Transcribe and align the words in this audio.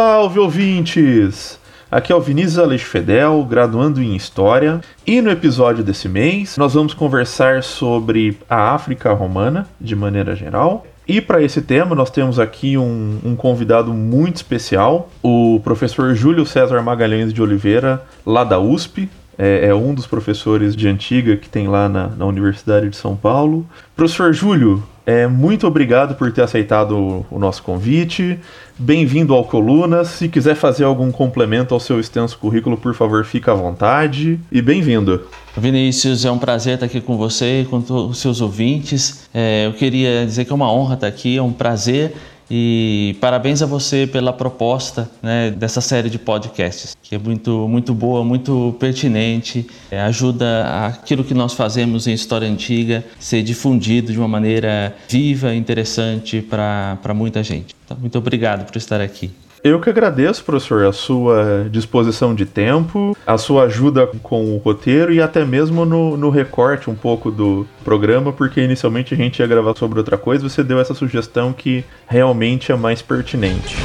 Salve 0.00 0.38
ouvintes! 0.38 1.58
Aqui 1.90 2.12
é 2.12 2.14
o 2.14 2.20
Vinícius 2.20 2.60
Aleixo 2.60 2.86
Fedel, 2.86 3.44
graduando 3.50 4.00
em 4.00 4.14
História, 4.14 4.80
e 5.04 5.20
no 5.20 5.28
episódio 5.28 5.82
desse 5.82 6.08
mês 6.08 6.56
nós 6.56 6.74
vamos 6.74 6.94
conversar 6.94 7.64
sobre 7.64 8.38
a 8.48 8.74
África 8.74 9.12
Romana, 9.12 9.66
de 9.80 9.96
maneira 9.96 10.36
geral. 10.36 10.86
E 11.04 11.20
para 11.20 11.42
esse 11.42 11.60
tema 11.60 11.96
nós 11.96 12.12
temos 12.12 12.38
aqui 12.38 12.78
um, 12.78 13.18
um, 13.24 13.34
convidado 13.34 13.92
muito 13.92 14.36
especial, 14.36 15.10
o 15.20 15.60
professor 15.64 16.14
Júlio 16.14 16.46
César 16.46 16.80
Magalhães 16.80 17.32
de 17.32 17.42
Oliveira, 17.42 18.00
lá 18.24 18.44
da 18.44 18.60
USP, 18.60 19.10
é, 19.36 19.66
é, 19.66 19.74
um 19.74 19.92
dos 19.94 20.06
professores 20.06 20.76
de 20.76 20.86
antiga 20.86 21.36
que 21.36 21.48
tem 21.48 21.66
lá 21.66 21.88
na, 21.88 22.06
na 22.06 22.24
Universidade 22.24 22.88
de 22.88 22.96
São 22.96 23.16
Paulo. 23.16 23.66
Professor 23.96 24.32
Júlio, 24.32 24.80
é, 25.08 25.26
muito 25.26 25.66
obrigado 25.66 26.16
por 26.16 26.30
ter 26.30 26.42
aceitado 26.42 27.24
o, 27.30 27.38
nosso 27.38 27.62
convite. 27.62 28.38
Bem-vindo 28.78 29.32
ao 29.32 29.42
Colunas. 29.42 30.08
Se 30.08 30.28
quiser 30.28 30.54
fazer 30.54 30.84
algum 30.84 31.10
complemento 31.10 31.72
ao 31.72 31.80
seu 31.80 31.98
extenso 31.98 32.36
currículo, 32.38 32.76
por 32.76 32.94
favor, 32.94 33.24
fique 33.24 33.48
à 33.48 33.54
vontade. 33.54 34.38
E 34.52 34.60
bem-vindo. 34.60 35.22
Vinícius, 35.56 36.26
é 36.26 36.30
um 36.30 36.36
prazer 36.36 36.74
estar 36.74 36.84
aqui 36.84 37.00
com 37.00 37.16
você 37.16 37.62
e 37.62 37.64
com 37.64 37.78
os 37.78 38.18
seus 38.18 38.42
ouvintes. 38.42 39.30
É, 39.32 39.64
eu 39.64 39.72
queria 39.72 40.26
dizer 40.26 40.44
que 40.44 40.52
é 40.52 40.54
uma 40.54 40.70
honra 40.70 40.92
estar 40.92 41.06
aqui, 41.06 41.38
é 41.38 41.42
um 41.42 41.54
prazer 41.54 42.12
e 42.50 43.16
parabéns 43.20 43.62
a 43.62 43.66
você 43.66 44.06
pela 44.06 44.32
proposta 44.32 45.10
né, 45.22 45.50
dessa 45.50 45.80
série 45.80 46.08
de 46.08 46.18
podcasts, 46.18 46.96
que 47.02 47.14
é 47.14 47.18
muito, 47.18 47.68
muito 47.68 47.94
boa, 47.94 48.24
muito 48.24 48.74
pertinente, 48.78 49.66
é, 49.90 50.00
ajuda 50.00 50.86
aquilo 50.86 51.22
que 51.24 51.34
nós 51.34 51.52
fazemos 51.52 52.06
em 52.06 52.12
História 52.12 52.48
Antiga 52.48 53.04
ser 53.18 53.42
difundido 53.42 54.12
de 54.12 54.18
uma 54.18 54.28
maneira 54.28 54.96
viva 55.08 55.54
e 55.54 55.58
interessante 55.58 56.40
para 56.40 57.14
muita 57.14 57.42
gente. 57.42 57.74
Então, 57.84 57.96
muito 58.00 58.16
obrigado 58.18 58.66
por 58.66 58.76
estar 58.76 59.00
aqui. 59.00 59.30
Eu 59.68 59.78
que 59.78 59.90
agradeço, 59.90 60.42
professor, 60.42 60.86
a 60.86 60.92
sua 60.94 61.66
disposição 61.70 62.34
de 62.34 62.46
tempo, 62.46 63.14
a 63.26 63.36
sua 63.36 63.64
ajuda 63.64 64.06
com 64.06 64.54
o 64.54 64.56
roteiro 64.56 65.12
e 65.12 65.20
até 65.20 65.44
mesmo 65.44 65.84
no, 65.84 66.16
no 66.16 66.30
recorte 66.30 66.88
um 66.88 66.94
pouco 66.94 67.30
do 67.30 67.66
programa, 67.84 68.32
porque 68.32 68.62
inicialmente 68.62 69.12
a 69.12 69.16
gente 69.18 69.40
ia 69.40 69.46
gravar 69.46 69.76
sobre 69.76 69.98
outra 69.98 70.16
coisa, 70.16 70.48
você 70.48 70.64
deu 70.64 70.80
essa 70.80 70.94
sugestão 70.94 71.52
que 71.52 71.84
realmente 72.06 72.72
é 72.72 72.76
mais 72.76 73.02
pertinente. 73.02 73.76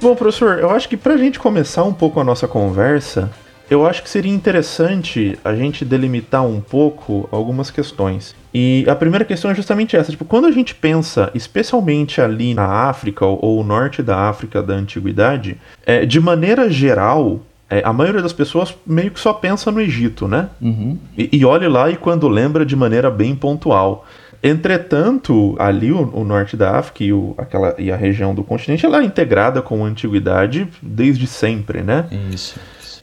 Bom, 0.00 0.14
professor, 0.14 0.60
eu 0.60 0.70
acho 0.70 0.88
que 0.88 0.96
para 0.96 1.14
a 1.14 1.18
gente 1.18 1.40
começar 1.40 1.82
um 1.82 1.92
pouco 1.92 2.20
a 2.20 2.24
nossa 2.24 2.46
conversa, 2.46 3.32
eu 3.70 3.86
acho 3.86 4.02
que 4.02 4.08
seria 4.08 4.32
interessante 4.32 5.38
a 5.44 5.54
gente 5.54 5.84
delimitar 5.84 6.44
um 6.44 6.60
pouco 6.60 7.28
algumas 7.30 7.70
questões. 7.70 8.34
E 8.52 8.84
a 8.88 8.94
primeira 8.94 9.24
questão 9.24 9.50
é 9.50 9.54
justamente 9.54 9.96
essa: 9.96 10.10
tipo, 10.10 10.24
quando 10.24 10.46
a 10.46 10.50
gente 10.50 10.74
pensa, 10.74 11.30
especialmente 11.34 12.20
ali 12.20 12.54
na 12.54 12.66
África 12.66 13.24
ou, 13.24 13.60
o 13.60 13.64
norte 13.64 14.02
da 14.02 14.28
África 14.28 14.62
da 14.62 14.74
antiguidade, 14.74 15.58
é, 15.84 16.06
de 16.06 16.18
maneira 16.18 16.70
geral, 16.70 17.40
é, 17.68 17.82
a 17.84 17.92
maioria 17.92 18.22
das 18.22 18.32
pessoas 18.32 18.74
meio 18.86 19.10
que 19.10 19.20
só 19.20 19.32
pensa 19.32 19.70
no 19.70 19.80
Egito, 19.80 20.26
né? 20.26 20.48
Uhum. 20.60 20.98
E, 21.16 21.28
e 21.32 21.44
olhe 21.44 21.68
lá 21.68 21.90
e 21.90 21.96
quando 21.96 22.26
lembra 22.26 22.64
de 22.64 22.74
maneira 22.74 23.10
bem 23.10 23.34
pontual. 23.34 24.06
Entretanto, 24.42 25.56
ali 25.58 25.90
o, 25.90 26.10
o 26.14 26.24
norte 26.24 26.56
da 26.56 26.78
África 26.78 27.02
e, 27.02 27.12
o, 27.12 27.34
aquela, 27.36 27.74
e 27.76 27.90
a 27.90 27.96
região 27.96 28.34
do 28.34 28.44
continente 28.44 28.86
ela 28.86 29.02
é 29.02 29.04
integrada 29.04 29.60
com 29.60 29.84
a 29.84 29.88
antiguidade 29.88 30.68
desde 30.80 31.26
sempre, 31.26 31.82
né? 31.82 32.06
Isso. 32.32 32.58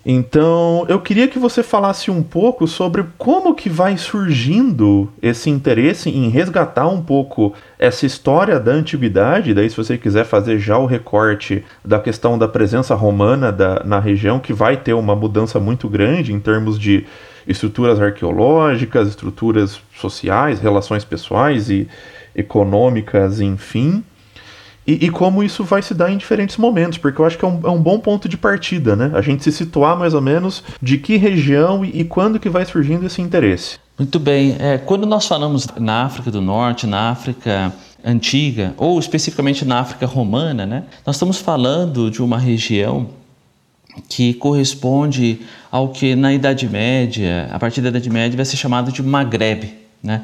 Então, 0.08 0.86
eu 0.88 1.00
queria 1.00 1.28
que 1.28 1.40
você 1.40 1.64
falasse 1.64 2.12
um 2.12 2.22
pouco 2.22 2.68
sobre 2.68 3.04
como 3.18 3.56
que 3.56 3.68
vai 3.68 3.98
surgindo 3.98 5.12
esse 5.20 5.50
interesse 5.50 6.12
em 6.12 6.30
resgatar 6.30 6.88
um 6.88 7.02
pouco 7.02 7.56
essa 7.80 8.06
história 8.06 8.60
da 8.60 8.72
antiguidade, 8.72 9.52
daí 9.52 9.68
se 9.68 9.76
você 9.76 9.98
quiser 9.98 10.24
fazer 10.24 10.60
já 10.60 10.78
o 10.78 10.86
recorte 10.86 11.66
da 11.84 12.00
questão 12.00 12.38
da 12.38 12.48
presença 12.48 12.94
romana 12.94 13.52
da, 13.52 13.84
na 13.84 14.00
região, 14.00 14.40
que 14.40 14.54
vai 14.54 14.78
ter 14.78 14.94
uma 14.94 15.16
mudança 15.16 15.60
muito 15.60 15.90
grande 15.90 16.32
em 16.32 16.40
termos 16.40 16.78
de 16.78 17.04
estruturas 17.48 18.00
arqueológicas, 18.00 19.08
estruturas 19.08 19.82
sociais, 19.96 20.60
relações 20.60 21.04
pessoais 21.04 21.72
e 21.72 21.88
econômicas, 22.36 23.42
enfim. 23.42 24.04
E, 24.88 25.06
e, 25.06 25.10
como 25.10 25.44
isso 25.44 25.64
vai 25.64 25.82
se 25.82 25.94
dar 25.96 26.12
em 26.12 26.18
diferentes 26.18 26.58
momentos, 26.58 27.00
porque 27.00 27.20
eu 27.20 27.26
acho 27.26 27.38
que 27.38 27.44
é 27.44 27.48
um, 27.48 27.60
é 27.64 27.70
um, 27.70 27.82
bom 27.82 28.00
ponto 28.00 28.30
de 28.30 28.38
partida, 28.38 28.96
né? 28.96 29.12
A 29.16 29.22
gente 29.22 29.44
se 29.44 29.52
situar 29.52 29.98
mais 29.98 30.14
ou 30.14 30.22
menos 30.22 30.64
de 30.80 31.00
que 31.00 31.18
região 31.18 31.84
e, 31.84 32.02
e 32.02 32.04
quando 32.04 32.40
que 32.40 32.50
vai 32.50 32.66
surgindo 32.66 33.06
esse 33.06 33.20
interesse. 33.22 33.80
Muito 33.98 34.20
bem. 34.20 34.56
É, 34.60 34.78
quando 34.78 35.08
nós 35.08 35.26
falamos 35.26 35.68
na 35.80 36.04
África 36.04 36.30
do 36.30 36.42
Norte, 36.42 36.86
na 36.86 37.10
África 37.10 37.74
antiga, 38.04 38.76
ou 38.78 39.00
especificamente 39.00 39.66
na 39.66 39.80
África 39.80 40.06
romana, 40.06 40.66
né? 40.66 40.84
Nós 41.04 41.16
estamos 41.16 41.40
falando 41.40 42.12
de 42.12 42.22
uma 42.22 42.38
região 42.38 43.10
que 44.08 44.34
corresponde 44.36 45.40
ao 45.72 45.90
que 45.90 46.16
na 46.16 46.34
Idade 46.34 46.70
Média, 46.70 47.50
a 47.52 47.58
partir 47.58 47.82
da 47.82 47.90
Idade 47.90 48.10
Média, 48.10 48.36
vai 48.36 48.46
ser 48.46 48.58
chamado 48.58 48.92
de 48.92 49.02
Maghreb, 49.02 49.74
né? 50.04 50.24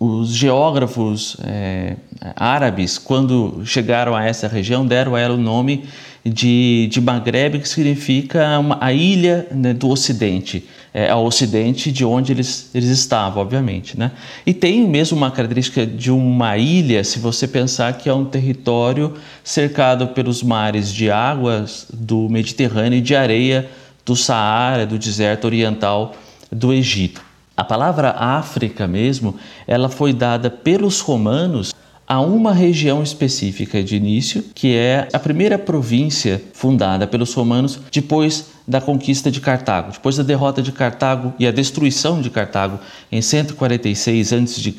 Os 0.00 0.28
geógrafos 0.28 1.36
é, 1.42 1.96
árabes, 2.36 2.98
quando 2.98 3.62
chegaram 3.64 4.14
a 4.14 4.24
essa 4.24 4.46
região, 4.46 4.86
deram 4.86 5.16
a 5.16 5.20
ela 5.20 5.34
o 5.34 5.38
nome 5.38 5.84
de, 6.24 6.88
de 6.90 7.00
Maghreb, 7.00 7.58
que 7.58 7.68
significa 7.68 8.58
uma, 8.60 8.78
a 8.80 8.92
ilha 8.92 9.48
né, 9.50 9.74
do 9.74 9.88
Ocidente, 9.88 10.64
é, 10.94 11.10
ao 11.10 11.24
Ocidente 11.24 11.90
de 11.90 12.04
onde 12.04 12.32
eles, 12.32 12.70
eles 12.74 12.90
estavam, 12.90 13.42
obviamente. 13.42 13.98
Né? 13.98 14.12
E 14.46 14.54
tem 14.54 14.86
mesmo 14.86 15.16
uma 15.16 15.32
característica 15.32 15.84
de 15.84 16.12
uma 16.12 16.56
ilha, 16.56 17.02
se 17.02 17.18
você 17.18 17.48
pensar 17.48 17.92
que 17.94 18.08
é 18.08 18.14
um 18.14 18.24
território 18.24 19.14
cercado 19.42 20.08
pelos 20.08 20.44
mares 20.44 20.92
de 20.92 21.10
águas 21.10 21.86
do 21.92 22.28
Mediterrâneo 22.28 22.98
e 22.98 23.02
de 23.02 23.16
areia 23.16 23.68
do 24.04 24.14
Saara, 24.14 24.86
do 24.86 24.96
deserto 24.96 25.44
oriental 25.44 26.14
do 26.52 26.72
Egito. 26.72 27.27
A 27.58 27.64
palavra 27.64 28.10
África 28.16 28.86
mesmo, 28.86 29.34
ela 29.66 29.88
foi 29.88 30.12
dada 30.12 30.48
pelos 30.48 31.00
romanos 31.00 31.74
a 32.06 32.20
uma 32.20 32.52
região 32.52 33.02
específica 33.02 33.82
de 33.82 33.96
início, 33.96 34.44
que 34.54 34.76
é 34.76 35.08
a 35.12 35.18
primeira 35.18 35.58
província 35.58 36.40
fundada 36.52 37.04
pelos 37.04 37.34
romanos 37.34 37.80
depois 37.90 38.50
da 38.68 38.82
conquista 38.82 39.30
de 39.30 39.40
Cartago. 39.40 39.92
Depois 39.92 40.18
da 40.18 40.22
derrota 40.22 40.60
de 40.60 40.70
Cartago 40.70 41.32
e 41.38 41.46
a 41.46 41.50
destruição 41.50 42.20
de 42.20 42.28
Cartago 42.28 42.78
em 43.10 43.22
146 43.22 44.32
a.C., 44.34 44.74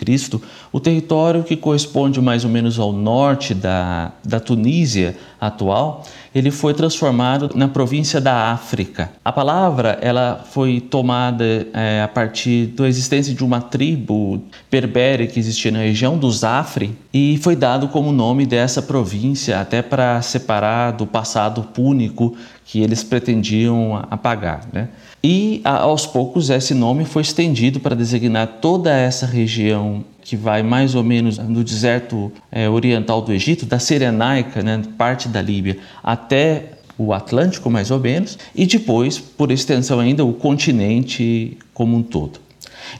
o 0.71 0.79
território 0.79 1.43
que 1.43 1.57
corresponde 1.57 2.21
mais 2.21 2.45
ou 2.45 2.51
menos 2.51 2.77
ao 2.77 2.93
norte 2.93 3.55
da, 3.55 4.11
da 4.23 4.39
Tunísia 4.39 5.17
atual, 5.41 6.03
ele 6.35 6.51
foi 6.51 6.73
transformado 6.73 7.49
na 7.55 7.67
província 7.67 8.21
da 8.21 8.51
África. 8.51 9.09
A 9.25 9.31
palavra 9.31 9.97
ela 10.01 10.43
foi 10.51 10.79
tomada 10.79 11.67
é, 11.73 12.01
a 12.03 12.07
partir 12.07 12.67
da 12.67 12.87
existência 12.87 13.33
de 13.33 13.43
uma 13.43 13.61
tribo 13.61 14.43
berbere 14.69 15.27
que 15.27 15.39
existia 15.39 15.71
na 15.71 15.79
região 15.79 16.17
dos 16.17 16.43
Afri 16.43 16.95
e 17.11 17.39
foi 17.41 17.55
dado 17.55 17.87
como 17.87 18.11
nome 18.11 18.45
dessa 18.45 18.81
província 18.81 19.59
até 19.59 19.81
para 19.81 20.21
separar 20.21 20.91
do 20.91 21.07
passado 21.07 21.63
púnico 21.63 22.35
que 22.69 22.81
eles 22.81 23.03
pretendiam 23.03 23.95
apagar. 24.11 24.61
Né? 24.71 24.89
E 25.23 25.59
aos 25.63 26.05
poucos 26.05 26.51
esse 26.51 26.75
nome 26.75 27.03
foi 27.03 27.23
estendido 27.23 27.79
para 27.79 27.95
designar 27.95 28.45
toda 28.61 28.95
essa 28.95 29.25
região 29.25 30.05
que 30.21 30.35
vai 30.35 30.61
mais 30.61 30.93
ou 30.93 31.03
menos 31.03 31.39
no 31.39 31.63
deserto 31.63 32.31
é, 32.51 32.69
oriental 32.69 33.23
do 33.23 33.33
Egito, 33.33 33.65
da 33.65 33.79
Cirenaica, 33.79 34.61
né, 34.61 34.83
parte 34.99 35.27
da 35.27 35.41
Líbia, 35.41 35.79
até 36.03 36.73
o 36.95 37.11
Atlântico, 37.11 37.71
mais 37.71 37.89
ou 37.89 37.99
menos, 37.99 38.37
e 38.53 38.67
depois, 38.67 39.17
por 39.17 39.49
extensão 39.49 39.99
ainda, 39.99 40.23
o 40.23 40.31
continente 40.31 41.57
como 41.73 41.97
um 41.97 42.03
todo. 42.03 42.39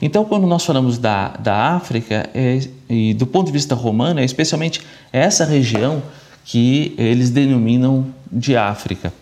Então, 0.02 0.24
quando 0.24 0.48
nós 0.48 0.64
falamos 0.64 0.98
da, 0.98 1.28
da 1.28 1.76
África, 1.76 2.28
é, 2.34 2.58
e 2.88 3.14
do 3.14 3.26
ponto 3.26 3.46
de 3.46 3.52
vista 3.52 3.76
romano, 3.76 4.18
é 4.18 4.24
especialmente 4.24 4.80
essa 5.12 5.44
região 5.44 6.02
que 6.44 6.92
eles 6.98 7.30
denominam 7.30 8.06
de 8.32 8.56
África. 8.56 9.12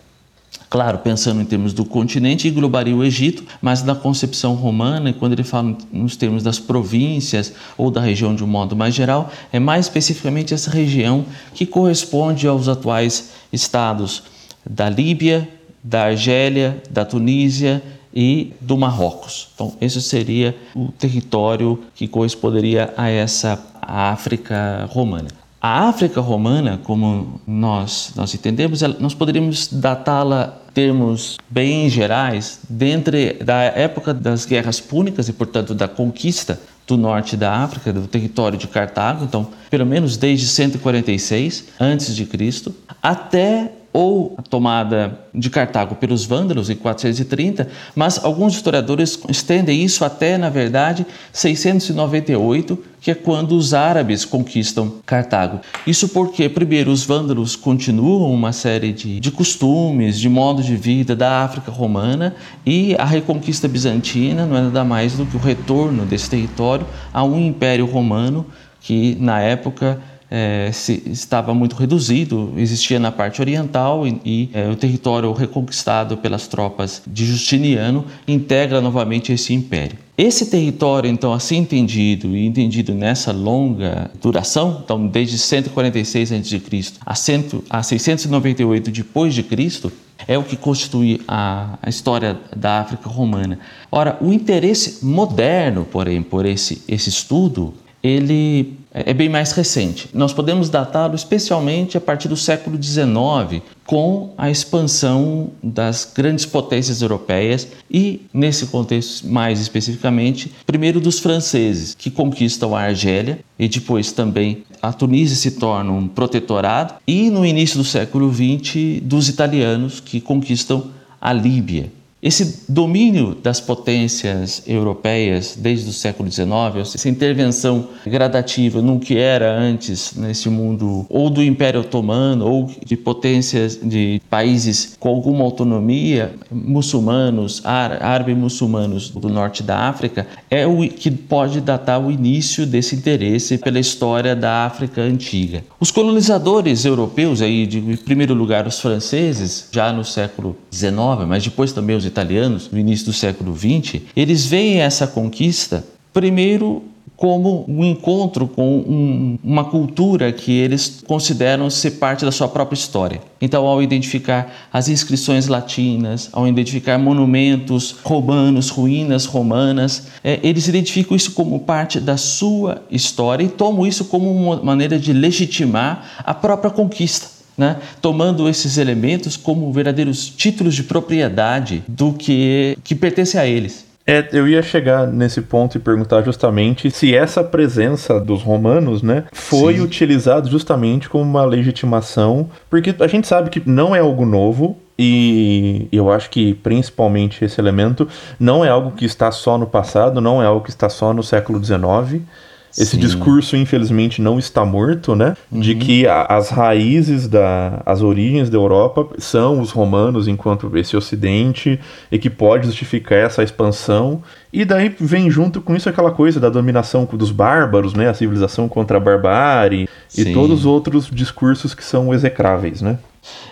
Claro, 0.69 0.99
pensando 0.99 1.41
em 1.41 1.45
termos 1.45 1.73
do 1.73 1.83
continente, 1.83 2.47
englobaria 2.47 2.95
o 2.95 3.03
Egito, 3.03 3.43
mas 3.59 3.81
na 3.81 3.95
concepção 3.95 4.53
romana, 4.53 5.11
quando 5.11 5.33
ele 5.33 5.43
fala 5.43 5.75
nos 5.91 6.15
termos 6.15 6.43
das 6.43 6.59
províncias 6.59 7.53
ou 7.75 7.89
da 7.89 7.99
região 7.99 8.35
de 8.35 8.43
um 8.43 8.47
modo 8.47 8.75
mais 8.75 8.93
geral, 8.93 9.31
é 9.51 9.59
mais 9.59 9.87
especificamente 9.87 10.53
essa 10.53 10.69
região 10.69 11.25
que 11.55 11.65
corresponde 11.65 12.47
aos 12.47 12.67
atuais 12.67 13.31
estados 13.51 14.21
da 14.63 14.87
Líbia, 14.87 15.49
da 15.83 16.03
Argélia, 16.03 16.83
da 16.91 17.03
Tunísia 17.03 17.81
e 18.13 18.53
do 18.61 18.77
Marrocos. 18.77 19.47
Então, 19.55 19.73
esse 19.81 19.99
seria 20.03 20.55
o 20.75 20.91
território 20.91 21.81
que 21.95 22.07
corresponderia 22.07 22.93
a 22.95 23.09
essa 23.09 23.59
África 23.81 24.87
romana. 24.91 25.29
A 25.61 25.89
África 25.89 26.21
romana, 26.21 26.79
como 26.83 27.41
nós, 27.45 28.13
nós 28.15 28.33
entendemos, 28.33 28.81
nós 28.99 29.13
poderíamos 29.13 29.67
datá-la 29.67 30.57
termos 30.73 31.37
bem 31.49 31.89
gerais, 31.89 32.61
dentro 32.69 33.11
da 33.43 33.63
época 33.63 34.13
das 34.13 34.45
guerras 34.45 34.79
púnicas 34.79 35.27
e, 35.27 35.33
portanto, 35.33 35.75
da 35.75 35.87
conquista 35.87 36.59
do 36.87 36.95
norte 36.95 37.35
da 37.35 37.53
África, 37.53 37.91
do 37.91 38.07
território 38.07 38.57
de 38.57 38.67
Cartago, 38.67 39.25
então, 39.25 39.49
pelo 39.69 39.85
menos 39.85 40.15
desde 40.15 40.47
146 40.47 41.65
antes 41.79 42.15
de 42.15 42.25
Cristo, 42.25 42.73
até 43.03 43.73
ou 43.91 44.35
a 44.37 44.41
tomada 44.41 45.19
de 45.33 45.49
Cartago 45.49 45.95
pelos 45.95 46.25
vândalos 46.25 46.69
em 46.69 46.75
430, 46.75 47.67
mas 47.95 48.23
alguns 48.23 48.53
historiadores 48.53 49.19
estendem 49.27 49.83
isso 49.83 50.05
até, 50.05 50.37
na 50.37 50.49
verdade, 50.49 51.05
698, 51.33 52.77
que 53.01 53.09
é 53.11 53.15
quando 53.15 53.53
os 53.53 53.73
árabes 53.73 54.25
conquistam 54.25 54.93
Cartago. 55.05 55.59
Isso 55.87 56.09
porque, 56.09 56.47
primeiro, 56.49 56.91
os 56.91 57.03
vândalos 57.03 57.55
continuam 57.55 58.31
uma 58.31 58.51
série 58.51 58.91
de, 58.91 59.19
de 59.19 59.31
costumes, 59.31 60.19
de 60.19 60.29
modo 60.29 60.61
de 60.61 60.75
vida 60.75 61.15
da 61.15 61.43
África 61.43 61.71
romana 61.71 62.35
e 62.65 62.95
a 62.99 63.05
reconquista 63.05 63.67
bizantina 63.67 64.45
não 64.45 64.57
é 64.57 64.61
nada 64.61 64.83
mais 64.83 65.13
do 65.13 65.25
que 65.25 65.37
o 65.37 65.39
retorno 65.39 66.05
desse 66.05 66.29
território 66.29 66.85
a 67.13 67.23
um 67.23 67.39
império 67.39 67.85
romano 67.85 68.45
que, 68.81 69.17
na 69.19 69.39
época, 69.39 69.99
é, 70.31 70.69
se, 70.71 71.01
estava 71.07 71.53
muito 71.53 71.75
reduzido, 71.75 72.53
existia 72.55 72.99
na 72.99 73.11
parte 73.11 73.41
oriental 73.41 74.07
e, 74.07 74.21
e 74.23 74.49
é, 74.53 74.69
o 74.69 74.75
território 74.75 75.31
reconquistado 75.31 76.17
pelas 76.17 76.47
tropas 76.47 77.01
de 77.07 77.25
Justiniano 77.25 78.05
integra 78.27 78.79
novamente 78.79 79.31
esse 79.33 79.53
império. 79.53 79.97
Esse 80.17 80.47
território, 80.47 81.09
então, 81.09 81.31
assim 81.31 81.57
entendido 81.57 82.35
e 82.35 82.45
entendido 82.45 82.93
nessa 82.93 83.31
longa 83.31 84.11
duração, 84.21 84.81
então 84.83 85.07
desde 85.07 85.37
146 85.37 86.33
a.C. 86.33 86.61
a, 87.05 87.15
100, 87.15 87.45
a 87.69 87.81
698 87.81 88.91
depois 88.91 89.33
de 89.33 89.43
Cristo, 89.43 89.91
é 90.27 90.37
o 90.37 90.43
que 90.43 90.57
constitui 90.57 91.21
a, 91.25 91.79
a, 91.81 91.89
história 91.89 92.37
da 92.55 92.81
África 92.81 93.09
romana. 93.09 93.59
Ora, 93.89 94.17
o 94.19 94.33
interesse 94.33 95.05
moderno, 95.05 95.85
porém, 95.89 96.21
por 96.21 96.45
esse, 96.45 96.83
esse 96.87 97.09
estudo 97.09 97.73
ele 98.03 98.77
é 98.91 99.13
bem 99.13 99.29
mais 99.29 99.51
recente. 99.51 100.09
Nós 100.13 100.33
podemos 100.33 100.69
datá-lo 100.69 101.15
especialmente 101.15 101.97
a 101.97 102.01
partir 102.01 102.27
do 102.27 102.37
século 102.37 102.81
XIX, 102.81 103.61
com 103.85 104.33
a 104.37 104.49
expansão 104.49 105.51
das 105.61 106.09
grandes 106.15 106.45
potências 106.45 107.01
europeias 107.01 107.67
e, 107.89 108.21
nesse 108.33 108.67
contexto 108.67 109.27
mais 109.27 109.59
especificamente, 109.59 110.51
primeiro 110.65 110.99
dos 110.99 111.19
franceses, 111.19 111.95
que 111.95 112.09
conquistam 112.09 112.75
a 112.75 112.81
Argélia 112.81 113.39
e 113.57 113.67
depois 113.67 114.11
também 114.11 114.63
a 114.81 114.93
Tunísia 114.93 115.35
se 115.35 115.51
torna 115.51 115.91
um 115.91 116.07
protetorado, 116.07 116.95
e 117.05 117.29
no 117.29 117.45
início 117.45 117.77
do 117.77 117.83
século 117.83 118.33
XX, 118.33 119.01
dos 119.01 119.27
italianos, 119.27 119.99
que 119.99 120.21
conquistam 120.21 120.87
a 121.19 121.33
Líbia. 121.33 121.91
Esse 122.21 122.65
domínio 122.67 123.33
das 123.33 123.61
potências 123.61 124.61
europeias 124.67 125.55
desde 125.57 125.89
o 125.89 125.93
século 125.93 126.29
XIX, 126.29 126.49
essa 126.93 127.07
intervenção 127.07 127.87
gradativa 128.05 128.81
no 128.81 128.99
que 128.99 129.17
era 129.17 129.57
antes 129.57 130.13
nesse 130.17 130.49
mundo 130.49 131.05
ou 131.07 131.29
do 131.29 131.41
Império 131.41 131.79
Otomano 131.79 132.45
ou 132.45 132.69
de 132.85 132.97
potências 132.97 133.79
de 133.81 134.21
países 134.29 134.97
com 134.99 135.07
alguma 135.07 135.45
autonomia, 135.45 136.33
muçulmanos, 136.51 137.61
árabes 137.63 138.35
muçulmanos 138.35 139.09
do 139.11 139.29
norte 139.29 139.63
da 139.63 139.87
África, 139.87 140.27
é 140.51 140.67
o 140.67 140.81
que 140.89 141.09
pode 141.09 141.61
datar 141.61 142.05
o 142.05 142.11
início 142.11 142.65
desse 142.65 142.97
interesse 142.97 143.57
pela 143.57 143.79
história 143.79 144.35
da 144.35 144.65
África 144.65 145.01
antiga. 145.01 145.63
Os 145.79 145.89
colonizadores 145.89 146.83
europeus, 146.83 147.41
aí 147.41 147.65
de, 147.65 147.79
em 147.79 147.95
primeiro 147.95 148.33
lugar 148.33 148.67
os 148.67 148.81
franceses, 148.81 149.69
já 149.71 149.93
no 149.93 150.03
século 150.03 150.57
XIX, 150.69 150.91
mas 151.25 151.45
depois 151.45 151.71
também 151.71 151.95
os 151.95 152.08
italianos, 152.09 152.69
no 152.71 152.77
início 152.77 153.05
do 153.05 153.13
século 153.13 153.55
XX, 153.55 154.01
eles 154.15 154.45
veem 154.45 154.79
essa 154.81 155.07
conquista 155.07 155.85
primeiro 156.11 156.83
como 157.19 157.65
um 157.67 157.83
encontro 157.83 158.47
com 158.47 158.77
um, 158.77 159.37
uma 159.43 159.65
cultura 159.65 160.31
que 160.31 160.53
eles 160.53 161.03
consideram 161.05 161.69
ser 161.69 161.91
parte 161.91 162.23
da 162.23 162.31
sua 162.31 162.47
própria 162.47 162.77
história. 162.77 163.19
Então, 163.41 163.65
ao 163.65 163.83
identificar 163.83 164.69
as 164.71 164.87
inscrições 164.87 165.47
latinas, 165.47 166.29
ao 166.31 166.47
identificar 166.47 166.97
monumentos 166.97 167.97
romanos, 168.05 168.69
ruínas 168.69 169.25
romanas, 169.25 170.07
é, 170.23 170.39
eles 170.41 170.69
identificam 170.69 171.13
isso 171.13 171.33
como 171.33 171.59
parte 171.59 171.99
da 171.99 172.15
sua 172.15 172.81
história 172.89 173.43
e 173.43 173.49
tomam 173.49 173.85
isso 173.85 174.05
como 174.05 174.31
uma 174.31 174.63
maneira 174.63 174.97
de 174.97 175.11
legitimar 175.11 176.21
a 176.23 176.33
própria 176.33 176.71
conquista 176.71 177.38
né? 177.59 177.75
tomando 178.01 178.47
esses 178.47 178.77
elementos 178.77 179.35
como 179.35 179.71
verdadeiros 179.73 180.29
títulos 180.29 180.73
de 180.73 180.83
propriedade 180.83 181.83
do 181.87 182.13
que, 182.13 182.77
que 182.83 182.95
pertence 182.95 183.37
a 183.37 183.45
eles. 183.45 183.85
É, 184.07 184.27
eu 184.31 184.47
ia 184.47 184.63
chegar 184.63 185.05
nesse 185.05 185.39
ponto 185.39 185.77
e 185.77 185.79
perguntar 185.79 186.23
justamente 186.23 186.89
se 186.89 187.13
essa 187.13 187.43
presença 187.43 188.19
dos 188.19 188.41
romanos, 188.41 189.03
né, 189.03 189.25
foi 189.31 189.75
Sim. 189.75 189.81
utilizada 189.81 190.49
justamente 190.49 191.07
como 191.07 191.23
uma 191.23 191.45
legitimação, 191.45 192.49
porque 192.71 192.95
a 192.99 193.05
gente 193.05 193.27
sabe 193.27 193.51
que 193.51 193.61
não 193.69 193.95
é 193.95 193.99
algo 193.99 194.25
novo, 194.25 194.77
e 194.97 195.87
eu 195.91 196.11
acho 196.11 196.29
que 196.29 196.55
principalmente 196.55 197.45
esse 197.45 197.61
elemento 197.61 198.07
não 198.39 198.65
é 198.65 198.69
algo 198.69 198.91
que 198.91 199.05
está 199.05 199.31
só 199.31 199.59
no 199.59 199.67
passado, 199.67 200.19
não 200.19 200.41
é 200.41 200.45
algo 200.45 200.63
que 200.63 200.71
está 200.71 200.89
só 200.89 201.13
no 201.13 201.21
século 201.21 201.63
XIX. 201.63 202.23
Esse 202.71 202.91
Sim. 202.91 202.99
discurso, 202.99 203.55
infelizmente, 203.55 204.21
não 204.21 204.37
está 204.37 204.63
morto, 204.63 205.15
né? 205.15 205.35
Uhum. 205.51 205.59
De 205.59 205.75
que 205.75 206.07
a, 206.07 206.23
as 206.23 206.49
raízes, 206.49 207.27
da, 207.27 207.81
as 207.85 208.01
origens 208.01 208.49
da 208.49 208.57
Europa 208.57 209.07
são 209.17 209.59
os 209.59 209.71
romanos 209.71 210.27
enquanto 210.27 210.75
esse 210.77 210.95
ocidente 210.95 211.79
e 212.11 212.19
que 212.19 212.29
pode 212.29 212.67
justificar 212.67 213.19
essa 213.19 213.43
expansão. 213.43 214.21
E 214.51 214.63
daí 214.65 214.95
vem 214.99 215.29
junto 215.29 215.61
com 215.61 215.75
isso 215.75 215.89
aquela 215.89 216.11
coisa 216.11 216.39
da 216.39 216.49
dominação 216.49 217.07
dos 217.11 217.31
bárbaros, 217.31 217.93
né? 217.93 218.09
A 218.09 218.13
civilização 218.13 218.69
contra 218.69 218.97
a 218.97 218.99
barbárie 218.99 219.89
Sim. 220.07 220.21
e 220.21 220.33
todos 220.33 220.59
os 220.59 220.65
outros 220.65 221.09
discursos 221.11 221.73
que 221.73 221.83
são 221.83 222.13
execráveis, 222.13 222.81
né? 222.81 222.97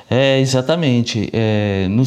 É, 0.09 0.39
exatamente. 0.39 1.29
É, 1.33 1.87
no 1.89 2.03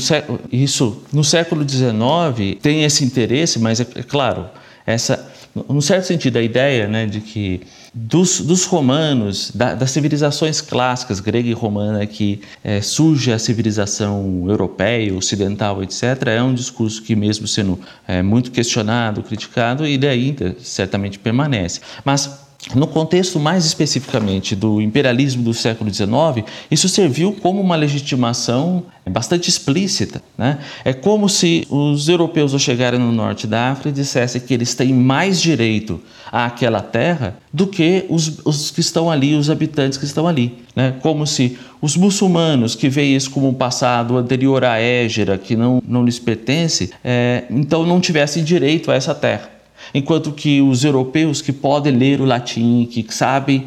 isso, 0.50 1.02
no 1.12 1.22
século 1.22 1.68
XIX 1.68 2.56
tem 2.60 2.84
esse 2.84 3.04
interesse, 3.04 3.58
mas 3.58 3.80
é, 3.80 3.86
é 3.94 4.02
claro, 4.02 4.46
essa 4.86 5.30
num 5.54 5.80
certo 5.80 6.04
sentido, 6.04 6.36
a 6.38 6.42
ideia 6.42 6.86
né, 6.86 7.06
de 7.06 7.20
que 7.20 7.60
dos, 7.92 8.40
dos 8.40 8.64
romanos, 8.66 9.50
da, 9.52 9.74
das 9.74 9.90
civilizações 9.90 10.60
clássicas, 10.60 11.18
grega 11.18 11.48
e 11.48 11.52
romana, 11.52 12.06
que 12.06 12.40
é, 12.62 12.80
surge 12.80 13.32
a 13.32 13.38
civilização 13.38 14.44
europeia, 14.46 15.12
ocidental, 15.12 15.82
etc., 15.82 16.28
é 16.28 16.42
um 16.42 16.54
discurso 16.54 17.02
que, 17.02 17.16
mesmo 17.16 17.48
sendo 17.48 17.80
é, 18.06 18.22
muito 18.22 18.52
questionado, 18.52 19.22
criticado, 19.22 19.84
ele 19.84 20.06
ainda 20.06 20.54
certamente 20.60 21.18
permanece. 21.18 21.80
Mas 22.04 22.39
no 22.74 22.86
contexto 22.86 23.40
mais 23.40 23.64
especificamente 23.64 24.54
do 24.54 24.80
imperialismo 24.80 25.42
do 25.42 25.54
século 25.54 25.92
XIX, 25.92 26.46
isso 26.70 26.88
serviu 26.88 27.32
como 27.32 27.60
uma 27.60 27.74
legitimação 27.74 28.84
bastante 29.08 29.48
explícita. 29.48 30.22
Né? 30.36 30.58
É 30.84 30.92
como 30.92 31.28
se 31.28 31.66
os 31.70 32.08
europeus 32.08 32.52
ao 32.52 32.60
chegarem 32.60 33.00
no 33.00 33.10
norte 33.10 33.46
da 33.46 33.70
África 33.70 33.90
dissessem 33.90 34.40
que 34.40 34.52
eles 34.54 34.74
têm 34.74 34.92
mais 34.92 35.40
direito 35.40 36.00
àquela 36.30 36.80
terra 36.80 37.36
do 37.52 37.66
que 37.66 38.04
os, 38.08 38.40
os 38.44 38.70
que 38.70 38.80
estão 38.80 39.10
ali, 39.10 39.34
os 39.34 39.50
habitantes 39.50 39.98
que 39.98 40.04
estão 40.04 40.28
ali. 40.28 40.58
Né? 40.76 40.94
Como 41.00 41.26
se 41.26 41.58
os 41.80 41.96
muçulmanos 41.96 42.74
que 42.74 42.88
veem 42.88 43.16
isso 43.16 43.30
como 43.30 43.48
um 43.48 43.54
passado 43.54 44.16
anterior 44.16 44.64
à 44.64 44.78
Égera, 44.78 45.38
que 45.38 45.56
não, 45.56 45.82
não 45.84 46.04
lhes 46.04 46.18
pertence, 46.18 46.92
é, 47.02 47.44
então 47.50 47.84
não 47.86 48.00
tivessem 48.00 48.44
direito 48.44 48.90
a 48.90 48.94
essa 48.94 49.14
terra 49.14 49.59
enquanto 49.94 50.32
que 50.32 50.60
os 50.60 50.84
europeus 50.84 51.42
que 51.42 51.52
podem 51.52 51.96
ler 51.96 52.20
o 52.20 52.24
latim, 52.24 52.86
que 52.90 53.04
sabem, 53.12 53.66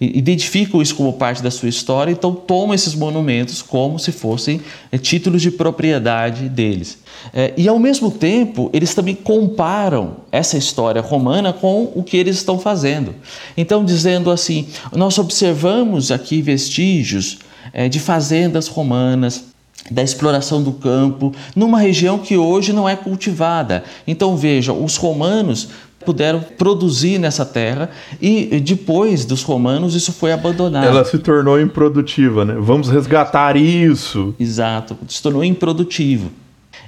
identificam 0.00 0.82
isso 0.82 0.96
como 0.96 1.12
parte 1.12 1.42
da 1.42 1.50
sua 1.50 1.68
história, 1.68 2.10
então 2.10 2.34
tomam 2.34 2.74
esses 2.74 2.94
monumentos 2.94 3.62
como 3.62 3.98
se 3.98 4.10
fossem 4.10 4.60
é, 4.90 4.98
títulos 4.98 5.40
de 5.40 5.50
propriedade 5.50 6.48
deles. 6.48 6.98
É, 7.32 7.52
e 7.56 7.68
ao 7.68 7.78
mesmo 7.78 8.10
tempo, 8.10 8.68
eles 8.72 8.94
também 8.94 9.14
comparam 9.14 10.16
essa 10.32 10.58
história 10.58 11.00
romana 11.00 11.52
com 11.52 11.92
o 11.94 12.02
que 12.02 12.16
eles 12.16 12.36
estão 12.36 12.58
fazendo. 12.58 13.14
Então, 13.56 13.84
dizendo 13.84 14.30
assim, 14.30 14.66
nós 14.92 15.18
observamos 15.18 16.10
aqui 16.10 16.42
vestígios 16.42 17.38
é, 17.72 17.88
de 17.88 18.00
fazendas 18.00 18.66
romanas, 18.66 19.51
da 19.90 20.02
exploração 20.02 20.62
do 20.62 20.72
campo, 20.72 21.34
numa 21.54 21.78
região 21.78 22.18
que 22.18 22.36
hoje 22.36 22.72
não 22.72 22.88
é 22.88 22.96
cultivada. 22.96 23.84
Então 24.06 24.36
veja, 24.36 24.72
os 24.72 24.96
romanos 24.96 25.68
puderam 26.04 26.40
produzir 26.58 27.18
nessa 27.18 27.44
terra 27.44 27.90
e 28.20 28.60
depois 28.60 29.24
dos 29.24 29.42
romanos 29.42 29.94
isso 29.94 30.12
foi 30.12 30.32
abandonado. 30.32 30.84
Ela 30.84 31.04
se 31.04 31.18
tornou 31.18 31.60
improdutiva, 31.60 32.44
né? 32.44 32.56
Vamos 32.58 32.88
resgatar 32.88 33.56
isso. 33.56 34.34
Exato, 34.38 34.96
se 35.08 35.22
tornou 35.22 35.44
improdutivo. 35.44 36.30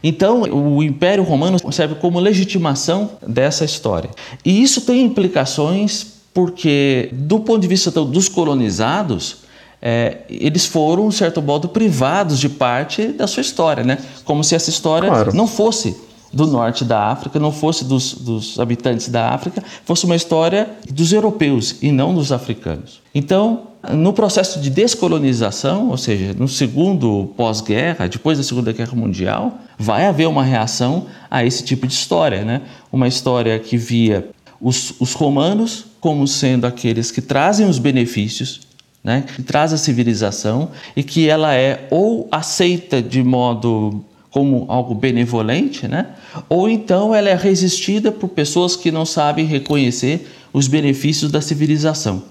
Então, 0.02 0.42
o 0.42 0.82
Império 0.82 1.24
Romano 1.24 1.56
serve 1.72 1.94
como 1.94 2.20
legitimação 2.20 3.12
dessa 3.26 3.64
história. 3.64 4.10
E 4.44 4.62
isso 4.62 4.82
tem 4.82 5.02
implicações 5.02 6.14
porque, 6.34 7.08
do 7.12 7.40
ponto 7.40 7.60
de 7.60 7.68
vista 7.68 7.90
dos 7.90 8.28
colonizados, 8.28 9.43
é, 9.86 10.22
eles 10.30 10.64
foram, 10.64 11.10
de 11.10 11.14
certo 11.14 11.42
modo, 11.42 11.68
privados 11.68 12.40
de 12.40 12.48
parte 12.48 13.08
da 13.08 13.26
sua 13.26 13.42
história, 13.42 13.84
né? 13.84 13.98
Como 14.24 14.42
se 14.42 14.54
essa 14.54 14.70
história 14.70 15.10
claro. 15.10 15.36
não 15.36 15.46
fosse 15.46 15.94
do 16.32 16.46
norte 16.46 16.86
da 16.86 17.08
África, 17.08 17.38
não 17.38 17.52
fosse 17.52 17.84
dos, 17.84 18.14
dos, 18.14 18.58
habitantes 18.58 19.10
da 19.10 19.28
África, 19.28 19.62
fosse 19.84 20.06
uma 20.06 20.16
história 20.16 20.70
dos 20.90 21.12
europeus 21.12 21.76
e 21.82 21.92
não 21.92 22.14
dos 22.14 22.32
africanos. 22.32 23.02
Então, 23.14 23.64
no 23.92 24.14
processo 24.14 24.58
de 24.58 24.70
descolonização, 24.70 25.90
ou 25.90 25.98
seja, 25.98 26.32
no 26.32 26.48
segundo 26.48 27.30
pós-guerra, 27.36 28.08
depois 28.08 28.38
da 28.38 28.42
Segunda 28.42 28.72
Guerra 28.72 28.94
Mundial, 28.94 29.58
vai 29.78 30.06
haver 30.06 30.26
uma 30.26 30.42
reação 30.42 31.06
a 31.30 31.44
esse 31.44 31.62
tipo 31.62 31.86
de 31.86 31.92
história, 31.92 32.42
né? 32.42 32.62
Uma 32.90 33.06
história 33.06 33.58
que 33.58 33.76
via 33.76 34.30
os, 34.58 34.94
os 34.98 35.12
romanos 35.12 35.84
como 36.00 36.26
sendo 36.26 36.66
aqueles 36.66 37.10
que 37.10 37.20
trazem 37.20 37.68
os 37.68 37.78
benefícios 37.78 38.60
né, 39.04 39.22
que 39.36 39.42
traz 39.42 39.72
a 39.74 39.76
civilização 39.76 40.70
e 40.96 41.02
que 41.02 41.28
ela 41.28 41.54
é 41.54 41.86
ou 41.90 42.26
aceita 42.32 43.02
de 43.02 43.22
modo 43.22 44.02
como 44.30 44.64
algo 44.66 44.94
benevolente, 44.94 45.86
né, 45.86 46.06
ou 46.48 46.68
então 46.68 47.14
ela 47.14 47.28
é 47.28 47.36
resistida 47.36 48.10
por 48.10 48.28
pessoas 48.28 48.74
que 48.74 48.90
não 48.90 49.04
sabem 49.04 49.44
reconhecer 49.44 50.26
os 50.52 50.66
benefícios 50.66 51.30
da 51.30 51.42
civilização. 51.42 52.22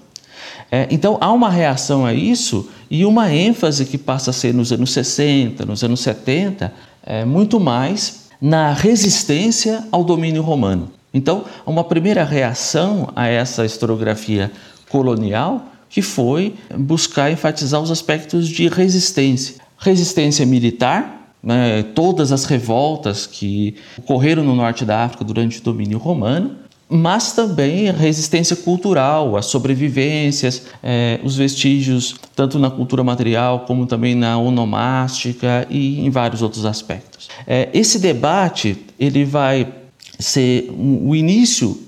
É, 0.72 0.88
então 0.90 1.18
há 1.22 1.32
uma 1.32 1.52
reação 1.52 2.04
a 2.04 2.14
isso 2.14 2.68
e 2.90 3.06
uma 3.06 3.32
ênfase 3.32 3.86
que 3.86 3.98
passa 3.98 4.32
a 4.32 4.34
ser 4.34 4.54
nos 4.54 4.72
anos 4.72 4.92
60, 4.92 5.66
nos 5.66 5.84
anos 5.84 6.00
70, 6.02 6.74
é, 7.06 7.24
muito 7.24 7.60
mais 7.60 8.24
na 8.42 8.74
resistência 8.74 9.86
ao 9.92 10.04
domínio 10.04 10.42
romano. 10.42 10.92
Então, 11.14 11.46
uma 11.66 11.84
primeira 11.84 12.24
reação 12.24 13.10
a 13.16 13.28
essa 13.28 13.64
historiografia 13.64 14.52
colonial 14.90 15.73
que 15.94 16.02
foi 16.02 16.56
buscar 16.76 17.32
enfatizar 17.32 17.80
os 17.80 17.92
aspectos 17.92 18.50
de 18.50 18.68
resistência. 18.68 19.58
Resistência 19.78 20.44
militar, 20.44 21.36
né, 21.42 21.84
todas 21.84 22.32
as 22.32 22.46
revoltas 22.46 23.28
que 23.28 23.76
ocorreram 23.96 24.44
no 24.44 24.56
norte 24.56 24.84
da 24.86 25.04
África 25.04 25.24
durante 25.24 25.60
o 25.60 25.64
domínio 25.64 26.00
romano, 26.00 26.56
mas 26.90 27.34
também 27.34 27.92
resistência 27.92 28.56
cultural, 28.56 29.38
as 29.38 29.46
sobrevivências, 29.46 30.64
é, 30.82 31.20
os 31.24 31.36
vestígios, 31.36 32.16
tanto 32.36 32.58
na 32.58 32.72
cultura 32.72 33.04
material 33.04 33.60
como 33.68 33.86
também 33.86 34.16
na 34.16 34.36
onomástica 34.40 35.68
e 35.70 36.04
em 36.04 36.10
vários 36.10 36.42
outros 36.42 36.66
aspectos. 36.66 37.30
É, 37.46 37.70
esse 37.72 38.00
debate 38.00 38.78
ele 39.00 39.26
vai 39.26 39.72
ser 40.18 40.72
o 40.76 41.16
início 41.16 41.80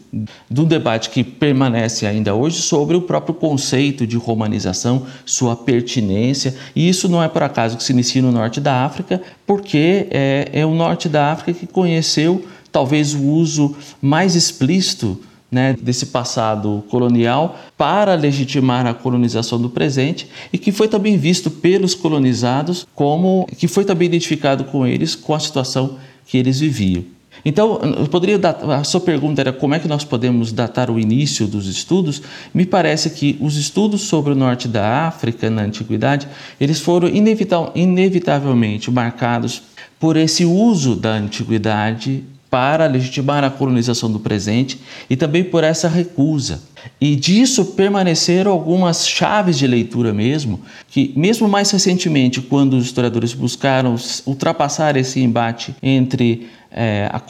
do 0.49 0.65
debate 0.65 1.09
que 1.09 1.23
permanece 1.23 2.05
ainda 2.05 2.33
hoje 2.33 2.61
sobre 2.61 2.95
o 2.95 3.01
próprio 3.01 3.35
conceito 3.35 4.07
de 4.07 4.15
romanização, 4.15 5.05
sua 5.25 5.55
pertinência, 5.55 6.55
e 6.75 6.87
isso 6.87 7.09
não 7.09 7.21
é 7.21 7.27
por 7.27 7.43
acaso 7.43 7.75
que 7.75 7.83
se 7.83 7.91
inicia 7.91 8.21
no 8.21 8.31
norte 8.31 8.61
da 8.61 8.85
África, 8.85 9.21
porque 9.45 10.07
é, 10.09 10.49
é 10.53 10.65
o 10.65 10.73
norte 10.73 11.09
da 11.09 11.31
África 11.31 11.59
que 11.59 11.67
conheceu 11.67 12.45
talvez 12.71 13.13
o 13.13 13.23
uso 13.23 13.75
mais 14.01 14.35
explícito 14.35 15.21
né, 15.51 15.75
desse 15.81 16.07
passado 16.07 16.83
colonial 16.89 17.57
para 17.77 18.15
legitimar 18.15 18.85
a 18.85 18.93
colonização 18.93 19.61
do 19.61 19.69
presente 19.69 20.27
e 20.51 20.57
que 20.57 20.71
foi 20.71 20.87
também 20.87 21.17
visto 21.17 21.49
pelos 21.49 21.95
colonizados 21.95 22.85
como 22.93 23.47
que 23.57 23.67
foi 23.67 23.85
também 23.85 24.07
identificado 24.07 24.65
com 24.65 24.85
eles 24.85 25.15
com 25.15 25.33
a 25.33 25.39
situação 25.39 25.97
que 26.25 26.37
eles 26.37 26.59
viviam. 26.59 27.14
Então, 27.45 27.79
poderia 28.09 28.39
dar, 28.39 28.57
a 28.71 28.83
sua 28.83 28.99
pergunta 28.99 29.39
era 29.39 29.53
como 29.53 29.75
é 29.75 29.79
que 29.79 29.87
nós 29.87 30.03
podemos 30.03 30.51
datar 30.51 30.89
o 30.89 30.99
início 30.99 31.45
dos 31.45 31.67
estudos? 31.67 32.21
Me 32.51 32.65
parece 32.65 33.11
que 33.11 33.37
os 33.39 33.55
estudos 33.55 34.01
sobre 34.01 34.33
o 34.33 34.35
norte 34.35 34.67
da 34.67 35.07
África 35.07 35.47
na 35.47 35.61
antiguidade, 35.61 36.27
eles 36.59 36.79
foram 36.79 37.07
inevitavelmente 37.07 38.89
marcados 38.89 39.61
por 39.99 40.17
esse 40.17 40.43
uso 40.43 40.95
da 40.95 41.11
antiguidade 41.11 42.23
para 42.49 42.87
legitimar 42.87 43.43
a 43.43 43.49
colonização 43.49 44.09
do 44.09 44.19
presente 44.19 44.79
e 45.09 45.15
também 45.15 45.43
por 45.43 45.63
essa 45.63 45.89
recusa. 45.89 46.61
E 47.01 47.15
disso 47.15 47.65
permaneceram 47.65 48.51
algumas 48.51 49.07
chaves 49.07 49.57
de 49.57 49.67
leitura 49.67 50.13
mesmo, 50.13 50.61
que 50.87 51.11
mesmo 51.15 51.49
mais 51.49 51.69
recentemente, 51.71 52.41
quando 52.41 52.77
os 52.77 52.85
historiadores 52.85 53.33
buscaram 53.33 53.95
ultrapassar 54.25 54.95
esse 54.95 55.19
embate 55.19 55.75
entre 55.83 56.47
é, 56.77 57.09
a, 57.09 57.21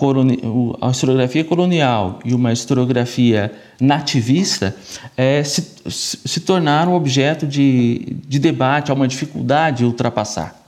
a, 0.87 0.89
historiografia 0.89 1.43
colonial 1.43 2.17
e 2.25 2.33
uma 2.33 2.51
historiografia 2.51 3.51
nativista 3.79 4.75
é, 5.15 5.43
se, 5.43 5.61
se 5.87 6.39
tornaram 6.39 6.95
objeto 6.95 7.45
de, 7.45 8.17
de 8.27 8.39
debate, 8.39 8.89
há 8.89 8.95
uma 8.95 9.07
dificuldade 9.07 9.77
de 9.77 9.85
ultrapassar. 9.85 10.65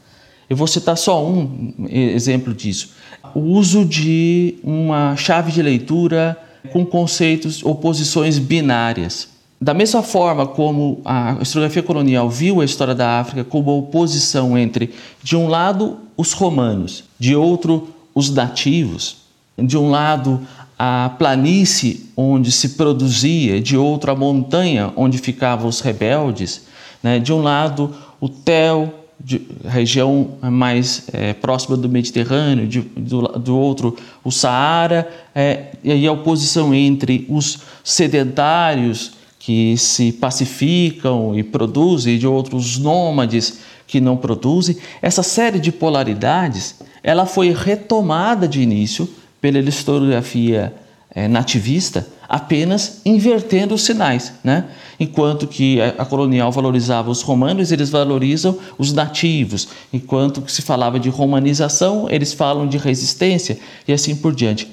Eu 0.48 0.56
vou 0.56 0.68
citar 0.68 0.96
só 0.96 1.26
um 1.26 1.74
exemplo 1.90 2.54
disso: 2.54 2.92
o 3.34 3.40
uso 3.40 3.84
de 3.84 4.60
uma 4.64 5.16
chave 5.16 5.52
de 5.52 5.62
leitura 5.64 6.38
com 6.72 6.86
conceitos 6.86 7.64
ou 7.64 7.74
posições 7.76 8.38
binárias. 8.38 9.30
Da 9.60 9.74
mesma 9.74 10.04
forma 10.04 10.46
como 10.46 11.02
a 11.04 11.38
historiografia 11.42 11.82
colonial 11.82 12.30
viu 12.30 12.62
a 12.62 12.66
história 12.66 12.94
da 12.94 13.20
África 13.20 13.44
como 13.44 13.76
oposição 13.76 14.56
entre, 14.56 14.94
de 15.24 15.36
um 15.36 15.48
lado, 15.48 15.98
os 16.16 16.32
romanos, 16.32 17.04
de 17.18 17.36
outro, 17.36 17.88
os 18.18 18.32
nativos, 18.32 19.18
de 19.56 19.78
um 19.78 19.92
lado 19.92 20.42
a 20.78 21.12
planície 21.20 22.10
onde 22.18 22.52
se 22.52 22.70
produzia, 22.70 23.62
de 23.62 23.78
outro 23.78 24.12
a 24.12 24.16
montanha 24.16 24.92
onde 24.96 25.20
ficavam 25.20 25.68
os 25.68 25.82
rebeldes, 25.82 26.64
né? 27.04 27.20
de 27.20 27.32
um 27.32 27.44
lado 27.44 27.96
o 28.20 28.28
Tel, 28.28 28.92
de, 29.20 29.42
região 29.64 30.32
mais 30.42 31.08
é, 31.14 31.34
próxima 31.34 31.78
do 31.78 31.88
Mediterrâneo, 31.88 32.68
de, 32.68 32.82
do, 32.82 33.22
do, 33.22 33.56
outro 33.56 33.96
o 34.24 34.32
Saara, 34.32 35.08
é, 35.36 35.68
e 35.84 36.08
a 36.08 36.12
oposição 36.12 36.74
entre 36.74 37.24
os 37.30 37.60
sedentários 37.84 39.12
que 39.38 39.78
se 39.78 40.12
pacificam 40.12 41.38
e 41.38 41.44
produzem, 41.44 42.16
e 42.16 42.18
de 42.18 42.26
outros 42.26 42.80
nômades 42.80 43.60
que 43.86 44.02
não 44.02 44.18
produzem. 44.18 44.76
Essa 45.02 45.24
série 45.24 45.60
de 45.60 45.72
polaridades 45.72 46.76
ela 47.08 47.26
foi 47.26 47.54
retomada 47.54 48.50
de 48.50 48.62
início 48.62 49.08
pela 49.40 49.60
historiografia 49.60 50.74
é, 51.10 51.26
nativista, 51.26 52.06
apenas 52.28 53.00
invertendo 53.06 53.74
os 53.74 53.84
sinais, 53.84 54.34
né? 54.44 54.66
Enquanto 55.00 55.48
que 55.48 55.80
a 55.82 56.04
colonial 56.04 56.52
valorizava 56.52 57.10
os 57.10 57.22
romanos, 57.22 57.72
eles 57.72 57.90
valorizam 57.90 58.60
os 58.78 58.92
nativos. 58.92 59.70
Enquanto 59.94 60.42
que 60.42 60.52
se 60.52 60.62
falava 60.62 61.00
de 61.00 61.08
romanização, 61.08 62.08
eles 62.10 62.34
falam 62.34 62.68
de 62.68 62.78
resistência 62.78 63.58
e 63.88 63.94
assim 63.94 64.14
por 64.14 64.36
diante. 64.36 64.68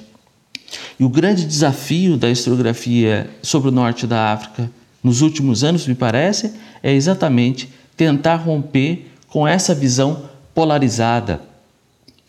E 0.99 1.05
o 1.05 1.09
grande 1.09 1.45
desafio 1.45 2.17
da 2.17 2.29
historiografia 2.29 3.29
sobre 3.41 3.69
o 3.69 3.71
norte 3.71 4.05
da 4.05 4.33
África 4.33 4.69
nos 5.01 5.21
últimos 5.21 5.63
anos, 5.63 5.87
me 5.87 5.95
parece, 5.95 6.51
é 6.83 6.91
exatamente 6.91 7.69
tentar 7.95 8.35
romper 8.35 9.09
com 9.29 9.47
essa 9.47 9.73
visão 9.73 10.23
polarizada, 10.53 11.54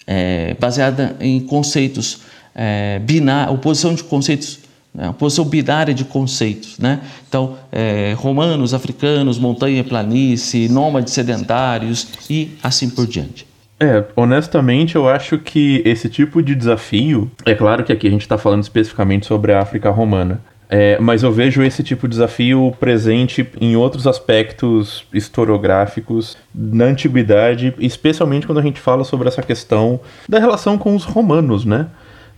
é, 0.07 0.55
baseada 0.59 1.17
em 1.21 1.41
conceitos 1.41 2.21
é, 2.55 2.99
binários, 3.01 3.55
oposição 3.55 3.95
de 3.95 4.05
conceitos, 4.05 4.61
né, 4.95 5.11
oposição 5.11 5.45
binária 5.45 5.93
de 5.93 6.05
conceitos. 6.05 6.79
Né? 6.79 7.01
Então, 7.29 7.57
é, 7.71 8.15
romanos, 8.17 8.73
africanos, 8.73 9.39
montanha, 9.39 9.85
planície, 9.85 10.69
nômades 10.69 11.13
sedentários 11.13 12.09
e 12.31 12.57
assim 12.63 12.89
por 12.89 13.07
diante. 13.07 13.47
É, 13.79 14.05
honestamente, 14.17 14.97
eu 14.97 15.07
acho 15.07 15.39
que 15.39 15.83
esse 15.85 16.09
tipo 16.09 16.43
de 16.43 16.55
desafio. 16.55 17.31
É 17.45 17.55
claro 17.55 17.85
que 17.85 17.93
aqui 17.93 18.07
a 18.07 18.11
gente 18.11 18.23
está 18.23 18.39
falando 18.39 18.63
especificamente 18.63 19.27
sobre 19.27 19.53
a 19.53 19.61
África 19.61 19.91
Romana, 19.91 20.41
é, 20.69 20.99
mas 20.99 21.23
eu 21.23 21.31
vejo 21.31 21.63
esse 21.63 21.83
tipo 21.83 22.09
de 22.09 22.13
desafio 22.13 22.75
presente 22.81 23.49
em 23.61 23.77
outros 23.77 24.07
aspectos 24.07 25.05
historiográficos 25.13 26.37
na 26.55 26.87
antiguidade, 26.87 27.75
especialmente 27.79 28.47
quando 28.47 28.59
a 28.59 28.63
gente 28.63 28.81
fala 28.81 29.05
sobre 29.05 29.29
essa 29.29 29.43
questão 29.43 30.01
da 30.29 30.39
relação 30.39 30.77
com 30.77 30.95
os 30.95 31.05
romanos, 31.05 31.65
né? 31.65 31.87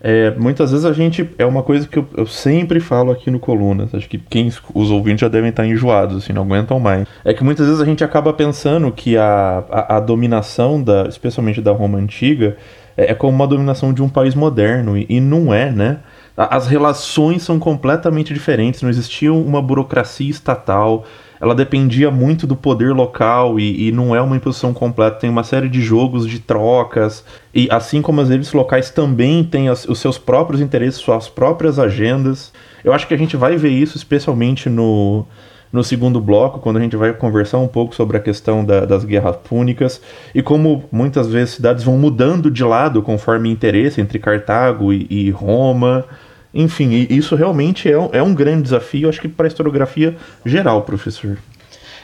É, 0.00 0.30
muitas 0.32 0.70
vezes 0.70 0.86
a 0.86 0.92
gente. 0.92 1.28
É 1.38 1.44
uma 1.44 1.62
coisa 1.62 1.86
que 1.88 1.98
eu, 1.98 2.06
eu, 2.16 2.26
sempre 2.26 2.78
falo 2.78 3.10
aqui 3.10 3.30
no 3.30 3.40
Colunas. 3.40 3.92
Acho 3.92 4.08
que 4.08 4.18
quem, 4.18 4.52
os 4.72 4.90
ouvintes 4.90 5.22
já 5.22 5.28
devem 5.28 5.50
estar 5.50 5.66
enjoados, 5.66 6.18
assim, 6.18 6.32
não 6.32 6.42
aguentam 6.42 6.78
mais. 6.78 7.06
É 7.24 7.34
que 7.34 7.42
muitas 7.42 7.66
vezes 7.66 7.80
a 7.80 7.84
gente 7.84 8.04
acaba 8.04 8.32
pensando 8.32 8.92
que 8.92 9.16
a, 9.16 9.64
a, 9.68 9.96
a 9.96 10.00
dominação, 10.00 10.80
da, 10.80 11.08
especialmente 11.08 11.60
da 11.60 11.72
Roma 11.72 11.98
antiga, 11.98 12.56
é, 12.96 13.10
é 13.10 13.14
como 13.14 13.34
uma 13.34 13.46
dominação 13.46 13.92
de 13.92 14.00
um 14.00 14.08
país 14.08 14.36
moderno. 14.36 14.96
E, 14.96 15.04
e 15.08 15.20
não 15.20 15.52
é, 15.52 15.72
né? 15.72 15.98
As 16.46 16.68
relações 16.68 17.42
são 17.42 17.58
completamente 17.58 18.32
diferentes, 18.32 18.80
não 18.80 18.88
existia 18.88 19.32
uma 19.32 19.60
burocracia 19.60 20.30
estatal, 20.30 21.04
ela 21.40 21.54
dependia 21.54 22.10
muito 22.10 22.46
do 22.46 22.54
poder 22.54 22.92
local 22.94 23.58
e, 23.58 23.88
e, 23.88 23.92
não 23.92 24.14
é 24.14 24.20
uma 24.20 24.36
imposição 24.36 24.72
completa. 24.72 25.18
Tem 25.18 25.30
uma 25.30 25.44
série 25.44 25.68
de 25.68 25.80
jogos 25.80 26.26
de 26.26 26.38
trocas 26.38 27.24
e 27.54 27.68
assim 27.70 28.02
como 28.02 28.20
as 28.20 28.30
elites 28.30 28.52
locais 28.52 28.90
também 28.90 29.44
têm 29.44 29.68
as, 29.68 29.84
os 29.84 29.98
seus 29.98 30.18
próprios 30.18 30.60
interesses, 30.60 31.00
suas 31.00 31.28
próprias 31.28 31.78
agendas. 31.78 32.52
Eu 32.84 32.92
acho 32.92 33.06
que 33.06 33.14
a 33.14 33.18
gente 33.18 33.36
vai 33.36 33.56
ver 33.56 33.70
isso 33.70 33.96
especialmente 33.96 34.68
no 34.68 35.26
no 35.70 35.84
segundo 35.84 36.18
bloco, 36.18 36.60
quando 36.60 36.78
a 36.78 36.80
gente 36.80 36.96
vai 36.96 37.12
conversar 37.12 37.58
um 37.58 37.68
pouco 37.68 37.94
sobre 37.94 38.16
a 38.16 38.20
questão 38.20 38.64
da, 38.64 38.86
das 38.86 39.04
guerras 39.04 39.36
púnicas 39.36 40.00
e 40.34 40.42
como 40.42 40.84
muitas 40.90 41.28
vezes 41.28 41.56
cidades 41.56 41.84
vão 41.84 41.98
mudando 41.98 42.50
de 42.50 42.64
lado 42.64 43.02
conforme 43.02 43.50
interesse 43.50 44.00
entre 44.00 44.18
Cartago 44.18 44.92
e, 44.92 45.06
e 45.10 45.30
Roma. 45.30 46.06
Enfim, 46.52 47.06
isso 47.10 47.36
realmente 47.36 47.90
é 47.90 47.98
um, 47.98 48.08
é 48.12 48.22
um 48.22 48.34
grande 48.34 48.62
desafio, 48.62 49.08
acho 49.08 49.20
que 49.20 49.28
para 49.28 49.46
a 49.46 49.48
historiografia 49.48 50.16
geral, 50.44 50.82
professor. 50.82 51.38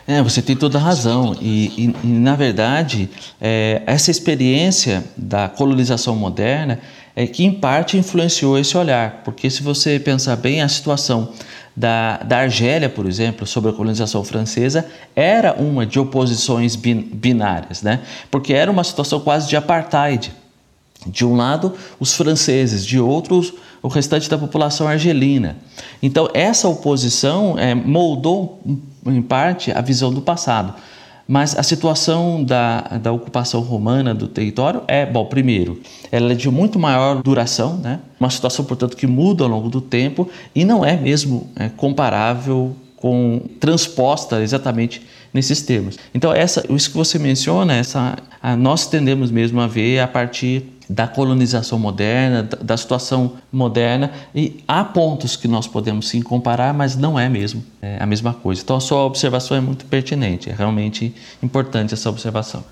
É, 0.06 0.22
você 0.22 0.42
tem 0.42 0.54
toda 0.54 0.78
a 0.78 0.80
razão. 0.80 1.34
E, 1.40 1.66
e, 1.78 1.96
e 2.04 2.06
na 2.06 2.36
verdade, 2.36 3.08
é, 3.40 3.82
essa 3.86 4.10
experiência 4.10 5.02
da 5.16 5.48
colonização 5.48 6.14
moderna 6.14 6.78
é 7.16 7.26
que, 7.26 7.44
em 7.44 7.52
parte, 7.52 7.96
influenciou 7.96 8.58
esse 8.58 8.76
olhar. 8.76 9.22
Porque, 9.24 9.48
se 9.48 9.62
você 9.62 9.98
pensar 9.98 10.36
bem, 10.36 10.60
a 10.60 10.68
situação 10.68 11.32
da, 11.76 12.18
da 12.18 12.38
Argélia, 12.38 12.88
por 12.88 13.06
exemplo, 13.06 13.46
sobre 13.46 13.70
a 13.70 13.72
colonização 13.72 14.22
francesa, 14.24 14.86
era 15.14 15.54
uma 15.54 15.86
de 15.86 15.98
oposições 15.98 16.76
binárias, 16.76 17.82
né? 17.82 18.00
porque 18.30 18.52
era 18.52 18.70
uma 18.70 18.84
situação 18.84 19.20
quase 19.20 19.48
de 19.48 19.56
apartheid. 19.56 20.32
De 21.06 21.24
um 21.24 21.36
lado, 21.36 21.74
os 22.00 22.14
franceses, 22.14 22.86
de 22.86 22.98
outros, 22.98 23.52
o 23.84 23.88
restante 23.88 24.30
da 24.30 24.38
população 24.38 24.88
argelina. 24.88 25.58
Então, 26.02 26.30
essa 26.32 26.66
oposição 26.66 27.58
é, 27.58 27.74
moldou, 27.74 28.58
em 29.04 29.20
parte, 29.20 29.70
a 29.72 29.82
visão 29.82 30.10
do 30.10 30.22
passado. 30.22 30.72
Mas 31.28 31.54
a 31.54 31.62
situação 31.62 32.42
da, 32.42 32.80
da 33.02 33.12
ocupação 33.12 33.60
romana 33.60 34.14
do 34.14 34.26
território 34.26 34.80
é, 34.88 35.04
bom, 35.04 35.26
primeiro, 35.26 35.82
ela 36.10 36.32
é 36.32 36.34
de 36.34 36.48
muito 36.48 36.78
maior 36.78 37.22
duração, 37.22 37.76
né? 37.76 38.00
uma 38.18 38.30
situação, 38.30 38.64
portanto, 38.64 38.96
que 38.96 39.06
muda 39.06 39.44
ao 39.44 39.50
longo 39.50 39.68
do 39.68 39.82
tempo 39.82 40.30
e 40.54 40.64
não 40.64 40.82
é 40.82 40.96
mesmo 40.96 41.50
é, 41.54 41.68
comparável 41.68 42.74
com 42.96 43.42
transposta 43.60 44.40
exatamente 44.40 45.02
nesses 45.34 45.60
termos. 45.60 45.98
Então, 46.14 46.32
essa, 46.32 46.64
isso 46.70 46.90
que 46.90 46.96
você 46.96 47.18
menciona, 47.18 47.74
essa, 47.74 48.16
a, 48.42 48.56
nós 48.56 48.86
tendemos 48.86 49.30
mesmo 49.30 49.60
a 49.60 49.66
ver 49.66 49.98
a 49.98 50.08
partir 50.08 50.62
da 50.88 51.06
colonização 51.06 51.78
moderna, 51.78 52.42
da, 52.42 52.76
situação 52.76 53.34
moderna, 53.50 54.10
e 54.34 54.62
há 54.68 54.84
pontos 54.84 55.36
que 55.36 55.48
nós 55.48 55.66
podemos 55.66 56.08
sim 56.08 56.20
comparar, 56.20 56.74
mas 56.74 56.96
não 56.96 57.18
é 57.18 57.28
mesmo 57.28 57.64
é 57.84 58.02
a 58.02 58.06
mesma 58.06 58.32
coisa. 58.32 58.62
Então 58.62 58.76
a 58.76 58.80
sua 58.80 59.04
observação 59.04 59.56
é 59.56 59.60
muito 59.60 59.84
pertinente, 59.84 60.48
é 60.48 60.54
realmente 60.54 61.14
importante 61.42 61.92
essa 61.92 62.08
observação. 62.08 62.64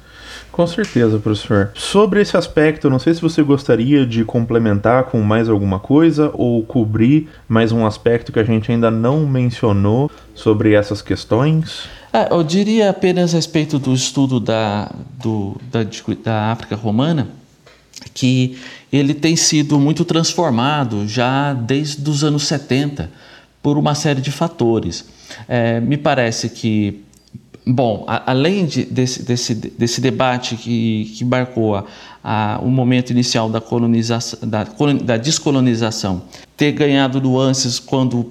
Com 0.51 0.67
certeza, 0.67 1.19
professor. 1.19 1.71
Sobre 1.75 2.21
esse 2.21 2.37
aspecto, 2.37 2.91
não 2.91 2.99
sei 2.99 3.15
se 3.15 3.23
você 3.23 3.43
gostaria 3.43 4.05
de 4.05 4.23
complementar 4.23 5.05
com 5.05 5.21
mais 5.23 5.49
alguma 5.49 5.79
coisa 5.79 6.31
ou 6.35 6.63
cobrir 6.63 7.29
mais 7.49 7.73
um 7.73 7.87
aspecto 7.87 8.31
que 8.31 8.39
a 8.39 8.45
gente 8.45 8.71
ainda 8.71 8.91
não 8.91 9.27
mencionou 9.27 10.11
sobre 10.35 10.75
essas 10.75 11.01
questões. 11.01 11.89
É, 12.13 12.31
eu 12.31 12.43
diria 12.43 12.91
apenas 12.91 13.33
a 13.33 13.37
respeito 13.37 13.79
do 13.79 13.95
estudo 13.95 14.39
da, 14.39 14.91
do, 15.23 15.57
da, 15.71 15.81
da 16.23 16.53
África 16.53 16.77
Romana 16.77 17.29
que 18.13 18.59
ele 18.93 19.15
tem 19.15 19.37
sido 19.37 19.79
muito 19.79 20.05
transformado 20.05 21.07
já 21.07 21.53
desde 21.53 22.09
os 22.09 22.23
anos 22.23 22.47
70 22.47 23.11
por 23.63 23.79
uma 23.79 23.95
série 23.95 24.21
de 24.21 24.31
fatores. 24.31 25.05
É, 25.49 25.81
me 25.81 25.97
parece 25.97 26.49
que, 26.49 27.03
bom, 27.67 28.05
a, 28.07 28.31
além 28.33 28.67
de, 28.67 28.85
desse, 28.85 29.23
desse, 29.23 29.55
desse 29.55 30.01
debate 30.01 30.57
que, 30.57 31.13
que 31.17 31.25
marcou 31.25 31.77
a, 31.77 31.85
a, 32.23 32.61
o 32.63 32.69
momento 32.69 33.11
inicial 33.11 33.49
da, 33.49 33.61
colonização, 33.61 34.39
da, 34.43 34.67
da 35.03 35.17
descolonização, 35.17 36.23
ter 36.57 36.73
ganhado 36.73 37.21
nuances 37.21 37.79
quando, 37.79 38.31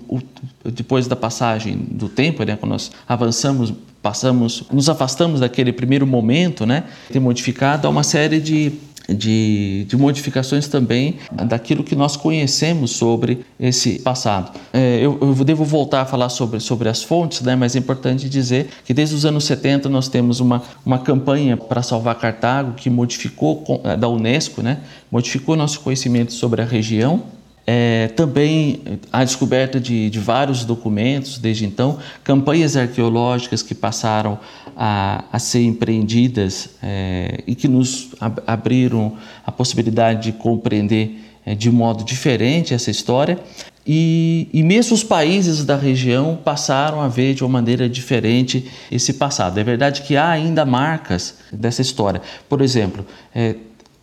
depois 0.64 1.08
da 1.08 1.16
passagem 1.16 1.76
do 1.76 2.10
tempo, 2.10 2.44
né, 2.44 2.56
quando 2.56 2.72
nós 2.72 2.92
avançamos 3.08 3.74
passamos, 4.02 4.64
nos 4.72 4.90
afastamos 4.90 5.42
daquele 5.42 5.72
primeiro 5.72 6.08
momento, 6.08 6.66
né, 6.66 6.86
ter 7.12 7.20
modificado, 7.20 7.88
uma 7.88 8.04
série 8.04 8.40
de 8.40 8.72
de, 9.14 9.86
de, 9.88 9.98
modificações 9.98 10.68
também 10.68 11.18
daquilo 11.32 11.84
que 11.84 11.96
nós 11.96 12.16
conhecemos 12.16 12.92
sobre 12.92 13.46
esse 13.60 14.00
passado. 14.00 14.52
É, 14.74 15.00
eu, 15.02 15.18
eu, 15.22 15.34
devo 15.44 15.64
voltar 15.64 16.02
a 16.02 16.06
falar 16.06 16.30
sobre, 16.30 16.60
sobre 16.60 16.90
as 16.90 17.04
fontes, 17.04 17.42
né, 17.42 17.56
mas 17.56 17.76
é 17.76 17.80
importante 17.80 18.30
dizer 18.30 18.70
que 18.86 18.94
desde 18.94 19.16
os 19.16 19.26
anos 19.26 19.46
70 19.46 19.90
nós 19.90 20.08
temos 20.08 20.40
uma, 20.40 20.62
uma 20.86 21.00
campanha 21.00 21.58
para 21.58 21.82
salvar 21.82 22.16
Cartago 22.16 22.74
que 22.74 22.90
modificou, 22.90 23.64
da 24.00 24.08
Unesco, 24.08 24.62
né, 24.62 24.80
modificou 25.12 25.56
nosso 25.56 25.80
conhecimento 25.80 26.34
sobre 26.34 26.62
a 26.62 26.66
região 26.66 27.24
é, 27.66 28.08
também 28.10 28.82
a 29.12 29.24
descoberta 29.24 29.80
de, 29.80 30.10
de, 30.10 30.20
vários 30.20 30.66
documentos 30.66 31.38
desde 31.38 31.66
então, 31.66 32.00
campanhas 32.24 32.76
arqueológicas 32.76 33.62
que 33.62 33.76
passaram 33.76 34.40
a, 34.76 35.26
a 35.32 35.40
ser 35.40 35.64
empreendidas 35.64 36.70
é, 36.82 37.44
e 37.46 37.56
que 37.56 37.68
nos 37.68 38.10
ab 38.20 38.42
abriram 38.46 39.14
a 39.46 39.52
possibilidade 39.52 40.24
de 40.24 40.32
compreender 40.32 41.20
é, 41.46 41.56
de 41.56 41.72
modo 41.72 42.04
diferente 42.04 42.74
essa 42.74 42.92
história. 42.92 43.40
E, 43.86 44.48
e, 44.54 44.62
mesmo 44.62 44.94
os 44.94 45.04
países 45.04 45.66
da 45.66 45.76
região 45.76 46.38
passaram 46.44 47.02
a 47.02 47.08
ver 47.08 47.34
de 47.34 47.44
uma 47.44 47.50
maneira 47.50 47.90
diferente 47.90 48.70
esse 48.92 49.14
passado. 49.14 49.60
É 49.60 49.64
verdade 49.64 50.04
que 50.04 50.16
há 50.16 50.30
ainda 50.30 50.64
marcas 50.64 51.36
dessa 51.52 51.82
história. 51.82 52.22
Por 52.48 52.62
exemplo, 52.62 53.04
é, 53.34 53.56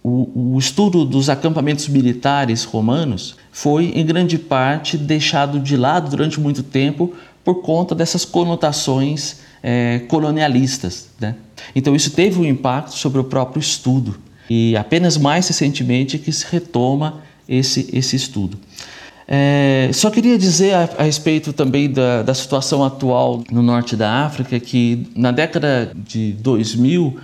o, 0.02 0.54
o 0.54 0.58
estudo 0.58 1.04
dos 1.04 1.28
acampamentos 1.28 1.88
militares 1.88 2.64
romanos 2.64 3.36
foi, 3.52 3.92
em 3.94 4.04
grande 4.04 4.38
parte, 4.38 4.96
deixado 4.96 5.60
de 5.60 5.76
lado 5.76 6.10
durante 6.10 6.40
muito 6.40 6.62
tempo 6.62 7.14
por 7.44 7.56
conta 7.62 7.94
dessas 7.94 8.24
conotações 8.24 9.40
é, 9.62 10.00
colonialistas. 10.08 11.08
Né? 11.20 11.34
Então, 11.74 11.94
isso 11.94 12.10
teve 12.10 12.38
um 12.38 12.44
impacto 12.44 12.94
sobre 12.94 13.20
o 13.20 13.24
próprio 13.24 13.60
estudo, 13.60 14.18
e 14.48 14.76
apenas 14.76 15.16
mais 15.16 15.46
recentemente 15.46 16.18
que 16.18 16.32
se 16.32 16.46
retoma 16.50 17.22
esse, 17.48 17.88
esse 17.92 18.16
estudo. 18.16 18.58
É, 19.30 19.90
só 19.92 20.10
queria 20.10 20.38
dizer 20.38 20.72
a, 20.72 20.88
a 20.98 21.02
respeito 21.02 21.52
também 21.52 21.90
da, 21.90 22.22
da, 22.22 22.32
situação 22.32 22.82
atual 22.82 23.44
no 23.50 23.62
norte 23.62 23.94
da 23.94 24.24
África 24.24 24.58
que 24.58 25.06
na 25.14 25.30
década 25.30 25.92
de 25.94 26.32
2000 26.32 27.18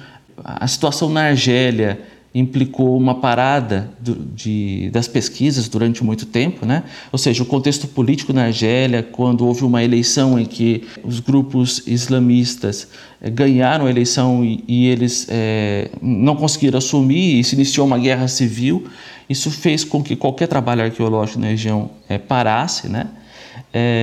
a 0.44 0.66
situação 0.66 1.09
na 1.09 1.29
Argélia 1.29 1.99
implicou 2.35 2.97
uma 2.97 3.14
parada 3.14 3.88
do, 4.01 4.16
de, 4.16 4.90
das 4.90 5.07
pesquisas 5.07 5.68
durante 5.68 6.03
muito 6.03 6.27
tempo, 6.27 6.66
né? 6.66 6.83
ou 7.12 7.18
seja, 7.18 7.44
o 7.44 7.47
contexto 7.47 7.87
político 7.87 8.33
na 8.33 8.47
Argélia, 8.47 9.05
quando 9.05 9.47
houve 9.47 9.64
uma 9.64 9.85
eleição 9.85 10.37
em 10.37 10.44
que 10.44 10.83
os 11.05 11.20
grupos 11.20 11.85
islamistas 11.87 12.88
eh, 13.23 13.31
ganharam 13.31 13.87
a 13.87 13.90
eleição 13.90 14.44
e, 14.44 14.64
e 14.66 14.88
eles 14.88 15.29
eh, 15.31 15.90
não 16.03 16.35
conseguiram 16.35 16.79
assumir 16.79 17.38
e 17.38 17.44
se 17.44 17.55
iniciou 17.55 17.87
uma 17.87 17.99
guerra 17.99 18.27
civil, 18.27 18.85
isso 19.31 19.49
fez 19.49 19.85
com 19.85 20.03
que 20.03 20.16
qualquer 20.16 20.49
trabalho 20.49 20.83
arqueológico 20.83 21.38
na 21.38 21.47
região 21.47 21.88
eh, 22.09 22.18
parasse, 22.18 22.88
né? 22.88 23.07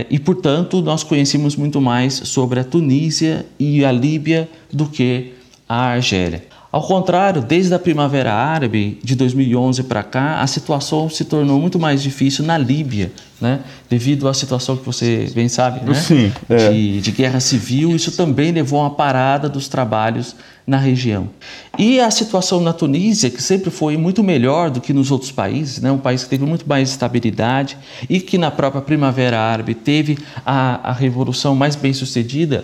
e, 0.09 0.19
portanto, 0.19 0.81
nós 0.81 1.01
conhecemos 1.01 1.55
muito 1.55 1.79
mais 1.79 2.13
sobre 2.13 2.59
a 2.59 2.63
Tunísia 2.63 3.45
e 3.57 3.85
a 3.85 3.91
Líbia 3.91 4.49
do 4.69 4.85
que 4.85 5.31
a 5.67 5.93
Argélia. 5.93 6.50
Ao 6.71 6.81
contrário, 6.81 7.41
desde 7.41 7.73
a 7.73 7.79
Primavera 7.79 8.33
Árabe 8.33 8.97
de 9.03 9.13
2011 9.13 9.83
para 9.83 10.03
cá, 10.03 10.41
a 10.41 10.47
situação 10.47 11.09
se 11.09 11.25
tornou 11.25 11.59
muito 11.59 11.77
mais 11.77 12.01
difícil 12.01 12.45
na 12.45 12.57
Líbia, 12.57 13.11
né? 13.41 13.59
devido 13.89 14.25
à 14.29 14.33
situação 14.33 14.77
que 14.77 14.85
você 14.85 15.29
bem 15.35 15.49
sabe, 15.49 15.83
né? 15.83 15.93
Sim, 15.93 16.31
é. 16.49 16.69
de, 16.69 17.01
de 17.01 17.11
guerra 17.11 17.41
civil. 17.41 17.93
Isso 17.93 18.13
também 18.13 18.53
levou 18.53 18.79
a 18.79 18.83
uma 18.83 18.91
parada 18.91 19.49
dos 19.49 19.67
trabalhos 19.67 20.33
na 20.65 20.77
região. 20.77 21.29
E 21.77 21.99
a 21.99 22.09
situação 22.09 22.61
na 22.61 22.71
Tunísia, 22.71 23.29
que 23.29 23.43
sempre 23.43 23.69
foi 23.69 23.97
muito 23.97 24.23
melhor 24.23 24.69
do 24.69 24.79
que 24.79 24.93
nos 24.93 25.11
outros 25.11 25.31
países, 25.31 25.81
né? 25.81 25.91
um 25.91 25.97
país 25.97 26.23
que 26.23 26.29
teve 26.29 26.45
muito 26.45 26.67
mais 26.69 26.89
estabilidade 26.89 27.77
e 28.09 28.21
que 28.21 28.37
na 28.37 28.49
própria 28.49 28.81
Primavera 28.81 29.37
Árabe 29.37 29.73
teve 29.73 30.17
a, 30.45 30.89
a 30.89 30.93
revolução 30.93 31.53
mais 31.53 31.75
bem 31.75 31.91
sucedida, 31.91 32.63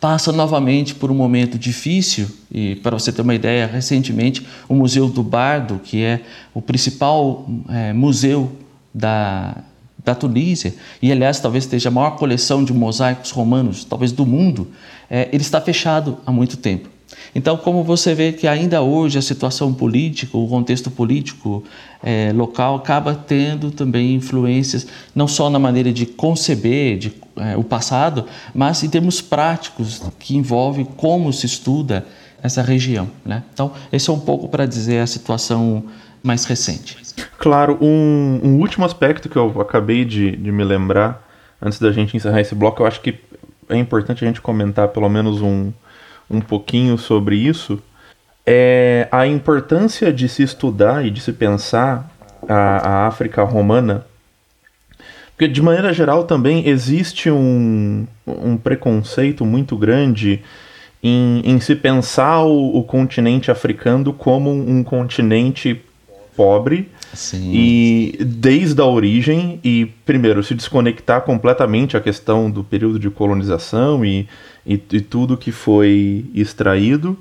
passa 0.00 0.32
novamente 0.32 0.94
por 0.94 1.10
um 1.10 1.14
momento 1.14 1.58
difícil. 1.58 2.28
E 2.50 2.76
para 2.76 2.98
você 2.98 3.12
ter 3.12 3.22
uma 3.22 3.34
ideia, 3.34 3.66
recentemente 3.66 4.46
o 4.68 4.74
Museu 4.74 5.08
do 5.08 5.22
Bardo, 5.22 5.80
que 5.82 6.02
é 6.02 6.20
o 6.52 6.60
principal 6.60 7.48
é, 7.68 7.92
museu 7.92 8.52
da, 8.92 9.56
da 10.04 10.14
Tunísia, 10.14 10.74
e 11.00 11.10
aliás 11.10 11.40
talvez 11.40 11.64
esteja 11.64 11.88
a 11.88 11.92
maior 11.92 12.12
coleção 12.12 12.62
de 12.62 12.72
mosaicos 12.72 13.30
romanos, 13.30 13.84
talvez 13.84 14.12
do 14.12 14.26
mundo, 14.26 14.68
é, 15.10 15.28
ele 15.32 15.42
está 15.42 15.60
fechado 15.60 16.18
há 16.26 16.30
muito 16.30 16.56
tempo. 16.56 16.93
Então, 17.34 17.56
como 17.56 17.82
você 17.82 18.14
vê 18.14 18.32
que 18.32 18.46
ainda 18.46 18.82
hoje 18.82 19.18
a 19.18 19.22
situação 19.22 19.72
política, 19.72 20.36
o 20.36 20.48
contexto 20.48 20.90
político 20.90 21.64
é, 22.02 22.32
local 22.34 22.76
acaba 22.76 23.14
tendo 23.14 23.70
também 23.70 24.14
influências 24.14 24.86
não 25.14 25.26
só 25.26 25.50
na 25.50 25.58
maneira 25.58 25.92
de 25.92 26.06
conceber 26.06 26.98
de, 26.98 27.12
é, 27.36 27.56
o 27.56 27.64
passado, 27.64 28.26
mas 28.54 28.82
em 28.82 28.88
termos 28.88 29.20
práticos 29.20 30.02
que 30.18 30.36
envolve 30.36 30.86
como 30.96 31.32
se 31.32 31.46
estuda 31.46 32.06
essa 32.42 32.62
região. 32.62 33.08
Né? 33.24 33.42
Então, 33.52 33.72
esse 33.92 34.10
é 34.10 34.12
um 34.12 34.20
pouco 34.20 34.48
para 34.48 34.66
dizer 34.66 35.00
a 35.00 35.06
situação 35.06 35.84
mais 36.22 36.44
recente. 36.44 36.96
Claro, 37.38 37.78
um, 37.80 38.40
um 38.42 38.60
último 38.60 38.84
aspecto 38.84 39.28
que 39.28 39.36
eu 39.36 39.60
acabei 39.60 40.04
de, 40.04 40.36
de 40.36 40.52
me 40.52 40.64
lembrar 40.64 41.26
antes 41.60 41.78
da 41.78 41.92
gente 41.92 42.16
encerrar 42.16 42.40
esse 42.40 42.54
bloco, 42.54 42.82
eu 42.82 42.86
acho 42.86 43.00
que 43.00 43.18
é 43.68 43.76
importante 43.76 44.24
a 44.24 44.26
gente 44.26 44.40
comentar 44.40 44.88
pelo 44.88 45.08
menos 45.08 45.40
um, 45.40 45.72
um 46.34 46.40
pouquinho 46.40 46.98
sobre 46.98 47.36
isso, 47.36 47.82
é 48.46 49.08
a 49.10 49.26
importância 49.26 50.12
de 50.12 50.28
se 50.28 50.42
estudar 50.42 51.04
e 51.04 51.10
de 51.10 51.20
se 51.20 51.32
pensar 51.32 52.10
a, 52.48 52.54
a 52.54 53.06
África 53.06 53.42
romana, 53.42 54.04
porque 55.30 55.48
de 55.48 55.62
maneira 55.62 55.92
geral 55.92 56.24
também 56.24 56.68
existe 56.68 57.30
um, 57.30 58.06
um 58.26 58.56
preconceito 58.56 59.44
muito 59.44 59.76
grande 59.76 60.42
em, 61.02 61.42
em 61.44 61.60
se 61.60 61.74
pensar 61.74 62.42
o, 62.42 62.78
o 62.78 62.84
continente 62.84 63.50
africano 63.50 64.12
como 64.12 64.50
um, 64.50 64.78
um 64.78 64.84
continente 64.84 65.80
pobre 66.36 66.88
Sim. 67.12 67.50
e 67.52 68.18
desde 68.24 68.80
a 68.80 68.84
origem 68.84 69.60
e 69.62 69.86
primeiro 70.04 70.42
se 70.42 70.54
desconectar 70.54 71.22
completamente 71.22 71.96
a 71.96 72.00
questão 72.00 72.50
do 72.50 72.62
período 72.62 72.98
de 72.98 73.10
colonização 73.10 74.04
e, 74.04 74.28
e, 74.66 74.74
e, 74.74 75.00
tudo 75.00 75.36
que 75.36 75.52
foi 75.52 76.26
extraído 76.34 77.18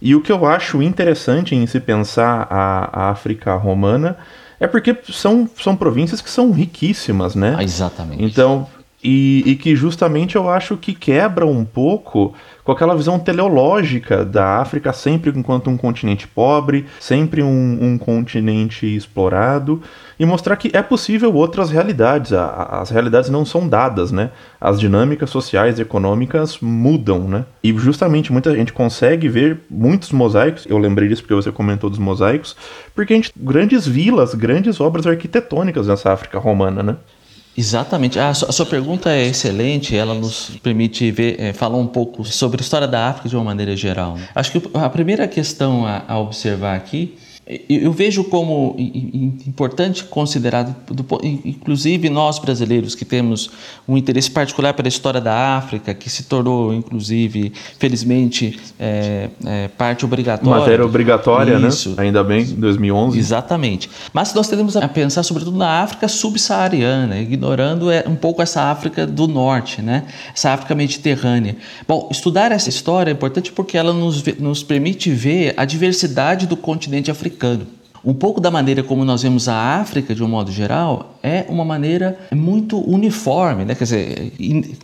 e 0.00 0.14
o 0.14 0.20
que 0.20 0.30
eu 0.30 0.44
acho 0.46 0.82
interessante 0.82 1.54
em 1.54 1.66
se 1.66 1.80
pensar 1.80 2.46
a, 2.50 2.90
a 2.92 3.10
África 3.10 3.54
romana 3.54 4.16
é 4.58 4.66
porque 4.66 4.96
são, 5.10 5.48
são 5.60 5.76
províncias 5.76 6.20
que 6.20 6.30
são 6.30 6.50
riquíssimas, 6.50 7.34
né? 7.34 7.56
Ah, 7.58 7.62
exatamente. 7.62 8.24
Então, 8.24 8.66
e, 9.08 9.44
e, 9.46 9.54
que 9.54 9.76
justamente 9.76 10.34
eu 10.34 10.50
acho 10.50 10.76
que 10.76 10.92
quebra 10.92 11.46
um 11.46 11.64
pouco 11.64 12.34
com 12.64 12.72
aquela 12.72 12.96
visão 12.96 13.20
teleológica 13.20 14.24
da 14.24 14.58
África 14.58 14.92
sempre 14.92 15.30
enquanto 15.30 15.70
um 15.70 15.76
continente 15.76 16.26
pobre, 16.26 16.86
sempre 16.98 17.40
um, 17.40 17.78
um 17.80 17.96
continente 17.96 18.84
explorado, 18.84 19.80
e 20.18 20.26
mostrar 20.26 20.56
que 20.56 20.76
é 20.76 20.82
possível 20.82 21.32
outras 21.32 21.70
realidades. 21.70 22.32
A, 22.32 22.46
a, 22.46 22.80
as 22.80 22.90
realidades 22.90 23.30
não 23.30 23.44
são 23.44 23.68
dadas, 23.68 24.10
né? 24.10 24.30
As 24.60 24.80
dinâmicas 24.80 25.30
sociais 25.30 25.78
e 25.78 25.82
econômicas 25.82 26.58
mudam, 26.60 27.28
né? 27.28 27.44
E 27.62 27.72
justamente 27.78 28.32
muita 28.32 28.52
gente 28.56 28.72
consegue 28.72 29.28
ver 29.28 29.60
muitos 29.70 30.10
mosaicos, 30.10 30.66
eu 30.68 30.78
lembrei 30.78 31.08
disso 31.08 31.22
porque 31.22 31.34
você 31.34 31.52
comentou 31.52 31.88
dos 31.88 32.00
mosaicos, 32.00 32.56
porque 32.92 33.12
a 33.12 33.16
gente 33.16 33.30
grandes 33.36 33.86
vilas, 33.86 34.34
grandes 34.34 34.80
obras 34.80 35.06
arquitetônicas 35.06 35.86
nessa 35.86 36.12
África 36.12 36.40
romana, 36.40 36.82
né? 36.82 36.96
Exatamente. 37.56 38.18
a 38.18 38.34
sua 38.34 38.66
pergunta 38.66 39.10
é 39.10 39.26
excelente. 39.26 39.96
Ela 39.96 40.14
nos 40.14 40.50
permite 40.62 41.10
ver, 41.10 41.40
é, 41.40 41.52
falar 41.52 41.78
um 41.78 41.86
pouco 41.86 42.24
sobre 42.24 42.60
a 42.60 42.62
história 42.62 42.86
da 42.86 43.08
África 43.08 43.28
de 43.28 43.36
uma 43.36 43.44
maneira 43.44 43.74
geral. 43.76 44.16
Né? 44.16 44.28
Acho 44.34 44.52
que 44.52 44.62
a 44.74 44.90
primeira 44.90 45.26
questão 45.26 45.86
a, 45.86 46.02
a 46.06 46.18
observar 46.18 46.76
aqui 46.76 47.16
eu 47.68 47.92
vejo 47.92 48.24
como 48.24 48.74
importante 48.76 50.02
considerar, 50.02 50.68
inclusive 51.22 52.10
nós 52.10 52.40
brasileiros 52.40 52.96
que 52.96 53.04
temos 53.04 53.50
um 53.86 53.96
interesse 53.96 54.28
particular 54.28 54.74
pela 54.74 54.88
história 54.88 55.20
da 55.20 55.56
África, 55.56 55.94
que 55.94 56.10
se 56.10 56.24
tornou, 56.24 56.74
inclusive, 56.74 57.52
felizmente, 57.78 58.58
é, 58.80 59.28
é, 59.44 59.68
parte 59.68 60.04
obrigatória. 60.04 60.58
Matéria 60.58 60.84
obrigatória, 60.84 61.56
né? 61.56 61.68
Isso. 61.68 61.90
né? 61.90 61.96
Ainda 61.98 62.24
bem, 62.24 62.42
em 62.42 62.56
2011. 62.56 63.16
Exatamente. 63.16 63.88
Mas 64.12 64.34
nós 64.34 64.48
tendemos 64.48 64.76
a 64.76 64.88
pensar, 64.88 65.22
sobretudo, 65.22 65.56
na 65.56 65.82
África 65.82 66.08
subsaariana, 66.08 67.20
ignorando 67.20 67.92
é, 67.92 68.04
um 68.08 68.16
pouco 68.16 68.42
essa 68.42 68.72
África 68.72 69.06
do 69.06 69.28
norte, 69.28 69.80
né? 69.80 70.02
essa 70.34 70.50
África 70.50 70.74
mediterrânea. 70.74 71.54
Bom, 71.86 72.08
estudar 72.10 72.50
essa 72.50 72.68
história 72.68 73.12
é 73.12 73.14
importante 73.14 73.52
porque 73.52 73.78
ela 73.78 73.92
nos, 73.92 74.24
nos 74.40 74.64
permite 74.64 75.10
ver 75.10 75.54
a 75.56 75.64
diversidade 75.64 76.48
do 76.48 76.56
continente 76.56 77.08
africano 77.08 77.35
africano. 77.36 77.66
Um 78.04 78.14
pouco 78.14 78.40
da 78.40 78.52
maneira 78.52 78.84
como 78.84 79.04
nós 79.04 79.22
vemos 79.22 79.48
a 79.48 79.80
África, 79.80 80.14
de 80.14 80.22
um 80.22 80.28
modo 80.28 80.52
geral, 80.52 81.18
é 81.24 81.44
uma 81.48 81.64
maneira 81.64 82.16
muito 82.32 82.78
uniforme. 82.78 83.64
Né? 83.64 83.74
Quer 83.74 83.82
dizer, 83.82 84.32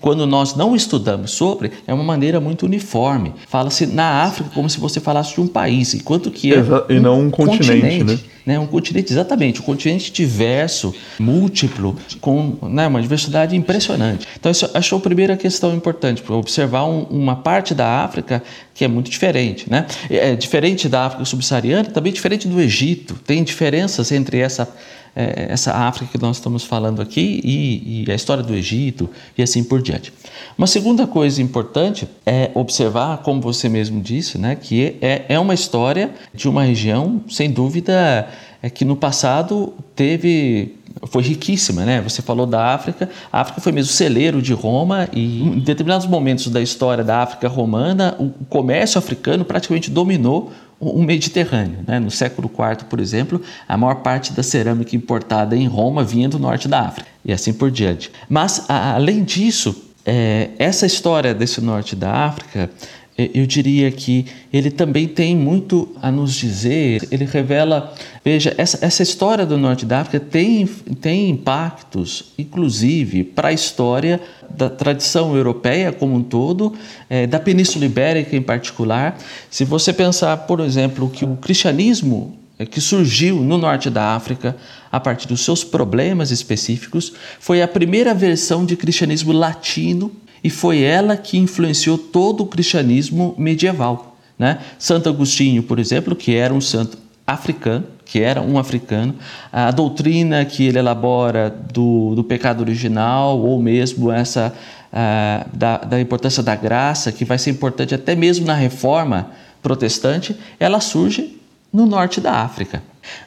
quando 0.00 0.26
nós 0.26 0.56
não 0.56 0.74
estudamos 0.74 1.30
sobre, 1.30 1.70
é 1.86 1.94
uma 1.94 2.02
maneira 2.02 2.40
muito 2.40 2.66
uniforme. 2.66 3.32
Fala-se 3.46 3.86
na 3.86 4.24
África 4.24 4.50
como 4.52 4.68
se 4.68 4.80
você 4.80 4.98
falasse 4.98 5.34
de 5.34 5.40
um 5.40 5.46
país, 5.46 5.94
enquanto 5.94 6.32
que 6.32 6.52
é 6.52 6.58
um 6.60 6.96
e 6.96 6.98
não 6.98 7.20
um 7.20 7.30
continente, 7.30 7.68
continente 7.68 8.04
né? 8.04 8.18
Né? 8.44 8.58
Um 8.58 8.66
continente, 8.66 9.12
exatamente, 9.12 9.60
um 9.60 9.64
continente 9.64 10.12
diverso, 10.12 10.94
múltiplo, 11.18 11.96
com 12.20 12.56
né, 12.62 12.86
uma 12.86 13.00
diversidade 13.00 13.56
impressionante. 13.56 14.26
Então, 14.38 14.50
isso 14.50 14.68
acho 14.74 14.96
a 14.96 15.00
primeira 15.00 15.36
questão 15.36 15.74
importante, 15.74 16.22
observar 16.28 16.84
um, 16.84 17.02
uma 17.04 17.36
parte 17.36 17.74
da 17.74 18.02
África 18.04 18.42
que 18.74 18.84
é 18.84 18.88
muito 18.88 19.10
diferente. 19.10 19.70
Né? 19.70 19.86
É 20.10 20.34
diferente 20.34 20.88
da 20.88 21.06
África 21.06 21.24
subsaariana, 21.24 21.90
também 21.90 22.12
diferente 22.12 22.48
do 22.48 22.60
Egito. 22.60 23.14
Tem 23.26 23.42
diferenças 23.44 24.10
entre 24.12 24.38
essa 24.38 24.68
é, 25.14 25.46
essa 25.50 25.72
África 25.72 26.12
que 26.12 26.22
nós 26.22 26.36
estamos 26.36 26.64
falando 26.64 27.02
aqui 27.02 27.40
e, 27.44 28.04
e, 28.06 28.10
a 28.10 28.14
história 28.14 28.42
do 28.42 28.54
Egito 28.54 29.08
e 29.36 29.42
assim 29.42 29.62
por 29.62 29.82
diante. 29.82 30.12
Uma 30.56 30.66
segunda 30.66 31.06
coisa 31.06 31.42
importante 31.42 32.08
é 32.24 32.50
observar, 32.54 33.18
como 33.18 33.40
você 33.40 33.68
mesmo 33.68 34.00
disse, 34.00 34.38
né, 34.38 34.56
que 34.56 34.96
é, 35.00 35.26
é 35.28 35.38
uma 35.38 35.54
história 35.54 36.10
de 36.34 36.48
uma 36.48 36.64
região, 36.64 37.22
sem 37.28 37.50
dúvida, 37.50 38.28
é 38.62 38.70
que 38.70 38.84
no 38.84 38.96
passado 38.96 39.74
teve 39.94 40.76
foi 41.06 41.22
riquíssima, 41.22 41.84
né? 41.84 42.00
Você 42.02 42.22
falou 42.22 42.46
da 42.46 42.74
África, 42.74 43.08
a 43.32 43.40
África 43.40 43.60
foi 43.60 43.72
mesmo 43.72 43.92
celeiro 43.92 44.40
de 44.40 44.52
Roma 44.52 45.08
e 45.12 45.42
em 45.42 45.58
determinados 45.58 46.06
momentos 46.06 46.48
da 46.48 46.60
história 46.60 47.02
da 47.02 47.22
África 47.22 47.48
romana, 47.48 48.14
o 48.18 48.30
comércio 48.44 48.98
africano 48.98 49.44
praticamente 49.44 49.90
dominou 49.90 50.52
o 50.90 51.00
Mediterrâneo. 51.00 51.78
Né? 51.86 52.00
No 52.00 52.10
século 52.10 52.50
IV, 52.52 52.86
por 52.86 52.98
exemplo, 52.98 53.40
a 53.68 53.76
maior 53.76 53.96
parte 53.96 54.32
da 54.32 54.42
cerâmica 54.42 54.96
importada 54.96 55.56
em 55.56 55.66
Roma 55.68 56.02
vinha 56.02 56.28
do 56.28 56.40
norte 56.40 56.66
da 56.66 56.80
África 56.80 57.08
e 57.24 57.32
assim 57.32 57.52
por 57.52 57.70
diante. 57.70 58.10
Mas, 58.28 58.64
a, 58.68 58.94
além 58.94 59.22
disso, 59.22 59.90
é, 60.04 60.50
essa 60.58 60.84
história 60.84 61.32
desse 61.32 61.60
norte 61.60 61.94
da 61.94 62.10
África 62.10 62.68
eu 63.16 63.46
diria 63.46 63.90
que 63.90 64.24
ele 64.50 64.70
também 64.70 65.06
tem 65.06 65.36
muito 65.36 65.88
a 66.00 66.10
nos 66.10 66.34
dizer. 66.34 67.06
Ele 67.10 67.26
revela, 67.26 67.94
veja, 68.24 68.54
essa, 68.56 68.84
essa 68.84 69.02
história 69.02 69.44
do 69.44 69.58
Norte 69.58 69.84
da 69.84 70.00
África 70.00 70.18
tem, 70.18 70.66
tem 71.00 71.28
impactos, 71.28 72.32
inclusive, 72.38 73.22
para 73.22 73.48
a 73.48 73.52
história 73.52 74.20
da 74.48 74.70
tradição 74.70 75.36
europeia 75.36 75.92
como 75.92 76.14
um 76.14 76.22
todo, 76.22 76.74
é, 77.10 77.26
da 77.26 77.38
Península 77.38 77.84
Ibérica 77.84 78.34
em 78.34 78.42
particular. 78.42 79.18
Se 79.50 79.64
você 79.64 79.92
pensar, 79.92 80.34
por 80.38 80.60
exemplo, 80.60 81.10
que 81.10 81.24
o 81.24 81.36
cristianismo 81.36 82.38
é, 82.58 82.64
que 82.64 82.80
surgiu 82.80 83.36
no 83.36 83.58
norte 83.58 83.90
da 83.90 84.14
África 84.14 84.56
a 84.90 84.98
partir 84.98 85.28
dos 85.28 85.44
seus 85.44 85.62
problemas 85.64 86.30
específicos, 86.30 87.12
foi 87.38 87.60
a 87.60 87.68
primeira 87.68 88.14
versão 88.14 88.64
de 88.64 88.74
cristianismo 88.74 89.32
latino 89.32 90.10
e 90.42 90.50
foi 90.50 90.82
ela 90.82 91.16
que 91.16 91.38
influenciou 91.38 91.96
todo 91.96 92.42
o 92.42 92.46
cristianismo 92.46 93.34
medieval. 93.38 94.16
Né? 94.38 94.58
Santo 94.78 95.08
Agostinho, 95.08 95.62
por 95.62 95.78
exemplo, 95.78 96.16
que 96.16 96.34
era 96.34 96.52
um 96.52 96.60
santo 96.60 96.98
africano, 97.26 97.84
que 98.04 98.20
era 98.20 98.42
um 98.42 98.58
africano, 98.58 99.14
a 99.52 99.70
doutrina 99.70 100.44
que 100.44 100.66
ele 100.66 100.78
elabora 100.78 101.48
do, 101.72 102.14
do 102.14 102.24
pecado 102.24 102.60
original, 102.60 103.38
ou 103.38 103.62
mesmo 103.62 104.10
essa 104.10 104.52
uh, 104.92 105.56
da, 105.56 105.78
da 105.78 106.00
importância 106.00 106.42
da 106.42 106.54
graça, 106.54 107.12
que 107.12 107.24
vai 107.24 107.38
ser 107.38 107.50
importante 107.50 107.94
até 107.94 108.14
mesmo 108.14 108.46
na 108.46 108.54
reforma 108.54 109.30
protestante, 109.62 110.36
ela 110.58 110.80
surge 110.80 111.40
no 111.72 111.86
norte 111.86 112.20
da 112.20 112.32
África. 112.32 112.82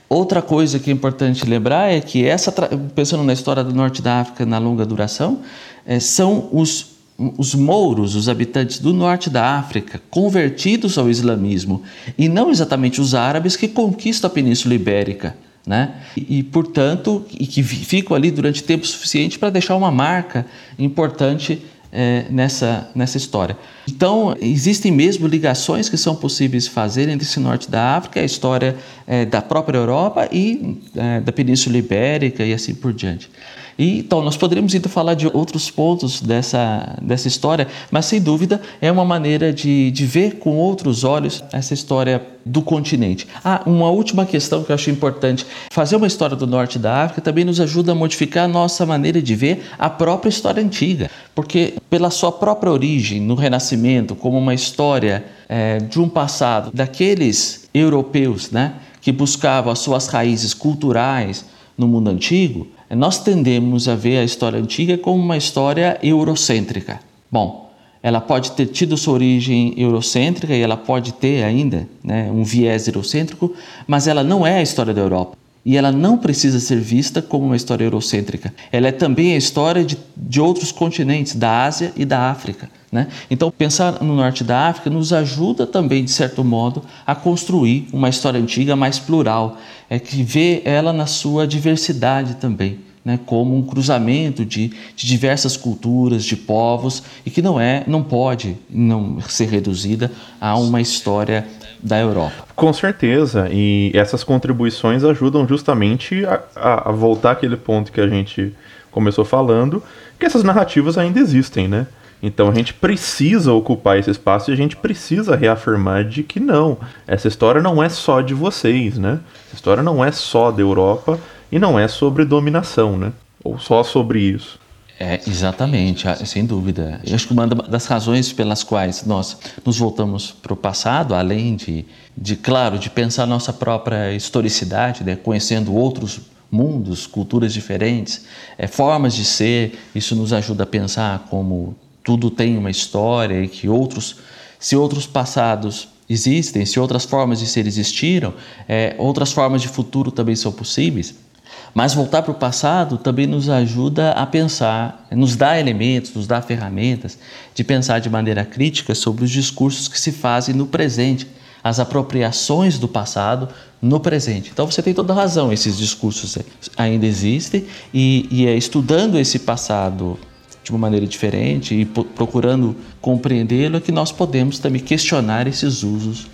Outra 0.07 0.41
coisa 0.41 0.79
que 0.79 0.89
é 0.89 0.93
importante 0.93 1.45
lembrar 1.45 1.91
é 1.91 1.99
que 1.99 2.25
essa, 2.25 2.51
pensando 2.93 3.23
na 3.23 3.33
história 3.33 3.63
do 3.63 3.73
norte 3.73 4.01
da 4.01 4.19
África 4.21 4.45
na 4.45 4.57
longa 4.57 4.85
duração, 4.85 5.39
é, 5.85 5.99
são 5.99 6.49
os 6.51 6.94
os 7.17 7.55
mouros, 7.55 8.15
os 8.15 8.27
habitantes 8.27 8.79
do 8.79 8.93
norte 8.93 9.29
da 9.29 9.57
África, 9.57 10.01
convertidos 10.09 10.97
ao 10.97 11.09
islamismo, 11.09 11.81
e 12.17 12.27
não 12.27 12.51
exatamente 12.51 12.99
os 12.99 13.15
árabes 13.15 13.55
que 13.55 13.67
conquistam 13.67 14.29
a 14.29 14.33
Península 14.33 14.75
Ibérica. 14.75 15.35
Né? 15.65 15.95
E, 16.15 16.39
e, 16.39 16.43
portanto, 16.43 17.25
e 17.31 17.47
que 17.47 17.63
ficam 17.63 18.15
ali 18.15 18.29
durante 18.29 18.63
tempo 18.63 18.85
suficiente 18.85 19.39
para 19.39 19.49
deixar 19.49 19.75
uma 19.75 19.89
marca 19.89 20.45
importante 20.77 21.59
é, 21.91 22.25
nessa, 22.29 22.89
nessa 22.93 23.17
história. 23.17 23.57
Então, 23.87 24.35
existem 24.41 24.91
mesmo 24.91 25.25
ligações 25.25 25.87
que 25.87 25.97
são 25.97 26.13
possíveis 26.13 26.67
fazer 26.67 27.07
entre 27.07 27.25
esse 27.25 27.39
norte 27.39 27.71
da 27.71 27.95
África, 27.95 28.19
a 28.19 28.23
história 28.23 28.75
é, 29.07 29.25
da 29.25 29.41
própria 29.41 29.77
Europa 29.77 30.27
e 30.31 30.77
é, 30.93 31.21
da 31.21 31.31
Península 31.31 31.77
Ibérica 31.77 32.43
e 32.43 32.53
assim 32.53 32.75
por 32.75 32.93
diante. 32.93 33.29
E, 33.77 33.99
então, 33.99 34.23
nós 34.23 34.37
poderíamos 34.37 34.73
ainda 34.73 34.87
falar 34.87 35.13
de 35.15 35.27
outros 35.27 35.69
pontos 35.69 36.21
dessa, 36.21 36.97
dessa 37.01 37.27
história, 37.27 37.67
mas 37.91 38.05
sem 38.05 38.21
dúvida 38.21 38.61
é 38.79 38.91
uma 38.91 39.03
maneira 39.03 39.51
de, 39.51 39.91
de 39.91 40.05
ver 40.05 40.39
com 40.39 40.55
outros 40.55 41.03
olhos 41.03 41.43
essa 41.51 41.73
história 41.73 42.25
do 42.45 42.61
continente. 42.61 43.27
Ah, 43.43 43.61
uma 43.65 43.89
última 43.89 44.25
questão 44.25 44.63
que 44.63 44.71
eu 44.71 44.75
acho 44.75 44.89
importante: 44.89 45.45
fazer 45.71 45.95
uma 45.95 46.07
história 46.07 46.35
do 46.35 46.47
norte 46.47 46.79
da 46.79 47.03
África 47.03 47.21
também 47.21 47.43
nos 47.43 47.59
ajuda 47.59 47.91
a 47.91 47.95
modificar 47.95 48.45
a 48.45 48.47
nossa 48.47 48.85
maneira 48.85 49.21
de 49.21 49.35
ver 49.35 49.65
a 49.77 49.89
própria 49.89 50.29
história 50.29 50.63
antiga, 50.63 51.09
porque, 51.33 51.73
pela 51.89 52.09
sua 52.09 52.31
própria 52.31 52.71
origem, 52.71 53.19
no 53.19 53.35
Renascimento, 53.35 54.15
como 54.15 54.37
uma 54.37 54.53
história 54.53 55.25
é, 55.49 55.79
de 55.79 55.99
um 55.99 56.07
passado 56.07 56.71
daqueles 56.73 57.67
europeus, 57.73 58.51
né? 58.51 58.75
Que 59.01 59.11
buscavam 59.11 59.71
as 59.71 59.79
suas 59.79 60.07
raízes 60.07 60.53
culturais 60.53 61.45
no 61.77 61.87
mundo 61.87 62.09
antigo, 62.09 62.67
nós 62.89 63.23
tendemos 63.23 63.87
a 63.87 63.95
ver 63.95 64.19
a 64.19 64.23
história 64.23 64.59
antiga 64.59 64.97
como 64.97 65.21
uma 65.21 65.37
história 65.37 65.97
eurocêntrica. 66.03 66.99
Bom, 67.31 67.71
ela 68.03 68.21
pode 68.21 68.51
ter 68.51 68.67
tido 68.67 68.95
sua 68.97 69.15
origem 69.15 69.73
eurocêntrica 69.77 70.53
e 70.53 70.61
ela 70.61 70.77
pode 70.77 71.13
ter 71.13 71.43
ainda 71.43 71.89
né, 72.03 72.29
um 72.31 72.43
viés 72.43 72.87
eurocêntrico, 72.87 73.53
mas 73.87 74.07
ela 74.07 74.23
não 74.23 74.45
é 74.45 74.59
a 74.59 74.61
história 74.61 74.93
da 74.93 75.01
Europa. 75.01 75.35
E 75.65 75.75
ela 75.75 75.91
não 75.91 76.15
precisa 76.15 76.59
ser 76.59 76.79
vista 76.79 77.23
como 77.23 77.47
uma 77.47 77.55
história 77.55 77.83
eurocêntrica. 77.83 78.53
Ela 78.71 78.89
é 78.89 78.91
também 78.91 79.33
a 79.33 79.37
história 79.37 79.83
de, 79.83 79.97
de 80.15 80.39
outros 80.39 80.71
continentes, 80.71 81.35
da 81.35 81.63
Ásia 81.63 81.91
e 81.97 82.05
da 82.05 82.29
África. 82.29 82.69
Né? 82.91 83.07
Então, 83.31 83.51
pensar 83.51 84.03
no 84.03 84.15
norte 84.15 84.43
da 84.43 84.69
África 84.69 84.91
nos 84.91 85.11
ajuda 85.11 85.65
também, 85.65 86.05
de 86.05 86.11
certo 86.11 86.43
modo, 86.43 86.83
a 87.05 87.15
construir 87.15 87.87
uma 87.91 88.09
história 88.09 88.39
antiga 88.39 88.75
mais 88.75 88.99
plural, 88.99 89.57
é 89.89 89.97
que 89.97 90.21
vê 90.21 90.61
ela 90.63 90.93
na 90.93 91.07
sua 91.07 91.47
diversidade 91.47 92.35
também. 92.35 92.79
Né, 93.03 93.19
como 93.23 93.55
um 93.55 93.61
cruzamento 93.61 94.43
de, 94.43 94.69
de, 94.95 95.05
diversas 95.05 95.55
culturas, 95.55 96.25
de 96.25 96.35
povos, 96.35 97.03
e 97.23 97.29
que 97.29 97.39
não 97.39 97.59
é, 97.59 97.83
não 97.85 98.01
pode 98.01 98.57
não 98.67 99.21
ser 99.21 99.47
reduzida 99.47 100.11
a 100.41 100.57
uma 100.57 100.81
história 100.81 101.45
da 101.81 101.99
Europa. 101.99 102.45
Com 102.55 102.71
certeza, 102.73 103.47
e 103.51 103.91
essas 103.93 104.23
contribuições 104.23 105.03
ajudam 105.03 105.47
justamente 105.47 106.25
a, 106.25 106.89
a, 106.89 106.91
voltar 106.91 107.31
àquele 107.31 107.57
ponto 107.57 107.91
que 107.91 108.01
a 108.01 108.07
gente 108.07 108.53
começou 108.91 109.25
falando, 109.25 109.83
que 110.19 110.25
essas 110.25 110.43
narrativas 110.43 110.97
ainda 110.97 111.19
existem, 111.19 111.67
né? 111.67 111.87
Então 112.23 112.49
a 112.49 112.53
gente 112.53 112.73
precisa 112.73 113.53
ocupar 113.53 113.99
esse 113.99 114.09
espaço 114.09 114.49
e 114.49 114.53
a 114.53 114.57
gente 114.57 114.75
precisa 114.75 115.35
reafirmar 115.35 116.05
de 116.05 116.23
que 116.23 116.39
não, 116.39 116.77
essa 117.05 117.27
história 117.27 117.61
não 117.61 117.83
é 117.83 117.89
só 117.89 118.21
de 118.21 118.33
vocês, 118.33 118.97
né? 118.97 119.19
Essa 119.47 119.55
história 119.55 119.83
não 119.83 120.03
é 120.03 120.11
só 120.11 120.49
da 120.49 120.61
Europa 120.61 121.19
e 121.51 121.59
não 121.59 121.77
é 121.77 121.87
sobre 121.87 122.25
dominação, 122.25 122.97
né? 122.97 123.11
Ou 123.43 123.59
só 123.59 123.83
sobre 123.83 124.19
isso. 124.19 124.59
É, 124.97 125.19
exatamente, 125.27 126.07
ah, 126.07 126.15
sem 126.25 126.45
dúvida. 126.45 127.01
Eu 127.05 127.15
acho 127.15 127.27
que 127.27 127.33
uma 127.33 127.45
das 127.45 127.85
razões 127.85 128.31
pelas 128.31 128.63
quais 128.63 129.05
nós 129.05 129.37
nos 129.65 129.77
voltamos 129.77 130.31
para 130.31 130.53
o 130.53 130.55
passado, 130.55 131.13
além 131.13 131.55
de, 131.57 131.85
de, 132.17 132.37
claro, 132.37 132.79
de 132.79 132.89
pensar 132.89 133.25
nossa 133.25 133.51
própria 133.51 134.13
historicidade, 134.13 135.03
né, 135.03 135.17
conhecendo 135.17 135.73
outros 135.73 136.21
mundos, 136.49 137.05
culturas 137.05 137.53
diferentes, 137.53 138.25
é, 138.57 138.67
formas 138.67 139.13
de 139.13 139.25
ser, 139.25 139.77
isso 139.93 140.15
nos 140.15 140.31
ajuda 140.31 140.63
a 140.63 140.67
pensar 140.67 141.27
como 141.29 141.75
tudo 142.01 142.29
tem 142.29 142.57
uma 142.57 142.71
história 142.71 143.43
e 143.43 143.49
que 143.49 143.67
outros, 143.67 144.17
se 144.57 144.77
outros 144.77 145.05
passados 145.05 145.89
existem, 146.09 146.65
se 146.65 146.79
outras 146.79 147.03
formas 147.03 147.39
de 147.39 147.47
ser 147.47 147.67
existiram, 147.67 148.33
é, 148.69 148.95
outras 148.97 149.33
formas 149.33 149.61
de 149.61 149.67
futuro 149.67 150.09
também 150.09 150.37
são 150.37 150.53
possíveis. 150.53 151.24
Mas 151.73 151.93
voltar 151.93 152.21
para 152.21 152.31
o 152.31 152.35
passado 152.35 152.97
também 152.97 153.27
nos 153.27 153.49
ajuda 153.49 154.11
a 154.11 154.25
pensar, 154.25 155.05
nos 155.11 155.35
dá 155.35 155.59
elementos, 155.59 156.13
nos 156.13 156.25
dá 156.25 156.41
ferramentas 156.41 157.17
de 157.53 157.63
pensar 157.63 157.99
de 157.99 158.09
maneira 158.09 158.45
crítica 158.45 158.95
sobre 158.95 159.23
os 159.23 159.31
discursos 159.31 159.87
que 159.87 159.99
se 159.99 160.11
fazem 160.11 160.55
no 160.55 160.65
presente, 160.65 161.27
as 161.63 161.79
apropriações 161.79 162.77
do 162.77 162.87
passado 162.87 163.49
no 163.81 163.99
presente. 163.99 164.51
Então 164.53 164.69
você 164.69 164.81
tem 164.81 164.93
toda 164.93 165.13
razão, 165.13 165.51
esses 165.51 165.77
discursos 165.77 166.37
ainda 166.77 167.05
existem 167.05 167.65
e, 167.93 168.27
e 168.31 168.47
é 168.47 168.55
estudando 168.55 169.17
esse 169.17 169.39
passado 169.39 170.17
de 170.63 170.71
uma 170.71 170.79
maneira 170.79 171.05
diferente 171.05 171.75
e 171.75 171.85
procurando 171.85 172.75
compreendê-lo, 172.99 173.77
é 173.77 173.79
que 173.79 173.91
nós 173.91 174.11
podemos 174.11 174.57
também 174.57 174.81
questionar 174.81 175.47
esses 175.47 175.83
usos 175.83 176.27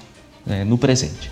né, 0.46 0.64
no 0.64 0.78
presente. 0.78 1.30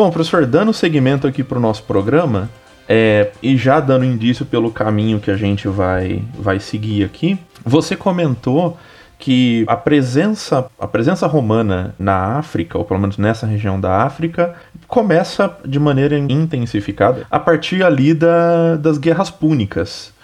Bom, 0.00 0.10
professor, 0.10 0.46
dando 0.46 0.72
seguimento 0.72 1.26
aqui 1.26 1.44
para 1.44 1.58
o 1.58 1.60
nosso 1.60 1.82
programa, 1.82 2.48
é, 2.88 3.32
e 3.42 3.54
já 3.54 3.80
dando 3.80 4.02
indício 4.02 4.46
pelo 4.46 4.70
caminho 4.70 5.20
que 5.20 5.30
a 5.30 5.36
gente 5.36 5.68
vai, 5.68 6.24
vai 6.38 6.58
seguir 6.58 7.04
aqui, 7.04 7.38
você 7.62 7.94
comentou 7.94 8.78
que 9.18 9.62
a 9.68 9.76
presença, 9.76 10.70
a 10.78 10.86
presença 10.86 11.26
romana 11.26 11.94
na 11.98 12.38
África, 12.38 12.78
ou 12.78 12.84
pelo 12.86 12.98
menos 12.98 13.18
nessa 13.18 13.46
região 13.46 13.78
da 13.78 14.02
África, 14.02 14.54
começa 14.88 15.54
de 15.66 15.78
maneira 15.78 16.16
intensificada 16.16 17.26
a 17.30 17.38
partir 17.38 17.82
ali 17.82 18.14
da, 18.14 18.76
das 18.76 18.96
guerras 18.96 19.28
púnicas. 19.28 20.14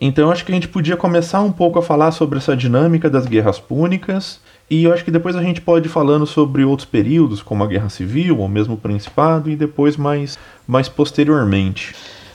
Então 0.00 0.28
acho 0.32 0.44
que 0.44 0.50
a 0.50 0.54
gente 0.56 0.66
podia 0.66 0.96
começar 0.96 1.40
um 1.40 1.52
pouco 1.52 1.78
a 1.78 1.82
falar 1.82 2.10
sobre 2.10 2.38
essa 2.38 2.56
dinâmica 2.56 3.08
das 3.08 3.26
guerras 3.26 3.60
púnicas, 3.60 4.40
e 4.70 4.84
eu 4.84 4.92
acho 4.92 5.04
que 5.04 5.10
depois 5.10 5.34
a 5.34 5.42
gente 5.42 5.60
pode 5.60 5.88
ir 5.88 5.90
falando 5.90 6.24
sobre 6.24 6.64
outros 6.64 6.88
períodos, 6.88 7.42
como 7.42 7.64
a 7.64 7.66
Guerra 7.66 7.88
Civil, 7.88 8.38
ou 8.38 8.48
mesmo 8.48 8.74
o 8.74 8.76
Principado, 8.76 9.50
e 9.50 9.56
depois 9.56 9.96
mais, 9.96 10.38
mais 10.66 10.88
posteriormente. 10.88 11.92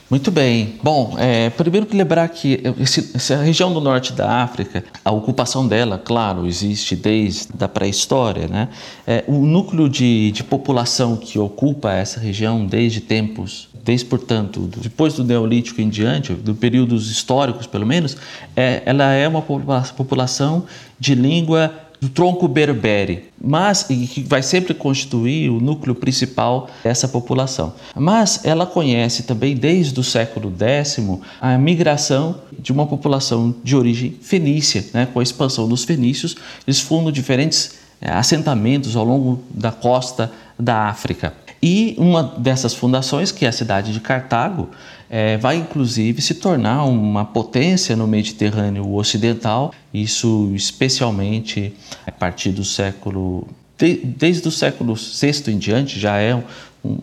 Muito 0.08 0.30
bem. 0.30 0.76
Bom, 0.84 1.16
é, 1.18 1.50
primeiro 1.50 1.88
que 1.88 1.98
lembrar 1.98 2.28
que 2.28 2.62
esse, 2.80 3.12
essa 3.16 3.38
região 3.38 3.74
do 3.74 3.82
norte 3.82 4.14
da 4.14 4.44
África, 4.44 4.84
a 5.04 5.12
ocupação 5.12 5.68
dela, 5.68 5.98
claro, 5.98 6.46
existe 6.46 6.96
desde 6.96 7.48
a 7.60 7.68
pré-história. 7.68 8.48
Né? 8.48 8.68
É, 9.08 9.24
o 9.28 9.46
núcleo 9.46 9.90
de, 9.90 10.32
de 10.32 10.44
população 10.44 11.18
que 11.18 11.40
ocupa 11.40 11.92
essa 11.92 12.20
região 12.20 12.68
desde 12.68 13.02
tempos, 13.02 13.68
desde, 13.84 14.06
portanto, 14.06 14.70
depois 14.78 15.16
do 15.16 15.24
Neolítico 15.24 15.82
em 15.82 15.90
diante, 15.90 16.34
do 16.34 16.54
períodos 16.54 17.10
históricos 17.10 17.66
pelo 17.66 17.86
menos, 17.86 18.16
é, 18.56 18.84
ela 18.86 19.12
é 19.12 19.28
uma 19.28 19.42
população 19.42 20.66
de 21.00 21.16
língua 21.16 21.74
do 22.06 22.10
tronco 22.10 22.48
berbere, 22.48 23.26
mas 23.42 23.82
que 23.82 24.24
vai 24.28 24.44
sempre 24.44 24.76
constituir 24.76 25.50
o 25.50 25.60
núcleo 25.60 25.96
principal 25.96 26.70
dessa 26.84 27.08
população. 27.08 27.74
Mas 27.96 28.46
ela 28.46 28.68
conhece 28.68 29.24
também 29.24 29.56
desde 29.56 30.00
o 30.00 30.04
século 30.04 30.54
X 30.56 31.00
a 31.42 31.58
migração 31.58 32.42
de 32.60 32.72
uma 32.72 32.86
população 32.86 33.56
de 33.64 33.76
origem 33.76 34.16
fenícia, 34.22 34.86
né? 34.94 35.08
com 35.12 35.20
a 35.20 35.24
expansão 35.24 35.68
dos 35.68 35.84
fenícios, 35.84 36.36
eles 36.68 36.80
fundam 36.80 37.12
diferentes 37.12 37.74
eh, 38.00 38.12
assentamentos 38.12 38.96
ao 38.96 39.04
longo 39.04 39.42
da 39.50 39.72
costa 39.72 40.32
da 40.60 40.88
África. 40.88 41.34
E 41.62 41.96
uma 41.98 42.22
dessas 42.38 42.76
fundações, 42.76 43.32
que 43.32 43.46
é 43.46 43.48
a 43.48 43.52
cidade 43.52 43.92
de 43.92 44.00
Cartago, 44.00 44.70
é, 45.10 45.38
vai 45.38 45.58
inclusive 45.58 46.22
se 46.22 46.36
tornar 46.36 46.86
uma 46.86 47.26
potência 47.26 47.96
no 47.96 48.08
Mediterrâneo 48.08 48.94
Ocidental, 48.94 49.74
isso 49.94 50.52
especialmente 50.54 51.74
a 52.06 52.12
partir 52.12 52.52
do 52.52 52.64
século. 52.64 53.48
De, 53.78 53.96
desde 53.96 54.48
o 54.48 54.52
século 54.52 54.96
VI 54.96 55.52
em 55.52 55.58
diante 55.58 56.00
já 56.00 56.18
é 56.18 56.36
um, 56.36 56.44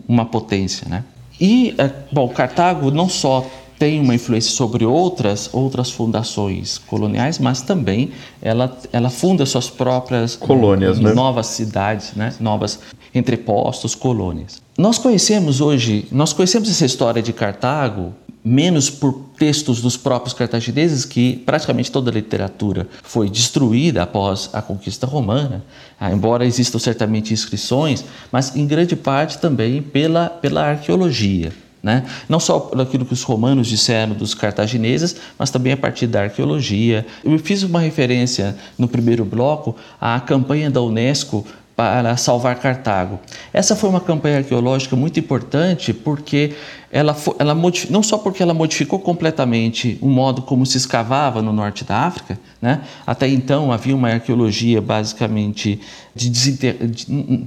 uma 0.07 0.25
potência. 0.25 0.87
Né? 0.89 1.03
E, 1.39 1.75
é, 1.77 1.89
bom, 2.11 2.27
Cartago 2.29 2.91
não 2.91 3.07
só 3.07 3.49
tem 3.77 3.99
uma 3.99 4.15
influência 4.15 4.51
sobre 4.51 4.85
outras 4.85 5.49
outras 5.53 5.91
fundações 5.91 6.77
coloniais, 6.77 7.39
mas 7.39 7.61
também 7.61 8.11
ela, 8.41 8.77
ela 8.91 9.09
funda 9.09 9.45
suas 9.45 9.69
próprias 9.69 10.35
colônias, 10.35 10.99
né? 10.99 11.13
novas 11.13 11.47
cidades, 11.47 12.13
né? 12.15 12.33
novas 12.39 12.79
entrepostos, 13.13 13.95
colônias. 13.95 14.61
Nós 14.77 14.97
conhecemos 14.97 15.61
hoje, 15.61 16.07
nós 16.11 16.33
conhecemos 16.33 16.69
essa 16.69 16.85
história 16.85 17.21
de 17.21 17.31
Cartago 17.31 18.13
menos 18.43 18.89
por 18.89 19.13
textos 19.37 19.81
dos 19.81 19.95
próprios 19.95 20.33
cartagineses, 20.33 21.05
que 21.05 21.37
praticamente 21.45 21.91
toda 21.91 22.11
a 22.11 22.13
literatura 22.13 22.87
foi 23.01 23.29
destruída 23.29 24.03
após 24.03 24.49
a 24.51 24.61
conquista 24.61 25.07
romana, 25.07 25.63
ah, 25.99 26.11
embora 26.11 26.45
existam 26.45 26.77
certamente 26.77 27.33
inscrições, 27.33 28.03
mas 28.31 28.55
em 28.55 28.67
grande 28.67 28.95
parte 28.95 29.37
também 29.37 29.81
pela, 29.81 30.27
pela 30.27 30.65
arqueologia. 30.65 31.53
Né? 31.83 32.05
Não 32.29 32.39
só 32.39 32.61
por 32.61 32.79
aquilo 32.79 33.05
que 33.05 33.11
os 33.11 33.23
romanos 33.23 33.67
disseram 33.67 34.13
dos 34.13 34.33
cartagineses, 34.33 35.17
mas 35.37 35.51
também 35.51 35.73
a 35.73 35.77
partir 35.77 36.07
da 36.07 36.21
arqueologia. 36.21 37.05
Eu 37.21 37.37
fiz 37.37 37.61
uma 37.61 37.81
referência 37.81 38.55
no 38.77 38.87
primeiro 38.87 39.25
bloco 39.25 39.75
à 39.99 40.17
campanha 40.21 40.71
da 40.71 40.81
Unesco 40.81 41.45
para 41.75 42.15
salvar 42.15 42.55
Cartago. 42.59 43.19
Essa 43.51 43.75
foi 43.75 43.89
uma 43.89 43.99
campanha 43.99 44.37
arqueológica 44.37 44.95
muito 44.95 45.19
importante 45.19 45.93
porque 45.93 46.53
ela, 46.93 47.17
ela 47.39 47.57
não 47.89 48.03
só 48.03 48.19
porque 48.19 48.43
ela 48.43 48.53
modificou 48.53 48.99
completamente 48.99 49.97
o 49.99 50.07
modo 50.07 50.43
como 50.43 50.63
se 50.63 50.77
escavava 50.77 51.41
no 51.41 51.51
norte 51.51 51.83
da 51.83 51.97
África, 51.97 52.39
né? 52.61 52.81
até 53.05 53.27
então 53.27 53.71
havia 53.71 53.95
uma 53.95 54.09
arqueologia 54.09 54.79
basicamente 54.79 55.81
de, 56.13 56.29
de 56.29 56.55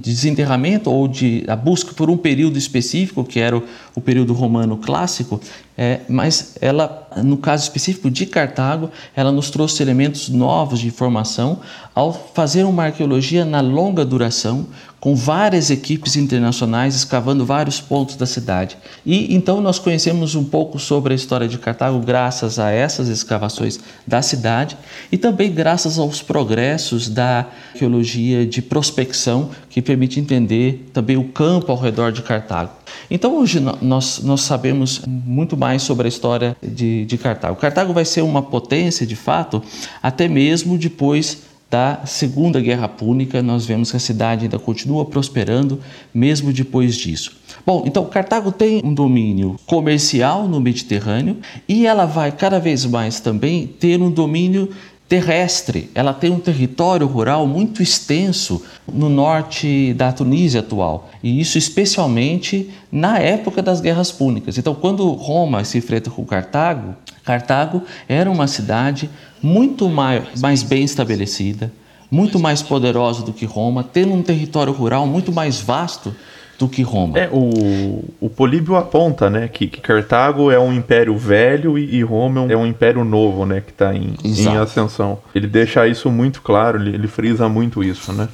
desenterramento 0.01 0.91
ou 0.91 1.07
de 1.07 1.45
a 1.47 1.55
busca 1.55 1.93
por 1.93 2.09
um 2.09 2.17
período 2.17 2.57
específico, 2.57 3.23
que 3.23 3.39
era 3.39 3.57
o, 3.57 3.63
o 3.95 4.01
período 4.01 4.33
romano 4.33 4.75
clássico, 4.75 5.39
é, 5.77 6.01
mas 6.09 6.57
ela, 6.59 7.07
no 7.23 7.37
caso 7.37 7.63
específico 7.63 8.11
de 8.11 8.25
Cartago, 8.25 8.91
ela 9.15 9.31
nos 9.31 9.49
trouxe 9.49 9.81
elementos 9.81 10.27
novos 10.27 10.79
de 10.79 10.87
informação 10.87 11.59
ao 11.95 12.11
fazer 12.11 12.65
uma 12.65 12.83
arqueologia 12.83 13.45
na 13.45 13.61
longa 13.61 14.03
duração, 14.03 14.67
com 15.07 15.15
várias 15.15 15.71
equipes 15.71 16.17
internacionais 16.17 16.93
escavando 16.93 17.45
vários 17.45 17.79
pontos 17.79 18.17
da 18.17 18.25
cidade. 18.25 18.77
E 19.05 19.33
então 19.33 19.61
nós 19.61 19.79
conhecemos 19.79 20.35
um 20.35 20.43
pouco 20.43 20.77
sobre 20.77 21.13
a 21.13 21.15
história 21.15 21.47
de 21.47 21.57
Cartago 21.57 21.97
graças 21.99 22.59
a 22.59 22.71
essas 22.71 23.07
escavações 23.07 23.79
da 24.05 24.21
cidade 24.21 24.77
e 25.09 25.17
também 25.17 25.49
graças 25.49 25.97
aos 25.97 26.21
progressos 26.21 27.07
da 27.07 27.47
arqueologia 27.71 28.45
de 28.45 28.61
prospecção 28.61 29.49
que 29.69 29.81
permite 29.81 30.19
entender 30.19 30.89
também 30.91 31.15
o 31.15 31.23
campo 31.23 31.71
ao 31.71 31.79
redor 31.79 32.11
de 32.11 32.21
Cartago. 32.21 32.71
Então 33.09 33.37
hoje 33.37 33.61
nós, 33.81 34.19
nós 34.21 34.41
sabemos 34.41 35.03
muito 35.07 35.55
mais 35.55 35.83
sobre 35.83 36.07
a 36.07 36.09
história 36.09 36.57
de, 36.61 37.05
de 37.05 37.17
Cartago. 37.17 37.55
Cartago 37.55 37.93
vai 37.93 38.03
ser 38.03 38.23
uma 38.23 38.41
potência 38.41 39.07
de 39.07 39.15
fato 39.15 39.63
até 40.03 40.27
mesmo 40.27 40.77
depois 40.77 41.46
da 41.69 42.01
Segunda 42.05 42.61
Guerra 42.61 42.87
Púnica, 42.87 43.43
nós 43.43 43.65
vemos 43.65 43.91
que 43.91 43.97
a 43.97 43.99
cidade 43.99 44.43
ainda 44.43 44.57
continua 44.57 45.05
prosperando 45.05 45.79
mesmo 46.13 46.53
depois 46.53 46.95
disso. 46.95 47.35
Bom, 47.65 47.83
então 47.85 48.05
Cartago 48.05 48.51
tem 48.51 48.81
um 48.83 48.93
domínio 48.93 49.57
comercial 49.65 50.47
no 50.47 50.61
Mediterrâneo 50.61 51.37
e 51.67 51.85
ela 51.85 52.05
vai 52.05 52.31
cada 52.31 52.59
vez 52.59 52.85
mais 52.85 53.19
também 53.19 53.67
ter 53.67 54.01
um 54.01 54.09
domínio 54.09 54.69
terrestre. 55.07 55.89
Ela 55.95 56.13
tem 56.13 56.31
um 56.31 56.39
território 56.39 57.07
rural 57.07 57.47
muito 57.47 57.81
extenso 57.81 58.61
no 58.91 59.09
norte 59.09 59.93
da 59.93 60.11
Tunísia 60.11 60.59
atual, 60.59 61.09
e 61.23 61.39
isso 61.39 61.57
especialmente 61.57 62.69
na 62.91 63.19
época 63.19 63.61
das 63.61 63.79
guerras 63.79 64.11
púnicas. 64.11 64.57
Então, 64.57 64.75
quando 64.75 65.09
Roma 65.11 65.63
se 65.63 65.77
enfrenta 65.77 66.09
com 66.09 66.25
Cartago, 66.25 66.95
Cartago 67.27 67.83
era 68.07 68.31
uma 68.31 68.47
cidade 68.47 69.09
muito 69.43 69.89
mais, 69.89 70.39
mais 70.39 70.63
bem 70.63 70.85
estabelecida, 70.85 71.69
muito 72.09 72.39
mais 72.39 72.61
poderosa 72.61 73.21
do 73.21 73.33
que 73.33 73.45
Roma, 73.45 73.83
tendo 73.83 74.13
um 74.13 74.23
território 74.23 74.71
rural 74.71 75.05
muito 75.05 75.29
mais 75.29 75.59
vasto 75.59 76.15
do 76.57 76.69
que 76.69 76.81
Roma. 76.81 77.19
É, 77.19 77.29
o, 77.29 78.05
o 78.21 78.29
Políbio 78.29 78.77
aponta, 78.77 79.29
né, 79.29 79.49
que, 79.49 79.67
que 79.67 79.81
Cartago 79.81 80.49
é 80.49 80.57
um 80.57 80.71
império 80.71 81.17
velho 81.17 81.77
e, 81.77 81.97
e 81.97 82.01
Roma 82.01 82.47
é 82.49 82.55
um 82.55 82.65
império 82.65 83.03
novo, 83.03 83.45
né, 83.45 83.59
que 83.59 83.71
está 83.71 83.93
em, 83.93 84.15
em, 84.23 84.57
ascensão. 84.57 85.19
Ele 85.35 85.47
deixa 85.47 85.85
isso 85.85 86.09
muito 86.09 86.41
claro, 86.41 86.79
ele, 86.79 86.95
ele 86.95 87.07
frisa 87.09 87.49
muito 87.49 87.83
isso, 87.83 88.13
né. 88.13 88.29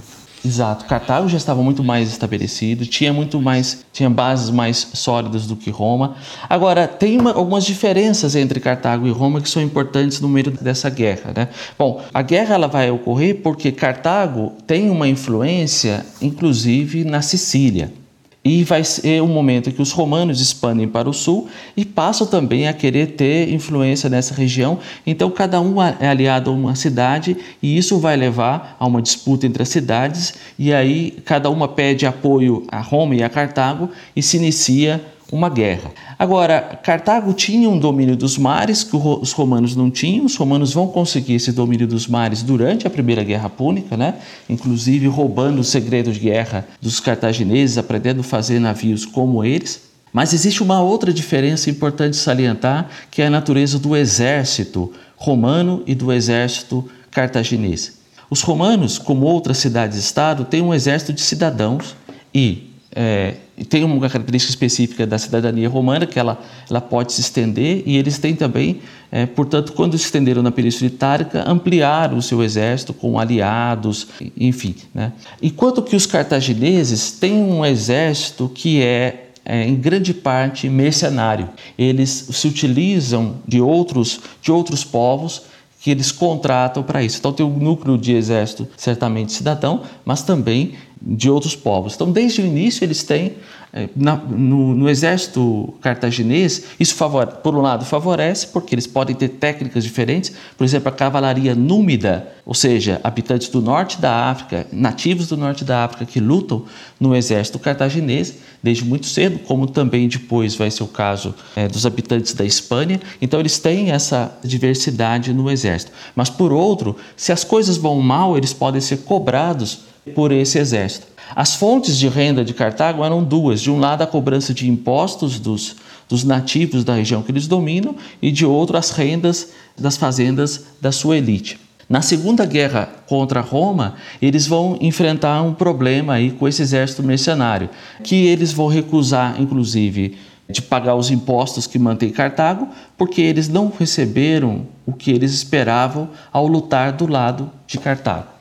Exato. 0.45 0.85
Cartago 0.85 1.29
já 1.29 1.37
estava 1.37 1.63
muito 1.63 1.83
mais 1.83 2.09
estabelecido, 2.09 2.85
tinha 2.85 3.13
muito 3.13 3.41
mais, 3.41 3.85
tinha 3.93 4.09
bases 4.09 4.49
mais 4.49 4.89
sólidas 4.93 5.47
do 5.47 5.55
que 5.55 5.69
Roma. 5.69 6.15
Agora 6.49 6.85
tem 6.87 7.17
uma, 7.17 7.31
algumas 7.31 7.63
diferenças 7.65 8.35
entre 8.35 8.59
Cartago 8.59 9.07
e 9.07 9.11
Roma 9.11 9.39
que 9.39 9.49
são 9.49 9.61
importantes 9.61 10.19
no 10.19 10.27
meio 10.27 10.51
dessa 10.51 10.89
guerra, 10.89 11.31
né? 11.35 11.47
Bom, 11.79 12.01
a 12.13 12.21
guerra 12.21 12.55
ela 12.55 12.67
vai 12.67 12.91
ocorrer 12.91 13.41
porque 13.41 13.71
Cartago 13.71 14.51
tem 14.67 14.89
uma 14.89 15.07
influência, 15.07 16.05
inclusive 16.21 17.05
na 17.05 17.21
Sicília. 17.21 18.02
E 18.45 18.61
vai 18.63 18.83
ser 18.83 19.21
um 19.21 19.27
momento 19.27 19.71
que 19.71 19.81
os 19.81 19.93
romanos 19.93 20.41
expandem 20.41 20.85
para 20.85 21.09
o 21.09 21.13
sul 21.13 21.47
e 21.77 21.85
passam 21.85 22.27
também 22.27 22.67
a 22.67 22.73
querer 22.73 23.13
ter 23.13 23.49
influência 23.53 24.09
nessa 24.09 24.33
região. 24.33 24.79
Então, 25.07 25.31
cada 25.31 25.61
um 25.61 25.81
é 25.81 26.07
aliado 26.09 26.51
a 26.51 26.53
uma 26.53 26.75
cidade 26.75 27.37
e 27.61 27.77
isso 27.77 27.99
vai 27.99 28.17
levar 28.17 28.75
a 28.77 28.85
uma 28.85 29.01
disputa 29.01 29.47
entre 29.47 29.63
as 29.63 29.69
cidades. 29.69 30.33
E 30.59 30.73
aí, 30.73 31.11
cada 31.23 31.49
uma 31.49 31.69
pede 31.69 32.05
apoio 32.05 32.63
a 32.67 32.81
Roma 32.81 33.15
e 33.15 33.23
a 33.23 33.29
Cartago 33.29 33.89
e 34.13 34.21
se 34.21 34.35
inicia 34.35 35.01
uma 35.33 35.49
guerra. 35.49 35.91
Agora, 36.17 36.61
Cartago 36.83 37.33
tinha 37.33 37.67
um 37.67 37.79
domínio 37.79 38.15
dos 38.15 38.37
mares 38.37 38.83
que 38.83 38.95
os 38.95 39.31
romanos 39.31 39.75
não 39.75 39.89
tinham. 39.89 40.25
Os 40.25 40.35
romanos 40.35 40.71
vão 40.71 40.87
conseguir 40.87 41.33
esse 41.33 41.51
domínio 41.51 41.87
dos 41.87 42.07
mares 42.07 42.43
durante 42.43 42.85
a 42.85 42.89
Primeira 42.89 43.23
Guerra 43.23 43.49
Púnica, 43.49 43.97
né? 43.97 44.13
inclusive 44.47 45.07
roubando 45.07 45.59
o 45.59 45.63
segredo 45.63 46.11
de 46.11 46.19
guerra 46.19 46.67
dos 46.79 46.99
cartagineses, 46.99 47.79
aprendendo 47.79 48.21
a 48.21 48.23
fazer 48.23 48.59
navios 48.59 49.07
como 49.07 49.43
eles. 49.43 49.81
Mas 50.13 50.33
existe 50.33 50.61
uma 50.61 50.79
outra 50.83 51.11
diferença 51.11 51.67
importante 51.67 52.15
salientar, 52.15 52.87
que 53.09 53.19
é 53.19 53.25
a 53.25 53.31
natureza 53.31 53.79
do 53.79 53.95
exército 53.95 54.93
romano 55.15 55.81
e 55.87 55.95
do 55.95 56.13
exército 56.13 56.87
cartaginês. 57.09 57.97
Os 58.29 58.41
romanos, 58.41 58.99
como 58.99 59.25
outras 59.25 59.57
cidades-estado, 59.57 60.45
têm 60.45 60.61
um 60.61 60.73
exército 60.73 61.11
de 61.11 61.21
cidadãos 61.21 61.95
e 62.33 62.69
é, 62.95 63.33
tem 63.69 63.83
uma 63.83 64.09
característica 64.09 64.51
específica 64.51 65.05
da 65.05 65.17
cidadania 65.17 65.69
romana, 65.69 66.05
que 66.05 66.17
ela, 66.17 66.39
ela 66.69 66.81
pode 66.81 67.13
se 67.13 67.21
estender, 67.21 67.83
e 67.85 67.97
eles 67.97 68.17
têm 68.17 68.35
também, 68.35 68.79
é, 69.11 69.25
portanto, 69.25 69.73
quando 69.73 69.97
se 69.97 70.05
estenderam 70.05 70.41
na 70.41 70.51
Península 70.51 70.87
Itálica, 70.87 71.43
ampliaram 71.47 72.17
o 72.17 72.21
seu 72.21 72.41
exército 72.43 72.93
com 72.93 73.19
aliados, 73.19 74.07
enfim. 74.35 74.75
Né? 74.93 75.11
Enquanto 75.41 75.81
que 75.83 75.95
os 75.95 76.05
cartagineses 76.05 77.11
têm 77.11 77.33
um 77.33 77.63
exército 77.63 78.49
que 78.53 78.81
é, 78.81 79.29
é 79.45 79.67
em 79.67 79.75
grande 79.75 80.13
parte 80.13 80.69
mercenário. 80.69 81.49
Eles 81.77 82.27
se 82.31 82.47
utilizam 82.47 83.35
de 83.47 83.59
outros, 83.59 84.21
de 84.41 84.51
outros 84.51 84.83
povos 84.83 85.43
que 85.83 85.91
eles 85.91 86.13
contratam 86.13 86.81
para 86.81 87.03
isso. 87.03 87.17
Então 87.17 87.33
tem 87.33 87.45
um 87.45 87.57
núcleo 87.59 87.97
de 87.97 88.13
exército 88.13 88.65
certamente 88.77 89.33
cidadão, 89.33 89.81
mas 90.05 90.23
também 90.23 90.75
de 91.05 91.29
outros 91.29 91.55
povos. 91.55 91.95
Então, 91.95 92.11
desde 92.11 92.41
o 92.41 92.45
início, 92.45 92.83
eles 92.83 93.03
têm 93.03 93.33
é, 93.75 93.89
na, 93.95 94.15
no, 94.15 94.75
no, 94.75 94.87
exército 94.87 95.73
cartaginês, 95.81 96.63
isso 96.79 96.93
favore, 96.93 97.31
por 97.43 97.55
um 97.55 97.61
lado 97.61 97.83
favorece, 97.83 98.45
porque 98.47 98.75
eles 98.75 98.85
podem 98.85 99.15
ter 99.15 99.29
técnicas 99.29 99.83
diferentes, 99.83 100.31
por 100.55 100.63
exemplo, 100.63 100.89
a 100.89 100.91
cavalaria 100.91 101.55
númida, 101.55 102.31
ou 102.45 102.53
seja, 102.53 103.01
habitantes 103.03 103.49
do 103.49 103.61
norte 103.61 103.99
da 103.99 104.29
África, 104.29 104.67
nativos 104.71 105.27
do 105.27 105.35
norte 105.35 105.65
da 105.65 105.83
África 105.83 106.05
que 106.05 106.19
lutam 106.19 106.65
no 106.99 107.15
exército 107.15 107.57
cartaginês 107.57 108.35
desde 108.61 108.85
muito 108.85 109.07
cedo, 109.07 109.39
como 109.39 109.67
também 109.67 110.07
depois 110.07 110.55
vai 110.55 110.69
ser 110.69 110.83
o 110.83 110.87
caso 110.87 111.33
é, 111.55 111.67
dos 111.67 111.85
habitantes 111.85 112.33
da 112.33 112.45
Espanha. 112.45 113.01
Então, 113.21 113.39
eles 113.39 113.57
têm 113.59 113.91
essa 113.91 114.37
diversidade 114.43 115.33
no 115.33 115.51
exército. 115.51 115.91
Mas, 116.15 116.29
por 116.29 116.53
outro, 116.53 116.95
se 117.17 117.31
as 117.31 117.43
coisas 117.43 117.75
vão 117.75 117.99
mal, 117.99 118.37
eles 118.37 118.53
podem 118.53 118.79
ser 118.79 118.97
cobrados 118.97 119.92
por 120.13 120.31
esse 120.31 120.57
exército. 120.57 121.07
As 121.35 121.55
fontes 121.55 121.97
de 121.97 122.07
renda 122.07 122.43
de 122.43 122.53
Cartago 122.53 123.03
eram 123.03 123.23
duas: 123.23 123.61
de 123.61 123.71
um 123.71 123.79
lado, 123.79 124.01
a 124.01 124.07
cobrança 124.07 124.53
de 124.53 124.69
impostos 124.69 125.39
dos, 125.39 125.75
dos 126.07 126.23
nativos 126.23 126.83
da 126.83 126.95
região 126.95 127.21
que 127.21 127.31
eles 127.31 127.47
dominam, 127.47 127.95
e 128.21 128.31
de 128.31 128.45
outro, 128.45 128.77
as 128.77 128.91
rendas 128.91 129.49
das 129.77 129.97
fazendas 129.97 130.65
da 130.81 130.91
sua 130.91 131.17
elite. 131.17 131.59
Na 131.89 132.01
Segunda 132.01 132.45
Guerra 132.45 132.89
contra 133.07 133.41
Roma, 133.41 133.95
eles 134.21 134.47
vão 134.47 134.77
enfrentar 134.79 135.41
um 135.41 135.53
problema 135.53 136.13
aí 136.13 136.31
com 136.31 136.47
esse 136.47 136.61
exército 136.61 137.03
mercenário, 137.03 137.69
que 138.03 138.25
eles 138.25 138.53
vão 138.53 138.67
recusar, 138.67 139.39
inclusive, 139.39 140.17
de 140.49 140.61
pagar 140.61 140.95
os 140.95 141.11
impostos 141.11 141.67
que 141.67 141.79
mantém 141.79 142.09
Cartago, 142.09 142.67
porque 142.97 143.21
eles 143.21 143.49
não 143.49 143.71
receberam 143.77 144.65
o 144.85 144.93
que 144.93 145.11
eles 145.11 145.33
esperavam 145.33 146.09
ao 146.31 146.47
lutar 146.47 146.93
do 146.93 147.07
lado 147.07 147.51
de 147.67 147.77
Cartago. 147.77 148.32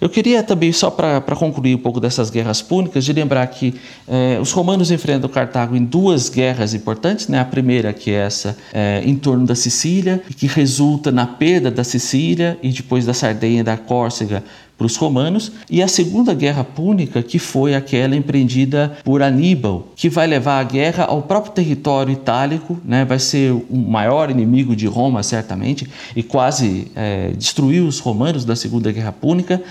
Eu 0.00 0.08
queria 0.08 0.42
também, 0.42 0.72
só 0.72 0.90
para 0.90 1.20
concluir 1.36 1.74
um 1.74 1.78
pouco 1.78 2.00
dessas 2.00 2.30
guerras 2.30 2.62
púnicas, 2.62 3.04
de 3.04 3.12
lembrar 3.12 3.46
que 3.46 3.74
eh, 4.08 4.38
os 4.40 4.52
romanos 4.52 4.90
enfrentam 4.90 5.28
Cartago 5.28 5.76
em 5.76 5.84
duas 5.84 6.28
guerras 6.28 6.74
importantes. 6.74 7.28
Né? 7.28 7.38
A 7.38 7.44
primeira, 7.44 7.92
que 7.92 8.10
é 8.10 8.14
essa 8.14 8.56
eh, 8.72 9.02
em 9.04 9.16
torno 9.16 9.46
da 9.46 9.54
Sicília, 9.54 10.22
que 10.36 10.46
resulta 10.46 11.10
na 11.10 11.26
perda 11.26 11.70
da 11.70 11.84
Sicília 11.84 12.58
e 12.62 12.70
depois 12.70 13.06
da 13.06 13.14
Sardenha 13.14 13.60
e 13.60 13.64
da 13.64 13.76
Córcega 13.76 14.42
para 14.80 14.86
os 14.86 14.96
romanos, 14.96 15.52
e 15.68 15.82
a 15.82 15.88
Segunda 15.88 16.32
Guerra 16.32 16.64
Púnica, 16.64 17.22
que 17.22 17.38
foi 17.38 17.74
aquela 17.74 18.16
empreendida 18.16 18.96
por 19.04 19.20
Aníbal, 19.20 19.88
que 19.94 20.08
vai 20.08 20.26
levar 20.26 20.58
a 20.58 20.64
guerra 20.64 21.04
ao 21.04 21.20
próprio 21.20 21.52
território 21.52 22.14
itálico, 22.14 22.80
né? 22.82 23.04
vai 23.04 23.18
ser 23.18 23.52
o 23.52 23.76
maior 23.76 24.30
inimigo 24.30 24.74
de 24.74 24.86
Roma, 24.86 25.22
certamente, 25.22 25.86
e 26.16 26.22
quase 26.22 26.90
é, 26.96 27.30
destruiu 27.36 27.86
os 27.86 27.98
romanos 27.98 28.46
da 28.46 28.56
Segunda 28.56 28.90
Guerra 28.90 29.12
Púnica. 29.12 29.62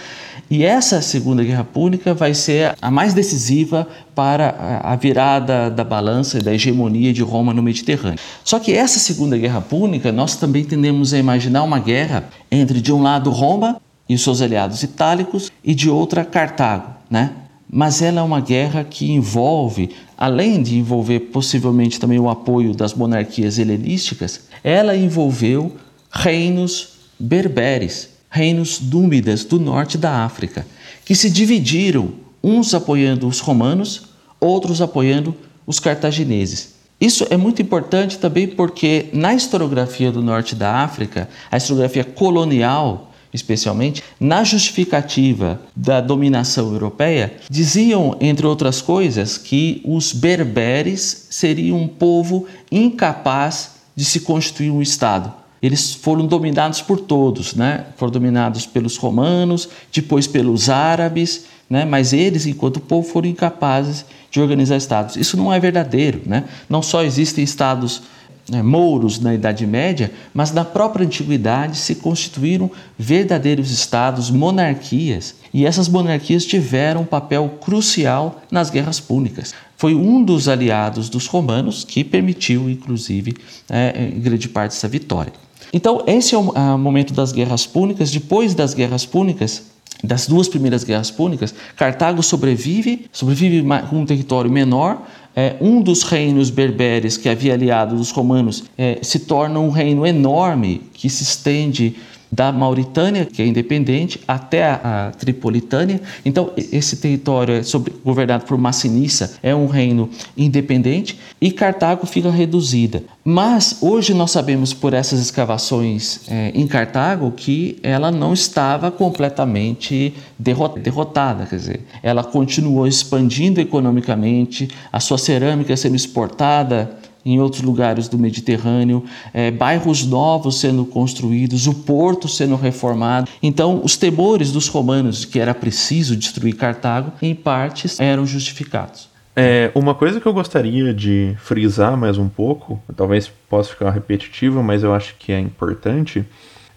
E 0.47 0.63
essa 0.63 1.01
Segunda 1.01 1.43
Guerra 1.43 1.63
Púnica 1.63 2.13
vai 2.13 2.35
ser 2.35 2.75
a 2.79 2.91
mais 2.91 3.15
decisiva 3.15 3.87
para 4.13 4.81
a 4.83 4.95
virada 4.95 5.71
da 5.71 5.83
balança 5.83 6.37
e 6.37 6.43
da 6.43 6.53
hegemonia 6.53 7.11
de 7.11 7.23
Roma 7.23 7.51
no 7.51 7.63
Mediterrâneo. 7.63 8.19
Só 8.43 8.59
que 8.59 8.73
essa 8.73 8.99
Segunda 8.99 9.35
Guerra 9.35 9.61
Púnica, 9.61 10.11
nós 10.11 10.35
também 10.35 10.63
tendemos 10.63 11.15
a 11.15 11.17
imaginar 11.17 11.63
uma 11.63 11.79
guerra 11.79 12.29
entre, 12.51 12.79
de 12.79 12.93
um 12.93 13.01
lado, 13.01 13.31
Roma 13.31 13.81
e 14.09 14.15
os 14.15 14.23
seus 14.23 14.41
aliados 14.41 14.81
itálicos, 14.81 15.51
e 15.63 15.75
de 15.75 15.89
outra, 15.89 16.25
Cartago. 16.25 16.95
né? 17.09 17.31
Mas 17.71 18.01
ela 18.01 18.21
é 18.21 18.23
uma 18.23 18.41
guerra 18.41 18.83
que 18.83 19.11
envolve, 19.11 19.91
além 20.17 20.63
de 20.63 20.79
envolver 20.79 21.19
possivelmente 21.19 21.99
também 21.99 22.17
o 22.17 22.27
apoio 22.27 22.73
das 22.73 22.95
monarquias 22.95 23.59
helenísticas, 23.59 24.47
ela 24.63 24.95
envolveu 24.95 25.75
reinos 26.11 26.97
berberes, 27.19 28.09
reinos 28.29 28.79
dúmidas 28.79 29.45
do 29.45 29.59
norte 29.59 29.97
da 29.99 30.25
África, 30.25 30.65
que 31.05 31.13
se 31.13 31.29
dividiram, 31.29 32.11
uns 32.43 32.73
apoiando 32.73 33.27
os 33.27 33.39
romanos, 33.39 34.03
outros 34.39 34.81
apoiando 34.81 35.35
os 35.67 35.79
cartagineses. 35.79 36.73
Isso 36.99 37.25
é 37.29 37.37
muito 37.37 37.61
importante 37.61 38.17
também 38.17 38.47
porque 38.47 39.07
na 39.13 39.33
historiografia 39.33 40.11
do 40.11 40.21
norte 40.21 40.55
da 40.55 40.83
África, 40.83 41.29
a 41.51 41.57
historiografia 41.57 42.03
colonial, 42.03 43.08
especialmente, 43.33 44.03
na 44.19 44.43
justificativa 44.43 45.61
da 45.75 46.01
dominação 46.01 46.71
europeia, 46.71 47.33
diziam, 47.49 48.17
entre 48.19 48.45
outras 48.45 48.81
coisas, 48.81 49.37
que 49.37 49.81
os 49.85 50.11
berberes 50.11 51.27
seriam 51.29 51.77
um 51.77 51.87
povo 51.87 52.47
incapaz 52.71 53.71
de 53.95 54.05
se 54.05 54.21
constituir 54.21 54.71
um 54.71 54.81
Estado. 54.81 55.33
Eles 55.61 55.93
foram 55.93 56.25
dominados 56.25 56.81
por 56.81 57.01
todos, 57.01 57.53
né? 57.53 57.85
foram 57.97 58.11
dominados 58.11 58.65
pelos 58.65 58.95
romanos, 58.95 59.67
depois 59.91 60.25
pelos 60.25 60.69
árabes, 60.69 61.45
né? 61.69 61.83
mas 61.83 62.13
eles, 62.13 62.45
enquanto 62.45 62.79
povo, 62.79 63.07
foram 63.07 63.27
incapazes 63.27 64.05
de 64.31 64.39
organizar 64.39 64.77
estados. 64.77 65.17
Isso 65.17 65.35
não 65.35 65.51
é 65.53 65.59
verdadeiro. 65.59 66.21
Né? 66.25 66.45
Não 66.69 66.81
só 66.81 67.03
existem 67.03 67.43
estados 67.43 68.03
né, 68.49 68.61
mouros 68.63 69.19
na 69.19 69.33
Idade 69.33 69.65
Média, 69.65 70.11
mas 70.33 70.51
na 70.51 70.65
própria 70.65 71.05
Antiguidade 71.05 71.77
se 71.77 71.95
constituíram 71.95 72.69
verdadeiros 72.97 73.71
estados, 73.71 74.29
monarquias, 74.29 75.35
e 75.53 75.65
essas 75.65 75.87
monarquias 75.87 76.45
tiveram 76.45 77.01
um 77.01 77.05
papel 77.05 77.57
crucial 77.61 78.41
nas 78.51 78.69
guerras 78.69 78.99
púnicas. 78.99 79.53
Foi 79.77 79.95
um 79.95 80.23
dos 80.23 80.47
aliados 80.47 81.09
dos 81.09 81.25
romanos 81.27 81.83
que 81.83 82.03
permitiu, 82.03 82.69
inclusive, 82.69 83.35
é, 83.69 84.11
grande 84.15 84.49
parte 84.49 84.71
dessa 84.71 84.87
vitória. 84.87 85.31
Então, 85.71 86.03
esse 86.07 86.35
é 86.35 86.37
o 86.37 86.77
momento 86.77 87.13
das 87.13 87.31
guerras 87.31 87.65
púnicas. 87.65 88.11
Depois 88.11 88.53
das 88.53 88.73
guerras 88.73 89.05
púnicas, 89.05 89.63
das 90.03 90.27
duas 90.27 90.47
primeiras 90.47 90.83
guerras 90.83 91.11
púnicas, 91.11 91.53
Cartago 91.75 92.23
sobrevive, 92.23 93.05
sobrevive 93.11 93.63
com 93.89 93.99
um 94.01 94.05
território 94.05 94.49
menor. 94.49 95.01
É, 95.35 95.55
um 95.61 95.81
dos 95.81 96.03
reinos 96.03 96.49
berberes 96.49 97.15
que 97.15 97.29
havia 97.29 97.53
aliado 97.53 97.95
dos 97.95 98.11
romanos 98.11 98.63
é, 98.77 98.99
se 99.01 99.19
torna 99.19 99.59
um 99.59 99.69
reino 99.69 100.05
enorme 100.05 100.81
que 100.93 101.09
se 101.09 101.23
estende 101.23 101.95
da 102.31 102.51
Mauritânia, 102.51 103.25
que 103.25 103.41
é 103.41 103.45
independente, 103.45 104.19
até 104.27 104.63
a, 104.63 105.11
Tripolitânia. 105.17 106.01
Então, 106.23 106.51
esse 106.55 106.97
território 106.97 107.55
é 107.55 107.63
sobre, 107.63 107.93
governado 108.03 108.45
por 108.45 108.57
Massinissa, 108.57 109.37
é 109.41 109.55
um 109.55 109.65
reino 109.65 110.09
independente 110.37 111.19
e 111.41 111.51
Cartago 111.51 112.05
fica 112.05 112.29
reduzida. 112.29 113.03
Mas 113.23 113.77
hoje 113.81 114.13
nós 114.13 114.31
sabemos 114.31 114.73
por 114.73 114.93
essas 114.93 115.19
escavações 115.19 116.21
é, 116.29 116.51
em 116.53 116.67
Cartago 116.67 117.31
que 117.31 117.79
ela 117.83 118.11
não 118.11 118.33
estava 118.33 118.91
completamente 118.91 120.13
derrotada, 120.37 121.45
quer 121.45 121.55
dizer, 121.55 121.81
ela 122.01 122.23
continuou 122.23 122.87
expandindo 122.87 123.59
economicamente, 123.59 124.69
a 124.91 124.99
sua 124.99 125.17
cerâmica 125.17 125.75
sendo 125.75 125.95
exportada 125.95 126.98
em 127.33 127.39
outros 127.39 127.61
lugares 127.61 128.07
do 128.07 128.17
Mediterrâneo, 128.17 129.03
é, 129.33 129.51
bairros 129.51 130.05
novos 130.05 130.59
sendo 130.59 130.85
construídos, 130.85 131.67
o 131.67 131.73
porto 131.73 132.27
sendo 132.27 132.55
reformado. 132.55 133.29
Então, 133.41 133.81
os 133.83 133.95
temores 133.95 134.51
dos 134.51 134.67
romanos 134.67 135.25
que 135.25 135.39
era 135.39 135.53
preciso 135.53 136.15
destruir 136.15 136.55
Cartago, 136.55 137.11
em 137.21 137.35
partes, 137.35 137.99
eram 137.99 138.25
justificados. 138.25 139.09
É, 139.35 139.71
uma 139.73 139.93
coisa 139.95 140.19
que 140.19 140.25
eu 140.25 140.33
gostaria 140.33 140.93
de 140.93 141.35
frisar 141.39 141.95
mais 141.95 142.17
um 142.17 142.27
pouco, 142.27 142.81
talvez 142.95 143.31
possa 143.49 143.69
ficar 143.69 143.91
repetitivo, 143.91 144.61
mas 144.61 144.83
eu 144.83 144.93
acho 144.93 145.15
que 145.17 145.31
é 145.31 145.39
importante, 145.39 146.25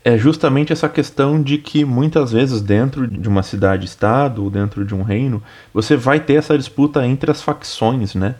é 0.05 0.19
justamente 0.19 0.73
essa 0.73 0.89
questão 0.89 1.43
de 1.43 1.59
que 1.59 1.85
muitas 1.85 2.33
vezes 2.33 2.61
dentro 2.61 3.07
de 3.07 3.29
uma 3.29 3.43
cidade-estado, 3.43 4.51
dentro 4.51 4.85
de 4.85 4.95
um 4.95 5.03
reino, 5.03 5.43
você 5.73 5.97
vai 5.97 6.21
ter 6.21 6.35
essa 6.35 6.57
disputa 6.59 7.07
entre 7.07 7.31
as 7.31 7.43
facções, 7.43 8.15
né? 8.15 8.35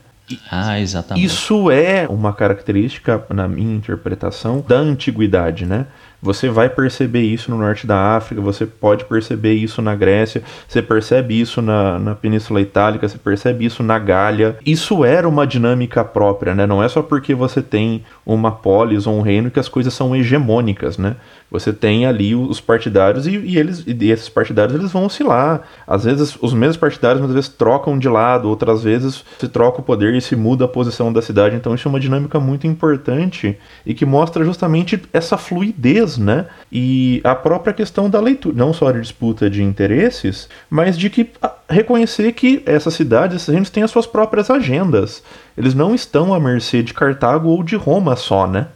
Ah, 0.51 0.81
exatamente. 0.81 1.25
Isso 1.25 1.71
é 1.71 2.07
uma 2.09 2.33
característica, 2.33 3.25
na 3.29 3.49
minha 3.49 3.77
interpretação, 3.77 4.65
da 4.67 4.77
antiguidade, 4.77 5.67
né? 5.67 5.87
Você 6.23 6.49
vai 6.49 6.69
perceber 6.69 7.23
isso 7.23 7.51
no 7.51 7.59
norte 7.59 7.85
da 7.85 8.17
África, 8.17 8.41
você 8.41 8.65
pode 8.65 9.05
perceber 9.07 9.55
isso 9.55 9.83
na 9.83 9.93
Grécia, 9.97 10.41
você 10.69 10.81
percebe 10.81 11.41
isso 11.41 11.61
na, 11.61 11.99
na 11.99 12.15
Península 12.15 12.61
Itálica, 12.61 13.09
você 13.09 13.19
percebe 13.19 13.65
isso 13.65 13.83
na 13.83 13.99
Gália. 13.99 14.57
Isso 14.65 15.05
era 15.05 15.29
uma 15.29 15.45
dinâmica 15.45 16.05
própria, 16.05 16.55
né? 16.55 16.65
Não 16.65 16.81
é 16.81 16.89
só 16.89 17.03
porque 17.03 17.35
você 17.35 17.61
tem 17.61 18.05
uma 18.25 18.53
polis 18.53 19.07
ou 19.07 19.19
um 19.19 19.21
reino 19.21 19.51
que 19.51 19.59
as 19.59 19.69
coisas 19.69 19.93
são 19.93 20.15
hegemônicas, 20.15 20.97
né? 20.97 21.17
Você 21.51 21.71
tem 21.71 22.07
ali 22.07 22.35
os 22.35 22.61
partidários 22.61 23.27
e, 23.27 23.37
e 23.37 23.59
eles 23.59 23.85
e 23.87 24.11
esses 24.11 24.29
partidários 24.29 24.79
eles 24.79 24.91
vão 24.91 25.05
oscilar. 25.05 25.63
Às 25.87 26.05
vezes 26.05 26.39
os 26.41 26.55
mesmos 26.55 26.79
partidários 26.79 27.23
às 27.23 27.31
vezes 27.31 27.49
trocam 27.49 27.99
de 27.99 28.09
lado, 28.09 28.49
outras 28.49 28.83
vezes 28.83 29.23
se 29.39 29.49
troca 29.49 29.81
o 29.81 29.83
poder 29.83 30.15
e 30.15 30.21
se 30.21 30.35
muda 30.35 30.65
a 30.65 30.69
posição 30.69 31.13
da 31.13 31.21
cidade. 31.21 31.55
Então 31.55 31.75
isso 31.75 31.87
é 31.87 31.91
uma 31.91 32.01
dinâmica 32.01 32.41
muito 32.41 32.67
importante 32.67 33.59
e 33.85 33.93
que 33.93 34.07
mostra 34.07 34.45
justamente 34.45 35.03
essa 35.13 35.37
fluidez, 35.37 36.17
né? 36.17 36.47
E 36.71 37.21
a 37.23 37.35
própria 37.35 37.75
questão 37.75 38.09
da 38.09 38.21
leitura, 38.21 38.57
não 38.57 38.73
só 38.73 38.91
de 38.91 39.01
disputa 39.01 39.51
de 39.51 39.63
interesses, 39.63 40.49
mas 40.71 40.99
de 40.99 41.11
que 41.11 41.29
reconhecer 41.69 42.33
que 42.33 42.63
essas 42.65 42.95
cidades, 42.95 43.37
esses 43.37 43.49
reinos 43.49 43.71
têm 43.71 43.83
as 43.83 43.91
suas 43.91 44.07
próprias 44.07 44.51
agendas. 44.51 45.23
Eles 45.57 45.75
não 45.75 45.95
estão 45.95 46.33
à 46.33 46.41
mercê 46.41 46.83
de 46.83 46.95
Cartago 46.95 47.49
ou 47.49 47.63
de 47.63 47.77
Roma 47.77 48.17
só, 48.17 48.47
né? 48.47 48.69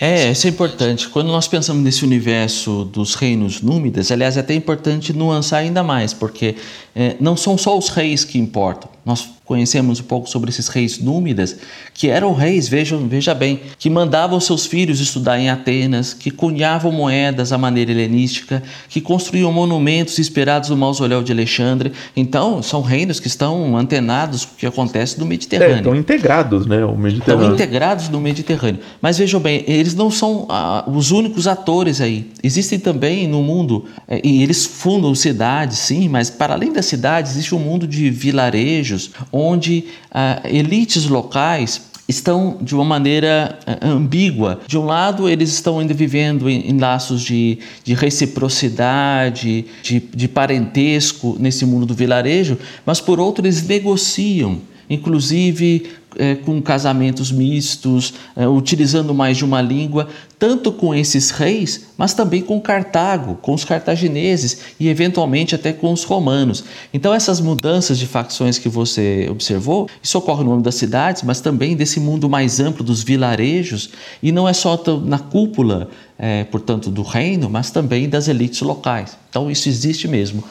É, 0.00 0.30
isso 0.30 0.46
é 0.46 0.50
importante. 0.50 1.08
Quando 1.08 1.28
nós 1.28 1.48
pensamos 1.48 1.82
nesse 1.82 2.04
universo 2.04 2.84
dos 2.84 3.14
reinos 3.14 3.62
númidas, 3.62 4.10
aliás, 4.10 4.36
é 4.36 4.40
até 4.40 4.52
importante 4.52 5.12
nuançar 5.12 5.60
ainda 5.60 5.82
mais, 5.82 6.12
porque 6.12 6.56
é, 6.96 7.14
não 7.20 7.36
são 7.36 7.58
só 7.58 7.76
os 7.76 7.90
reis 7.90 8.24
que 8.24 8.38
importam. 8.38 8.88
Nós 9.04 9.36
conhecemos 9.44 10.00
um 10.00 10.02
pouco 10.02 10.28
sobre 10.28 10.50
esses 10.50 10.66
reis 10.66 10.98
númidas, 10.98 11.56
que 11.94 12.08
eram 12.08 12.34
reis, 12.34 12.68
vejam, 12.68 13.06
veja 13.06 13.32
bem, 13.32 13.60
que 13.78 13.88
mandavam 13.88 14.40
seus 14.40 14.66
filhos 14.66 14.98
estudar 14.98 15.38
em 15.38 15.48
Atenas, 15.48 16.12
que 16.12 16.32
cunhavam 16.32 16.90
moedas 16.90 17.52
à 17.52 17.58
maneira 17.58 17.92
helenística, 17.92 18.60
que 18.88 19.00
construíam 19.00 19.52
monumentos 19.52 20.18
inspirados 20.18 20.70
no 20.70 20.76
mausoléu 20.76 21.22
de 21.22 21.30
Alexandre. 21.30 21.92
Então, 22.16 22.60
são 22.60 22.82
reinos 22.82 23.20
que 23.20 23.28
estão 23.28 23.76
antenados 23.76 24.44
com 24.44 24.54
o 24.54 24.56
que 24.56 24.66
acontece 24.66 25.20
no 25.20 25.26
Mediterrâneo. 25.26 25.74
É, 25.74 25.78
estão 25.78 25.94
integrados, 25.94 26.66
né, 26.66 26.84
o 26.84 26.96
Mediterrâneo. 26.96 27.42
Estão 27.42 27.54
integrados 27.54 28.08
no 28.08 28.20
Mediterrâneo. 28.20 28.80
Mas 29.00 29.18
vejam 29.18 29.38
bem, 29.38 29.62
eles 29.68 29.94
não 29.94 30.10
são 30.10 30.46
ah, 30.48 30.82
os 30.88 31.12
únicos 31.12 31.46
atores 31.46 32.00
aí. 32.00 32.32
Existem 32.42 32.80
também 32.80 33.28
no 33.28 33.42
mundo, 33.44 33.84
é, 34.08 34.20
e 34.24 34.42
eles 34.42 34.66
fundam 34.66 35.14
cidades, 35.14 35.78
sim, 35.78 36.08
mas 36.08 36.28
para 36.28 36.54
além 36.54 36.72
das 36.72 36.85
cidades, 36.86 37.32
existe 37.32 37.54
um 37.54 37.58
mundo 37.58 37.86
de 37.86 38.10
vilarejos, 38.10 39.10
onde 39.32 39.84
ah, 40.10 40.40
elites 40.44 41.06
locais 41.06 41.82
estão 42.08 42.58
de 42.60 42.74
uma 42.74 42.84
maneira 42.84 43.58
ah, 43.66 43.78
ambígua. 43.82 44.60
De 44.66 44.78
um 44.78 44.86
lado, 44.86 45.28
eles 45.28 45.50
estão 45.52 45.78
ainda 45.78 45.92
vivendo 45.92 46.48
em, 46.48 46.70
em 46.70 46.78
laços 46.78 47.22
de, 47.22 47.58
de 47.84 47.94
reciprocidade, 47.94 49.66
de, 49.82 50.00
de 50.00 50.28
parentesco 50.28 51.36
nesse 51.38 51.66
mundo 51.66 51.86
do 51.86 51.94
vilarejo, 51.94 52.58
mas 52.84 53.00
por 53.00 53.18
outro, 53.18 53.44
eles 53.44 53.66
negociam 53.66 54.60
inclusive 54.88 55.86
é, 56.18 56.34
com 56.34 56.60
casamentos 56.60 57.30
mistos, 57.30 58.14
é, 58.36 58.46
utilizando 58.46 59.14
mais 59.14 59.36
de 59.36 59.44
uma 59.44 59.60
língua, 59.60 60.08
tanto 60.38 60.70
com 60.70 60.94
esses 60.94 61.30
reis, 61.30 61.86
mas 61.96 62.12
também 62.12 62.42
com 62.42 62.60
Cartago, 62.60 63.36
com 63.36 63.54
os 63.54 63.64
cartagineses 63.64 64.58
e 64.78 64.88
eventualmente 64.88 65.54
até 65.54 65.72
com 65.72 65.92
os 65.92 66.04
romanos. 66.04 66.64
Então, 66.92 67.14
essas 67.14 67.40
mudanças 67.40 67.98
de 67.98 68.06
facções 68.06 68.58
que 68.58 68.68
você 68.68 69.28
observou, 69.30 69.88
isso 70.02 70.18
ocorre 70.18 70.44
no 70.44 70.52
âmbito 70.52 70.64
das 70.64 70.74
cidades, 70.74 71.22
mas 71.22 71.40
também 71.40 71.74
desse 71.74 72.00
mundo 72.00 72.28
mais 72.28 72.60
amplo 72.60 72.84
dos 72.84 73.02
vilarejos, 73.02 73.90
e 74.22 74.30
não 74.30 74.48
é 74.48 74.52
só 74.52 74.78
na 75.04 75.18
cúpula, 75.18 75.88
é, 76.18 76.44
portanto, 76.44 76.90
do 76.90 77.02
reino, 77.02 77.48
mas 77.48 77.70
também 77.70 78.08
das 78.08 78.28
elites 78.28 78.60
locais. 78.60 79.16
Então, 79.30 79.50
isso 79.50 79.68
existe 79.68 80.06
mesmo 80.06 80.44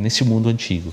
nesse 0.00 0.24
mundo 0.24 0.48
antigo. 0.48 0.92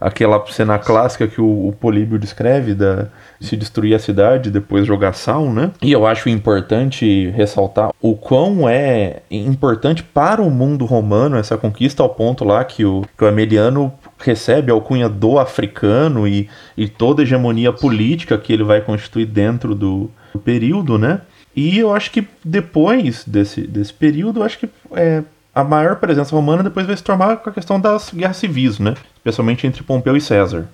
Aquela 0.00 0.44
cena 0.46 0.78
clássica 0.78 1.26
que 1.26 1.40
o, 1.40 1.68
o 1.68 1.72
Políbio 1.72 2.18
descreve 2.18 2.74
da 2.74 3.08
se 3.40 3.56
destruir 3.56 3.94
a 3.94 3.98
cidade 3.98 4.50
depois 4.50 4.86
jogar 4.86 5.12
sal, 5.12 5.52
né? 5.52 5.70
E 5.82 5.92
eu 5.92 6.06
acho 6.06 6.28
importante 6.28 7.30
ressaltar 7.30 7.90
o 8.00 8.16
quão 8.16 8.68
é 8.68 9.22
importante 9.30 10.02
para 10.02 10.42
o 10.42 10.50
mundo 10.50 10.84
romano 10.84 11.36
essa 11.36 11.56
conquista 11.56 12.02
ao 12.02 12.08
ponto 12.08 12.44
lá 12.44 12.64
que 12.64 12.84
o, 12.84 13.04
que 13.16 13.24
o 13.24 13.28
Emeliano 13.28 13.92
recebe 14.18 14.70
a 14.70 14.74
alcunha 14.74 15.08
do 15.08 15.38
africano 15.38 16.26
e, 16.26 16.48
e 16.76 16.88
toda 16.88 17.22
a 17.22 17.24
hegemonia 17.24 17.72
política 17.72 18.36
que 18.38 18.52
ele 18.52 18.64
vai 18.64 18.80
constituir 18.80 19.26
dentro 19.26 19.74
do, 19.74 20.10
do 20.32 20.38
período, 20.38 20.98
né? 20.98 21.20
E 21.54 21.78
eu 21.78 21.92
acho 21.92 22.10
que 22.12 22.26
depois 22.44 23.24
desse, 23.24 23.62
desse 23.62 23.92
período, 23.92 24.40
eu 24.40 24.44
acho 24.44 24.58
que 24.58 24.68
é, 24.94 25.22
a 25.58 25.64
maior 25.64 25.96
presença 25.96 26.36
romana 26.36 26.62
depois 26.62 26.86
vai 26.86 26.96
se 26.96 27.02
tornar 27.02 27.38
com 27.38 27.50
a 27.50 27.52
questão 27.52 27.80
das 27.80 28.10
guerras 28.14 28.36
civis, 28.36 28.78
né? 28.78 28.94
Especialmente 29.16 29.66
entre 29.66 29.82
Pompeu 29.82 30.16
e 30.16 30.20
César. 30.20 30.68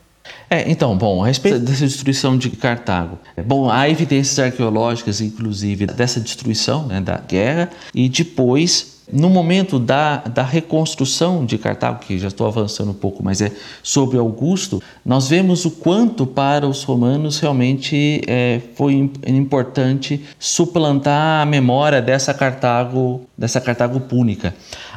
É, 0.50 0.70
então, 0.70 0.94
bom, 0.94 1.24
a 1.24 1.26
respeito 1.26 1.58
dessa 1.58 1.86
destruição 1.86 2.36
de 2.36 2.50
Cartago, 2.50 3.18
é, 3.34 3.42
bom, 3.42 3.70
há 3.70 3.88
evidências 3.88 4.38
arqueológicas, 4.38 5.22
inclusive, 5.22 5.86
dessa 5.86 6.20
destruição, 6.20 6.86
né, 6.86 7.00
da 7.00 7.16
guerra, 7.16 7.70
e 7.94 8.10
depois 8.10 8.93
no 9.12 9.28
momento 9.28 9.78
da, 9.78 10.18
da 10.18 10.42
reconstrução 10.42 11.44
de 11.44 11.58
Cartago, 11.58 12.00
que 12.00 12.18
já 12.18 12.28
estou 12.28 12.46
avançando 12.46 12.90
um 12.90 12.94
pouco, 12.94 13.22
mas 13.22 13.40
é 13.40 13.52
sobre 13.82 14.18
Augusto, 14.18 14.82
nós 15.04 15.28
vemos 15.28 15.64
o 15.64 15.70
quanto 15.70 16.26
para 16.26 16.66
os 16.66 16.82
romanos 16.84 17.38
realmente 17.38 18.22
é, 18.26 18.60
foi 18.74 19.10
importante 19.26 20.24
suplantar 20.38 21.42
a 21.42 21.46
memória 21.46 22.00
dessa 22.00 22.32
Cartago, 22.32 23.22
dessa 23.36 23.60
Cartago 23.60 24.00
púnica. 24.00 24.54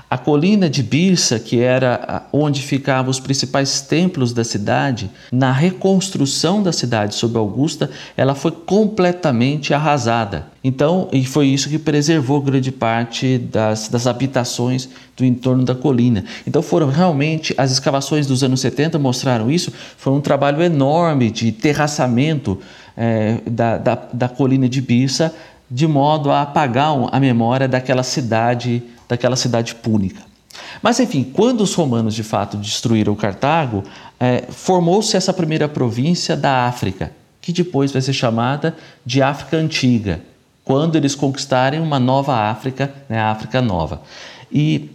A 0.09 0.17
colina 0.17 0.69
de 0.69 0.81
Birsa, 0.81 1.37
que 1.37 1.59
era 1.59 2.23
onde 2.31 2.61
ficavam 2.61 3.11
os 3.11 3.19
principais 3.19 3.81
templos 3.81 4.31
da 4.31 4.41
cidade, 4.45 5.11
na 5.29 5.51
reconstrução 5.51 6.63
da 6.63 6.71
cidade 6.71 7.13
sob 7.13 7.37
Augusta, 7.37 7.89
ela 8.15 8.33
foi 8.33 8.51
completamente 8.51 9.73
arrasada. 9.73 10.47
Então, 10.63 11.09
e 11.11 11.25
foi 11.25 11.47
isso 11.47 11.67
que 11.67 11.77
preservou 11.77 12.41
grande 12.41 12.71
parte 12.71 13.37
das, 13.37 13.89
das 13.89 14.07
habitações 14.07 14.87
do 15.17 15.25
entorno 15.25 15.65
da 15.65 15.75
colina. 15.75 16.23
Então, 16.47 16.61
foram 16.61 16.87
realmente 16.87 17.53
as 17.57 17.71
escavações 17.71 18.25
dos 18.25 18.43
anos 18.43 18.61
70 18.61 18.97
mostraram 18.97 19.51
isso. 19.51 19.73
Foi 19.97 20.13
um 20.13 20.21
trabalho 20.21 20.61
enorme 20.61 21.29
de 21.29 21.51
terraçamento 21.51 22.57
é, 22.95 23.39
da, 23.45 23.77
da, 23.77 23.95
da 24.13 24.29
colina 24.29 24.69
de 24.69 24.79
Birsa, 24.79 25.35
de 25.69 25.85
modo 25.85 26.31
a 26.31 26.43
apagar 26.43 26.95
a 27.11 27.19
memória 27.19 27.67
daquela 27.67 28.03
cidade 28.03 28.81
daquela 29.07 29.35
cidade 29.35 29.75
púnica. 29.75 30.21
Mas 30.81 30.99
enfim, 30.99 31.23
quando 31.23 31.61
os 31.61 31.73
romanos 31.73 32.13
de 32.15 32.23
fato 32.23 32.57
destruíram 32.57 33.15
Cartago, 33.15 33.83
é, 34.19 34.45
formou-se 34.49 35.15
essa 35.15 35.33
primeira 35.33 35.67
província 35.67 36.35
da 36.35 36.65
África, 36.65 37.11
que 37.41 37.53
depois 37.53 37.91
vai 37.91 38.01
ser 38.01 38.13
chamada 38.13 38.75
de 39.05 39.21
África 39.21 39.57
Antiga, 39.57 40.21
quando 40.63 40.95
eles 40.95 41.15
conquistarem 41.15 41.79
uma 41.79 41.99
nova 41.99 42.35
África, 42.35 42.93
né, 43.07 43.19
a 43.19 43.31
África 43.31 43.61
Nova. 43.61 44.01
E 44.51 44.89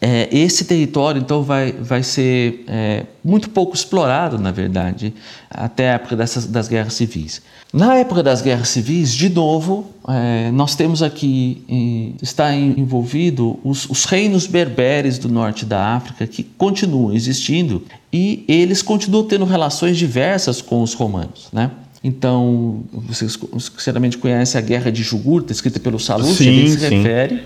é, 0.00 0.28
esse 0.30 0.64
território, 0.66 1.20
então, 1.20 1.42
vai, 1.42 1.72
vai 1.72 2.02
ser 2.02 2.64
é, 2.68 3.04
muito 3.24 3.48
pouco 3.48 3.74
explorado, 3.74 4.38
na 4.38 4.50
verdade, 4.50 5.14
até 5.50 5.90
a 5.90 5.94
época 5.94 6.14
dessas, 6.14 6.46
das 6.46 6.68
guerras 6.68 6.94
civis. 6.94 7.40
Na 7.72 7.96
época 7.96 8.22
das 8.22 8.42
guerras 8.42 8.68
civis, 8.68 9.12
de 9.12 9.30
novo, 9.30 9.86
é, 10.08 10.50
nós 10.50 10.74
temos 10.74 11.02
aqui, 11.02 12.14
está 12.22 12.54
envolvido 12.54 13.58
os, 13.64 13.88
os, 13.88 14.04
reinos 14.04 14.46
berberes 14.46 15.18
do 15.18 15.28
norte 15.28 15.64
da 15.64 15.96
África, 15.96 16.26
que 16.26 16.42
continuam 16.42 17.14
existindo 17.14 17.82
e 18.12 18.44
eles 18.46 18.82
continuam 18.82 19.24
tendo 19.24 19.44
relações 19.44 19.96
diversas 19.96 20.60
com 20.60 20.82
os 20.82 20.94
romanos, 20.94 21.48
né? 21.52 21.70
Então, 22.04 22.84
vocês 22.92 23.36
sinceramente 23.58 24.16
conhecem 24.18 24.58
a 24.58 24.62
Guerra 24.62 24.92
de 24.92 25.02
Jugurta, 25.02 25.52
escrita 25.52 25.80
pelo 25.80 25.98
Sallusti, 25.98 26.46
ele 26.46 26.70
se 26.70 26.78
sim. 26.78 27.02
refere 27.02 27.42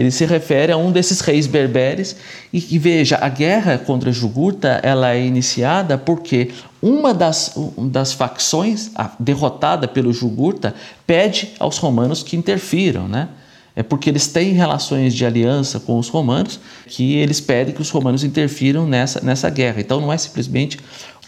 ele 0.00 0.10
se 0.10 0.24
refere 0.24 0.72
a 0.72 0.78
um 0.78 0.90
desses 0.90 1.20
reis 1.20 1.46
berberes 1.46 2.16
e, 2.50 2.78
veja, 2.78 3.18
a 3.20 3.28
guerra 3.28 3.76
contra 3.76 4.10
Jugurta 4.10 4.80
ela 4.82 5.12
é 5.12 5.22
iniciada 5.22 5.98
porque 5.98 6.52
uma 6.80 7.12
das, 7.12 7.54
das 7.76 8.14
facções 8.14 8.90
derrotada 9.18 9.86
pelo 9.86 10.10
Jugurta 10.10 10.74
pede 11.06 11.50
aos 11.58 11.76
romanos 11.76 12.22
que 12.22 12.34
interfiram, 12.34 13.06
né? 13.06 13.28
É 13.76 13.82
porque 13.82 14.08
eles 14.08 14.26
têm 14.26 14.52
relações 14.52 15.12
de 15.12 15.26
aliança 15.26 15.78
com 15.78 15.98
os 15.98 16.08
romanos 16.08 16.58
que 16.86 17.16
eles 17.16 17.38
pedem 17.38 17.74
que 17.74 17.82
os 17.82 17.90
romanos 17.90 18.24
interfiram 18.24 18.86
nessa, 18.86 19.20
nessa 19.20 19.50
guerra. 19.50 19.82
Então 19.82 20.00
não 20.00 20.10
é 20.10 20.16
simplesmente 20.16 20.78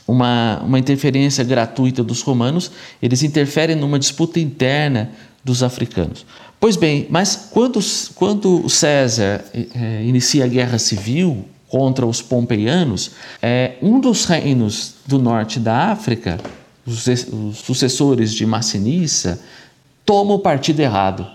uma, 0.09 0.63
uma 0.65 0.79
interferência 0.79 1.45
gratuita 1.45 2.03
dos 2.03 2.23
romanos, 2.23 2.71
eles 3.03 3.23
interferem 3.23 3.77
numa 3.77 3.99
disputa 3.99 4.41
interna 4.41 5.11
dos 5.45 5.63
africanos. 5.63 6.25
Pois 6.63 6.77
bem, 6.77 7.09
mas 7.11 7.49
quando, 7.51 7.81
quando 8.15 8.69
César 8.69 9.45
é, 9.53 10.05
inicia 10.05 10.45
a 10.45 10.47
guerra 10.47 10.79
civil 10.79 11.45
contra 11.69 12.07
os 12.07 12.23
pompeianos, 12.23 13.11
é, 13.43 13.73
um 13.83 13.99
dos 13.99 14.27
reinos 14.27 14.95
do 15.05 15.19
norte 15.19 15.59
da 15.59 15.91
África, 15.91 16.39
os, 16.87 17.05
os 17.09 17.59
sucessores 17.59 18.33
de 18.33 18.47
Massinissa, 18.47 19.43
toma 20.07 20.35
o 20.35 20.39
partido 20.39 20.79
errado. 20.79 21.27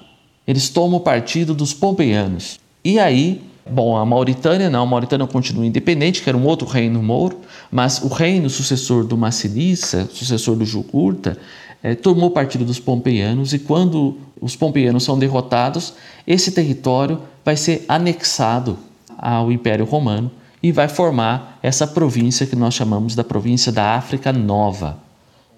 Eles 0.48 0.70
tomam 0.70 1.00
o 1.00 1.02
partido 1.02 1.54
dos 1.54 1.74
pompeianos. 1.74 2.58
E 2.82 2.98
aí, 2.98 3.42
bom, 3.70 3.98
a 3.98 4.06
Mauritânia 4.06 4.70
não, 4.70 4.84
a 4.84 4.86
Mauritânia 4.86 5.28
continua 5.28 5.66
independente, 5.66 6.22
que 6.22 6.30
era 6.30 6.38
um 6.38 6.46
outro 6.46 6.66
reino 6.66 7.04
mouro, 7.04 7.42
mas 7.70 8.02
o 8.02 8.08
reino 8.08 8.50
sucessor 8.50 9.04
do 9.04 9.18
Massinissa, 9.18 10.10
sucessor 10.10 10.56
do 10.56 10.64
Jugurta, 10.64 11.38
é, 11.82 11.96
tomou 11.96 12.32
partido 12.32 12.66
dos 12.66 12.80
pompeianos 12.80 13.54
e 13.54 13.60
quando 13.60 14.18
os 14.42 14.56
pompeianos 14.56 15.04
são 15.04 15.18
derrotados, 15.18 15.94
esse 16.26 16.52
território 16.52 17.20
vai 17.44 17.56
ser 17.56 17.86
anexado 17.88 18.78
ao 19.18 19.52
Império 19.52 19.86
Romano 19.86 20.32
e 20.62 20.72
vai 20.72 20.88
formar 20.88 21.60
essa 21.62 21.88
província 21.88 22.46
que 22.46 22.56
nós 22.56 22.74
chamamos 22.74 23.16
da 23.16 23.24
província 23.24 23.72
da 23.72 23.96
África 23.96 24.34
Nova. 24.34 24.98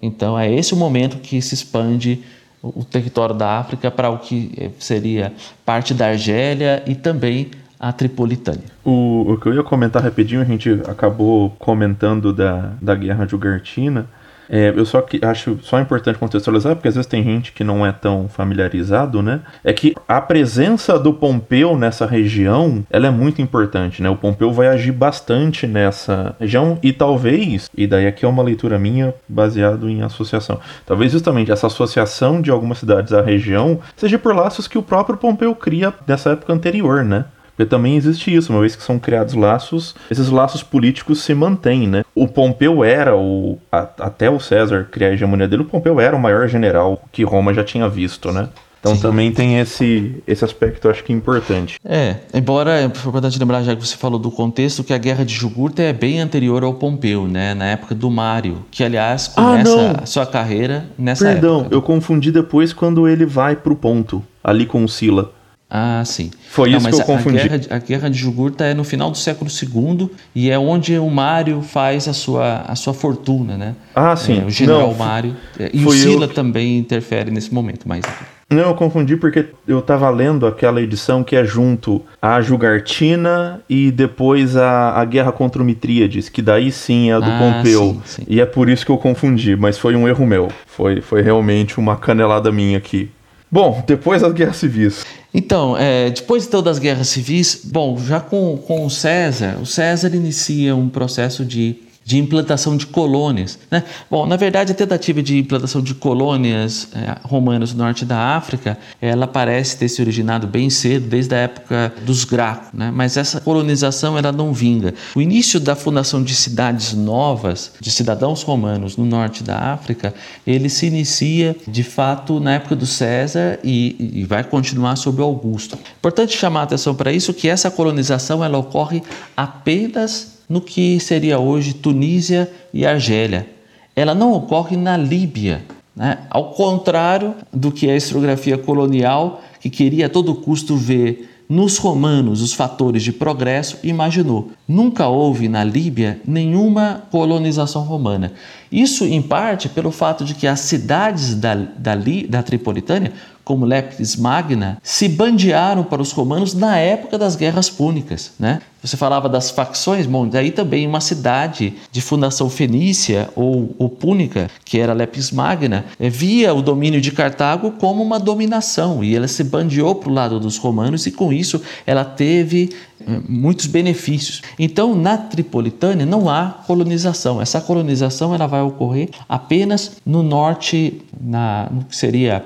Então 0.02 0.38
é 0.38 0.52
esse 0.52 0.72
o 0.72 0.76
momento 0.76 1.18
que 1.18 1.40
se 1.42 1.54
expande 1.54 2.22
o 2.62 2.84
território 2.84 3.34
da 3.34 3.58
África 3.58 3.90
para 3.90 4.10
o 4.10 4.18
que 4.18 4.52
eh, 4.56 4.70
seria 4.78 5.32
parte 5.64 5.94
da 5.94 6.08
Argélia 6.08 6.82
e 6.86 6.94
também 6.94 7.50
a 7.78 7.90
Tripolitânia. 7.92 8.64
O, 8.84 9.32
o 9.32 9.40
que 9.40 9.46
eu 9.46 9.54
ia 9.54 9.62
comentar 9.62 10.02
rapidinho, 10.02 10.42
a 10.42 10.44
gente 10.44 10.70
acabou 10.86 11.50
comentando 11.58 12.32
da, 12.32 12.74
da 12.80 12.94
Guerra 12.94 13.26
de 13.26 13.34
Ugartina, 13.34 14.06
é, 14.50 14.72
eu 14.76 14.84
só 14.84 15.00
que 15.00 15.24
acho 15.24 15.58
só 15.62 15.78
importante 15.78 16.18
contextualizar, 16.18 16.74
porque 16.74 16.88
às 16.88 16.96
vezes 16.96 17.08
tem 17.08 17.22
gente 17.22 17.52
que 17.52 17.62
não 17.62 17.86
é 17.86 17.92
tão 17.92 18.28
familiarizado, 18.28 19.22
né? 19.22 19.40
É 19.62 19.72
que 19.72 19.94
a 20.08 20.20
presença 20.20 20.98
do 20.98 21.14
Pompeu 21.14 21.76
nessa 21.76 22.04
região, 22.04 22.84
ela 22.90 23.06
é 23.06 23.10
muito 23.10 23.40
importante, 23.40 24.02
né? 24.02 24.10
O 24.10 24.16
Pompeu 24.16 24.52
vai 24.52 24.66
agir 24.66 24.92
bastante 24.92 25.66
nessa 25.66 26.34
região 26.40 26.78
e 26.82 26.92
talvez, 26.92 27.70
e 27.76 27.86
daí 27.86 28.06
aqui 28.06 28.24
é 28.24 28.28
uma 28.28 28.42
leitura 28.42 28.78
minha 28.78 29.14
baseado 29.28 29.88
em 29.88 30.02
associação. 30.02 30.58
Talvez 30.84 31.12
justamente 31.12 31.52
essa 31.52 31.68
associação 31.68 32.42
de 32.42 32.50
algumas 32.50 32.78
cidades 32.78 33.12
à 33.12 33.22
região 33.22 33.78
seja 33.96 34.18
por 34.18 34.34
laços 34.34 34.66
que 34.66 34.78
o 34.78 34.82
próprio 34.82 35.16
Pompeu 35.16 35.54
cria 35.54 35.94
nessa 36.06 36.30
época 36.30 36.52
anterior, 36.52 37.04
né? 37.04 37.24
Porque 37.60 37.68
também 37.68 37.94
existe 37.94 38.34
isso, 38.34 38.50
uma 38.50 38.60
vez 38.60 38.74
que 38.74 38.82
são 38.82 38.98
criados 38.98 39.34
laços, 39.34 39.94
esses 40.10 40.30
laços 40.30 40.62
políticos 40.62 41.22
se 41.22 41.34
mantêm, 41.34 41.86
né? 41.86 42.02
O 42.14 42.26
Pompeu 42.26 42.82
era, 42.82 43.14
o, 43.14 43.58
a, 43.70 43.86
até 43.98 44.30
o 44.30 44.40
César 44.40 44.88
criar 44.90 45.08
a 45.08 45.12
hegemonia 45.12 45.46
dele, 45.46 45.60
o 45.60 45.66
Pompeu 45.66 46.00
era 46.00 46.16
o 46.16 46.18
maior 46.18 46.48
general 46.48 47.02
que 47.12 47.22
Roma 47.22 47.52
já 47.52 47.62
tinha 47.62 47.86
visto, 47.86 48.32
né? 48.32 48.48
Então 48.80 48.94
Sim. 48.94 49.02
também 49.02 49.30
tem 49.30 49.60
esse, 49.60 50.22
esse 50.26 50.42
aspecto, 50.42 50.88
acho 50.88 51.04
que 51.04 51.12
importante. 51.12 51.78
É, 51.84 52.16
embora, 52.32 52.80
é 52.80 52.84
importante 52.84 53.38
lembrar, 53.38 53.62
já 53.62 53.76
que 53.76 53.86
você 53.86 53.94
falou 53.94 54.18
do 54.18 54.30
contexto, 54.30 54.82
que 54.82 54.94
a 54.94 54.98
Guerra 54.98 55.22
de 55.22 55.34
Jugurta 55.34 55.82
é 55.82 55.92
bem 55.92 56.18
anterior 56.18 56.64
ao 56.64 56.72
Pompeu, 56.72 57.28
né? 57.28 57.52
Na 57.52 57.66
época 57.66 57.94
do 57.94 58.10
Mário, 58.10 58.64
que 58.70 58.82
aliás 58.82 59.30
ah, 59.36 59.42
começa 59.42 59.80
ah, 59.98 60.02
a 60.04 60.06
sua 60.06 60.24
carreira 60.24 60.86
nessa 60.96 61.26
Perdão, 61.26 61.56
época. 61.56 61.62
Perdão, 61.64 61.78
eu 61.78 61.82
confundi 61.82 62.32
depois 62.32 62.72
quando 62.72 63.06
ele 63.06 63.26
vai 63.26 63.54
pro 63.54 63.76
ponto, 63.76 64.24
ali 64.42 64.64
com 64.64 64.82
o 64.82 64.88
Sila. 64.88 65.30
Ah, 65.70 66.02
sim. 66.04 66.32
Foi 66.48 66.68
Não, 66.70 66.78
isso 66.78 66.88
que 66.88 66.94
eu 66.96 67.04
confundi. 67.04 67.38
A 67.38 67.46
guerra, 67.46 67.60
a 67.70 67.78
guerra 67.78 68.10
de 68.10 68.18
Jugurta 68.18 68.64
é 68.64 68.74
no 68.74 68.82
final 68.82 69.08
do 69.08 69.16
século 69.16 69.48
II 69.48 70.10
e 70.34 70.50
é 70.50 70.58
onde 70.58 70.98
o 70.98 71.08
Mário 71.08 71.62
faz 71.62 72.08
a 72.08 72.12
sua, 72.12 72.62
a 72.66 72.74
sua 72.74 72.92
fortuna, 72.92 73.56
né? 73.56 73.76
Ah, 73.94 74.16
sim. 74.16 74.40
É, 74.40 74.44
o 74.44 74.50
general 74.50 74.88
Não, 74.88 74.94
Mário. 74.94 75.36
É, 75.56 75.70
e 75.72 75.86
o 75.86 75.92
Sila 75.92 76.24
eu... 76.24 76.28
também 76.28 76.76
interfere 76.76 77.30
nesse 77.30 77.54
momento, 77.54 77.86
mas... 77.86 78.02
Não, 78.50 78.64
eu 78.64 78.74
confundi 78.74 79.16
porque 79.16 79.46
eu 79.68 79.78
estava 79.78 80.10
lendo 80.10 80.44
aquela 80.44 80.82
edição 80.82 81.22
que 81.22 81.36
é 81.36 81.44
junto 81.44 82.02
a 82.20 82.40
Jugartina 82.40 83.60
e 83.70 83.92
depois 83.92 84.56
a, 84.56 85.00
a 85.00 85.04
Guerra 85.04 85.30
contra 85.30 85.62
o 85.62 85.64
Mitríades, 85.64 86.28
que 86.28 86.42
daí 86.42 86.72
sim 86.72 87.10
é 87.10 87.14
a 87.14 87.20
do 87.20 87.30
ah, 87.30 87.38
Pompeu. 87.38 87.80
Sim, 87.80 88.02
sim. 88.04 88.22
E 88.26 88.40
é 88.40 88.46
por 88.46 88.68
isso 88.68 88.84
que 88.84 88.90
eu 88.90 88.98
confundi, 88.98 89.54
mas 89.54 89.78
foi 89.78 89.94
um 89.94 90.08
erro 90.08 90.26
meu. 90.26 90.48
Foi, 90.66 91.00
foi 91.00 91.22
realmente 91.22 91.78
uma 91.78 91.96
canelada 91.96 92.50
minha 92.50 92.76
aqui. 92.76 93.08
Bom, 93.50 93.82
depois 93.86 94.22
das 94.22 94.32
guerras 94.32 94.56
civis. 94.56 95.04
Então, 95.34 95.76
é, 95.76 96.10
depois 96.10 96.46
então 96.46 96.62
das 96.62 96.78
guerras 96.78 97.08
civis, 97.08 97.62
bom, 97.64 97.98
já 97.98 98.20
com, 98.20 98.56
com 98.56 98.86
o 98.86 98.90
César, 98.90 99.58
o 99.60 99.66
César 99.66 100.14
inicia 100.14 100.74
um 100.76 100.88
processo 100.88 101.44
de 101.44 101.76
de 102.10 102.18
implantação 102.18 102.76
de 102.76 102.86
colônias. 102.86 103.56
Né? 103.70 103.84
Bom, 104.10 104.26
na 104.26 104.34
verdade, 104.34 104.72
a 104.72 104.74
tentativa 104.74 105.22
de 105.22 105.38
implantação 105.38 105.80
de 105.80 105.94
colônias 105.94 106.88
é, 106.92 107.16
romanas 107.22 107.72
no 107.72 107.84
norte 107.84 108.04
da 108.04 108.34
África, 108.36 108.76
ela 109.00 109.28
parece 109.28 109.76
ter 109.76 109.88
se 109.88 110.02
originado 110.02 110.44
bem 110.44 110.68
cedo, 110.70 111.06
desde 111.06 111.32
a 111.36 111.38
época 111.38 111.94
dos 112.04 112.24
Gracos, 112.24 112.70
né? 112.72 112.90
mas 112.92 113.16
essa 113.16 113.40
colonização 113.40 114.18
ela 114.18 114.32
não 114.32 114.52
vinga. 114.52 114.92
O 115.14 115.20
início 115.20 115.60
da 115.60 115.76
fundação 115.76 116.20
de 116.20 116.34
cidades 116.34 116.94
novas, 116.94 117.74
de 117.80 117.92
cidadãos 117.92 118.42
romanos 118.42 118.96
no 118.96 119.06
norte 119.06 119.44
da 119.44 119.72
África, 119.72 120.12
ele 120.44 120.68
se 120.68 120.86
inicia 120.86 121.54
de 121.68 121.84
fato 121.84 122.40
na 122.40 122.54
época 122.54 122.74
do 122.74 122.86
César 122.86 123.60
e, 123.62 124.20
e 124.20 124.24
vai 124.24 124.42
continuar 124.42 124.96
sob 124.96 125.22
Augusto. 125.22 125.78
Importante 125.98 126.36
chamar 126.36 126.62
a 126.62 126.64
atenção 126.64 126.92
para 126.92 127.12
isso 127.12 127.32
que 127.32 127.48
essa 127.48 127.70
colonização 127.70 128.42
ela 128.42 128.58
ocorre 128.58 129.00
apenas 129.36 130.39
no 130.50 130.60
que 130.60 130.98
seria 130.98 131.38
hoje 131.38 131.72
Tunísia 131.72 132.50
e 132.74 132.84
Argélia. 132.84 133.48
Ela 133.94 134.16
não 134.16 134.32
ocorre 134.32 134.76
na 134.76 134.96
Líbia, 134.96 135.62
né? 135.94 136.18
ao 136.28 136.50
contrário 136.50 137.36
do 137.52 137.70
que 137.70 137.88
a 137.88 137.96
historiografia 137.96 138.58
colonial, 138.58 139.40
que 139.60 139.70
queria 139.70 140.06
a 140.06 140.08
todo 140.08 140.34
custo 140.34 140.76
ver 140.76 141.28
nos 141.48 141.78
romanos 141.78 142.42
os 142.42 142.52
fatores 142.52 143.02
de 143.02 143.12
progresso, 143.12 143.78
imaginou. 143.82 144.50
Nunca 144.68 145.08
houve 145.08 145.48
na 145.48 145.64
Líbia 145.64 146.20
nenhuma 146.26 147.02
colonização 147.10 147.82
romana. 147.82 148.32
Isso, 148.70 149.04
em 149.04 149.20
parte, 149.20 149.68
pelo 149.68 149.90
fato 149.90 150.24
de 150.24 150.34
que 150.34 150.46
as 150.46 150.60
cidades 150.60 151.34
da, 151.34 151.54
da, 151.54 151.96
da 152.28 152.42
Tripolitânia 152.42 153.12
como 153.50 153.66
Leptis 153.66 154.14
Magna, 154.14 154.78
se 154.80 155.08
bandearam 155.08 155.82
para 155.82 156.00
os 156.00 156.12
romanos 156.12 156.54
na 156.54 156.76
época 156.76 157.18
das 157.18 157.34
guerras 157.34 157.68
púnicas. 157.68 158.30
Né? 158.38 158.60
Você 158.80 158.96
falava 158.96 159.28
das 159.28 159.50
facções, 159.50 160.06
bom, 160.06 160.28
daí 160.28 160.52
também 160.52 160.86
uma 160.86 161.00
cidade 161.00 161.74
de 161.90 162.00
fundação 162.00 162.48
fenícia 162.48 163.28
ou, 163.34 163.74
ou 163.76 163.88
púnica, 163.88 164.48
que 164.64 164.78
era 164.78 164.92
Leptis 164.92 165.32
Magna, 165.32 165.84
eh, 165.98 166.08
via 166.08 166.54
o 166.54 166.62
domínio 166.62 167.00
de 167.00 167.10
Cartago 167.10 167.72
como 167.72 168.04
uma 168.04 168.20
dominação 168.20 169.02
e 169.02 169.16
ela 169.16 169.26
se 169.26 169.42
bandeou 169.42 169.96
para 169.96 170.10
o 170.10 170.14
lado 170.14 170.38
dos 170.38 170.56
romanos 170.56 171.04
e 171.06 171.10
com 171.10 171.32
isso 171.32 171.60
ela 171.84 172.04
teve 172.04 172.70
eh, 173.00 173.20
muitos 173.28 173.66
benefícios. 173.66 174.42
Então, 174.56 174.94
na 174.94 175.18
Tripolitânia 175.18 176.06
não 176.06 176.30
há 176.30 176.62
colonização. 176.68 177.42
Essa 177.42 177.60
colonização 177.60 178.32
ela 178.32 178.46
vai 178.46 178.62
ocorrer 178.62 179.08
apenas 179.28 179.96
no 180.06 180.22
norte, 180.22 181.02
na, 181.20 181.68
no 181.68 181.84
que 181.84 181.96
seria 181.96 182.44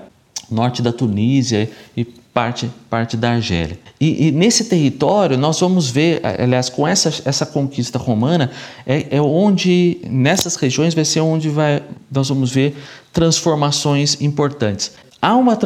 norte 0.51 0.83
da 0.83 0.93
Tunísia 0.93 1.71
e 1.97 2.05
parte, 2.05 2.69
parte 2.91 3.17
da 3.17 3.31
Argélia. 3.31 3.79
E, 4.01 4.27
e, 4.27 4.33
nesse 4.33 4.65
território 4.65 5.39
nós 5.39 5.61
vamos 5.61 5.89
ver, 5.89 6.21
aliás, 6.41 6.69
com 6.69 6.87
essa, 6.87 7.09
essa 7.25 7.47
conquista 7.47 7.97
romana, 7.97 8.51
é, 8.85 9.17
é 9.17 9.23
onde, 9.23 9.99
nessas 10.05 10.57
regiões, 10.57 10.95
vai 10.95 11.05
ser 11.05 11.21
onde 11.21 11.49
vai, 11.49 11.81
nós 12.11 12.29
vamos 12.29 12.51
ver 12.51 12.77
transformações 13.13 14.21
importantes. 14.21 14.93
Há 15.25 15.37
uma 15.37 15.59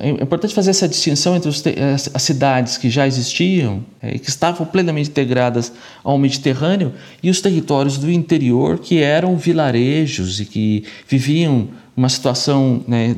é 0.00 0.08
importante 0.08 0.52
fazer 0.52 0.70
essa 0.70 0.88
distinção 0.88 1.36
entre 1.36 1.48
as, 1.48 2.22
cidades 2.22 2.76
que 2.76 2.90
já 2.90 3.06
existiam 3.06 3.84
e 4.02 4.16
é, 4.16 4.18
que 4.18 4.28
estavam 4.28 4.66
plenamente 4.66 5.10
integradas 5.10 5.72
ao 6.02 6.18
Mediterrâneo 6.18 6.92
e 7.22 7.30
os 7.30 7.40
territórios 7.40 7.98
do 7.98 8.10
interior 8.10 8.80
que 8.80 9.00
eram 9.00 9.36
vilarejos 9.36 10.40
e 10.40 10.44
que 10.44 10.84
viviam 11.06 11.68
uma 11.96 12.08
situação 12.08 12.82
né, 12.86 13.14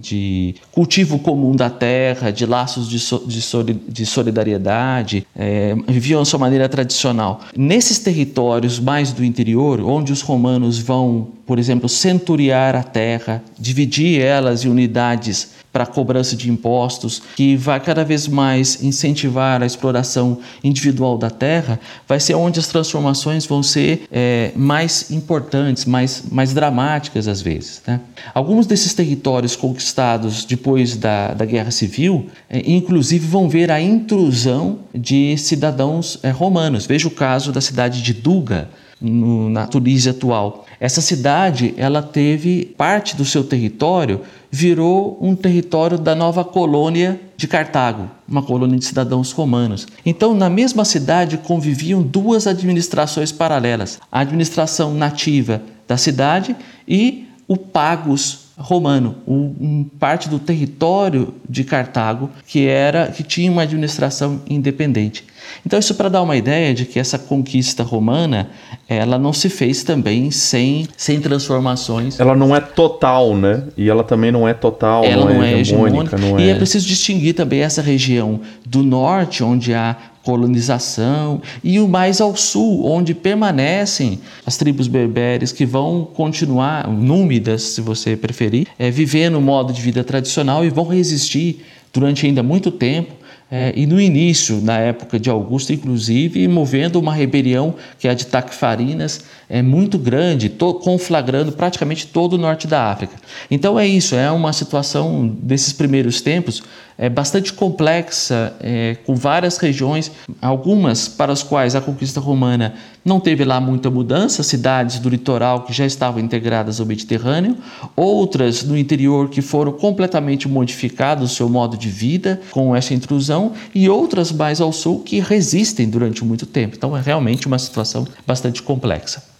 de 0.00 0.54
cultivo 0.72 1.18
comum 1.18 1.54
da 1.54 1.70
terra, 1.70 2.30
de 2.30 2.46
laços 2.46 2.88
de, 2.88 2.98
so, 2.98 3.24
de, 3.26 3.74
de 3.74 4.06
solidariedade, 4.06 5.26
é, 5.36 5.74
viviam 5.88 6.20
a 6.20 6.24
sua 6.24 6.38
maneira 6.38 6.68
tradicional. 6.68 7.40
Nesses 7.56 7.98
territórios 7.98 8.78
mais 8.78 9.12
do 9.12 9.24
interior, 9.24 9.80
onde 9.80 10.12
os 10.12 10.22
romanos 10.22 10.78
vão, 10.78 11.28
por 11.46 11.58
exemplo, 11.58 11.88
centuriar 11.88 12.74
a 12.74 12.82
terra, 12.82 13.42
dividir 13.58 14.20
elas 14.20 14.64
em 14.64 14.68
unidades 14.68 15.63
para 15.74 15.84
cobrança 15.84 16.36
de 16.36 16.48
impostos, 16.48 17.20
que 17.34 17.56
vai 17.56 17.80
cada 17.80 18.04
vez 18.04 18.28
mais 18.28 18.80
incentivar 18.80 19.60
a 19.60 19.66
exploração 19.66 20.38
individual 20.62 21.18
da 21.18 21.28
terra, 21.28 21.80
vai 22.06 22.20
ser 22.20 22.34
onde 22.36 22.60
as 22.60 22.68
transformações 22.68 23.44
vão 23.44 23.60
ser 23.60 24.06
é, 24.12 24.52
mais 24.54 25.10
importantes, 25.10 25.84
mais, 25.84 26.22
mais 26.30 26.54
dramáticas 26.54 27.26
às 27.26 27.42
vezes. 27.42 27.82
Né? 27.84 28.00
Alguns 28.32 28.68
desses 28.68 28.94
territórios 28.94 29.56
conquistados 29.56 30.44
depois 30.44 30.96
da, 30.96 31.34
da 31.34 31.44
Guerra 31.44 31.72
Civil, 31.72 32.28
é, 32.48 32.62
inclusive, 32.70 33.26
vão 33.26 33.48
ver 33.48 33.68
a 33.72 33.80
intrusão 33.80 34.78
de 34.94 35.36
cidadãos 35.36 36.20
é, 36.22 36.30
romanos. 36.30 36.86
Veja 36.86 37.08
o 37.08 37.10
caso 37.10 37.50
da 37.50 37.60
cidade 37.60 38.00
de 38.00 38.14
Duga, 38.14 38.68
no, 39.00 39.50
na 39.50 39.66
Tunísia 39.66 40.12
atual. 40.12 40.64
Essa 40.80 41.00
cidade, 41.00 41.74
ela 41.76 42.02
teve 42.02 42.74
parte 42.76 43.16
do 43.16 43.24
seu 43.24 43.44
território 43.44 44.20
virou 44.54 45.18
um 45.20 45.34
território 45.34 45.98
da 45.98 46.14
nova 46.14 46.44
colônia 46.44 47.20
de 47.36 47.48
Cartago, 47.48 48.08
uma 48.26 48.40
colônia 48.40 48.78
de 48.78 48.84
cidadãos 48.84 49.32
romanos. 49.32 49.84
Então, 50.06 50.32
na 50.32 50.48
mesma 50.48 50.84
cidade 50.84 51.38
conviviam 51.38 52.00
duas 52.00 52.46
administrações 52.46 53.32
paralelas: 53.32 53.98
a 54.12 54.20
administração 54.20 54.94
nativa 54.94 55.60
da 55.88 55.96
cidade 55.96 56.54
e 56.86 57.26
o 57.48 57.56
Pagus 57.56 58.43
romano, 58.56 59.16
um, 59.26 59.84
parte 59.98 60.28
do 60.28 60.38
território 60.38 61.34
de 61.48 61.64
Cartago 61.64 62.30
que 62.46 62.66
era 62.66 63.08
que 63.08 63.22
tinha 63.22 63.50
uma 63.50 63.62
administração 63.62 64.40
independente. 64.48 65.24
Então 65.66 65.78
isso 65.78 65.94
para 65.94 66.08
dar 66.08 66.22
uma 66.22 66.36
ideia 66.36 66.72
de 66.72 66.84
que 66.84 66.98
essa 66.98 67.18
conquista 67.18 67.82
romana, 67.82 68.50
ela 68.88 69.18
não 69.18 69.32
se 69.32 69.48
fez 69.48 69.82
também 69.82 70.30
sem, 70.30 70.86
sem 70.96 71.20
transformações. 71.20 72.18
Ela 72.18 72.34
não 72.34 72.54
é 72.54 72.60
total, 72.60 73.36
né? 73.36 73.64
E 73.76 73.88
ela 73.88 74.04
também 74.04 74.30
não 74.30 74.46
é 74.48 74.54
total, 74.54 75.04
ela 75.04 75.26
não, 75.26 75.34
não 75.34 75.42
é, 75.42 75.54
é 75.54 75.58
hegemônica. 75.58 76.16
Não 76.16 76.38
e 76.38 76.48
é... 76.48 76.50
é 76.50 76.54
preciso 76.54 76.86
distinguir 76.86 77.34
também 77.34 77.60
essa 77.60 77.82
região 77.82 78.40
do 78.64 78.82
norte, 78.82 79.42
onde 79.42 79.74
há 79.74 79.96
colonização, 80.24 81.40
e 81.62 81.78
o 81.78 81.86
mais 81.86 82.20
ao 82.20 82.34
sul, 82.34 82.86
onde 82.86 83.14
permanecem 83.14 84.18
as 84.44 84.56
tribos 84.56 84.88
berberes 84.88 85.52
que 85.52 85.66
vão 85.66 86.08
continuar, 86.14 86.88
númidas, 86.88 87.62
se 87.62 87.80
você 87.80 88.16
preferir, 88.16 88.66
é, 88.78 88.90
vivendo 88.90 89.36
o 89.36 89.40
modo 89.40 89.72
de 89.72 89.80
vida 89.80 90.02
tradicional 90.02 90.64
e 90.64 90.70
vão 90.70 90.86
resistir 90.86 91.64
durante 91.92 92.26
ainda 92.26 92.42
muito 92.42 92.70
tempo 92.70 93.24
é, 93.50 93.72
e 93.76 93.86
no 93.86 94.00
início, 94.00 94.60
na 94.60 94.78
época 94.78 95.16
de 95.20 95.28
Augusto, 95.30 95.72
inclusive, 95.72 96.48
movendo 96.48 96.98
uma 96.98 97.14
rebelião 97.14 97.74
que 97.98 98.08
é 98.08 98.10
a 98.10 98.14
de 98.14 98.26
Tacfarinas, 98.26 99.20
é 99.54 99.62
muito 99.62 99.96
grande, 99.96 100.48
conflagrando 100.82 101.52
praticamente 101.52 102.08
todo 102.08 102.32
o 102.32 102.38
norte 102.38 102.66
da 102.66 102.90
África. 102.90 103.14
Então 103.48 103.78
é 103.78 103.86
isso, 103.86 104.16
é 104.16 104.28
uma 104.28 104.52
situação 104.52 105.28
desses 105.28 105.72
primeiros 105.72 106.20
tempos 106.20 106.60
é 106.96 107.08
bastante 107.08 107.52
complexa, 107.52 108.54
é, 108.60 108.96
com 109.04 109.14
várias 109.14 109.56
regiões, 109.56 110.12
algumas 110.40 111.08
para 111.08 111.32
as 111.32 111.42
quais 111.42 111.74
a 111.74 111.80
conquista 111.80 112.20
romana 112.20 112.74
não 113.04 113.18
teve 113.18 113.44
lá 113.44 113.60
muita 113.60 113.90
mudança, 113.90 114.42
cidades 114.42 114.98
do 114.98 115.08
litoral 115.08 115.62
que 115.62 115.72
já 115.72 115.84
estavam 115.84 116.20
integradas 116.20 116.80
ao 116.80 116.86
Mediterrâneo, 116.86 117.56
outras 117.96 118.62
no 118.62 118.78
interior 118.78 119.28
que 119.28 119.42
foram 119.42 119.72
completamente 119.72 120.48
modificados 120.48 121.32
o 121.32 121.34
seu 121.34 121.48
modo 121.48 121.76
de 121.76 121.88
vida 121.88 122.40
com 122.50 122.74
essa 122.74 122.94
intrusão, 122.94 123.52
e 123.74 123.88
outras 123.88 124.30
mais 124.30 124.60
ao 124.60 124.72
sul 124.72 125.00
que 125.00 125.20
resistem 125.20 125.88
durante 125.88 126.24
muito 126.24 126.46
tempo. 126.46 126.76
Então 126.76 126.96
é 126.96 127.00
realmente 127.00 127.46
uma 127.46 127.58
situação 127.58 128.06
bastante 128.26 128.62
complexa. 128.62 129.34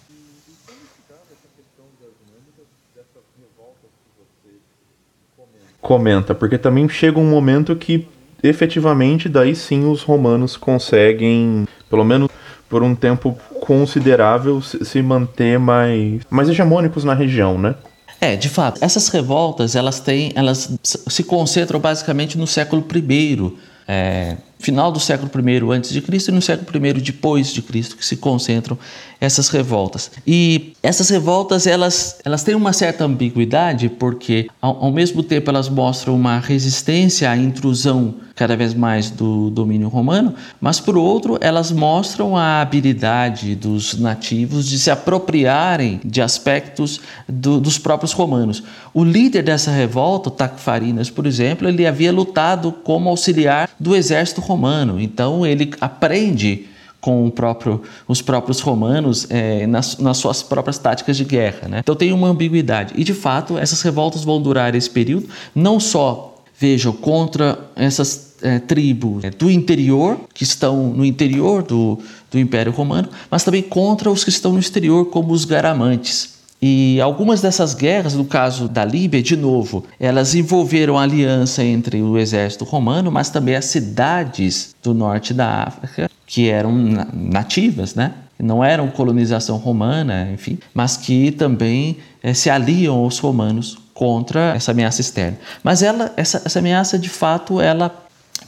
Comenta, 5.85 6.33
porque 6.33 6.57
também 6.57 6.89
chega 6.89 7.19
um 7.19 7.29
momento 7.29 7.75
que 7.75 8.07
efetivamente 8.41 9.29
daí 9.29 9.55
sim 9.55 9.85
os 9.85 10.01
romanos 10.01 10.57
conseguem, 10.57 11.67
pelo 11.87 12.03
menos 12.03 12.27
por 12.67 12.81
um 12.81 12.95
tempo 12.95 13.37
considerável, 13.61 14.59
se 14.61 14.99
manter 15.03 15.59
mais, 15.59 16.21
mais 16.27 16.49
hegemônicos 16.49 17.03
na 17.03 17.13
região, 17.13 17.59
né? 17.59 17.75
É, 18.19 18.35
de 18.35 18.49
fato, 18.49 18.83
essas 18.83 19.07
revoltas 19.09 19.75
elas 19.75 19.99
têm, 19.99 20.31
elas 20.33 20.75
se 20.81 21.23
concentram 21.23 21.79
basicamente 21.79 22.35
no 22.35 22.47
século 22.47 22.83
I, 22.91 23.53
é, 23.87 24.37
final 24.65 24.91
do 24.91 24.99
século 24.99 25.29
I 25.47 25.75
antes 25.75 25.91
de 25.91 26.01
Cristo 26.01 26.31
e 26.31 26.33
no 26.33 26.41
século 26.41 26.85
I 26.85 26.93
depois 26.93 27.53
de 27.53 27.61
Cristo 27.61 27.95
que 27.95 28.05
se 28.05 28.17
concentram 28.17 28.77
essas 29.21 29.49
revoltas. 29.49 30.11
E 30.25 30.73
essas 30.81 31.09
revoltas 31.09 31.67
elas, 31.67 32.17
elas 32.25 32.43
têm 32.43 32.55
uma 32.55 32.73
certa 32.73 33.05
ambiguidade 33.05 33.89
porque 33.89 34.47
ao, 34.59 34.85
ao 34.85 34.91
mesmo 34.91 35.21
tempo 35.21 35.49
elas 35.49 35.69
mostram 35.69 36.15
uma 36.15 36.39
resistência 36.39 37.29
à 37.29 37.37
intrusão 37.37 38.15
cada 38.35 38.55
vez 38.57 38.73
mais 38.73 39.09
do 39.09 39.49
domínio 39.49 39.87
romano, 39.87 40.35
mas 40.59 40.79
por 40.79 40.97
outro 40.97 41.37
elas 41.39 41.71
mostram 41.71 42.35
a 42.35 42.59
habilidade 42.59 43.55
dos 43.55 43.97
nativos 43.97 44.67
de 44.67 44.77
se 44.77 44.91
apropriarem 44.91 46.01
de 46.03 46.21
aspectos 46.21 46.99
do, 47.29 47.61
dos 47.61 47.77
próprios 47.77 48.11
romanos. 48.11 48.61
O 48.93 49.03
líder 49.03 49.41
dessa 49.41 49.71
revolta, 49.71 50.29
Tacfarinas, 50.29 51.09
por 51.09 51.25
exemplo, 51.25 51.67
ele 51.67 51.87
havia 51.87 52.11
lutado 52.11 52.71
como 52.71 53.09
auxiliar 53.09 53.69
do 53.79 53.95
exército 53.95 54.41
romano, 54.41 54.54
então 54.99 55.45
ele 55.45 55.71
aprende 55.79 56.67
com 57.05 57.29
próprio, 57.29 57.83
os 58.07 58.19
próprios 58.19 58.59
romanos 58.61 59.27
é, 59.29 59.67
nas, 59.67 59.97
nas, 59.99 60.17
suas 60.17 60.41
próprias 60.41 60.79
táticas 60.79 61.15
de 61.15 61.23
guerra. 61.23 61.67
Né? 61.67 61.79
Então 61.79 61.95
tem 61.95 62.11
uma 62.11 62.27
ambiguidade. 62.27 62.95
E 62.97 63.03
de 63.03 63.13
fato, 63.13 63.59
essas 63.59 63.79
revoltas 63.83 64.23
vão 64.23 64.41
durar 64.41 64.73
esse 64.73 64.89
período, 64.89 65.29
não 65.53 65.79
só, 65.79 66.43
vejam, 66.59 66.91
contra 66.91 67.59
essas 67.75 68.35
é, 68.41 68.57
tribos 68.57 69.23
é, 69.23 69.29
do 69.29 69.51
interior, 69.51 70.19
que 70.33 70.43
estão 70.43 70.87
no 70.87 71.05
interior 71.05 71.61
do, 71.61 71.99
do 72.31 72.39
Império 72.39 72.71
Romano, 72.71 73.09
mas 73.29 73.43
também 73.43 73.61
contra 73.61 74.09
os 74.09 74.23
que 74.23 74.31
estão 74.31 74.53
no 74.53 74.59
exterior, 74.59 75.05
como 75.05 75.31
os 75.31 75.45
garamantes. 75.45 76.34
E 76.67 76.99
algumas 76.99 77.41
dessas 77.41 77.75
guerras, 77.75 78.15
no 78.15 78.25
caso 78.25 78.67
da 78.67 78.83
Líbia, 78.83 79.21
de 79.21 79.37
novo, 79.37 79.85
elas 79.99 80.33
envolveram 80.33 80.97
a 80.97 81.03
aliança 81.03 81.63
entre 81.63 82.01
o 82.01 82.17
exército 82.17 82.65
romano, 82.65 83.11
mas 83.11 83.29
também 83.29 83.55
as 83.55 83.65
cidades 83.65 84.75
do 84.81 84.91
norte 84.91 85.31
da 85.31 85.65
África, 85.65 86.09
que 86.25 86.49
eram 86.49 86.73
nativas, 87.13 87.93
né? 87.93 88.13
Não 88.39 88.63
eram 88.63 88.87
colonização 88.87 89.57
romana, 89.57 90.27
enfim, 90.33 90.57
mas 90.73 90.97
que 90.97 91.29
também 91.29 91.97
é, 92.23 92.33
se 92.33 92.49
aliam 92.49 92.95
aos 92.95 93.19
romanos 93.19 93.77
contra 93.93 94.55
essa 94.55 94.71
ameaça 94.71 95.01
externa. 95.01 95.37
Mas 95.63 95.83
ela, 95.83 96.11
essa, 96.17 96.41
essa 96.43 96.57
ameaça, 96.57 96.97
de 96.97 97.09
fato, 97.09 97.61
ela 97.61 98.04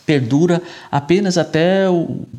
perdura 0.07 0.61
apenas 0.89 1.37
até 1.37 1.85
a 1.85 1.91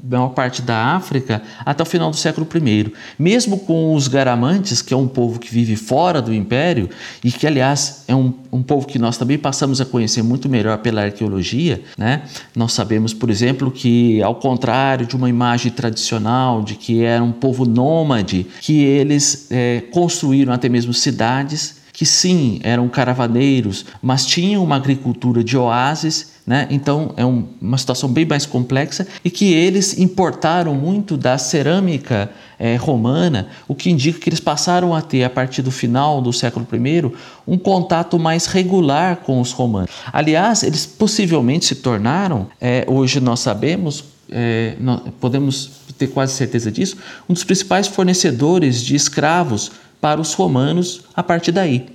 maior 0.02 0.30
parte 0.30 0.62
da 0.62 0.96
África, 0.96 1.42
até 1.66 1.82
o 1.82 1.86
final 1.86 2.10
do 2.10 2.16
século 2.16 2.48
I. 2.54 2.90
Mesmo 3.18 3.58
com 3.58 3.94
os 3.94 4.08
garamantes, 4.08 4.80
que 4.80 4.94
é 4.94 4.96
um 4.96 5.06
povo 5.06 5.38
que 5.38 5.52
vive 5.52 5.76
fora 5.76 6.22
do 6.22 6.32
império 6.32 6.88
e 7.22 7.30
que, 7.30 7.46
aliás, 7.46 8.04
é 8.08 8.14
um, 8.14 8.32
um 8.50 8.62
povo 8.62 8.86
que 8.86 8.98
nós 8.98 9.18
também 9.18 9.36
passamos 9.36 9.82
a 9.82 9.84
conhecer 9.84 10.22
muito 10.22 10.48
melhor 10.48 10.78
pela 10.78 11.02
arqueologia, 11.02 11.82
né? 11.98 12.22
nós 12.56 12.72
sabemos, 12.72 13.12
por 13.12 13.28
exemplo, 13.28 13.70
que, 13.70 14.22
ao 14.22 14.36
contrário 14.36 15.06
de 15.06 15.14
uma 15.14 15.28
imagem 15.28 15.70
tradicional 15.70 16.62
de 16.62 16.74
que 16.74 17.02
era 17.02 17.22
um 17.22 17.32
povo 17.32 17.66
nômade, 17.66 18.46
que 18.62 18.82
eles 18.82 19.46
é, 19.50 19.82
construíram 19.92 20.54
até 20.54 20.70
mesmo 20.70 20.94
cidades 20.94 21.76
que 21.98 22.06
sim, 22.06 22.60
eram 22.62 22.88
caravaneiros, 22.88 23.84
mas 24.00 24.24
tinham 24.24 24.62
uma 24.62 24.76
agricultura 24.76 25.42
de 25.42 25.56
oásis 25.56 26.37
né? 26.48 26.66
Então 26.70 27.12
é 27.14 27.26
um, 27.26 27.44
uma 27.60 27.76
situação 27.76 28.08
bem 28.08 28.24
mais 28.24 28.46
complexa 28.46 29.06
e 29.22 29.28
que 29.30 29.52
eles 29.52 29.98
importaram 29.98 30.74
muito 30.74 31.14
da 31.14 31.36
cerâmica 31.36 32.30
é, 32.58 32.74
romana, 32.74 33.48
o 33.68 33.74
que 33.74 33.90
indica 33.90 34.18
que 34.18 34.30
eles 34.30 34.40
passaram 34.40 34.94
a 34.94 35.02
ter, 35.02 35.24
a 35.24 35.28
partir 35.28 35.60
do 35.60 35.70
final 35.70 36.22
do 36.22 36.32
século 36.32 36.66
I, 36.72 37.12
um 37.46 37.58
contato 37.58 38.18
mais 38.18 38.46
regular 38.46 39.16
com 39.16 39.42
os 39.42 39.52
romanos. 39.52 39.90
Aliás, 40.10 40.62
eles 40.62 40.86
possivelmente 40.86 41.66
se 41.66 41.74
tornaram, 41.74 42.46
é, 42.58 42.82
hoje 42.88 43.20
nós 43.20 43.40
sabemos, 43.40 44.04
é, 44.30 44.74
nós 44.80 45.02
podemos 45.20 45.70
ter 45.98 46.06
quase 46.06 46.32
certeza 46.32 46.72
disso, 46.72 46.96
um 47.28 47.34
dos 47.34 47.44
principais 47.44 47.86
fornecedores 47.86 48.80
de 48.80 48.94
escravos 48.94 49.70
para 50.00 50.20
os 50.20 50.32
romanos 50.34 51.02
a 51.14 51.22
partir 51.22 51.52
daí. 51.52 51.86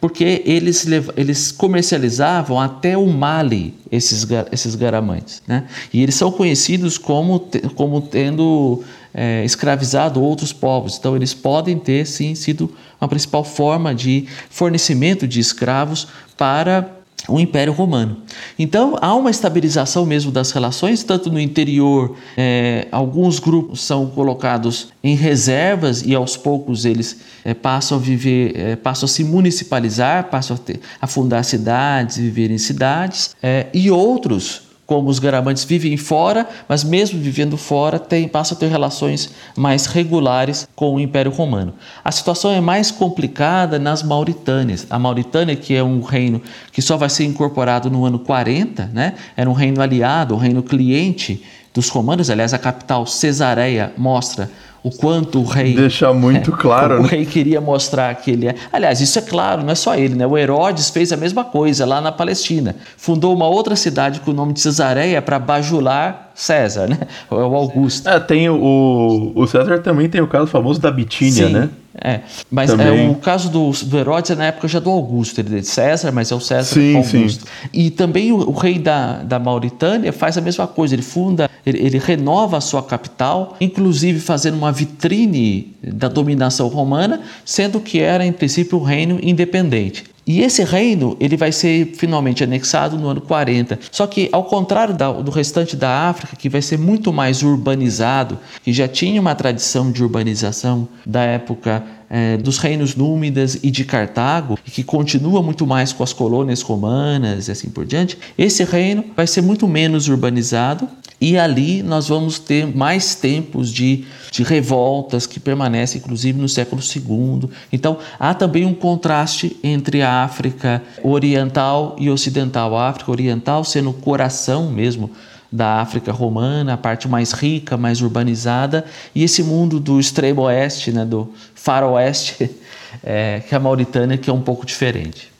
Porque 0.00 0.42
eles, 0.46 0.86
eles 1.16 1.52
comercializavam 1.52 2.58
até 2.58 2.96
o 2.96 3.06
Mali, 3.06 3.74
esses, 3.92 4.26
esses 4.50 4.74
garamantes. 4.74 5.42
Né? 5.46 5.66
E 5.92 6.02
eles 6.02 6.14
são 6.14 6.32
conhecidos 6.32 6.96
como, 6.96 7.48
como 7.74 8.00
tendo 8.00 8.82
é, 9.12 9.44
escravizado 9.44 10.22
outros 10.22 10.52
povos. 10.52 10.96
Então, 10.98 11.14
eles 11.14 11.34
podem 11.34 11.78
ter, 11.78 12.06
sim, 12.06 12.34
sido 12.34 12.74
uma 13.00 13.08
principal 13.08 13.44
forma 13.44 13.94
de 13.94 14.26
fornecimento 14.48 15.28
de 15.28 15.40
escravos 15.40 16.08
para 16.36 16.99
o 17.28 17.38
Império 17.38 17.72
Romano. 17.72 18.16
Então 18.58 18.96
há 19.00 19.14
uma 19.14 19.30
estabilização 19.30 20.04
mesmo 20.06 20.32
das 20.32 20.50
relações, 20.52 21.04
tanto 21.04 21.30
no 21.30 21.38
interior, 21.38 22.16
é, 22.36 22.88
alguns 22.90 23.38
grupos 23.38 23.80
são 23.82 24.06
colocados 24.06 24.88
em 25.02 25.14
reservas 25.14 26.02
e 26.02 26.14
aos 26.14 26.36
poucos 26.36 26.84
eles 26.84 27.20
é, 27.44 27.54
passam 27.54 27.98
a 27.98 28.00
viver, 28.00 28.58
é, 28.58 28.76
passam 28.76 29.06
a 29.06 29.08
se 29.08 29.22
municipalizar, 29.24 30.24
passam 30.30 30.56
a, 30.56 30.58
ter, 30.58 30.80
a 31.00 31.06
fundar 31.06 31.42
cidades, 31.44 32.16
viver 32.16 32.50
em 32.50 32.58
cidades, 32.58 33.36
é, 33.42 33.66
e 33.72 33.90
outros 33.90 34.69
como 34.90 35.08
os 35.08 35.20
garamantes 35.20 35.62
vivem 35.62 35.96
fora, 35.96 36.48
mas 36.68 36.82
mesmo 36.82 37.20
vivendo 37.20 37.56
fora, 37.56 37.96
tem, 37.96 38.26
passam 38.26 38.56
a 38.56 38.58
ter 38.58 38.66
relações 38.66 39.30
mais 39.56 39.86
regulares 39.86 40.66
com 40.74 40.96
o 40.96 40.98
Império 40.98 41.30
Romano. 41.30 41.74
A 42.04 42.10
situação 42.10 42.50
é 42.50 42.60
mais 42.60 42.90
complicada 42.90 43.78
nas 43.78 44.02
Mauritânias. 44.02 44.88
A 44.90 44.98
Mauritânia, 44.98 45.54
que 45.54 45.76
é 45.76 45.84
um 45.84 46.00
reino 46.00 46.42
que 46.72 46.82
só 46.82 46.96
vai 46.96 47.08
ser 47.08 47.24
incorporado 47.24 47.88
no 47.88 48.04
ano 48.04 48.18
40, 48.18 48.90
né? 48.92 49.14
era 49.36 49.48
um 49.48 49.52
reino 49.52 49.80
aliado, 49.80 50.34
um 50.34 50.38
reino 50.38 50.60
cliente 50.60 51.40
dos 51.72 51.88
romanos. 51.88 52.28
Aliás, 52.28 52.52
a 52.52 52.58
capital 52.58 53.06
Cesareia 53.06 53.92
mostra 53.96 54.50
o 54.82 54.90
quanto 54.90 55.40
o 55.40 55.44
rei. 55.44 55.74
Deixa 55.74 56.12
muito 56.12 56.52
é, 56.52 56.56
claro. 56.56 57.00
O, 57.00 57.02
né? 57.02 57.08
rei 57.08 57.26
queria 57.26 57.60
mostrar 57.60 58.14
que 58.14 58.30
ele 58.30 58.48
é. 58.48 58.54
Aliás, 58.72 59.00
isso 59.00 59.18
é 59.18 59.22
claro, 59.22 59.62
não 59.62 59.70
é 59.70 59.74
só 59.74 59.94
ele, 59.94 60.14
né? 60.14 60.26
O 60.26 60.36
Herodes 60.36 60.90
fez 60.90 61.12
a 61.12 61.16
mesma 61.16 61.44
coisa 61.44 61.84
lá 61.84 62.00
na 62.00 62.10
Palestina. 62.10 62.76
Fundou 62.96 63.34
uma 63.34 63.46
outra 63.46 63.76
cidade 63.76 64.20
com 64.20 64.30
o 64.30 64.34
nome 64.34 64.52
de 64.52 64.60
Cesareia 64.60 65.20
para 65.20 65.38
bajular 65.38 66.30
César, 66.34 66.88
né? 66.88 66.98
O 67.30 67.36
Augusto. 67.36 68.08
É, 68.08 68.18
tem 68.18 68.48
o, 68.48 69.32
o 69.34 69.46
César 69.46 69.78
também 69.80 70.08
tem 70.08 70.20
o 70.20 70.26
caso 70.26 70.46
famoso 70.46 70.80
da 70.80 70.90
Bitínia, 70.90 71.46
Sim. 71.46 71.52
né? 71.52 71.68
É, 72.02 72.20
mas 72.50 72.70
é, 72.70 73.08
o 73.08 73.14
caso 73.16 73.50
do, 73.50 73.70
do 73.70 73.98
Herodes 73.98 74.30
é 74.30 74.34
na 74.34 74.46
época 74.46 74.66
já 74.66 74.78
do 74.78 74.88
Augusto, 74.88 75.38
ele 75.38 75.58
é 75.58 75.60
de 75.60 75.66
César, 75.66 76.10
mas 76.10 76.32
é 76.32 76.34
o 76.34 76.40
César 76.40 76.74
sim, 76.74 76.96
Augusto. 76.96 77.44
Sim. 77.44 77.68
E 77.72 77.90
também 77.90 78.32
o, 78.32 78.36
o, 78.36 78.52
rei 78.52 78.78
da, 78.78 79.22
da 79.22 79.38
Mauritânia 79.38 80.12
faz 80.12 80.38
a 80.38 80.40
mesma 80.40 80.66
coisa, 80.66 80.94
ele 80.94 81.02
funda, 81.02 81.50
ele, 81.64 81.78
ele, 81.78 81.98
renova 81.98 82.56
a 82.56 82.60
sua 82.60 82.82
capital, 82.82 83.56
inclusive 83.60 84.18
fazendo 84.18 84.54
uma 84.54 84.72
vitrine 84.72 85.74
da 85.82 86.08
dominação 86.08 86.68
romana, 86.68 87.20
sendo 87.44 87.80
que 87.80 88.00
era 88.00 88.24
em 88.24 88.32
princípio 88.32 88.78
um 88.78 88.82
reino 88.82 89.18
independente. 89.22 90.04
E 90.30 90.42
esse 90.42 90.62
reino 90.62 91.16
ele 91.18 91.36
vai 91.36 91.50
ser 91.50 91.86
finalmente 91.96 92.44
anexado 92.44 92.96
no 92.96 93.08
ano 93.08 93.20
40. 93.20 93.80
Só 93.90 94.06
que, 94.06 94.28
ao 94.30 94.44
contrário 94.44 94.94
da, 94.94 95.10
do 95.10 95.28
restante 95.28 95.74
da 95.74 96.08
África, 96.08 96.36
que 96.36 96.48
vai 96.48 96.62
ser 96.62 96.78
muito 96.78 97.12
mais 97.12 97.42
urbanizado, 97.42 98.38
que 98.62 98.72
já 98.72 98.86
tinha 98.86 99.20
uma 99.20 99.34
tradição 99.34 99.90
de 99.90 100.04
urbanização 100.04 100.86
da 101.04 101.22
época 101.22 101.82
é, 102.10 102.36
dos 102.36 102.58
reinos 102.58 102.96
númidas 102.96 103.56
e 103.62 103.70
de 103.70 103.84
Cartago, 103.84 104.58
que 104.64 104.82
continua 104.82 105.40
muito 105.42 105.64
mais 105.64 105.92
com 105.92 106.02
as 106.02 106.12
colônias 106.12 106.60
romanas 106.60 107.46
e 107.46 107.52
assim 107.52 107.70
por 107.70 107.86
diante, 107.86 108.18
esse 108.36 108.64
reino 108.64 109.04
vai 109.16 109.28
ser 109.28 109.40
muito 109.40 109.68
menos 109.68 110.08
urbanizado 110.08 110.88
e 111.20 111.38
ali 111.38 111.82
nós 111.82 112.08
vamos 112.08 112.38
ter 112.38 112.66
mais 112.66 113.14
tempos 113.14 113.70
de, 113.70 114.04
de 114.32 114.42
revoltas 114.42 115.26
que 115.26 115.38
permanecem, 115.38 116.00
inclusive, 116.00 116.40
no 116.40 116.48
século 116.48 116.80
II. 116.80 117.50
Então, 117.70 117.98
há 118.18 118.32
também 118.32 118.64
um 118.64 118.72
contraste 118.72 119.54
entre 119.62 120.00
a 120.00 120.24
África 120.24 120.82
oriental 121.04 121.94
e 121.98 122.08
ocidental. 122.08 122.74
A 122.74 122.88
África 122.88 123.10
oriental 123.10 123.64
sendo 123.64 123.90
o 123.90 123.94
coração 123.94 124.70
mesmo 124.70 125.10
da 125.50 125.80
África 125.80 126.12
romana, 126.12 126.74
a 126.74 126.76
parte 126.76 127.08
mais 127.08 127.32
rica, 127.32 127.76
mais 127.76 128.00
urbanizada, 128.00 128.84
e 129.14 129.24
esse 129.24 129.42
mundo 129.42 129.80
do 129.80 129.98
extremo 129.98 130.42
oeste, 130.42 130.92
né, 130.92 131.04
do 131.04 131.32
faroeste, 131.54 132.50
é, 133.02 133.40
que 133.40 133.54
é 133.54 133.56
a 133.56 133.60
Mauritânia, 133.60 134.16
que 134.16 134.30
é 134.30 134.32
um 134.32 134.40
pouco 134.40 134.64
diferente. 134.64 135.30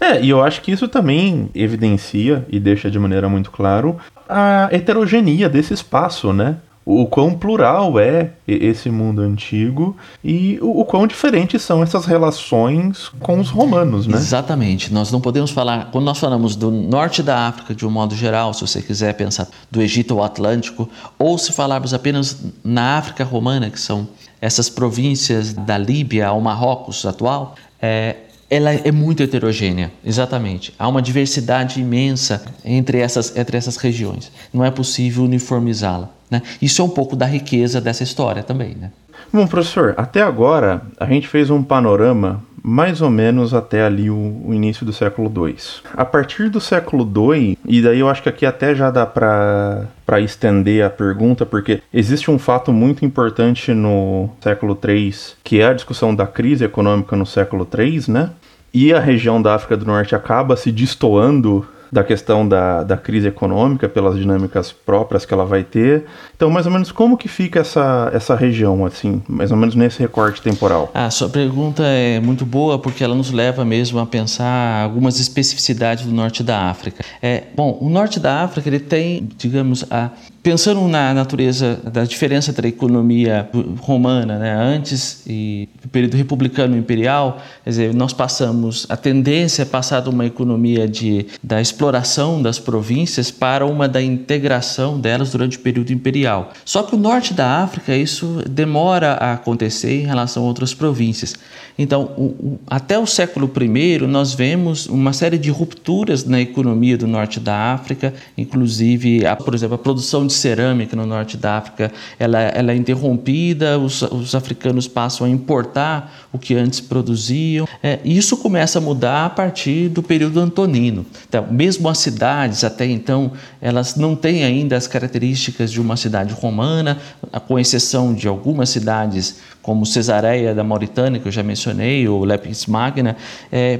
É, 0.00 0.20
e 0.20 0.30
eu 0.30 0.42
acho 0.42 0.60
que 0.60 0.70
isso 0.70 0.86
também 0.88 1.50
evidencia 1.54 2.46
e 2.48 2.60
deixa 2.60 2.90
de 2.90 2.98
maneira 2.98 3.28
muito 3.28 3.50
claro 3.50 3.98
a 4.28 4.68
heterogeneia 4.70 5.48
desse 5.48 5.74
espaço, 5.74 6.32
né? 6.32 6.56
O 6.84 7.06
quão 7.06 7.34
plural 7.34 8.00
é 8.00 8.30
esse 8.48 8.90
mundo 8.90 9.20
antigo 9.20 9.96
e 10.24 10.58
o, 10.62 10.84
quão 10.84 11.06
diferentes 11.06 11.62
são 11.62 11.82
essas 11.82 12.06
relações 12.06 13.08
com 13.20 13.38
os 13.38 13.50
romanos, 13.50 14.06
né? 14.06 14.16
Exatamente. 14.16 14.92
Nós 14.92 15.12
não 15.12 15.20
podemos 15.20 15.50
falar, 15.50 15.90
quando 15.92 16.06
nós 16.06 16.18
falamos 16.18 16.56
do 16.56 16.70
norte 16.70 17.22
da 17.22 17.48
África 17.48 17.74
de 17.74 17.86
um 17.86 17.90
modo 17.90 18.14
geral, 18.16 18.54
se 18.54 18.62
você 18.62 18.80
quiser 18.80 19.14
pensar 19.14 19.46
do 19.70 19.82
Egito 19.82 20.14
ao 20.14 20.24
Atlântico, 20.24 20.88
ou 21.18 21.36
se 21.36 21.52
falarmos 21.52 21.92
apenas 21.92 22.42
na 22.64 22.96
África 22.96 23.24
romana, 23.24 23.70
que 23.70 23.78
são 23.78 24.08
essas 24.40 24.70
províncias 24.70 25.52
da 25.52 25.76
Líbia 25.76 26.28
ao 26.28 26.40
Marrocos 26.40 27.04
atual, 27.04 27.54
é, 27.80 28.16
ela 28.50 28.72
é 28.72 28.90
muito 28.90 29.22
heterogênea, 29.22 29.92
exatamente. 30.04 30.74
Há 30.76 30.88
uma 30.88 31.00
diversidade 31.00 31.80
imensa 31.80 32.44
entre 32.64 32.98
essas, 32.98 33.36
entre 33.36 33.56
essas 33.56 33.76
regiões. 33.76 34.32
Não 34.52 34.64
é 34.64 34.70
possível 34.72 35.22
uniformizá-la. 35.22 36.10
Né? 36.28 36.42
Isso 36.60 36.82
é 36.82 36.84
um 36.84 36.88
pouco 36.88 37.14
da 37.14 37.26
riqueza 37.26 37.80
dessa 37.80 38.02
história 38.02 38.42
também. 38.42 38.74
Né? 38.74 38.90
Bom, 39.32 39.46
professor, 39.46 39.94
até 39.96 40.20
agora 40.20 40.82
a 40.98 41.06
gente 41.06 41.28
fez 41.28 41.48
um 41.48 41.62
panorama 41.62 42.42
mais 42.62 43.00
ou 43.00 43.10
menos 43.10 43.54
até 43.54 43.82
ali 43.82 44.10
o, 44.10 44.42
o, 44.44 44.54
início 44.54 44.84
do 44.84 44.92
século 44.92 45.32
II. 45.34 45.56
A 45.94 46.04
partir 46.04 46.48
do 46.48 46.60
século 46.60 47.04
II, 47.04 47.58
e 47.66 47.82
daí 47.82 48.00
eu 48.00 48.08
acho 48.08 48.22
que 48.22 48.28
aqui 48.28 48.44
até 48.44 48.74
já 48.74 48.90
dá 48.90 49.06
para 49.06 50.20
estender 50.20 50.84
a 50.84 50.90
pergunta, 50.90 51.46
porque 51.46 51.82
existe 51.92 52.30
um 52.30 52.38
fato 52.38 52.72
muito 52.72 53.04
importante 53.04 53.72
no 53.72 54.30
século 54.40 54.78
III, 54.82 55.14
que 55.42 55.60
é 55.60 55.66
a 55.66 55.74
discussão 55.74 56.14
da 56.14 56.26
crise 56.26 56.64
econômica 56.64 57.16
no 57.16 57.26
século 57.26 57.66
III, 57.76 58.04
né? 58.08 58.30
e 58.72 58.92
a 58.92 59.00
região 59.00 59.40
da 59.42 59.54
África 59.54 59.76
do 59.76 59.84
Norte 59.84 60.14
acaba 60.14 60.56
se 60.56 60.70
destoando 60.70 61.66
da 61.90 62.04
questão 62.04 62.46
da, 62.46 62.84
da 62.84 62.96
crise 62.96 63.26
econômica, 63.26 63.88
pelas 63.88 64.16
dinâmicas 64.16 64.70
próprias 64.70 65.24
que 65.24 65.34
ela 65.34 65.44
vai 65.44 65.64
ter. 65.64 66.04
Então, 66.40 66.48
mais 66.48 66.64
ou 66.64 66.72
menos, 66.72 66.90
como 66.90 67.18
que 67.18 67.28
fica 67.28 67.60
essa, 67.60 68.10
essa 68.14 68.34
região, 68.34 68.86
assim, 68.86 69.20
mais 69.28 69.50
ou 69.50 69.58
menos 69.58 69.74
nesse 69.74 69.98
recorte 69.98 70.40
temporal? 70.40 70.90
A 70.94 71.10
sua 71.10 71.28
pergunta 71.28 71.82
é 71.82 72.18
muito 72.18 72.46
boa, 72.46 72.78
porque 72.78 73.04
ela 73.04 73.14
nos 73.14 73.30
leva 73.30 73.62
mesmo 73.62 73.98
a 73.98 74.06
pensar 74.06 74.82
algumas 74.82 75.20
especificidades 75.20 76.06
do 76.06 76.12
norte 76.14 76.42
da 76.42 76.70
África. 76.70 77.04
É, 77.20 77.42
bom, 77.54 77.76
o 77.78 77.90
norte 77.90 78.18
da 78.18 78.42
África, 78.42 78.70
ele 78.70 78.80
tem, 78.80 79.28
digamos, 79.36 79.84
a 79.90 80.12
Pensando 80.42 80.88
na 80.88 81.12
natureza 81.12 81.78
da 81.92 82.02
diferença 82.02 82.50
entre 82.50 82.66
a 82.66 82.70
economia 82.70 83.46
romana, 83.78 84.38
né, 84.38 84.54
antes 84.54 85.22
e 85.26 85.68
do 85.82 85.88
período 85.88 86.16
republicano 86.16 86.78
imperial, 86.78 87.42
quer 87.62 87.70
dizer, 87.70 87.94
nós 87.94 88.14
passamos 88.14 88.86
a 88.88 88.96
tendência 88.96 89.62
é 89.62 89.64
passar 89.66 90.00
de 90.00 90.08
uma 90.08 90.24
economia 90.24 90.88
de, 90.88 91.26
da 91.42 91.60
exploração 91.60 92.40
das 92.40 92.58
províncias 92.58 93.30
para 93.30 93.66
uma 93.66 93.86
da 93.86 94.00
integração 94.00 94.98
delas 94.98 95.30
durante 95.30 95.58
o 95.58 95.60
período 95.60 95.92
imperial. 95.92 96.29
Só 96.64 96.82
que 96.82 96.94
o 96.94 96.98
norte 96.98 97.34
da 97.34 97.62
África 97.62 97.96
isso 97.96 98.42
demora 98.48 99.12
a 99.12 99.32
acontecer 99.32 100.02
em 100.02 100.06
relação 100.06 100.42
a 100.42 100.46
outras 100.46 100.74
províncias. 100.74 101.34
Então, 101.78 102.10
o, 102.16 102.22
o, 102.22 102.60
até 102.66 102.98
o 102.98 103.06
século 103.06 103.50
I 103.58 103.98
nós 104.06 104.34
vemos 104.34 104.86
uma 104.86 105.14
série 105.14 105.38
de 105.38 105.50
rupturas 105.50 106.24
na 106.24 106.38
economia 106.38 106.98
do 106.98 107.06
norte 107.06 107.40
da 107.40 107.72
África, 107.72 108.12
inclusive, 108.36 109.24
a, 109.24 109.34
por 109.34 109.54
exemplo, 109.54 109.76
a 109.76 109.78
produção 109.78 110.26
de 110.26 110.34
cerâmica 110.34 110.94
no 110.94 111.06
norte 111.06 111.38
da 111.38 111.56
África 111.56 111.90
ela, 112.18 112.38
ela 112.38 112.72
é 112.72 112.76
interrompida, 112.76 113.78
os, 113.78 114.02
os 114.02 114.34
africanos 114.34 114.86
passam 114.86 115.26
a 115.26 115.30
importar 115.30 116.28
o 116.32 116.38
que 116.38 116.54
antes 116.54 116.80
produziam. 116.80 117.66
É, 117.82 117.98
isso 118.04 118.36
começa 118.36 118.78
a 118.78 118.82
mudar 118.82 119.24
a 119.24 119.30
partir 119.30 119.88
do 119.88 120.02
período 120.02 120.38
antonino. 120.38 121.06
Então, 121.26 121.46
mesmo 121.50 121.88
as 121.88 121.98
cidades, 121.98 122.62
até 122.62 122.84
então, 122.84 123.32
elas 123.60 123.96
não 123.96 124.14
têm 124.14 124.44
ainda 124.44 124.76
as 124.76 124.86
características 124.86 125.72
de 125.72 125.80
uma 125.80 125.96
cidade 125.96 126.19
romana, 126.28 126.98
com 127.46 127.58
exceção 127.58 128.14
de 128.14 128.28
algumas 128.28 128.68
cidades 128.70 129.40
como 129.62 129.84
Cesareia 129.84 130.54
da 130.54 130.64
Mauritânia, 130.64 131.20
que 131.20 131.28
eu 131.28 131.32
já 131.32 131.42
mencionei, 131.42 132.08
ou 132.08 132.24
Leptis 132.24 132.66
Magna, 132.66 133.16
é, 133.52 133.78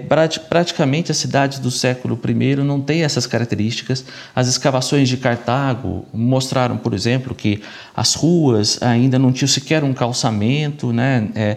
praticamente 0.49 1.11
as 1.11 1.17
cidades 1.17 1.59
do 1.59 1.71
século 1.71 2.21
I 2.23 2.57
não 2.57 2.81
têm 2.81 3.03
essas 3.03 3.27
características. 3.27 4.05
As 4.35 4.47
escavações 4.47 5.09
de 5.09 5.17
Cartago 5.17 6.05
mostraram, 6.13 6.77
por 6.77 6.93
exemplo, 6.93 7.35
que 7.35 7.63
as 7.97 8.15
ruas 8.15 8.81
ainda 8.83 9.19
não 9.19 9.33
tinham 9.33 9.49
sequer 9.49 9.83
um 9.83 9.95
calçamento, 9.95 10.93
né? 10.93 11.29
É, 11.35 11.57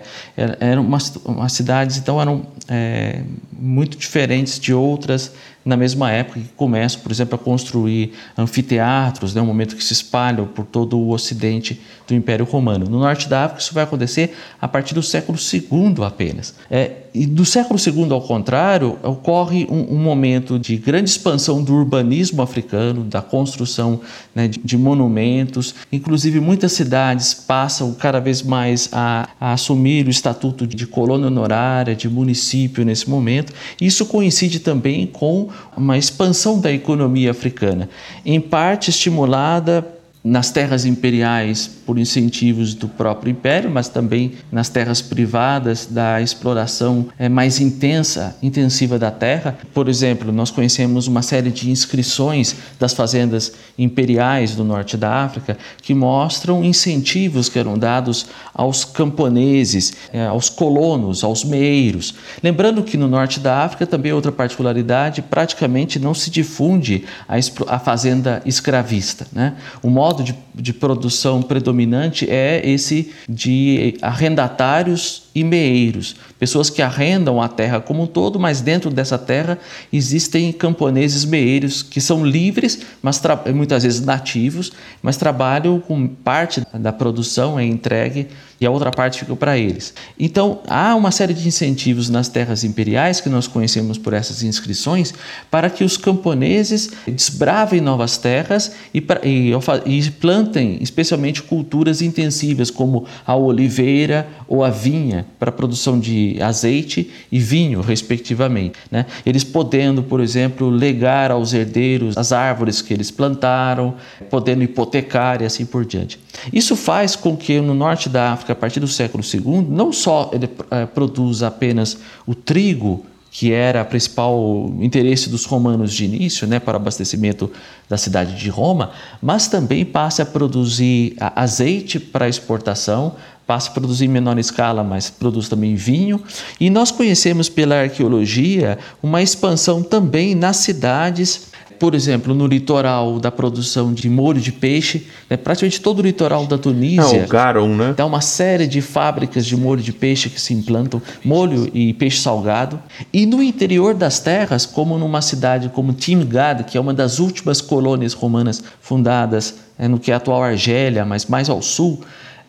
eram 0.60 0.84
umas, 0.84 1.16
umas 1.26 1.52
cidades, 1.52 1.98
então 1.98 2.22
eram 2.22 2.46
é, 2.70 3.22
muito 3.52 3.98
diferentes 3.98 4.60
de 4.60 4.74
outras 4.74 5.34
na 5.66 5.78
mesma 5.78 6.12
época 6.12 6.40
que 6.40 6.50
começam, 6.56 7.02
por 7.02 7.12
exemplo, 7.12 7.36
a 7.36 7.38
construir 7.38 8.14
anfiteatros, 8.38 9.34
né, 9.34 9.42
um 9.42 9.46
momento 9.46 9.76
que 9.76 9.84
se 9.84 9.94
espalham 9.94 10.46
por 10.46 10.66
todo 10.66 10.98
o 10.98 11.12
ocidente 11.12 11.82
do 12.08 12.14
Império 12.14 12.46
Romano. 12.46 12.86
No 12.86 13.00
norte 13.00 13.30
da 13.30 13.46
África, 13.46 13.62
isso 13.62 13.74
vai 13.74 13.84
acontecer 13.84 14.36
a 14.62 14.68
partir 14.68 14.94
do 14.94 15.02
século 15.02 15.38
II 15.38 16.04
apenas. 16.04 16.56
É, 16.70 17.04
e 17.14 17.28
do 17.28 17.46
século 17.46 17.80
II, 17.80 18.12
ao 18.12 18.22
contrário, 18.22 18.98
ocorre 19.04 19.68
um, 19.70 19.94
um, 19.94 20.00
momento 20.00 20.58
de 20.58 20.76
grande 20.78 21.12
expansão 21.12 21.64
do 21.64 21.74
urbanismo 21.76 22.42
africano, 22.42 23.04
da 23.04 23.22
construção 23.22 24.02
né, 24.34 24.48
de, 24.48 24.60
de, 24.60 24.78
monumentos. 24.78 25.76
Inclusive, 25.92 26.40
muitas 26.40 26.72
cidades 26.72 27.34
passam 27.34 27.94
cada 27.94 28.20
vez 28.20 28.42
mais 28.42 28.90
a, 28.92 29.30
a 29.40 29.54
assumir 29.54 30.08
o 30.08 30.10
estatuto 30.10 30.66
de 30.66 30.88
colônia 30.88 31.28
honorária, 31.28 31.96
de 31.96 32.10
município 32.10 32.84
nesse 32.84 33.08
momento. 33.08 33.54
Isso 33.80 34.08
coincide 34.08 34.60
também 34.60 35.06
com 35.06 35.50
uma 35.78 35.98
expansão 35.98 36.60
da 36.60 36.72
economia 36.72 37.30
africana, 37.30 37.90
em 38.26 38.42
parte 38.42 38.90
estimulada 38.90 39.86
nas 40.24 40.50
terras 40.52 40.86
imperiais 40.86 41.70
por 41.86 42.00
incentivos 42.00 42.74
do 42.74 42.88
próprio 42.88 43.32
império, 43.32 43.70
mas 43.70 43.90
também 43.90 44.34
nas 44.50 44.70
terras 44.70 45.02
privadas 45.02 45.86
da 45.86 46.22
exploração 46.22 47.10
é, 47.20 47.28
mais 47.28 47.60
intensa, 47.60 48.36
intensiva 48.42 48.98
da 48.98 49.12
terra. 49.12 49.58
Por 49.74 49.90
exemplo, 49.90 50.32
nós 50.32 50.50
conhecemos 50.50 51.08
uma 51.08 51.22
série 51.22 51.52
de 51.52 51.70
inscrições 51.70 52.56
das 52.80 52.94
fazendas 52.94 53.52
imperiais 53.78 54.56
do 54.56 54.64
norte 54.64 54.96
da 54.96 55.24
África 55.26 55.58
que 55.82 55.94
mostram 55.94 56.64
incentivos 56.64 57.50
que 57.50 57.60
eram 57.60 57.78
dados 57.78 58.28
aos 58.54 58.86
camponeses, 58.86 59.94
é, 60.14 60.26
aos 60.26 60.48
colonos, 60.48 61.24
aos 61.24 61.44
meeiros. 61.44 62.14
Lembrando 62.42 62.84
que 62.84 62.96
no 62.96 63.10
norte 63.10 63.42
da 63.42 63.64
África 63.64 63.86
também 63.86 64.14
outra 64.14 64.32
particularidade, 64.32 65.22
praticamente 65.22 66.00
não 66.00 66.14
se 66.14 66.30
difunde 66.30 67.04
a, 67.28 67.36
a 67.68 67.80
fazenda 67.80 68.42
escravista. 68.46 69.28
Né? 69.34 69.56
O 69.82 69.90
modo 69.90 70.13
modo 70.14 70.24
de, 70.24 70.36
de 70.54 70.74
produção 70.74 71.42
predominante 71.42 72.30
é 72.30 72.62
esse 72.64 73.12
de 73.28 73.98
arrendatários 74.02 75.24
e 75.36 75.44
meeiros, 75.44 76.16
pessoas 76.38 76.70
que 76.70 76.82
arrendam 76.82 77.42
a 77.42 77.48
terra 77.48 77.80
como 77.80 78.04
um 78.04 78.08
todo, 78.08 78.40
mas 78.40 78.62
dentro 78.62 78.92
dessa 78.92 79.18
terra 79.18 79.58
existem 79.92 80.52
camponeses 80.52 81.26
meeiros 81.26 81.82
que 81.82 82.00
são 82.00 82.24
livres, 82.24 82.82
mas 83.02 83.22
muitas 83.54 83.84
vezes 83.84 84.02
nativos, 84.02 84.72
mas 85.02 85.18
trabalham 85.18 85.80
com 85.80 86.08
parte 86.08 86.62
da 86.74 86.94
produção 86.94 87.60
é 87.60 87.66
entregue 87.66 88.28
e 88.62 88.66
a 88.66 88.72
outra 88.72 88.92
parte 88.92 89.20
fica 89.20 89.36
para 89.36 89.58
eles. 89.58 89.94
Então, 90.18 90.62
há 90.68 90.96
uma 90.96 91.12
série 91.12 91.34
de 91.34 91.46
incentivos 91.48 92.10
nas 92.10 92.30
terras 92.30 92.64
imperiais, 92.64 93.20
que 93.20 93.28
nós 93.28 93.48
conhecemos 93.48 93.98
por 93.98 94.14
essas 94.14 94.42
inscrições, 94.42 95.14
para 95.52 95.70
que 95.70 95.84
os 95.84 95.98
camponeses 95.98 96.92
desbravem 97.06 97.82
novas 97.82 98.18
terras 98.18 98.72
e, 98.94 99.04
e, 99.24 99.52
e 99.86 100.12
plantem 100.12 100.43
especialmente 100.82 101.42
culturas 101.42 102.02
intensivas, 102.02 102.70
como 102.70 103.06
a 103.26 103.36
oliveira 103.36 104.28
ou 104.48 104.64
a 104.64 104.70
vinha, 104.70 105.26
para 105.40 105.50
a 105.50 105.54
produção 105.54 106.00
de 106.00 106.38
azeite 106.42 107.10
e 107.32 107.40
vinho, 107.40 107.82
respectivamente. 107.82 108.78
Né? 108.92 109.06
Eles 109.26 109.44
podendo, 109.44 110.04
por 110.04 110.20
exemplo, 110.20 110.70
legar 110.70 111.32
aos 111.32 111.54
herdeiros 111.54 112.18
as 112.18 112.32
árvores 112.32 112.82
que 112.82 112.94
eles 112.94 113.12
plantaram, 113.12 113.96
podendo 114.30 114.64
hipotecar 114.64 115.42
e 115.42 115.46
assim 115.46 115.66
por 115.66 115.86
diante. 115.86 116.20
Isso 116.52 116.76
faz 116.76 117.16
com 117.16 117.36
que 117.38 117.60
no 117.60 117.74
norte 117.74 118.10
da 118.10 118.34
África, 118.34 118.54
a 118.54 118.56
partir 118.56 118.80
do 118.80 118.88
século 118.88 119.24
II, 119.24 119.66
não 119.70 119.92
só 119.92 120.32
ele 120.34 120.50
é, 120.72 120.86
produza 120.86 121.48
apenas 121.48 121.98
o 122.26 122.34
trigo, 122.34 123.06
que 123.34 123.52
era 123.52 123.82
o 123.82 123.86
principal 123.86 124.72
interesse 124.80 125.28
dos 125.28 125.44
romanos 125.46 125.92
de 125.92 126.06
início, 126.06 126.46
né, 126.46 126.60
para 126.60 126.76
abastecimento 126.76 127.52
da 127.90 127.98
cidade 127.98 128.38
de 128.38 128.48
Roma, 128.48 128.92
mas 129.20 129.48
também 129.48 129.84
passa 129.84 130.22
a 130.22 130.26
produzir 130.26 131.16
azeite 131.36 132.00
para 132.00 132.30
exportação, 132.30 133.16
passa 133.48 133.72
a 133.72 133.74
produzir 133.74 134.06
em 134.06 134.10
menor 134.10 134.38
escala, 134.38 134.84
mas 134.84 135.10
produz 135.10 135.50
também 135.50 135.74
vinho. 135.74 136.22
E 136.60 136.70
nós 136.70 136.92
conhecemos 136.92 137.50
pela 137.50 137.82
arqueologia 137.82 138.78
uma 139.02 139.20
expansão 139.20 139.82
também 139.82 140.36
nas 140.36 140.58
cidades 140.58 141.53
por 141.84 141.96
exemplo, 141.96 142.34
no 142.34 142.48
litoral 142.48 143.20
da 143.20 143.30
produção 143.30 143.92
de 143.92 144.10
molho 144.10 144.40
de 144.40 144.54
peixe, 144.54 145.06
né, 145.30 145.36
praticamente 145.36 145.82
todo 145.82 146.00
o 146.00 146.02
litoral 146.02 146.46
da 146.46 146.58
Tunísia. 146.58 147.18
É, 147.18 147.26
o 147.26 147.28
garum, 147.28 147.76
né? 147.76 147.94
Dá 147.98 148.06
uma 148.06 148.22
série 148.22 148.66
de 148.68 148.80
fábricas 148.80 149.46
de 149.46 149.58
molho 149.58 149.82
de 149.82 149.92
peixe 149.92 150.30
que 150.30 150.40
se 150.40 150.54
implantam, 150.54 151.02
molho 151.26 151.70
e 151.74 151.94
peixe 151.94 152.22
salgado. 152.22 152.80
E 153.12 153.26
no 153.26 153.44
interior 153.44 153.94
das 153.94 154.22
terras, 154.22 154.66
como 154.66 154.98
numa 154.98 155.22
cidade 155.22 155.68
como 155.68 155.92
Timgad, 155.92 156.64
que 156.64 156.78
é 156.78 156.80
uma 156.80 156.94
das 156.94 157.20
últimas 157.20 157.60
colônias 157.60 158.14
romanas 158.14 158.64
fundadas 158.80 159.56
é, 159.78 159.86
no 159.86 160.00
que 160.00 160.10
é 160.10 160.14
a 160.14 160.18
atual 160.18 160.42
Argélia, 160.42 161.04
mas 161.04 161.26
mais 161.26 161.50
ao 161.50 161.62
sul, 161.62 162.00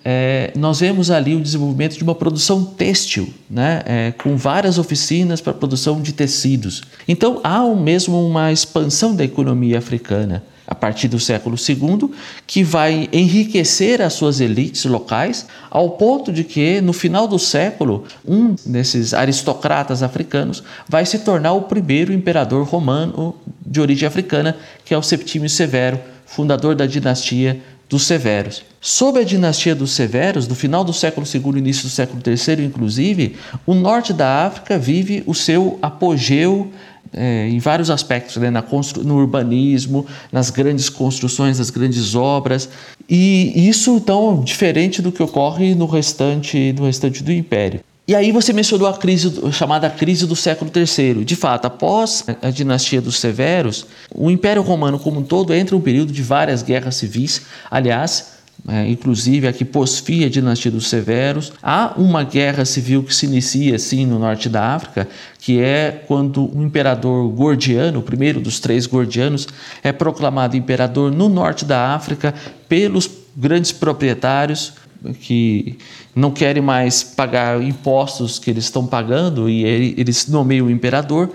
é, 0.04 0.52
nós 0.54 0.80
vemos 0.80 1.10
ali 1.10 1.34
o 1.34 1.40
desenvolvimento 1.40 1.96
de 1.96 2.04
uma 2.04 2.14
produção 2.14 2.62
têxtil, 2.62 3.32
né, 3.48 3.82
é, 3.86 4.12
com 4.12 4.36
várias 4.36 4.78
oficinas 4.78 5.40
para 5.40 5.54
produção 5.54 6.00
de 6.02 6.12
tecidos. 6.12 6.82
Então 7.08 7.40
há 7.42 7.64
mesmo 7.74 8.24
uma 8.24 8.52
expansão 8.52 9.16
da 9.16 9.24
economia 9.24 9.78
africana 9.78 10.42
a 10.66 10.74
partir 10.74 11.08
do 11.08 11.20
século 11.20 11.56
II, 11.56 12.10
que 12.46 12.62
vai 12.62 13.08
enriquecer 13.12 14.00
as 14.00 14.14
suas 14.14 14.40
elites 14.40 14.84
locais, 14.86 15.46
ao 15.70 15.90
ponto 15.90 16.32
de 16.32 16.42
que, 16.42 16.80
no 16.80 16.92
final 16.92 17.28
do 17.28 17.38
século, 17.38 18.04
um 18.26 18.54
desses 18.64 19.12
aristocratas 19.12 20.02
africanos 20.02 20.62
vai 20.88 21.04
se 21.04 21.18
tornar 21.18 21.52
o 21.52 21.62
primeiro 21.62 22.12
imperador 22.12 22.66
romano 22.66 23.34
de 23.64 23.80
origem 23.80 24.06
africana, 24.06 24.56
que 24.84 24.94
é 24.94 24.98
o 24.98 25.02
Septímio 25.02 25.50
Severo, 25.50 26.00
fundador 26.24 26.74
da 26.74 26.86
dinastia 26.86 27.60
dos 27.88 28.04
Severos. 28.04 28.62
Sob 28.80 29.18
a 29.18 29.24
dinastia 29.24 29.74
dos 29.74 29.92
Severos, 29.92 30.46
do 30.46 30.54
final 30.54 30.84
do 30.84 30.92
século 30.92 31.26
II 31.26 31.58
início 31.58 31.84
do 31.84 31.90
século 31.90 32.20
III, 32.24 32.64
inclusive, 32.64 33.36
o 33.66 33.74
norte 33.74 34.12
da 34.12 34.46
África 34.46 34.78
vive 34.78 35.22
o 35.26 35.34
seu 35.34 35.78
apogeu 35.80 36.70
é, 37.12 37.48
em 37.48 37.58
vários 37.58 37.90
aspectos, 37.90 38.36
né? 38.36 38.50
No 39.04 39.14
urbanismo, 39.16 40.06
nas 40.32 40.50
grandes 40.50 40.88
construções, 40.88 41.58
nas 41.58 41.70
grandes 41.70 42.14
obras. 42.14 42.68
E 43.08 43.68
isso, 43.68 43.96
então, 43.96 44.42
diferente 44.42 45.00
do 45.00 45.12
que 45.12 45.22
ocorre 45.22 45.74
no 45.74 45.86
restante, 45.86 46.72
no 46.72 46.84
restante 46.84 47.22
do 47.22 47.32
Império. 47.32 47.80
E 48.06 48.14
aí 48.14 48.32
você 48.32 48.52
mencionou 48.52 48.86
a 48.86 48.98
crise, 48.98 49.40
a 49.46 49.50
chamada 49.50 49.88
crise 49.88 50.26
do 50.26 50.36
século 50.36 50.70
III. 50.74 51.24
De 51.24 51.34
fato, 51.34 51.64
após 51.64 52.24
a 52.42 52.50
dinastia 52.50 53.00
dos 53.00 53.18
Severos, 53.18 53.86
o 54.14 54.30
Império 54.30 54.60
Romano 54.60 54.98
como 54.98 55.20
um 55.20 55.22
todo 55.22 55.54
entra 55.54 55.74
um 55.74 55.80
período 55.80 56.12
de 56.12 56.22
várias 56.22 56.62
guerras 56.62 56.96
civis. 56.96 57.42
Aliás, 57.70 58.34
é, 58.68 58.86
inclusive 58.88 59.48
aqui 59.48 59.64
posfia 59.64 60.26
a 60.26 60.30
dinastia 60.30 60.70
dos 60.70 60.88
Severos. 60.88 61.54
Há 61.62 61.94
uma 61.96 62.24
guerra 62.24 62.66
civil 62.66 63.02
que 63.02 63.14
se 63.14 63.24
inicia 63.24 63.76
assim 63.76 64.04
no 64.04 64.18
norte 64.18 64.50
da 64.50 64.74
África, 64.74 65.08
que 65.38 65.58
é 65.58 66.04
quando 66.06 66.54
o 66.54 66.62
imperador 66.62 67.26
Gordiano, 67.30 68.00
o 68.00 68.02
primeiro 68.02 68.38
dos 68.38 68.60
três 68.60 68.86
Gordianos, 68.86 69.48
é 69.82 69.92
proclamado 69.92 70.58
imperador 70.58 71.10
no 71.10 71.30
norte 71.30 71.64
da 71.64 71.94
África 71.94 72.34
pelos 72.68 73.08
grandes 73.34 73.72
proprietários 73.72 74.74
que 75.12 75.78
não 76.14 76.30
querem 76.30 76.62
mais 76.62 77.02
pagar 77.02 77.62
impostos 77.62 78.38
que 78.38 78.50
eles 78.50 78.64
estão 78.64 78.86
pagando 78.86 79.48
e 79.48 79.64
eles 79.96 80.26
nomeiam 80.28 80.66
o 80.66 80.70
imperador. 80.70 81.30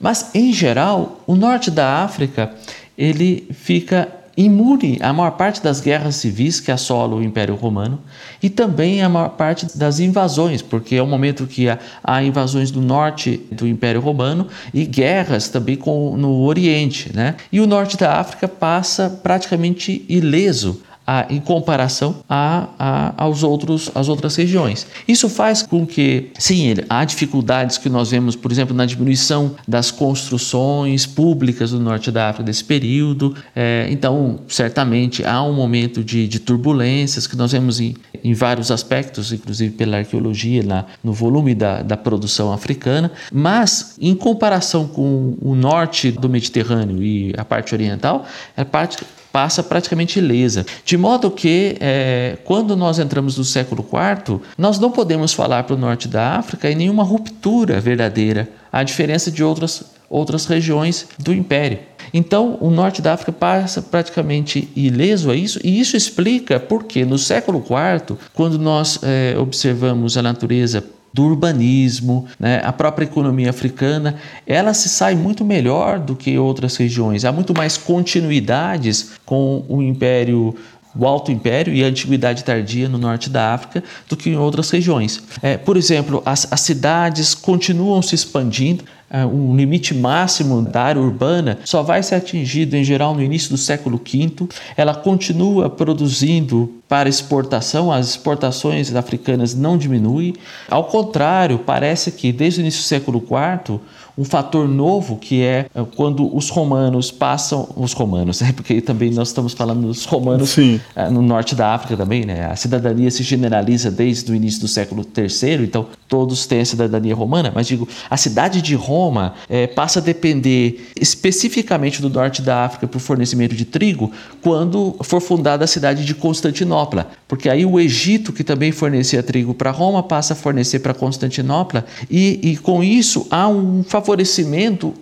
Mas, 0.00 0.34
em 0.34 0.52
geral, 0.52 1.22
o 1.26 1.34
norte 1.34 1.70
da 1.70 2.02
África 2.02 2.52
ele 2.96 3.48
fica 3.52 4.08
imune 4.36 4.98
à 5.02 5.12
maior 5.12 5.32
parte 5.32 5.62
das 5.62 5.80
guerras 5.80 6.16
civis 6.16 6.60
que 6.60 6.70
assolam 6.70 7.18
o 7.18 7.22
Império 7.22 7.54
Romano 7.54 8.00
e 8.42 8.48
também 8.48 9.02
à 9.02 9.08
maior 9.08 9.30
parte 9.30 9.66
das 9.76 10.00
invasões, 10.00 10.62
porque 10.62 10.96
é 10.96 11.02
o 11.02 11.06
momento 11.06 11.46
que 11.46 11.68
há, 11.68 11.78
há 12.02 12.22
invasões 12.22 12.70
do 12.70 12.80
norte 12.80 13.40
do 13.52 13.66
Império 13.66 14.00
Romano 14.00 14.46
e 14.72 14.86
guerras 14.86 15.48
também 15.48 15.76
com, 15.76 16.16
no 16.16 16.42
Oriente. 16.42 17.14
Né? 17.14 17.36
E 17.52 17.60
o 17.60 17.66
norte 17.66 17.96
da 17.96 18.18
África 18.18 18.48
passa 18.48 19.10
praticamente 19.22 20.04
ileso 20.08 20.80
a, 21.06 21.26
em 21.28 21.40
comparação 21.40 22.16
a, 22.28 22.68
a, 22.78 23.24
aos 23.24 23.42
outros, 23.42 23.90
às 23.94 24.08
outras 24.08 24.36
regiões. 24.36 24.86
Isso 25.08 25.28
faz 25.28 25.62
com 25.62 25.86
que, 25.86 26.30
sim, 26.38 26.74
há 26.88 27.04
dificuldades 27.04 27.78
que 27.78 27.88
nós 27.88 28.10
vemos, 28.10 28.36
por 28.36 28.52
exemplo, 28.52 28.74
na 28.74 28.86
diminuição 28.86 29.56
das 29.66 29.90
construções 29.90 31.06
públicas 31.06 31.72
do 31.72 31.80
norte 31.80 32.10
da 32.10 32.28
África 32.28 32.44
desse 32.44 32.64
período. 32.64 33.34
É, 33.56 33.88
então, 33.90 34.40
certamente 34.48 35.24
há 35.24 35.42
um 35.42 35.52
momento 35.52 36.04
de, 36.04 36.28
de 36.28 36.38
turbulências 36.38 37.26
que 37.26 37.36
nós 37.36 37.52
vemos 37.52 37.80
em, 37.80 37.96
em 38.22 38.32
vários 38.32 38.70
aspectos, 38.70 39.32
inclusive 39.32 39.74
pela 39.74 39.98
arqueologia, 39.98 40.62
na, 40.62 40.84
no 41.02 41.12
volume 41.12 41.54
da, 41.54 41.82
da 41.82 41.96
produção 41.96 42.52
africana, 42.52 43.10
mas 43.32 43.96
em 44.00 44.14
comparação 44.14 44.86
com 44.86 45.36
o 45.40 45.54
norte 45.54 46.10
do 46.12 46.28
Mediterrâneo 46.28 47.02
e 47.02 47.34
a 47.36 47.44
parte 47.44 47.74
oriental, 47.74 48.24
é 48.56 48.64
parte 48.64 49.04
passa 49.32 49.62
praticamente 49.62 50.18
ilesa. 50.18 50.66
De 50.84 50.96
modo 50.96 51.30
que, 51.30 51.76
é, 51.80 52.38
quando 52.44 52.76
nós 52.76 52.98
entramos 52.98 53.38
no 53.38 53.44
século 53.44 53.84
IV, 53.84 54.40
nós 54.56 54.78
não 54.78 54.90
podemos 54.90 55.32
falar 55.32 55.64
para 55.64 55.74
o 55.74 55.78
norte 55.78 56.08
da 56.08 56.36
África 56.36 56.70
em 56.70 56.74
nenhuma 56.74 57.02
ruptura 57.02 57.80
verdadeira, 57.80 58.48
à 58.72 58.82
diferença 58.82 59.30
de 59.30 59.42
outras, 59.42 59.84
outras 60.08 60.46
regiões 60.46 61.06
do 61.18 61.32
Império. 61.32 61.78
Então, 62.12 62.58
o 62.60 62.70
norte 62.70 63.00
da 63.00 63.12
África 63.12 63.32
passa 63.32 63.80
praticamente 63.80 64.68
ileso 64.74 65.30
a 65.30 65.36
isso, 65.36 65.60
e 65.62 65.78
isso 65.78 65.96
explica 65.96 66.58
porque 66.58 67.04
no 67.04 67.18
século 67.18 67.58
IV, 67.60 68.18
quando 68.34 68.58
nós 68.58 68.98
é, 69.02 69.36
observamos 69.38 70.16
a 70.16 70.22
natureza 70.22 70.84
do 71.12 71.24
urbanismo, 71.24 72.26
né? 72.38 72.60
a 72.64 72.72
própria 72.72 73.04
economia 73.04 73.50
africana, 73.50 74.16
ela 74.46 74.72
se 74.72 74.88
sai 74.88 75.14
muito 75.14 75.44
melhor 75.44 75.98
do 75.98 76.14
que 76.14 76.38
outras 76.38 76.76
regiões. 76.76 77.24
Há 77.24 77.32
muito 77.32 77.52
mais 77.54 77.76
continuidades 77.76 79.12
com 79.24 79.64
o 79.68 79.82
Império 79.82 80.54
o 80.94 81.06
Alto 81.06 81.30
Império 81.30 81.72
e 81.72 81.84
a 81.84 81.86
Antiguidade 81.86 82.44
Tardia 82.44 82.88
no 82.88 82.98
norte 82.98 83.30
da 83.30 83.54
África 83.54 83.82
do 84.08 84.16
que 84.16 84.30
em 84.30 84.36
outras 84.36 84.70
regiões. 84.70 85.22
É, 85.42 85.56
por 85.56 85.76
exemplo, 85.76 86.22
as, 86.24 86.50
as 86.52 86.60
cidades 86.60 87.34
continuam 87.34 88.02
se 88.02 88.14
expandindo, 88.14 88.84
é, 89.12 89.26
um 89.26 89.56
limite 89.56 89.92
máximo 89.92 90.62
da 90.62 90.82
área 90.82 91.02
urbana 91.02 91.58
só 91.64 91.82
vai 91.82 92.00
ser 92.00 92.14
atingido 92.14 92.76
em 92.76 92.84
geral 92.84 93.12
no 93.12 93.20
início 93.20 93.50
do 93.50 93.56
século 93.56 93.98
V. 93.98 94.46
Ela 94.76 94.94
continua 94.94 95.68
produzindo 95.68 96.72
para 96.88 97.08
exportação, 97.08 97.90
as 97.90 98.10
exportações 98.10 98.94
africanas 98.94 99.52
não 99.52 99.76
diminuem. 99.76 100.34
Ao 100.68 100.84
contrário, 100.84 101.58
parece 101.58 102.12
que 102.12 102.30
desde 102.30 102.60
o 102.60 102.62
início 102.62 102.82
do 102.82 102.84
século 102.84 103.18
IV 103.18 103.80
um 104.20 104.24
fator 104.24 104.68
novo 104.68 105.16
que 105.16 105.42
é, 105.42 105.64
é 105.74 105.82
quando 105.96 106.36
os 106.36 106.50
romanos 106.50 107.10
passam, 107.10 107.66
os 107.74 107.94
romanos, 107.94 108.42
né? 108.42 108.52
porque 108.54 108.78
também 108.82 109.10
nós 109.10 109.28
estamos 109.28 109.54
falando 109.54 109.86
dos 109.86 110.04
romanos. 110.04 110.50
É, 110.94 111.08
no 111.08 111.22
norte 111.22 111.54
da 111.54 111.74
África 111.74 111.96
também, 111.96 112.26
né? 112.26 112.44
A 112.44 112.54
cidadania 112.54 113.10
se 113.10 113.22
generaliza 113.22 113.90
desde 113.90 114.30
o 114.30 114.34
início 114.34 114.60
do 114.60 114.68
século 114.68 115.06
III, 115.16 115.64
então 115.64 115.86
todos 116.06 116.46
têm 116.46 116.60
a 116.60 116.66
cidadania 116.66 117.14
romana, 117.14 117.50
mas 117.54 117.66
digo, 117.66 117.88
a 118.10 118.16
cidade 118.16 118.60
de 118.60 118.74
Roma 118.74 119.34
é, 119.48 119.66
passa 119.66 120.00
a 120.00 120.02
depender 120.02 120.90
especificamente 121.00 122.02
do 122.02 122.10
norte 122.10 122.42
da 122.42 122.64
África 122.64 122.86
para 122.86 122.98
o 122.98 123.00
fornecimento 123.00 123.54
de 123.54 123.64
trigo 123.64 124.12
quando 124.42 124.96
for 125.02 125.20
fundada 125.20 125.64
a 125.64 125.68
cidade 125.68 126.04
de 126.04 126.14
Constantinopla, 126.14 127.10
porque 127.26 127.48
aí 127.48 127.64
o 127.64 127.80
Egito, 127.80 128.32
que 128.32 128.44
também 128.44 128.70
fornecia 128.70 129.22
trigo 129.22 129.54
para 129.54 129.70
Roma, 129.70 130.02
passa 130.02 130.34
a 130.34 130.36
fornecer 130.36 130.80
para 130.80 130.92
Constantinopla 130.92 131.86
e, 132.10 132.40
e 132.42 132.56
com 132.58 132.84
isso 132.84 133.26
há 133.30 133.48
um 133.48 133.82
favorecimento 133.82 134.09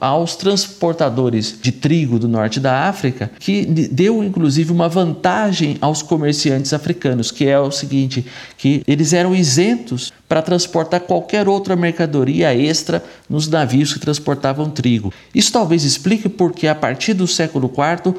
aos 0.00 0.36
transportadores 0.36 1.59
de 1.61 1.72
trigo 1.72 2.18
do 2.18 2.28
norte 2.28 2.61
da 2.61 2.88
África, 2.88 3.30
que 3.38 3.64
deu 3.64 4.22
inclusive 4.22 4.72
uma 4.72 4.88
vantagem 4.88 5.76
aos 5.80 6.02
comerciantes 6.02 6.72
africanos, 6.72 7.30
que 7.30 7.46
é 7.46 7.59
o 7.59 7.70
seguinte, 7.70 8.26
que 8.56 8.82
eles 8.86 9.12
eram 9.12 9.34
isentos 9.34 10.12
para 10.28 10.42
transportar 10.42 11.00
qualquer 11.00 11.48
outra 11.48 11.74
mercadoria 11.74 12.54
extra 12.54 13.02
nos 13.28 13.48
navios 13.48 13.92
que 13.92 13.98
transportavam 13.98 14.68
trigo. 14.68 15.12
Isso 15.34 15.52
talvez 15.52 15.84
explique 15.84 16.28
porque 16.28 16.66
a 16.66 16.74
partir 16.74 17.14
do 17.14 17.26
século 17.26 17.72
IV 17.72 18.14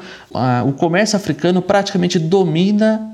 o 0.66 0.72
comércio 0.72 1.16
africano 1.16 1.62
praticamente 1.62 2.18
domina 2.18 3.08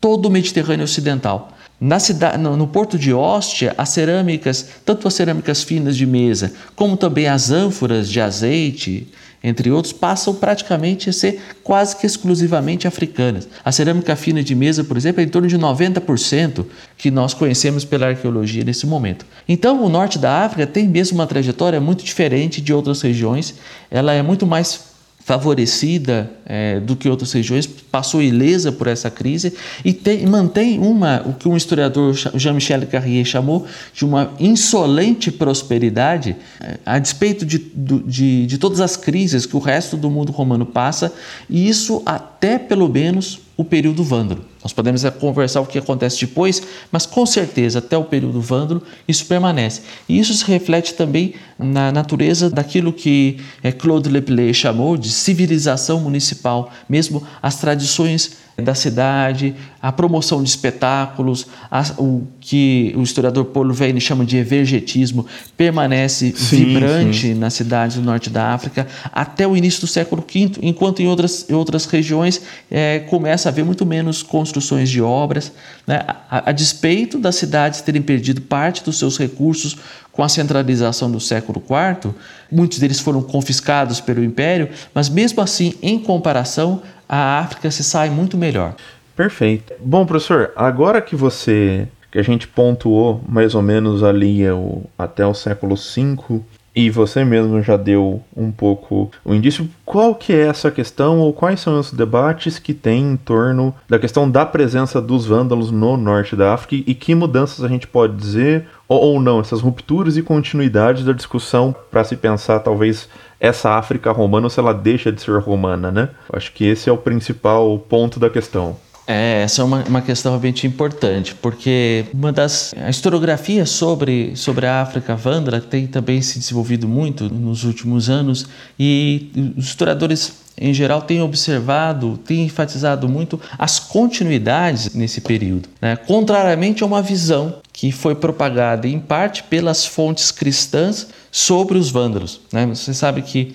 todo 0.00 0.26
o 0.26 0.30
Mediterrâneo 0.30 0.84
Ocidental. 0.84 1.52
Cidade, 1.98 2.36
no, 2.36 2.56
no, 2.56 2.66
porto 2.66 2.98
de 2.98 3.12
Ostia, 3.12 3.74
as 3.78 3.88
cerâmicas, 3.88 4.68
tanto 4.84 5.08
as 5.08 5.14
cerâmicas 5.14 5.62
finas 5.62 5.96
de 5.96 6.04
mesa, 6.04 6.52
como 6.76 6.96
também 6.96 7.26
as 7.26 7.50
ânforas 7.50 8.10
de 8.10 8.20
azeite, 8.20 9.08
entre 9.42 9.70
outros, 9.70 9.92
passam 9.92 10.34
praticamente 10.34 11.08
a 11.08 11.12
ser 11.12 11.40
quase 11.64 11.96
que 11.96 12.04
exclusivamente 12.04 12.86
africanas. 12.86 13.48
A 13.64 13.72
cerâmica 13.72 14.14
fina 14.14 14.42
de 14.42 14.54
mesa, 14.54 14.84
por 14.84 14.98
exemplo, 14.98 15.22
é 15.22 15.24
em 15.24 15.28
torno 15.28 15.48
de 15.48 15.58
90% 15.58 16.66
que 16.98 17.10
nós 17.10 17.32
conhecemos 17.32 17.82
pela 17.82 18.08
arqueologia 18.08 18.62
nesse 18.62 18.86
momento. 18.86 19.24
Então, 19.48 19.82
o 19.82 19.88
norte 19.88 20.18
da 20.18 20.44
África 20.44 20.66
tem 20.66 20.86
mesmo 20.86 21.18
uma 21.18 21.26
trajetória 21.26 21.80
muito 21.80 22.04
diferente 22.04 22.60
de 22.60 22.74
outras 22.74 23.00
regiões. 23.00 23.54
Ela 23.90 24.12
é 24.12 24.22
muito 24.22 24.46
mais 24.46 24.89
favorecida 25.20 26.30
é, 26.46 26.80
do 26.80 26.96
que 26.96 27.08
outras 27.08 27.32
regiões, 27.32 27.66
passou 27.66 28.20
ilesa 28.20 28.72
por 28.72 28.86
essa 28.86 29.10
crise 29.10 29.54
e 29.84 29.92
tem, 29.92 30.26
mantém 30.26 30.78
uma, 30.78 31.22
o 31.26 31.34
que 31.34 31.48
um 31.48 31.56
historiador, 31.56 32.14
Jean-Michel 32.34 32.86
Carrier, 32.86 33.24
chamou 33.24 33.66
de 33.92 34.04
uma 34.04 34.32
insolente 34.40 35.30
prosperidade, 35.30 36.34
é, 36.60 36.78
a 36.84 36.98
despeito 36.98 37.44
de, 37.44 37.58
de, 37.58 38.46
de 38.46 38.58
todas 38.58 38.80
as 38.80 38.96
crises 38.96 39.46
que 39.46 39.56
o 39.56 39.60
resto 39.60 39.96
do 39.96 40.10
mundo 40.10 40.32
romano 40.32 40.66
passa, 40.66 41.12
e 41.48 41.68
isso 41.68 42.02
até 42.04 42.58
pelo 42.58 42.88
menos 42.88 43.38
o 43.60 43.64
período 43.64 44.02
vândalo. 44.02 44.42
Nós 44.62 44.72
podemos 44.72 45.04
conversar 45.20 45.60
o 45.60 45.66
que 45.66 45.78
acontece 45.78 46.18
depois, 46.24 46.62
mas 46.90 47.04
com 47.04 47.26
certeza 47.26 47.78
até 47.78 47.94
o 47.94 48.04
período 48.04 48.40
vândalo 48.40 48.82
isso 49.06 49.26
permanece. 49.26 49.82
E 50.08 50.18
isso 50.18 50.32
se 50.32 50.46
reflete 50.46 50.94
também 50.94 51.34
na 51.58 51.92
natureza 51.92 52.48
daquilo 52.48 52.90
que 52.90 53.36
é, 53.62 53.70
Claude 53.70 54.08
Lepelé 54.08 54.50
chamou 54.54 54.96
de 54.96 55.10
civilização 55.10 56.00
municipal, 56.00 56.72
mesmo 56.88 57.22
as 57.42 57.56
tradições 57.56 58.38
da 58.56 58.74
cidade, 58.74 59.54
a 59.82 59.90
promoção 59.90 60.42
de 60.42 60.48
espetáculos, 60.48 61.46
a, 61.70 61.82
o 61.98 62.26
que 62.40 62.92
o 62.96 63.02
historiador 63.02 63.46
Paulo 63.46 63.72
Veyne 63.72 64.00
chama 64.00 64.24
de 64.24 64.36
evergetismo, 64.36 65.26
permanece 65.56 66.32
sim, 66.36 66.64
vibrante 66.64 67.28
sim. 67.28 67.34
nas 67.34 67.54
cidades 67.54 67.96
do 67.96 68.02
norte 68.02 68.28
da 68.28 68.52
África 68.52 68.86
até 69.12 69.46
o 69.46 69.56
início 69.56 69.80
do 69.80 69.86
século 69.86 70.22
V, 70.22 70.52
enquanto 70.62 71.00
em 71.00 71.08
outras, 71.08 71.48
em 71.48 71.54
outras 71.54 71.86
regiões 71.86 72.42
é, 72.70 73.00
começa 73.00 73.48
a 73.48 73.50
haver 73.50 73.64
muito 73.64 73.86
menos 73.86 74.22
construções 74.22 74.90
de 74.90 75.00
obras, 75.00 75.52
né? 75.86 76.04
a, 76.06 76.50
a 76.50 76.52
despeito 76.52 77.18
das 77.18 77.36
cidades 77.36 77.80
terem 77.80 78.02
perdido 78.02 78.40
parte 78.40 78.84
dos 78.84 78.98
seus 78.98 79.18
recursos 79.18 79.76
com 80.12 80.22
a 80.22 80.28
centralização 80.28 81.10
do 81.10 81.20
século 81.20 81.62
IV, 81.62 82.12
muitos 82.50 82.78
deles 82.78 83.00
foram 83.00 83.22
confiscados 83.22 84.00
pelo 84.00 84.22
Império, 84.22 84.68
mas 84.94 85.08
mesmo 85.08 85.40
assim, 85.40 85.74
em 85.82 85.98
comparação, 85.98 86.82
a 87.08 87.38
África 87.38 87.70
se 87.70 87.84
sai 87.84 88.10
muito 88.10 88.36
melhor. 88.36 88.74
Perfeito. 89.16 89.72
Bom, 89.80 90.06
professor, 90.06 90.52
agora 90.56 91.00
que 91.00 91.14
você 91.14 91.86
que 92.10 92.18
a 92.18 92.22
gente 92.22 92.48
pontuou 92.48 93.22
mais 93.28 93.54
ou 93.54 93.62
menos 93.62 94.02
ali 94.02 94.48
o, 94.50 94.82
até 94.98 95.24
o 95.24 95.32
século 95.32 95.76
V 95.76 96.40
E 96.74 96.88
você 96.88 97.24
mesmo 97.24 97.60
já 97.62 97.76
deu 97.76 98.22
um 98.36 98.52
pouco 98.52 99.10
o 99.24 99.34
indício. 99.34 99.68
Qual 99.84 100.14
que 100.14 100.32
é 100.32 100.46
essa 100.46 100.70
questão 100.70 101.18
ou 101.18 101.32
quais 101.32 101.60
são 101.60 101.78
os 101.78 101.92
debates 101.92 102.58
que 102.58 102.72
tem 102.72 103.02
em 103.02 103.16
torno 103.16 103.74
da 103.88 103.98
questão 103.98 104.30
da 104.30 104.46
presença 104.46 105.00
dos 105.00 105.26
vândalos 105.26 105.70
no 105.70 105.96
norte 105.96 106.36
da 106.36 106.54
África 106.54 106.84
e 106.88 106.94
que 106.94 107.14
mudanças 107.14 107.64
a 107.64 107.68
gente 107.68 107.88
pode 107.88 108.16
dizer 108.16 108.66
ou, 108.86 109.00
ou 109.00 109.20
não, 109.20 109.40
essas 109.40 109.60
rupturas 109.60 110.16
e 110.16 110.22
continuidades 110.22 111.04
da 111.04 111.12
discussão 111.12 111.74
para 111.90 112.04
se 112.04 112.16
pensar 112.16 112.60
talvez 112.60 113.08
essa 113.40 113.70
África 113.70 114.12
romana 114.12 114.46
ou 114.46 114.50
se 114.50 114.60
ela 114.60 114.74
deixa 114.74 115.10
de 115.10 115.20
ser 115.20 115.38
romana, 115.40 115.90
né? 115.90 116.10
Acho 116.32 116.52
que 116.52 116.64
esse 116.64 116.88
é 116.88 116.92
o 116.92 116.98
principal 116.98 117.78
ponto 117.78 118.20
da 118.20 118.28
questão. 118.28 118.76
É, 119.10 119.42
essa 119.42 119.62
é 119.62 119.64
uma, 119.64 119.82
uma 119.82 120.00
questão 120.00 120.30
realmente 120.30 120.68
importante, 120.68 121.34
porque 121.34 122.04
uma 122.14 122.32
das 122.32 122.72
a 122.76 122.88
historiografia 122.88 123.66
sobre, 123.66 124.36
sobre 124.36 124.66
a 124.66 124.82
África 124.82 125.16
Vandra 125.16 125.60
tem 125.60 125.88
também 125.88 126.22
se 126.22 126.38
desenvolvido 126.38 126.86
muito 126.86 127.28
nos 127.28 127.64
últimos 127.64 128.08
anos 128.08 128.46
e 128.78 129.52
os 129.56 129.64
historiadores 129.64 130.32
em 130.56 130.72
geral 130.72 131.02
têm 131.02 131.22
observado, 131.22 132.18
têm 132.18 132.44
enfatizado 132.44 133.08
muito 133.08 133.40
as 133.58 133.80
continuidades 133.80 134.94
nesse 134.94 135.20
período, 135.20 135.68
né? 135.80 135.96
contrariamente 135.96 136.84
a 136.84 136.86
uma 136.86 137.02
visão 137.02 137.56
que 137.72 137.90
foi 137.90 138.14
propagada 138.14 138.86
em 138.86 139.00
parte 139.00 139.42
pelas 139.42 139.86
fontes 139.86 140.30
cristãs 140.30 141.08
sobre 141.32 141.78
os 141.78 141.90
vândalos. 141.90 142.42
Né? 142.52 142.66
Você 142.66 142.92
sabe 142.92 143.22
que 143.22 143.54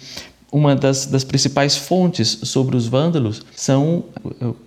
uma 0.55 0.73
das, 0.73 1.05
das, 1.05 1.25
principais 1.25 1.75
fontes 1.75 2.39
sobre 2.43 2.77
os 2.77 2.87
vândalos 2.87 3.41
são, 3.53 4.05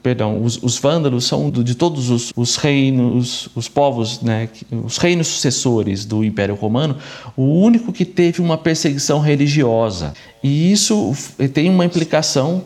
perdão, 0.02 0.42
os, 0.42 0.62
os 0.62 0.78
vândalos 0.78 1.24
são 1.24 1.50
de 1.50 1.74
todos 1.74 2.10
os, 2.10 2.30
os 2.36 2.56
reinos, 2.56 3.48
os 3.54 3.68
povos, 3.68 4.20
né, 4.20 4.50
os 4.84 4.98
reinos 4.98 5.28
sucessores 5.28 6.04
do 6.04 6.22
Império 6.22 6.54
Romano, 6.54 6.96
o 7.34 7.42
único 7.42 7.90
que 7.90 8.04
teve 8.04 8.42
uma 8.42 8.58
perseguição 8.58 9.18
religiosa. 9.18 10.12
E 10.42 10.70
isso 10.70 11.16
tem 11.54 11.70
uma 11.70 11.86
implicação, 11.86 12.62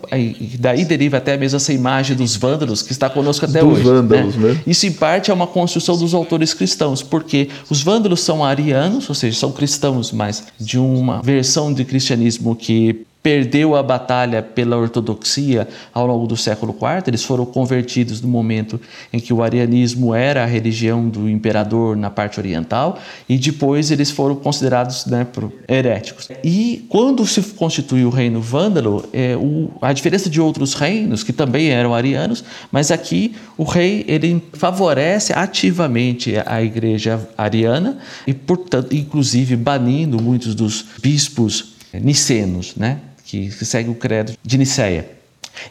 daí 0.59 0.85
deriva 0.85 1.19
até 1.19 1.37
mesmo 1.37 1.57
essa 1.57 1.73
imagem 1.73 2.17
dos 2.17 2.35
vândalos 2.35 2.83
que 2.83 2.91
está 2.91 3.09
conosco 3.09 3.47
até 3.47 3.61
dos 3.61 3.75
hoje. 3.79 3.83
Vândalos, 3.85 4.37
né? 4.37 4.53
né? 4.55 4.61
Isso 4.67 4.85
em 4.85 4.93
parte 4.93 5.31
é 5.31 5.35
uma 5.35 5.47
construção 5.47 5.97
dos 5.97 6.13
autores 6.13 6.53
cristãos, 6.53 7.05
porque 7.05 7.49
os 7.71 7.83
vândalos 7.83 8.21
são 8.21 8.45
arianos, 8.45 9.09
ou 9.09 9.15
seja, 9.15 9.39
são 9.39 9.53
cristãos, 9.53 10.11
mas 10.11 10.43
de 10.59 10.77
uma 10.77 11.23
versão 11.23 11.73
de 11.73 11.85
cristianismo 11.85 12.57
que 12.57 13.07
perdeu 13.23 13.77
a 13.77 13.83
batalha 13.83 14.43
pela 14.43 14.77
ortodoxia 14.77 15.69
ao 15.95 16.07
longo 16.07 16.27
do 16.27 16.37
século 16.37 16.75
IV. 16.75 17.05
Eles 17.07 17.23
foram 17.23 17.47
convertidos 17.47 18.21
no 18.21 18.29
momento 18.29 18.81
em 19.13 19.21
que 19.21 19.33
o 19.33 19.43
arianismo 19.43 20.13
era 20.15 20.43
a 20.43 20.47
religião 20.47 21.09
do 21.09 21.29
imperador 21.29 21.97
na 21.97 22.11
parte 22.11 22.41
oriental 22.41 22.99
e 23.29 23.39
depois 23.39 23.91
eles 23.91 24.11
foram 24.11 24.35
considerados 24.35 25.07
né, 25.07 25.27
heréticos. 25.69 26.29
E 26.43 26.85
quando 26.89 27.25
se 27.27 27.41
constituiu 27.43 28.09
o 28.09 28.11
reino 28.11 28.41
vândalo, 28.41 29.05
é, 29.13 29.37
o, 29.37 29.71
a 29.81 29.93
diferença 29.93 30.29
de 30.29 30.41
outros 30.41 30.75
reinos 30.75 31.23
que 31.23 31.33
também 31.33 31.69
eram 31.69 31.95
arianos, 31.95 32.43
mas 32.73 32.91
aqui 32.91 33.37
o 33.57 33.63
rei 33.63 34.05
ele 34.09 34.43
favorece 34.55 35.33
ativamente 35.33 36.35
a 36.45 36.61
igreja 36.63 37.21
ariana 37.39 37.99
e 38.27 38.35
portanto, 38.35 38.95
inclusive 38.95 39.55
banindo 39.55 40.21
muitos 40.21 40.55
dos 40.55 40.87
bispos 41.01 41.73
nicenos, 41.95 42.75
né? 42.77 42.99
Que, 43.41 43.65
segue 43.65 43.89
o 43.89 43.95
credo 43.95 44.35
de 44.43 44.59
Nicéia. 44.59 45.09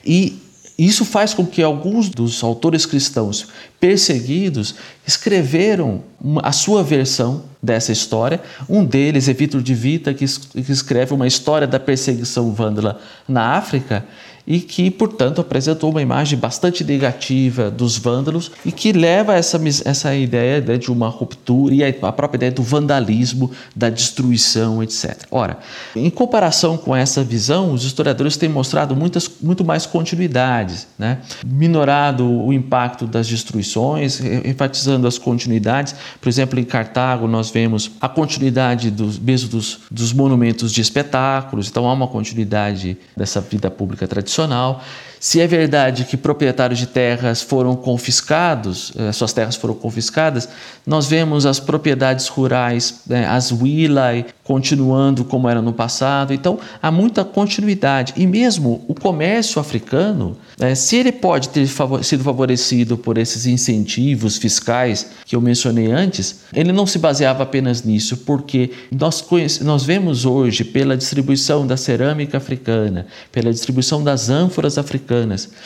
E 0.03 0.41
isso 0.77 1.05
faz 1.05 1.33
com 1.33 1.45
que 1.45 1.61
alguns 1.61 2.09
dos 2.09 2.43
autores 2.43 2.87
cristãos 2.87 3.47
perseguidos 3.79 4.73
escreveram 5.05 6.03
a 6.41 6.51
sua 6.51 6.83
versão 6.83 7.43
dessa 7.61 7.91
história. 7.91 8.41
Um 8.67 8.83
deles 8.83 9.29
é 9.29 9.33
Vitor 9.33 9.61
de 9.61 9.75
Vita, 9.75 10.11
que, 10.11 10.25
que 10.25 10.71
escreve 10.71 11.13
uma 11.13 11.27
história 11.27 11.67
da 11.67 11.79
perseguição 11.79 12.51
vândala 12.51 12.99
na 13.27 13.55
África 13.55 14.03
e 14.45 14.59
que, 14.59 14.89
portanto, 14.89 15.41
apresentou 15.41 15.91
uma 15.91 16.01
imagem 16.01 16.37
bastante 16.37 16.83
negativa 16.83 17.69
dos 17.69 17.97
vândalos 17.97 18.51
e 18.65 18.71
que 18.71 18.91
leva 18.91 19.35
essa, 19.35 19.59
essa 19.85 20.15
ideia 20.15 20.61
né, 20.61 20.77
de 20.77 20.91
uma 20.91 21.07
ruptura 21.07 21.73
e 21.73 21.83
a 21.83 22.11
própria 22.11 22.37
ideia 22.37 22.51
do 22.51 22.63
vandalismo, 22.63 23.51
da 23.75 23.89
destruição, 23.89 24.81
etc. 24.81 25.25
Ora, 25.29 25.59
em 25.95 26.09
comparação 26.09 26.77
com 26.77 26.95
essa 26.95 27.23
visão, 27.23 27.73
os 27.73 27.83
historiadores 27.83 28.37
têm 28.37 28.49
mostrado 28.49 28.95
muitas, 28.95 29.29
muito 29.41 29.63
mais 29.63 29.85
continuidades, 29.85 30.87
né? 30.97 31.19
minorado 31.45 32.29
o 32.29 32.51
impacto 32.51 33.05
das 33.05 33.27
destruições, 33.27 34.19
enfatizando 34.45 35.07
as 35.07 35.17
continuidades. 35.17 35.95
Por 36.19 36.29
exemplo, 36.29 36.59
em 36.59 36.63
Cartago, 36.63 37.27
nós 37.27 37.51
vemos 37.51 37.91
a 37.99 38.09
continuidade 38.09 38.89
dos, 38.89 39.19
mesmo 39.19 39.49
dos, 39.49 39.81
dos 39.89 40.13
monumentos 40.13 40.71
de 40.71 40.81
espetáculos, 40.81 41.69
então 41.69 41.87
há 41.87 41.93
uma 41.93 42.07
continuidade 42.07 42.97
dessa 43.15 43.39
vida 43.41 43.69
pública 43.69 44.07
tradicional 44.07 44.30
tradicional. 44.31 44.81
Se 45.23 45.39
é 45.39 45.45
verdade 45.45 46.03
que 46.05 46.17
proprietários 46.17 46.79
de 46.79 46.87
terras 46.87 47.43
foram 47.43 47.75
confiscados, 47.75 48.91
eh, 48.97 49.11
suas 49.11 49.31
terras 49.31 49.55
foram 49.55 49.75
confiscadas, 49.75 50.49
nós 50.83 51.05
vemos 51.05 51.45
as 51.45 51.59
propriedades 51.59 52.27
rurais, 52.27 53.01
né, 53.05 53.27
as 53.27 53.51
wilai, 53.51 54.25
continuando 54.43 55.23
como 55.23 55.47
era 55.47 55.61
no 55.61 55.73
passado. 55.73 56.33
Então, 56.33 56.57
há 56.81 56.91
muita 56.91 57.23
continuidade. 57.23 58.13
E 58.17 58.25
mesmo 58.25 58.83
o 58.87 58.95
comércio 58.95 59.61
africano, 59.61 60.35
né, 60.57 60.73
se 60.73 60.95
ele 60.95 61.11
pode 61.11 61.49
ter 61.49 61.67
sido 62.01 62.23
favorecido 62.23 62.97
por 62.97 63.19
esses 63.19 63.45
incentivos 63.45 64.37
fiscais 64.37 65.11
que 65.23 65.35
eu 65.35 65.39
mencionei 65.39 65.91
antes, 65.91 66.41
ele 66.51 66.71
não 66.71 66.87
se 66.87 66.97
baseava 66.97 67.43
apenas 67.43 67.83
nisso, 67.83 68.17
porque 68.17 68.71
nós, 68.91 69.23
nós 69.61 69.83
vemos 69.83 70.25
hoje, 70.25 70.63
pela 70.63 70.97
distribuição 70.97 71.67
da 71.67 71.77
cerâmica 71.77 72.37
africana, 72.37 73.05
pela 73.31 73.51
distribuição 73.51 74.03
das 74.03 74.27
ânforas 74.27 74.79
africanas, 74.79 75.10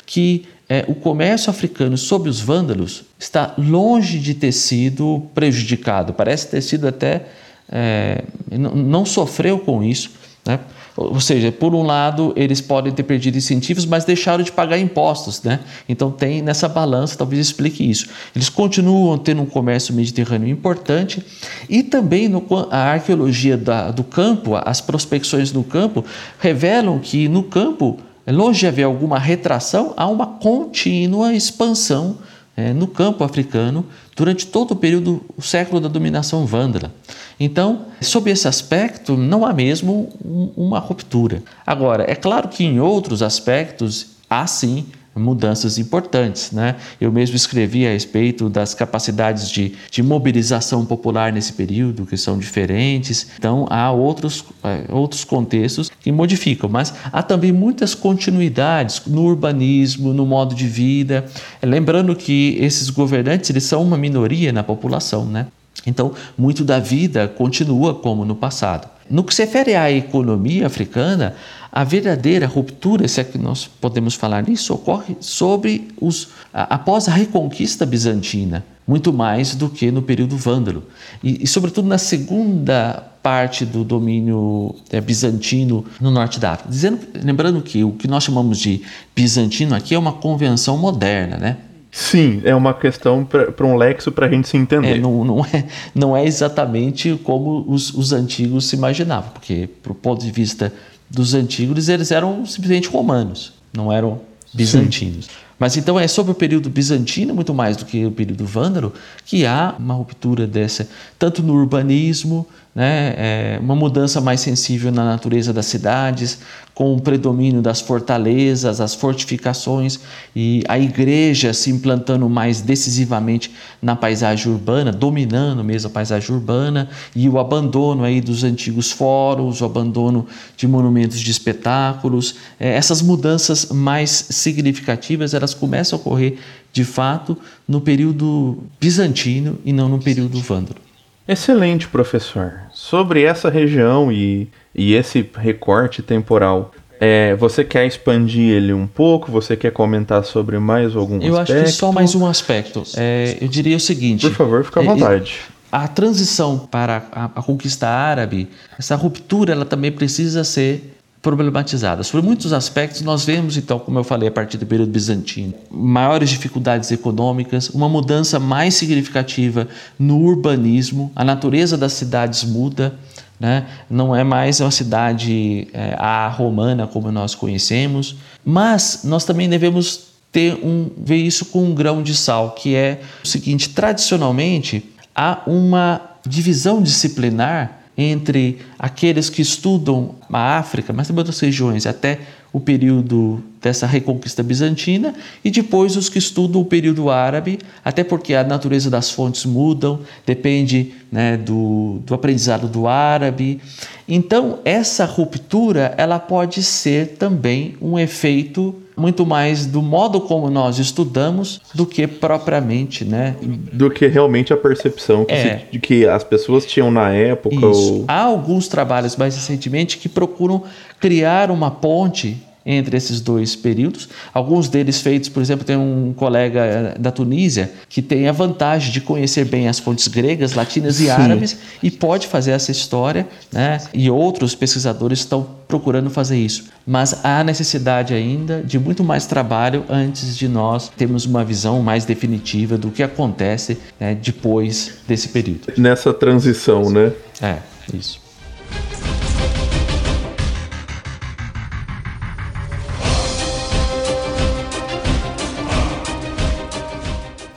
que 0.06 0.46
é, 0.68 0.84
o 0.88 0.96
comércio 0.96 1.50
africano 1.50 1.98
sob 1.98 2.28
os 2.28 2.40
vândalos 2.40 3.04
está 3.20 3.54
longe 3.58 4.20
de 4.20 4.34
ter 4.34 4.52
sido 4.52 5.24
prejudicado, 5.34 6.14
parece 6.14 6.48
ter 6.48 6.62
sido 6.62 6.88
até. 6.88 7.26
É, 7.70 8.24
não, 8.52 8.76
não 8.76 9.06
sofreu 9.06 9.60
com 9.60 9.84
isso. 9.84 10.12
Né? 10.46 10.60
Ou 10.98 11.20
seja, 11.20 11.52
por 11.52 11.76
um 11.76 11.84
lado, 11.84 12.32
eles 12.38 12.62
podem 12.62 12.94
ter 12.94 13.04
perdido 13.04 13.38
incentivos, 13.38 13.86
mas 13.86 14.06
deixaram 14.06 14.44
de 14.44 14.52
pagar 14.52 14.78
impostos. 14.78 15.44
Né? 15.44 15.60
Então, 15.90 16.10
tem 16.10 16.42
nessa 16.42 16.70
balança, 16.70 17.18
talvez 17.18 17.46
explique 17.46 17.88
isso. 17.88 18.08
Eles 18.34 18.48
continuam 18.48 19.18
tendo 19.18 19.42
um 19.42 19.46
comércio 19.46 19.94
mediterrâneo 19.94 20.48
importante 20.48 21.24
e 21.68 21.84
também 21.84 22.30
no, 22.30 22.46
a 22.72 22.94
arqueologia 22.94 23.58
da, 23.58 23.92
do 23.92 24.04
campo, 24.04 24.56
as 24.56 24.80
prospecções 24.80 25.52
no 25.52 25.64
campo, 25.64 26.06
revelam 26.40 26.98
que 27.00 27.28
no 27.28 27.44
campo 27.44 28.00
longe 28.32 28.60
de 28.60 28.68
haver 28.68 28.84
alguma 28.84 29.20
retração, 29.20 29.94
há 29.96 30.08
uma 30.08 30.26
contínua 30.26 31.34
expansão 31.34 32.18
é, 32.58 32.74
no 32.74 32.88
campo 32.88 33.24
africano 33.24 33.86
durante 34.16 34.48
todo 34.48 34.72
o 34.72 34.76
período, 34.76 35.22
o 35.38 35.42
século 35.42 35.80
da 35.80 35.90
dominação 35.90 36.46
vândala. 36.46 36.94
Então, 37.40 37.88
sob 38.02 38.32
esse 38.32 38.48
aspecto, 38.48 39.18
não 39.18 39.46
há 39.46 39.54
mesmo 39.54 40.10
uma 40.56 40.80
ruptura. 40.80 41.44
Agora, 41.66 42.10
é 42.10 42.16
claro 42.16 42.48
que 42.48 42.64
em 42.64 42.80
outros 42.80 43.22
aspectos 43.22 44.08
há 44.30 44.48
sim 44.48 44.86
mudanças 45.16 45.78
importantes. 45.78 46.52
Né? 46.52 46.76
Eu 47.00 47.12
mesmo 47.12 47.36
escrevi 47.36 47.88
a 47.88 47.92
respeito 47.92 48.50
das 48.50 48.74
capacidades 48.74 49.50
de, 49.50 49.74
de 49.90 50.04
mobilização 50.04 50.86
popular 50.86 51.32
nesse 51.32 51.54
período, 51.54 52.06
que 52.06 52.18
são 52.18 52.38
diferentes. 52.38 53.28
Então, 53.38 53.66
há 53.70 53.92
outros, 53.92 54.44
é, 54.64 54.84
outros 54.90 55.24
contextos 55.24 55.92
que 56.00 56.12
modificam, 56.12 56.70
mas 56.70 56.94
há 57.12 57.24
também 57.24 57.52
muitas 57.52 57.96
continuidades 57.96 59.02
no 59.08 59.24
urbanismo, 59.24 60.14
no 60.14 60.26
modo 60.26 60.54
de 60.54 60.68
vida. 60.68 61.26
Lembrando 61.62 62.16
que 62.16 62.58
esses 62.60 62.90
governantes 62.90 63.50
eles 63.50 63.64
são 63.64 63.82
uma 63.82 63.98
minoria 63.98 64.52
na 64.52 64.64
população. 64.64 65.26
Né? 65.26 65.48
Então, 65.86 66.14
muito 66.38 66.64
da 66.64 66.80
vida 66.80 67.28
continua 67.28 67.94
como 67.94 68.26
no 68.26 68.36
passado. 68.36 68.90
No 69.10 69.24
que 69.24 69.36
se 69.36 69.44
refere 69.44 69.76
à 69.76 69.92
economia 69.92 70.66
africana, 70.66 71.36
a 71.76 71.84
verdadeira 71.84 72.48
ruptura, 72.48 73.06
se 73.06 73.20
é 73.20 73.24
que 73.26 73.38
nós 73.38 73.68
podemos 73.68 74.16
falar 74.16 74.48
nisso, 74.48 74.74
ocorre 74.74 75.18
sobre 75.20 75.90
os 76.00 76.30
após 76.54 77.10
a 77.10 77.12
reconquista 77.12 77.86
bizantina, 77.86 78.64
muito 78.88 79.12
mais 79.12 79.56
do 79.56 79.68
que 79.68 79.92
no 79.92 80.02
período 80.02 80.38
vândalo. 80.38 80.84
E, 81.22 81.44
e 81.44 81.48
sobretudo 81.48 81.86
na 81.86 81.98
segunda 81.98 83.04
parte 83.22 83.66
do 83.66 83.84
domínio 83.84 84.74
é, 84.90 85.02
bizantino 85.02 85.84
no 86.00 86.10
norte 86.12 86.40
da 86.40 86.54
África. 86.54 86.70
Dizendo, 86.70 87.00
lembrando 87.22 87.62
que 87.62 87.84
o 87.84 87.92
que 87.92 88.08
nós 88.08 88.24
chamamos 88.24 88.58
de 88.58 88.82
bizantino 89.14 89.76
aqui 89.76 89.96
é 89.96 90.00
uma 90.00 90.14
convenção 90.14 90.78
moderna, 90.78 91.36
né? 91.36 91.58
Sim, 91.92 92.42
é 92.46 92.56
uma 92.56 92.74
questão 92.74 93.26
para 93.26 93.66
um 93.66 93.76
lexo 93.76 94.12
para 94.12 94.28
a 94.28 94.30
gente 94.30 94.48
se 94.48 94.56
entender. 94.56 94.98
É, 94.98 95.00
não, 95.00 95.26
não, 95.26 95.46
é, 95.46 95.66
não 95.94 96.16
é 96.16 96.26
exatamente 96.26 97.20
como 97.24 97.66
os, 97.68 97.94
os 97.94 98.14
antigos 98.14 98.66
se 98.66 98.76
imaginavam, 98.76 99.30
porque, 99.32 99.70
do 99.84 99.94
ponto 99.94 100.24
de 100.24 100.32
vista 100.32 100.72
dos 101.16 101.34
antigos, 101.34 101.90
eles 101.90 102.12
eram 102.12 102.46
simplesmente 102.46 102.88
romanos, 102.90 103.54
não 103.74 103.92
eram 103.92 104.22
bizantinos. 104.54 105.26
Sim. 105.26 105.32
Mas 105.58 105.78
então 105.78 105.98
é 105.98 106.08
sobre 106.08 106.34
o 106.34 106.36
período 106.36 106.70
bizantino, 106.70 107.34
muito 107.34 107.54
mais 107.54 107.78
do 107.78 107.86
que 107.86 108.06
o 108.06 108.12
período 108.12 108.46
vândalo, 108.46 108.94
que 109.26 109.46
há 109.46 109.74
uma 109.80 109.94
ruptura 109.94 110.46
dessa, 110.46 110.88
tanto 111.18 111.42
no 111.42 111.54
urbanismo, 111.54 112.46
né, 112.76 113.14
é 113.18 113.60
uma 113.62 113.74
mudança 113.74 114.20
mais 114.20 114.42
sensível 114.42 114.92
na 114.92 115.06
natureza 115.06 115.54
das 115.54 115.66
cidades, 115.66 116.40
com 116.74 116.94
o 116.94 117.00
predomínio 117.00 117.62
das 117.62 117.80
fortalezas, 117.80 118.82
as 118.82 118.94
fortificações 118.94 119.98
e 120.36 120.62
a 120.68 120.78
igreja 120.78 121.54
se 121.54 121.72
implantando 121.72 122.30
mais 122.30 122.60
decisivamente 122.60 123.50
na 123.82 123.96
paisagem 123.96 124.52
urbana, 124.52 124.92
dominando 124.92 125.64
mesmo 125.64 125.88
a 125.88 125.94
paisagem 125.94 126.36
urbana 126.36 126.90
e 127.16 127.30
o 127.30 127.40
abandono 127.40 128.04
aí 128.04 128.20
dos 128.20 128.44
antigos 128.44 128.92
fóruns, 128.92 129.62
o 129.62 129.66
abandono 129.66 130.28
de 130.58 130.68
monumentos 130.68 131.22
de 131.22 131.32
espetáculos, 131.32 132.36
é, 132.60 132.74
essas 132.76 133.02
mudanças 133.02 133.68
mais 133.68 134.10
significativas 134.30 135.34
elas 135.34 135.54
começam 135.54 135.98
a 135.98 136.02
ocorrer 136.02 136.38
de 136.74 136.84
fato 136.84 137.38
no 137.66 137.80
período 137.80 138.58
bizantino 138.82 139.58
e 139.64 139.72
não 139.72 139.88
no 139.88 139.98
período 139.98 140.42
vândalo. 140.42 140.86
Excelente, 141.28 141.88
professor. 141.88 142.62
Sobre 142.72 143.24
essa 143.24 143.50
região 143.50 144.12
e, 144.12 144.50
e 144.74 144.94
esse 144.94 145.28
recorte 145.36 146.02
temporal, 146.02 146.72
é, 147.00 147.36
você 147.36 147.64
quer 147.64 147.86
expandir 147.86 148.52
ele 148.54 148.74
um 148.74 148.88
pouco? 148.88 149.32
Você 149.32 149.56
quer 149.56 149.72
comentar 149.72 150.24
sobre 150.24 150.60
mais 150.60 150.96
algum 150.96 151.22
eu 151.22 151.38
aspecto? 151.38 151.52
Eu 151.52 151.64
acho 151.64 151.72
que 151.74 151.78
só 151.78 151.92
mais 151.92 152.16
um 152.16 152.26
aspecto. 152.26 152.84
É, 152.96 153.38
eu 153.42 153.48
diria 153.48 153.76
o 153.76 153.80
seguinte: 153.80 154.28
por 154.28 154.36
favor, 154.36 154.64
fique 154.64 154.80
à 154.80 154.84
é, 154.84 154.86
vontade. 154.86 155.40
a 155.72 155.88
transição 155.88 156.60
para 156.60 157.04
a, 157.12 157.26
a 157.26 157.44
conquista 157.44 157.88
árabe, 157.88 158.50
essa 158.78 158.96
ruptura, 158.96 159.52
ela 159.52 159.66
também 159.66 159.92
precisa 159.92 160.44
ser 160.44 160.95
problematizadas. 161.26 162.12
Por 162.12 162.22
muitos 162.22 162.54
aspectos, 162.54 163.02
nós 163.02 163.26
vemos, 163.26 163.58
então, 163.58 163.80
como 163.80 163.98
eu 163.98 164.04
falei, 164.04 164.30
a 164.30 164.32
partir 164.32 164.60
do 164.60 164.66
período 164.68 164.92
bizantino, 164.92 165.56
maiores 165.72 166.30
dificuldades 166.30 166.92
econômicas, 166.92 167.68
uma 167.70 167.90
mudança 167.90 168.40
mais 168.40 168.76
significativa 168.76 169.68
no 169.98 170.20
urbanismo, 170.20 171.12
a 171.16 171.24
natureza 171.24 171.76
das 171.76 171.94
cidades 171.94 172.44
muda. 172.44 172.94
Né? 173.40 173.66
Não 173.90 174.16
é 174.16 174.24
mais 174.24 174.60
uma 174.60 174.70
cidade 174.70 175.68
é, 175.74 175.96
a 175.98 176.28
romana 176.28 176.86
como 176.86 177.12
nós 177.12 177.34
conhecemos, 177.34 178.18
mas 178.46 179.02
nós 179.04 179.26
também 179.26 179.50
devemos 179.50 180.10
ter 180.32 180.54
um, 180.64 180.92
ver 180.96 181.18
isso 181.18 181.46
com 181.46 181.64
um 181.64 181.74
grão 181.74 182.04
de 182.04 182.16
sal, 182.16 182.52
que 182.52 182.76
é 182.76 183.02
o 183.24 183.28
seguinte: 183.28 183.70
tradicionalmente 183.70 184.92
há 185.16 185.42
uma 185.48 186.02
divisão 186.24 186.84
disciplinar 186.84 187.82
entre 187.98 188.60
aqueles 188.78 189.30
que 189.30 189.42
estudam 189.42 190.16
a 190.32 190.58
África, 190.58 190.92
mas 190.92 191.08
também 191.08 191.22
outras 191.22 191.40
regiões, 191.40 191.86
até 191.86 192.20
o 192.52 192.60
período 192.60 193.44
dessa 193.62 193.86
reconquista 193.86 194.42
bizantina, 194.42 195.14
e 195.44 195.52
depois 195.52 195.98
os 195.98 196.08
que 196.08 196.18
estudam 196.18 196.62
o 196.62 196.66
período 196.66 197.10
árabe, 197.10 197.60
até 197.84 198.04
porque 198.04 198.34
a 198.34 198.44
natureza 198.44 198.90
das 198.90 199.12
fontes 199.12 199.46
mudam, 199.46 200.00
depende 200.26 200.94
né, 201.12 201.36
do, 201.36 202.00
do 202.06 202.14
aprendizado 202.14 202.68
do 202.68 202.88
árabe. 202.88 203.60
Então, 204.08 204.60
essa 204.64 205.04
ruptura 205.04 205.94
ela 205.98 206.20
pode 206.20 206.64
ser 206.64 207.18
também 207.18 207.76
um 207.82 208.00
efeito 208.00 208.76
muito 208.96 209.26
mais 209.26 209.66
do 209.66 209.82
modo 209.82 210.22
como 210.22 210.50
nós 210.50 210.80
estudamos 210.80 211.62
do 211.74 211.86
que 211.86 212.08
propriamente, 212.08 213.04
né? 213.04 213.36
Do 213.42 213.90
que 213.90 214.08
realmente 214.08 214.54
a 214.54 214.58
percepção 214.58 215.26
que 215.26 215.34
é. 215.34 215.60
se, 215.60 215.72
de 215.72 215.80
que 215.80 216.06
as 216.06 216.24
pessoas 216.24 216.66
tinham 216.66 216.90
na 216.90 217.12
época. 217.12 217.66
Ou... 217.66 218.06
Há 218.08 218.22
alguns 218.24 218.68
trabalhos 218.68 219.16
mais 219.16 219.36
recentemente 219.36 219.98
que 219.98 220.08
procuram 220.08 220.64
criar 221.00 221.52
uma 221.52 221.70
ponte 221.70 222.38
entre 222.66 222.98
esses 222.98 223.22
dois 223.22 223.56
períodos. 223.56 224.10
Alguns 224.34 224.68
deles 224.68 225.02
feitos, 225.02 225.30
por 225.30 225.42
exemplo, 225.42 225.64
tem 225.64 225.78
um 225.78 226.14
colega 226.16 226.60
eh, 226.62 226.96
da 226.98 227.12
Tunísia 227.12 227.72
que 227.88 228.02
tem 228.02 228.28
a 228.28 228.32
vantagem 228.32 228.92
de 228.92 229.02
conhecer 229.02 229.46
bem 229.46 229.68
as 229.68 229.80
fontes 229.80 230.08
gregas, 230.08 230.54
latinas 230.54 231.00
e 231.00 231.06
Sim. 231.06 231.10
árabes 231.12 231.58
e 231.84 231.92
pode 231.92 232.28
fazer 232.28 232.52
essa 232.52 232.72
história, 232.72 233.28
né? 233.52 233.80
E 233.94 234.10
outros 234.10 234.56
pesquisadores 234.56 235.20
estão 235.20 235.48
procurando 235.68 236.10
fazer 236.10 236.38
isso. 236.38 236.66
Mas 236.86 237.24
há 237.24 237.44
necessidade 237.44 238.14
ainda 238.14 238.62
de 238.64 238.80
muito 238.80 239.04
mais 239.04 239.26
trabalho 239.26 239.84
antes 239.90 240.36
de 240.38 240.48
nós 240.48 240.90
termos 240.96 241.26
uma 241.26 241.44
visão 241.44 241.82
mais 241.82 242.06
definitiva 242.06 242.78
do 242.78 242.90
que 242.90 243.04
acontece 243.04 243.78
né, 244.00 244.16
depois 244.16 244.94
desse 245.08 245.30
período. 245.30 245.74
Nessa 245.78 246.14
transição, 246.14 246.90
né? 246.90 247.12
É, 247.42 247.58
isso. 247.94 248.20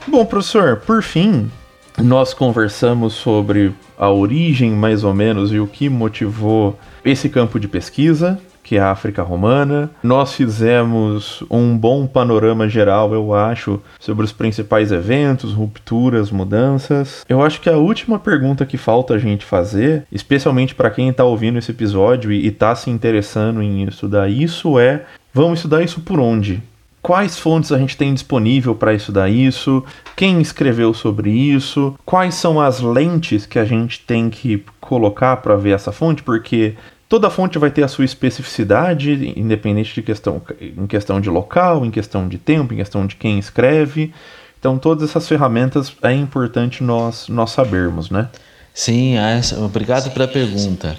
Bom, 0.09 0.25
professor, 0.25 0.77
por 0.77 1.03
fim, 1.03 1.51
nós 1.95 2.33
conversamos 2.33 3.13
sobre 3.13 3.71
a 3.95 4.09
origem, 4.09 4.71
mais 4.71 5.03
ou 5.03 5.13
menos, 5.13 5.53
e 5.53 5.59
o 5.59 5.67
que 5.67 5.87
motivou 5.87 6.79
esse 7.05 7.29
campo 7.29 7.59
de 7.59 7.67
pesquisa, 7.67 8.39
que 8.63 8.75
é 8.75 8.79
a 8.79 8.89
África 8.89 9.21
Romana. 9.21 9.91
Nós 10.01 10.33
fizemos 10.33 11.43
um 11.49 11.77
bom 11.77 12.07
panorama 12.07 12.67
geral, 12.67 13.13
eu 13.13 13.35
acho, 13.35 13.79
sobre 13.99 14.25
os 14.25 14.31
principais 14.31 14.91
eventos, 14.91 15.53
rupturas, 15.53 16.31
mudanças. 16.31 17.23
Eu 17.29 17.43
acho 17.43 17.61
que 17.61 17.69
a 17.69 17.77
última 17.77 18.17
pergunta 18.17 18.65
que 18.65 18.77
falta 18.77 19.13
a 19.13 19.19
gente 19.19 19.45
fazer, 19.45 20.07
especialmente 20.11 20.73
para 20.73 20.89
quem 20.89 21.09
está 21.09 21.23
ouvindo 21.23 21.59
esse 21.59 21.69
episódio 21.69 22.31
e 22.31 22.47
está 22.47 22.73
se 22.73 22.89
interessando 22.89 23.61
em 23.61 23.83
estudar 23.83 24.27
isso, 24.27 24.79
é: 24.79 25.05
vamos 25.31 25.59
estudar 25.59 25.83
isso 25.83 26.01
por 26.01 26.19
onde? 26.19 26.63
Quais 27.01 27.37
fontes 27.37 27.71
a 27.71 27.77
gente 27.77 27.97
tem 27.97 28.13
disponível 28.13 28.75
para 28.75 28.93
estudar 28.93 29.29
isso, 29.29 29.83
quem 30.15 30.41
escreveu 30.41 30.93
sobre 30.93 31.31
isso, 31.31 31.95
quais 32.05 32.35
são 32.35 32.59
as 32.59 32.79
lentes 32.79 33.45
que 33.45 33.59
a 33.59 33.65
gente 33.65 33.99
tem 34.01 34.29
que 34.29 34.63
colocar 34.79 35.37
para 35.37 35.55
ver 35.55 35.71
essa 35.71 35.91
fonte, 35.91 36.23
porque 36.23 36.75
toda 37.07 37.29
fonte 37.29 37.57
vai 37.57 37.71
ter 37.71 37.83
a 37.83 37.87
sua 37.87 38.05
especificidade, 38.05 39.33
independente 39.35 39.93
de 39.95 40.01
questão, 40.01 40.41
em 40.59 40.87
questão 40.87 41.19
de 41.19 41.29
local, 41.29 41.85
em 41.85 41.91
questão 41.91 42.27
de 42.27 42.37
tempo, 42.37 42.73
em 42.73 42.77
questão 42.77 43.07
de 43.07 43.15
quem 43.15 43.39
escreve. 43.39 44.13
Então, 44.59 44.77
todas 44.77 45.09
essas 45.09 45.27
ferramentas 45.27 45.95
é 46.03 46.13
importante 46.13 46.83
nós, 46.83 47.27
nós 47.29 47.51
sabermos, 47.51 48.09
né? 48.09 48.27
Sim, 48.73 49.15
obrigado 49.63 50.11
pela 50.11 50.27
pergunta. 50.27 50.97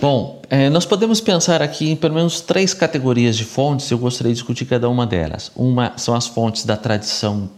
Bom, 0.00 0.39
é, 0.50 0.68
nós 0.68 0.84
podemos 0.84 1.20
pensar 1.20 1.62
aqui 1.62 1.90
em 1.90 1.94
pelo 1.94 2.14
menos 2.14 2.40
três 2.40 2.74
categorias 2.74 3.36
de 3.36 3.44
fontes, 3.44 3.88
eu 3.88 3.96
gostaria 3.96 4.32
de 4.32 4.34
discutir 4.34 4.64
cada 4.64 4.88
uma 4.88 5.06
delas. 5.06 5.52
Uma 5.54 5.92
são 5.96 6.12
as 6.12 6.26
fontes 6.26 6.64
da 6.64 6.76
tradição 6.76 7.48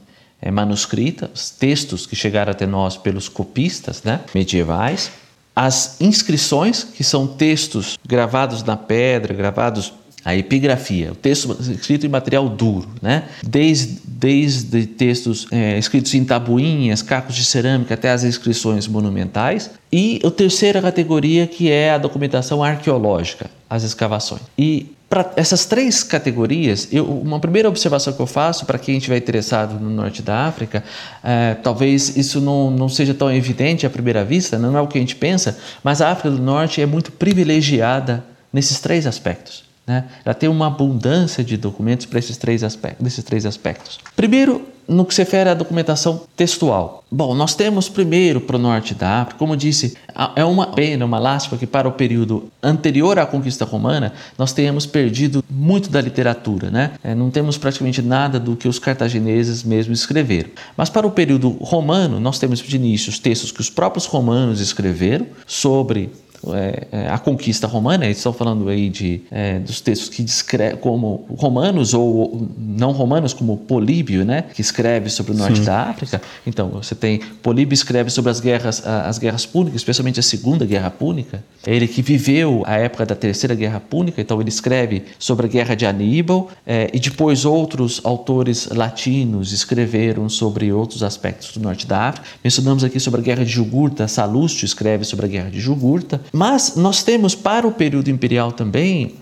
é, 0.43 0.51
manuscrita, 0.51 1.31
os 1.35 1.48
textos 1.48 2.05
que 2.05 2.14
chegaram 2.14 2.52
até 2.52 2.66
nós 2.66 2.98
pelos 2.98 3.31
copistas 3.31 4.02
né, 4.02 4.20
medievais. 4.35 5.10
As 5.56 6.01
inscrições, 6.02 6.85
que 6.85 7.02
são 7.02 7.27
textos 7.27 7.98
gravados 8.06 8.62
na 8.62 8.77
pedra, 8.77 9.32
gravados 9.32 9.93
a 10.24 10.36
epigrafia, 10.36 11.12
o 11.12 11.14
texto 11.14 11.56
escrito 11.60 12.06
em 12.06 12.08
material 12.08 12.48
duro, 12.48 12.88
né? 13.00 13.24
desde, 13.44 13.98
desde 14.06 14.86
textos 14.86 15.46
é, 15.50 15.78
escritos 15.78 16.14
em 16.14 16.24
tabuinhas, 16.24 17.02
cacos 17.02 17.34
de 17.34 17.44
cerâmica 17.44 17.94
até 17.94 18.10
as 18.10 18.22
inscrições 18.22 18.86
monumentais. 18.86 19.70
E 19.92 20.20
a 20.24 20.30
terceira 20.30 20.80
categoria 20.80 21.46
que 21.46 21.70
é 21.70 21.90
a 21.90 21.98
documentação 21.98 22.62
arqueológica, 22.62 23.50
as 23.68 23.82
escavações. 23.82 24.42
E 24.56 24.94
para 25.12 25.30
essas 25.36 25.66
três 25.66 26.02
categorias, 26.02 26.88
eu, 26.90 27.04
uma 27.04 27.38
primeira 27.38 27.68
observação 27.68 28.14
que 28.14 28.20
eu 28.20 28.26
faço 28.26 28.64
para 28.64 28.78
quem 28.78 28.96
estiver 28.96 29.18
interessado 29.18 29.78
no 29.78 29.90
norte 29.90 30.22
da 30.22 30.46
África, 30.46 30.82
é, 31.22 31.54
talvez 31.54 32.16
isso 32.16 32.40
não, 32.40 32.70
não 32.70 32.88
seja 32.88 33.12
tão 33.12 33.30
evidente 33.30 33.84
à 33.84 33.90
primeira 33.90 34.24
vista, 34.24 34.58
não 34.58 34.74
é 34.74 34.80
o 34.80 34.86
que 34.86 34.96
a 34.96 35.00
gente 35.02 35.16
pensa, 35.16 35.58
mas 35.84 36.00
a 36.00 36.10
África 36.10 36.30
do 36.30 36.40
Norte 36.40 36.80
é 36.80 36.86
muito 36.86 37.12
privilegiada 37.12 38.24
nesses 38.50 38.80
três 38.80 39.06
aspectos. 39.06 39.71
Né? 39.86 40.04
Ela 40.24 40.34
tem 40.34 40.48
uma 40.48 40.68
abundância 40.68 41.42
de 41.42 41.56
documentos 41.56 42.06
para 42.06 42.18
esses 42.18 42.36
três 42.36 42.62
aspectos, 42.62 43.02
desses 43.02 43.24
três 43.24 43.44
aspectos. 43.44 43.98
Primeiro, 44.14 44.64
no 44.88 45.04
que 45.04 45.14
se 45.14 45.22
refere 45.22 45.50
à 45.50 45.54
documentação 45.54 46.22
textual. 46.36 47.04
Bom, 47.10 47.34
nós 47.34 47.54
temos 47.54 47.88
primeiro 47.88 48.40
para 48.40 48.56
o 48.56 48.59
norte 48.59 48.94
da 48.94 49.22
África, 49.22 49.38
como 49.38 49.56
disse, 49.56 49.96
é 50.34 50.44
uma 50.44 50.68
pena, 50.68 51.04
uma 51.04 51.18
lástima 51.18 51.59
que 51.59 51.66
para 51.66 51.88
o 51.88 51.92
período 51.92 52.50
anterior 52.62 53.18
à 53.18 53.26
conquista 53.26 53.64
romana 53.64 54.12
nós 54.36 54.52
tenhamos 54.52 54.86
perdido 54.86 55.44
muito 55.48 55.90
da 55.90 56.00
literatura, 56.00 56.70
né? 56.70 56.92
É, 57.02 57.14
não 57.14 57.30
temos 57.30 57.59
praticamente 57.59 58.02
nada 58.02 58.40
do 58.40 58.56
que 58.56 58.66
os 58.66 58.78
cartagineses 58.78 59.62
mesmo 59.62 59.92
escreveram. 59.92 60.50
Mas 60.76 60.90
para 60.90 61.06
o 61.06 61.10
período 61.10 61.50
romano 61.50 62.18
nós 62.18 62.38
temos 62.38 62.59
de 62.59 62.76
início 62.76 63.10
os 63.10 63.18
textos 63.18 63.52
que 63.52 63.60
os 63.60 63.70
próprios 63.70 64.06
romanos 64.06 64.60
escreveram 64.60 65.26
sobre 65.46 66.10
é, 66.48 66.86
é, 66.90 67.09
a 67.09 67.19
conquista 67.19 67.66
romana, 67.66 68.05
eles 68.05 68.16
estão 68.16 68.32
falando 68.32 68.69
aí 68.69 68.89
de, 68.89 69.23
é, 69.31 69.59
dos 69.59 69.81
textos 69.81 70.09
que 70.09 70.23
descrevem 70.23 70.77
como 70.77 71.24
romanos 71.36 71.94
ou 71.94 72.48
não 72.59 72.93
romanos, 72.93 73.32
como 73.32 73.56
Políbio, 73.56 74.24
né, 74.24 74.44
que 74.55 74.60
escreve 74.60 75.09
sobre 75.10 75.32
o 75.32 75.35
norte 75.36 75.59
Sim. 75.59 75.64
da 75.64 75.82
África. 75.82 76.20
Então, 76.47 76.69
você 76.70 76.94
tem 76.94 77.20
Políbio 77.43 77.74
escreve 77.74 78.10
sobre 78.10 78.31
as 78.31 78.40
guerras, 78.40 78.86
as 78.86 79.19
guerras 79.19 79.47
púnicas, 79.47 79.77
especialmente 79.77 80.19
a 80.19 80.23
Segunda 80.23 80.64
Guerra 80.64 80.90
Púnica. 80.90 81.43
Ele 81.66 81.86
que 81.86 82.02
viveu 82.02 82.62
a 82.66 82.77
época 82.77 83.06
da 83.06 83.14
Terceira 83.14 83.55
Guerra 83.55 83.81
Púnica, 83.81 84.20
então 84.20 84.40
ele 84.40 84.48
escreve 84.48 85.05
sobre 85.19 85.47
a 85.47 85.48
Guerra 85.48 85.74
de 85.74 85.86
Aníbal, 85.86 86.51
é, 86.66 86.90
e 86.93 86.98
depois 86.98 87.44
outros 87.44 88.01
autores 88.05 88.69
latinos 88.69 89.52
escreveram 89.52 90.28
sobre 90.28 90.73
outros 90.73 91.02
aspectos 91.02 91.52
do 91.52 91.60
norte 91.60 91.86
da 91.86 92.09
África. 92.09 92.27
Mencionamos 92.43 92.82
aqui 92.82 92.98
sobre 92.98 93.20
a 93.20 93.24
Guerra 93.24 93.44
de 93.44 93.51
Jugurta, 93.52 94.09
Salustio 94.09 94.64
escreve 94.64 95.05
sobre 95.05 95.27
a 95.27 95.28
Guerra 95.28 95.51
de 95.51 95.60
Jugurta. 95.60 96.20
Mas 96.32 96.76
nós 96.76 97.02
temos 97.02 97.34
para 97.34 97.66
o 97.66 97.72
período 97.72 98.09
imperial 98.09 98.52
também 98.52 99.16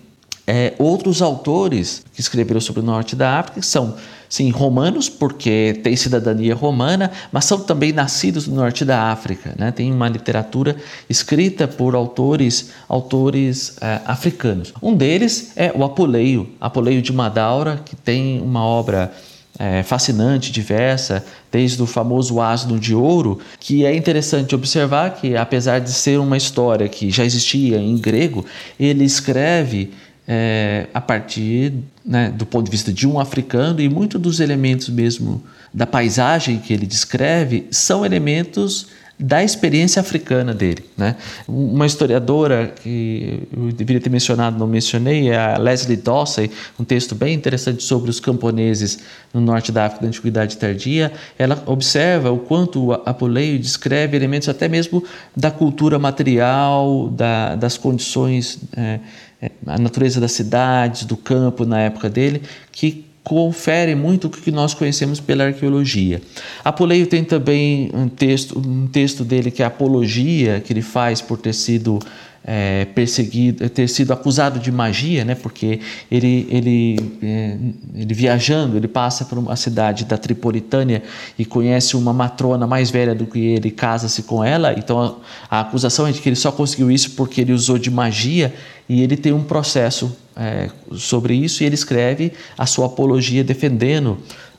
é, 0.47 0.73
outros 0.79 1.21
autores 1.21 2.03
que 2.13 2.19
escreveram 2.19 2.59
sobre 2.59 2.81
o 2.81 2.85
norte 2.85 3.15
da 3.15 3.39
África, 3.39 3.59
que 3.59 3.65
são, 3.65 3.95
sim, 4.27 4.49
romanos, 4.49 5.07
porque 5.07 5.79
têm 5.83 5.95
cidadania 5.95 6.55
romana, 6.55 7.11
mas 7.31 7.45
são 7.45 7.59
também 7.59 7.91
nascidos 7.91 8.47
no 8.47 8.55
norte 8.55 8.83
da 8.83 9.11
África. 9.11 9.53
Né? 9.57 9.71
Tem 9.71 9.91
uma 9.91 10.09
literatura 10.09 10.75
escrita 11.09 11.67
por 11.67 11.95
autores, 11.95 12.71
autores 12.87 13.77
é, 13.81 14.01
africanos. 14.05 14.73
Um 14.81 14.95
deles 14.95 15.51
é 15.55 15.71
o 15.75 15.83
Apuleio, 15.83 16.49
Apuleio 16.59 17.01
de 17.01 17.13
Madaura, 17.13 17.81
que 17.85 17.95
tem 17.95 18.41
uma 18.41 18.63
obra 18.63 19.13
é, 19.59 19.83
fascinante, 19.83 20.51
diversa, 20.51 21.25
desde 21.51 21.81
o 21.81 21.85
famoso 21.85 22.39
asno 22.39 22.79
de 22.79 22.95
ouro, 22.95 23.39
que 23.59 23.85
é 23.85 23.95
interessante 23.95 24.55
observar 24.55 25.15
que, 25.15 25.35
apesar 25.35 25.79
de 25.79 25.91
ser 25.91 26.19
uma 26.19 26.37
história 26.37 26.87
que 26.87 27.11
já 27.11 27.23
existia 27.23 27.77
em 27.77 27.97
grego, 27.97 28.45
ele 28.79 29.03
escreve 29.03 29.91
é, 30.27 30.87
a 30.93 31.01
partir 31.01 31.73
né, 32.05 32.31
do 32.35 32.45
ponto 32.45 32.65
de 32.65 32.71
vista 32.71 32.93
de 32.93 33.07
um 33.07 33.19
africano 33.19 33.81
e 33.81 33.89
muitos 33.89 34.21
dos 34.21 34.39
elementos 34.39 34.89
mesmo 34.89 35.43
da 35.73 35.85
paisagem 35.85 36.59
que 36.59 36.73
ele 36.73 36.85
descreve 36.85 37.67
são 37.71 38.05
elementos 38.05 38.87
da 39.21 39.43
experiência 39.43 39.99
africana 39.99 40.51
dele. 40.53 40.83
Né? 40.97 41.15
Uma 41.47 41.85
historiadora 41.85 42.73
que 42.81 43.47
eu 43.55 43.71
deveria 43.71 44.01
ter 44.01 44.09
mencionado, 44.09 44.57
não 44.57 44.65
mencionei, 44.65 45.29
é 45.29 45.37
a 45.37 45.57
Leslie 45.57 45.95
Dossey, 45.95 46.49
um 46.79 46.83
texto 46.83 47.13
bem 47.13 47.35
interessante 47.35 47.83
sobre 47.83 48.09
os 48.09 48.19
camponeses 48.19 48.99
no 49.31 49.39
norte 49.39 49.71
da 49.71 49.85
África 49.85 50.01
da 50.01 50.07
Antiguidade 50.07 50.57
Tardia. 50.57 51.13
Ela 51.37 51.61
observa 51.67 52.31
o 52.31 52.39
quanto 52.39 52.93
Apuleio 53.05 53.59
descreve 53.59 54.17
elementos 54.17 54.49
até 54.49 54.67
mesmo 54.67 55.03
da 55.37 55.51
cultura 55.51 55.99
material, 55.99 57.07
da, 57.09 57.55
das 57.55 57.77
condições, 57.77 58.57
é, 58.75 58.99
é, 59.39 59.51
a 59.67 59.77
natureza 59.77 60.19
das 60.19 60.31
cidades, 60.31 61.05
do 61.05 61.15
campo 61.15 61.63
na 61.63 61.79
época 61.79 62.09
dele, 62.09 62.41
que 62.71 63.10
confere 63.23 63.93
muito 63.95 64.25
o 64.25 64.29
que 64.29 64.51
nós 64.51 64.73
conhecemos 64.73 65.19
pela 65.19 65.45
arqueologia. 65.45 66.21
Apuleio 66.63 67.05
tem 67.05 67.23
também 67.23 67.91
um 67.93 68.07
texto, 68.07 68.57
um 68.57 68.87
texto 68.87 69.23
dele 69.23 69.51
que 69.51 69.61
é 69.61 69.65
apologia, 69.65 70.59
que 70.59 70.73
ele 70.73 70.81
faz 70.81 71.21
por 71.21 71.37
ter 71.37 71.53
sido 71.53 71.99
é, 72.43 72.85
perseguido, 72.85 73.69
ter 73.69 73.87
sido 73.87 74.11
acusado 74.11 74.59
de 74.59 74.71
magia, 74.71 75.23
né? 75.23 75.35
Porque 75.35 75.79
ele, 76.09 76.47
ele, 76.49 76.97
é, 77.21 77.57
ele 77.95 78.13
viajando, 78.13 78.77
ele 78.77 78.87
passa 78.87 79.25
por 79.25 79.37
uma 79.37 79.55
cidade 79.55 80.05
da 80.05 80.17
Tripolitânia 80.17 81.03
e 81.37 81.45
conhece 81.45 81.95
uma 81.95 82.11
matrona 82.11 82.65
mais 82.65 82.89
velha 82.89 83.13
do 83.13 83.25
que 83.25 83.39
ele, 83.39 83.69
casa-se 83.69 84.23
com 84.23 84.43
ela. 84.43 84.73
Então 84.73 85.21
a, 85.49 85.57
a, 85.57 85.61
acusação 85.61 86.07
é 86.07 86.11
de 86.11 86.19
que 86.19 86.29
ele 86.29 86.35
só 86.35 86.51
conseguiu 86.51 86.89
isso 86.89 87.11
porque 87.11 87.41
ele 87.41 87.53
usou 87.53 87.77
de 87.77 87.91
magia 87.91 88.53
e 88.89 89.01
ele 89.01 89.15
tem 89.15 89.31
um 89.31 89.43
processo 89.43 90.15
é, 90.35 90.69
sobre 90.95 91.35
isso 91.35 91.61
e 91.61 91.65
ele 91.65 91.75
escreve 91.75 92.33
a 92.57 92.65
sua 92.65 92.87
apologia 92.87 93.43
defendendo 93.43 94.17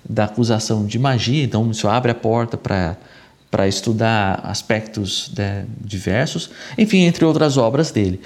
da 0.09 0.25
acusação 0.25 0.87
de 0.87 0.99
magia. 0.99 1.43
Então 1.43 1.69
isso 1.71 1.89
abre 1.89 2.13
a 2.13 2.15
porta 2.15 2.57
para 2.57 2.97
para 3.53 3.69
estudar 3.69 4.41
aspectos 4.45 5.31
né, 5.37 5.67
diversos, 5.79 6.49
enfim, 6.79 7.01
entre 7.01 7.23
outras 7.23 7.59
obras 7.59 7.91
dele. 7.91 8.19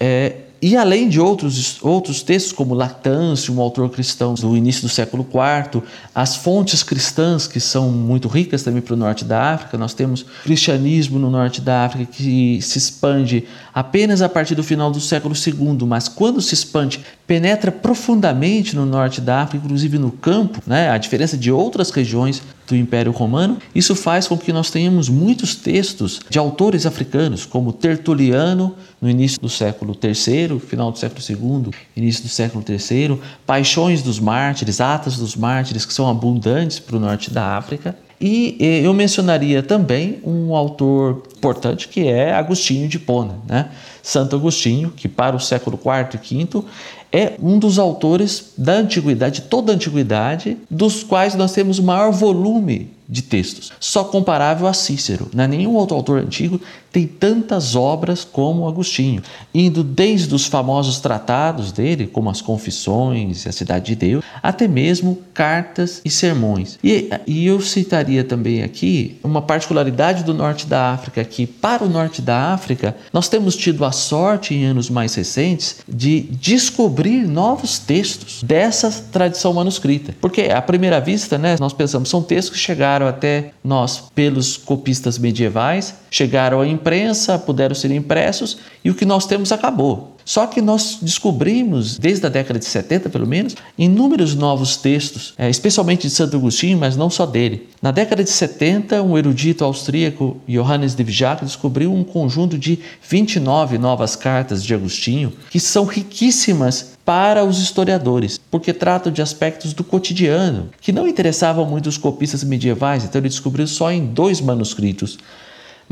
É, 0.00 0.36
e 0.62 0.74
além 0.74 1.06
de 1.06 1.20
outros, 1.20 1.78
outros 1.82 2.22
textos, 2.22 2.52
como 2.52 2.72
Lactâncio, 2.72 3.54
um 3.54 3.60
autor 3.60 3.90
cristão 3.90 4.32
do 4.32 4.56
início 4.56 4.82
do 4.82 4.88
século 4.88 5.26
IV, 5.26 5.82
as 6.14 6.36
fontes 6.36 6.82
cristãs, 6.82 7.46
que 7.46 7.60
são 7.60 7.90
muito 7.90 8.26
ricas 8.26 8.62
também 8.62 8.80
para 8.80 8.94
o 8.94 8.96
norte 8.96 9.22
da 9.22 9.52
África, 9.52 9.76
nós 9.76 9.92
temos 9.92 10.24
cristianismo 10.42 11.18
no 11.18 11.30
norte 11.30 11.60
da 11.60 11.84
África 11.84 12.10
que 12.12 12.60
se 12.62 12.78
expande 12.78 13.44
apenas 13.72 14.22
a 14.22 14.28
partir 14.30 14.54
do 14.54 14.62
final 14.62 14.90
do 14.90 15.00
século 15.00 15.34
II, 15.34 15.86
mas 15.86 16.08
quando 16.08 16.40
se 16.40 16.54
expande, 16.54 17.04
penetra 17.30 17.70
profundamente 17.70 18.74
no 18.74 18.84
norte 18.84 19.20
da 19.20 19.42
África, 19.42 19.64
inclusive 19.64 19.98
no 19.98 20.10
campo, 20.10 20.60
né? 20.66 20.90
a 20.90 20.98
diferença 20.98 21.36
de 21.36 21.52
outras 21.52 21.92
regiões 21.92 22.42
do 22.66 22.74
Império 22.74 23.12
Romano. 23.12 23.56
Isso 23.72 23.94
faz 23.94 24.26
com 24.26 24.36
que 24.36 24.52
nós 24.52 24.68
tenhamos 24.68 25.08
muitos 25.08 25.54
textos 25.54 26.18
de 26.28 26.40
autores 26.40 26.86
africanos, 26.86 27.46
como 27.46 27.72
Tertuliano, 27.72 28.74
no 29.00 29.08
início 29.08 29.40
do 29.40 29.48
século 29.48 29.96
III, 30.02 30.58
final 30.58 30.90
do 30.90 30.98
século 30.98 31.22
II, 31.64 31.72
início 31.96 32.24
do 32.24 32.28
século 32.28 32.64
III, 32.68 33.20
Paixões 33.46 34.02
dos 34.02 34.18
Mártires, 34.18 34.80
Atas 34.80 35.16
dos 35.16 35.36
Mártires, 35.36 35.86
que 35.86 35.94
são 35.94 36.10
abundantes 36.10 36.80
para 36.80 36.96
o 36.96 36.98
norte 36.98 37.30
da 37.30 37.56
África. 37.56 37.94
E 38.20 38.56
eu 38.84 38.92
mencionaria 38.92 39.62
também 39.62 40.18
um 40.22 40.54
autor 40.54 41.22
importante 41.38 41.88
que 41.88 42.06
é 42.06 42.34
Agostinho 42.34 42.86
de 42.86 42.98
Pona, 42.98 43.38
né? 43.48 43.70
Santo 44.02 44.36
Agostinho, 44.36 44.90
que 44.90 45.08
para 45.08 45.34
o 45.34 45.40
século 45.40 45.78
IV 45.82 46.20
e 46.22 46.44
V 46.44 46.64
é 47.12 47.34
um 47.42 47.58
dos 47.58 47.78
autores 47.78 48.52
da 48.56 48.74
antiguidade, 48.74 49.42
toda 49.42 49.72
a 49.72 49.74
antiguidade, 49.74 50.56
dos 50.70 51.02
quais 51.02 51.34
nós 51.34 51.52
temos 51.52 51.78
o 51.78 51.82
maior 51.82 52.12
volume 52.12 52.90
de 53.10 53.22
textos, 53.22 53.72
só 53.80 54.04
comparável 54.04 54.68
a 54.68 54.72
Cícero. 54.72 55.28
Não 55.34 55.44
é 55.44 55.48
nenhum 55.48 55.74
outro 55.74 55.96
autor 55.96 56.20
antigo 56.20 56.60
tem 56.92 57.06
tantas 57.06 57.76
obras 57.76 58.24
como 58.24 58.66
Agostinho, 58.66 59.22
indo 59.54 59.84
desde 59.84 60.34
os 60.34 60.46
famosos 60.46 60.98
tratados 60.98 61.72
dele, 61.72 62.06
como 62.06 62.28
as 62.30 62.40
Confissões 62.40 63.44
e 63.44 63.48
a 63.48 63.52
Cidade 63.52 63.86
de 63.86 63.94
Deus, 63.94 64.24
até 64.42 64.66
mesmo 64.66 65.18
cartas 65.32 66.00
e 66.04 66.10
sermões. 66.10 66.78
E, 66.82 67.10
e 67.26 67.46
eu 67.46 67.60
citaria 67.60 68.24
também 68.24 68.62
aqui 68.62 69.18
uma 69.22 69.40
particularidade 69.40 70.24
do 70.24 70.34
norte 70.34 70.66
da 70.66 70.92
África, 70.92 71.24
que 71.24 71.46
para 71.46 71.84
o 71.84 71.88
norte 71.88 72.20
da 72.20 72.52
África 72.52 72.96
nós 73.12 73.28
temos 73.28 73.54
tido 73.56 73.84
a 73.84 73.92
sorte 73.92 74.54
em 74.54 74.64
anos 74.64 74.90
mais 74.90 75.14
recentes 75.14 75.78
de 75.88 76.22
descobrir 76.22 77.26
novos 77.26 77.78
textos 77.78 78.42
dessa 78.42 78.90
tradição 79.12 79.52
manuscrita. 79.52 80.14
Porque 80.20 80.42
à 80.42 80.60
primeira 80.60 81.00
vista, 81.00 81.38
né, 81.38 81.56
nós 81.60 81.72
pensamos 81.72 82.08
são 82.08 82.22
textos 82.22 82.56
que 82.56 82.58
chegaram 82.58 82.99
até 83.06 83.52
nós 83.62 84.10
pelos 84.14 84.56
copistas 84.56 85.18
medievais, 85.18 85.94
chegaram 86.10 86.60
à 86.60 86.66
imprensa, 86.66 87.38
puderam 87.38 87.74
ser 87.74 87.90
impressos 87.90 88.58
e 88.84 88.90
o 88.90 88.94
que 88.94 89.04
nós 89.04 89.26
temos 89.26 89.52
acabou. 89.52 90.16
Só 90.30 90.46
que 90.46 90.62
nós 90.62 90.98
descobrimos, 91.02 91.98
desde 91.98 92.24
a 92.24 92.28
década 92.28 92.56
de 92.56 92.64
70 92.64 93.10
pelo 93.10 93.26
menos, 93.26 93.56
inúmeros 93.76 94.36
novos 94.36 94.76
textos, 94.76 95.34
é, 95.36 95.50
especialmente 95.50 96.02
de 96.02 96.10
Santo 96.10 96.36
Agostinho, 96.36 96.78
mas 96.78 96.96
não 96.96 97.10
só 97.10 97.26
dele. 97.26 97.68
Na 97.82 97.90
década 97.90 98.22
de 98.22 98.30
70, 98.30 99.02
um 99.02 99.18
erudito 99.18 99.64
austríaco, 99.64 100.36
Johannes 100.46 100.94
de 100.94 101.02
Vijac, 101.02 101.44
descobriu 101.44 101.92
um 101.92 102.04
conjunto 102.04 102.56
de 102.56 102.78
29 103.02 103.76
novas 103.76 104.14
cartas 104.14 104.62
de 104.62 104.72
Agostinho, 104.72 105.32
que 105.50 105.58
são 105.58 105.84
riquíssimas 105.84 106.92
para 107.04 107.44
os 107.44 107.58
historiadores, 107.58 108.38
porque 108.52 108.72
tratam 108.72 109.12
de 109.12 109.20
aspectos 109.20 109.72
do 109.72 109.82
cotidiano, 109.82 110.68
que 110.80 110.92
não 110.92 111.08
interessavam 111.08 111.66
muito 111.66 111.88
os 111.88 111.98
copistas 111.98 112.44
medievais, 112.44 113.02
então 113.02 113.20
ele 113.20 113.28
descobriu 113.28 113.66
só 113.66 113.90
em 113.90 114.06
dois 114.06 114.40
manuscritos 114.40 115.18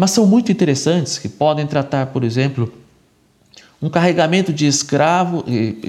mas 0.01 0.12
são 0.12 0.24
muito 0.24 0.52
interessantes 0.52 1.19
que 1.19 1.28
podem 1.28 1.66
tratar, 1.66 2.06
por 2.06 2.23
exemplo, 2.23 2.73
um 3.80 3.88
carregamento 3.88 4.52
de 4.52 4.66
escravo, 4.66 5.44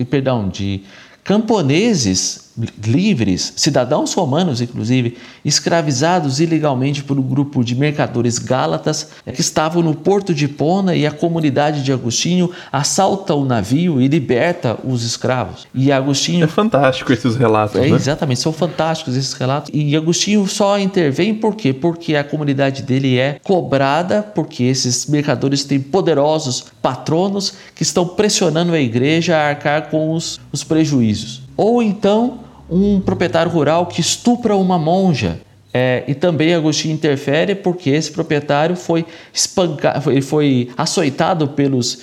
perdão, 0.09 0.47
de 0.47 0.83
camponeses 1.23 2.48
livres, 2.84 3.53
cidadãos 3.56 4.14
romanos 4.14 4.61
inclusive, 4.61 5.18
escravizados 5.44 6.40
ilegalmente 6.40 7.03
por 7.03 7.18
um 7.18 7.22
grupo 7.22 7.64
de 7.64 7.76
mercadores 7.76 8.38
gálatas 8.38 9.10
eh, 9.26 9.31
que 9.31 9.41
estavam 9.41 9.81
no 9.81 9.95
porto 9.95 10.34
de 10.34 10.48
Pona 10.48 10.95
e 10.95 11.06
a 11.06 11.11
comunidade 11.11 11.84
de 11.84 11.91
Agostinho 11.91 12.52
assalta 12.72 13.34
o 13.34 13.45
navio 13.45 14.02
e 14.02 14.07
liberta 14.07 14.77
os 14.84 15.03
escravos. 15.03 15.68
E 15.73 15.91
Agostinho 15.91 16.44
É 16.44 16.48
fantástico 16.48 17.11
esses 17.14 17.36
relatos, 17.36 17.76
é, 17.76 17.81
né? 17.81 17.95
Exatamente, 17.95 18.40
são 18.40 18.52
fantásticos 18.52 19.15
esses 19.15 19.34
relatos. 19.34 19.69
E 19.73 19.95
Agostinho 19.95 20.45
só 20.48 20.80
intervém 20.80 21.34
por 21.34 21.56
quê? 21.56 21.73
Porque 21.73 22.15
a 22.15 22.23
comunidade 22.23 22.84
dele 22.84 23.18
é 23.18 23.40
cobrada 23.44 24.22
porque 24.23 24.64
esses 24.64 25.06
mercadores 25.06 25.64
têm 25.64 25.80
poderosos 25.80 26.65
patronos 26.81 27.53
que 27.76 27.84
estão 27.84 28.07
pressionando 28.07 28.73
a 28.73 28.80
igreja 28.80 29.38
a 29.38 29.49
arcar 29.49 29.90
com 29.90 30.14
os, 30.14 30.40
os 30.52 30.64
prejuízos. 30.64 31.41
Ou 31.56 31.81
então 31.81 32.48
um 32.69 32.99
proprietário 32.99 33.51
rural 33.51 33.85
que 33.85 34.01
estupra 34.01 34.55
uma 34.55 34.77
monja 34.77 35.39
É, 35.71 36.03
e 36.07 36.15
também 36.15 36.55
Agostinho 36.55 36.95
interfere 36.95 37.53
porque 37.53 37.91
esse 37.91 38.11
proprietário 38.11 38.75
foi 38.75 39.05
espancado, 39.31 40.11
ele 40.11 40.21
foi 40.21 40.69
açoitado 40.75 41.47
pelos, 41.49 41.99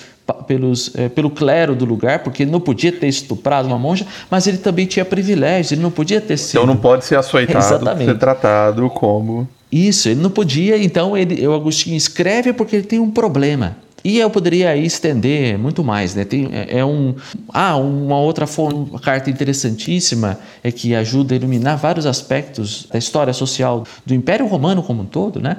pelos, 0.47 0.95
é, 0.95 1.09
pelo 1.09 1.29
clero 1.29 1.75
do 1.75 1.83
lugar, 1.83 2.19
porque 2.23 2.43
ele 2.43 2.51
não 2.51 2.61
podia 2.61 2.93
ter 2.93 3.07
estuprado 3.07 3.67
uma 3.67 3.77
monja, 3.77 4.05
mas 4.31 4.47
ele 4.47 4.57
também 4.57 4.85
tinha 4.85 5.03
privilégios, 5.03 5.73
ele 5.73 5.81
não 5.81 5.91
podia 5.91 6.21
ter 6.21 6.37
sido. 6.37 6.61
Então 6.61 6.65
não 6.65 6.77
pode 6.77 7.03
ser 7.03 7.17
açoitado, 7.17 7.59
Exatamente. 7.59 8.05
ser 8.05 8.17
tratado 8.17 8.89
como. 8.89 9.45
Isso, 9.69 10.07
ele 10.07 10.21
não 10.21 10.29
podia, 10.29 10.81
então 10.81 11.17
ele, 11.17 11.45
o 11.45 11.53
Agostinho 11.53 11.97
escreve 11.97 12.53
porque 12.53 12.77
ele 12.77 12.85
tem 12.85 12.99
um 12.99 13.11
problema. 13.11 13.75
E 14.07 14.19
eu 14.19 14.29
poderia 14.29 14.73
estender 14.77 15.59
muito 15.59 15.83
mais, 15.83 16.15
né? 16.15 16.23
Tem, 16.23 16.47
é, 16.53 16.79
é 16.79 16.85
um, 16.85 17.13
ah, 17.49 17.75
uma 17.75 18.17
outra 18.17 18.47
fonte, 18.47 18.89
uma 18.89 19.01
carta 19.01 19.29
interessantíssima 19.29 20.39
é 20.63 20.71
que 20.71 20.95
ajuda 20.95 21.33
a 21.33 21.35
iluminar 21.35 21.75
vários 21.75 22.05
aspectos 22.05 22.87
da 22.89 22.97
história 22.97 23.33
social 23.33 23.83
do 24.05 24.13
Império 24.13 24.47
Romano 24.47 24.81
como 24.81 25.01
um 25.01 25.05
todo, 25.05 25.41
né? 25.41 25.57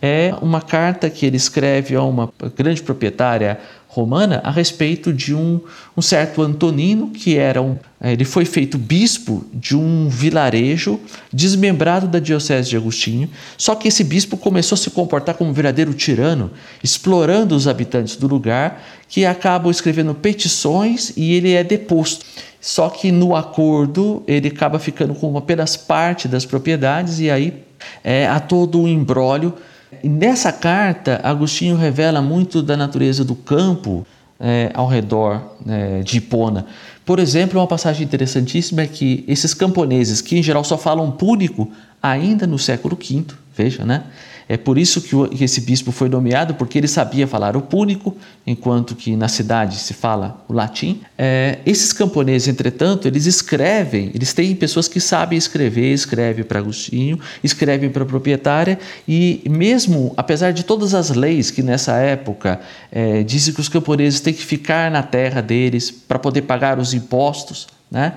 É 0.00 0.34
uma 0.40 0.62
carta 0.62 1.10
que 1.10 1.26
ele 1.26 1.36
escreve 1.36 1.94
a 1.94 2.02
uma 2.02 2.32
grande 2.56 2.82
proprietária 2.82 3.60
romana 3.92 4.40
a 4.44 4.52
respeito 4.52 5.12
de 5.12 5.34
um, 5.34 5.60
um 5.96 6.00
certo 6.00 6.42
Antonino, 6.42 7.08
que 7.08 7.36
era 7.36 7.60
um, 7.60 7.76
eh, 8.00 8.12
ele 8.12 8.24
foi 8.24 8.44
feito 8.44 8.78
bispo 8.78 9.44
de 9.52 9.76
um 9.76 10.08
vilarejo 10.08 11.00
desmembrado 11.32 12.06
da 12.06 12.20
diocese 12.20 12.70
de 12.70 12.76
Agostinho, 12.76 13.28
só 13.58 13.74
que 13.74 13.88
esse 13.88 14.04
bispo 14.04 14.36
começou 14.36 14.76
a 14.76 14.78
se 14.78 14.90
comportar 14.90 15.34
como 15.34 15.50
um 15.50 15.52
verdadeiro 15.52 15.92
tirano, 15.92 16.52
explorando 16.84 17.56
os 17.56 17.66
habitantes 17.66 18.14
do 18.14 18.28
lugar, 18.28 18.80
que 19.08 19.24
acabam 19.24 19.72
escrevendo 19.72 20.14
petições 20.14 21.12
e 21.16 21.34
ele 21.34 21.52
é 21.52 21.64
deposto. 21.64 22.24
Só 22.60 22.90
que 22.90 23.10
no 23.10 23.34
acordo 23.34 24.22
ele 24.24 24.48
acaba 24.48 24.78
ficando 24.78 25.14
com 25.16 25.36
apenas 25.36 25.76
parte 25.76 26.28
das 26.28 26.44
propriedades 26.44 27.18
e 27.18 27.28
aí 27.28 27.64
é, 28.04 28.28
há 28.28 28.38
todo 28.38 28.80
um 28.80 28.86
embrólio 28.86 29.52
e 29.52 29.69
nessa 30.04 30.52
carta, 30.52 31.20
Agostinho 31.22 31.76
revela 31.76 32.20
muito 32.22 32.62
da 32.62 32.76
natureza 32.76 33.24
do 33.24 33.34
campo 33.34 34.06
é, 34.38 34.70
ao 34.74 34.86
redor 34.86 35.56
é, 35.68 36.00
de 36.02 36.18
Hipona. 36.18 36.66
Por 37.04 37.18
exemplo, 37.18 37.60
uma 37.60 37.66
passagem 37.66 38.04
interessantíssima 38.04 38.82
é 38.82 38.86
que 38.86 39.24
esses 39.26 39.52
camponeses, 39.52 40.20
que 40.20 40.38
em 40.38 40.42
geral 40.42 40.64
só 40.64 40.78
falam 40.78 41.10
púnico, 41.10 41.70
ainda 42.02 42.46
no 42.46 42.58
século 42.58 42.96
V, 42.96 43.24
veja, 43.56 43.84
né? 43.84 44.04
É 44.50 44.56
por 44.56 44.76
isso 44.78 45.00
que, 45.00 45.44
esse 45.44 45.60
bispo 45.60 45.92
foi 45.92 46.08
nomeado, 46.08 46.54
porque 46.54 46.76
ele 46.76 46.88
sabia 46.88 47.24
falar 47.24 47.56
o 47.56 47.62
púnico, 47.62 48.16
enquanto 48.44 48.96
que 48.96 49.14
na 49.14 49.28
cidade 49.28 49.76
se 49.76 49.94
fala 49.94 50.44
o 50.48 50.52
latim. 50.52 51.02
É, 51.16 51.60
esses 51.64 51.92
camponeses, 51.92 52.48
entretanto, 52.48 53.06
eles 53.06 53.26
escrevem, 53.26 54.10
eles 54.12 54.32
têm 54.32 54.56
pessoas 54.56 54.88
que 54.88 54.98
sabem 54.98 55.38
escrever, 55.38 55.92
escrevem 55.94 56.42
para 56.42 56.58
Agostinho, 56.58 57.20
escrevem 57.44 57.90
para 57.90 58.02
a 58.02 58.06
proprietária, 58.06 58.76
e 59.06 59.40
mesmo, 59.48 60.12
apesar 60.16 60.52
de 60.52 60.64
todas 60.64 60.94
as 60.94 61.10
leis 61.10 61.52
que 61.52 61.62
nessa 61.62 61.92
época 61.98 62.58
é, 62.90 63.22
dizem 63.22 63.54
que 63.54 63.60
os 63.60 63.68
camponeses 63.68 64.18
têm 64.18 64.34
que 64.34 64.44
ficar 64.44 64.90
na 64.90 65.04
terra 65.04 65.40
deles 65.40 65.92
para 65.92 66.18
poder 66.18 66.42
pagar 66.42 66.76
os 66.76 66.92
impostos, 66.92 67.68
né? 67.88 68.14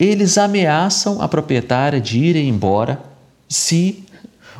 eles 0.00 0.38
ameaçam 0.38 1.20
a 1.20 1.28
proprietária 1.28 2.00
de 2.00 2.18
irem 2.18 2.48
embora 2.48 2.98
se 3.46 4.04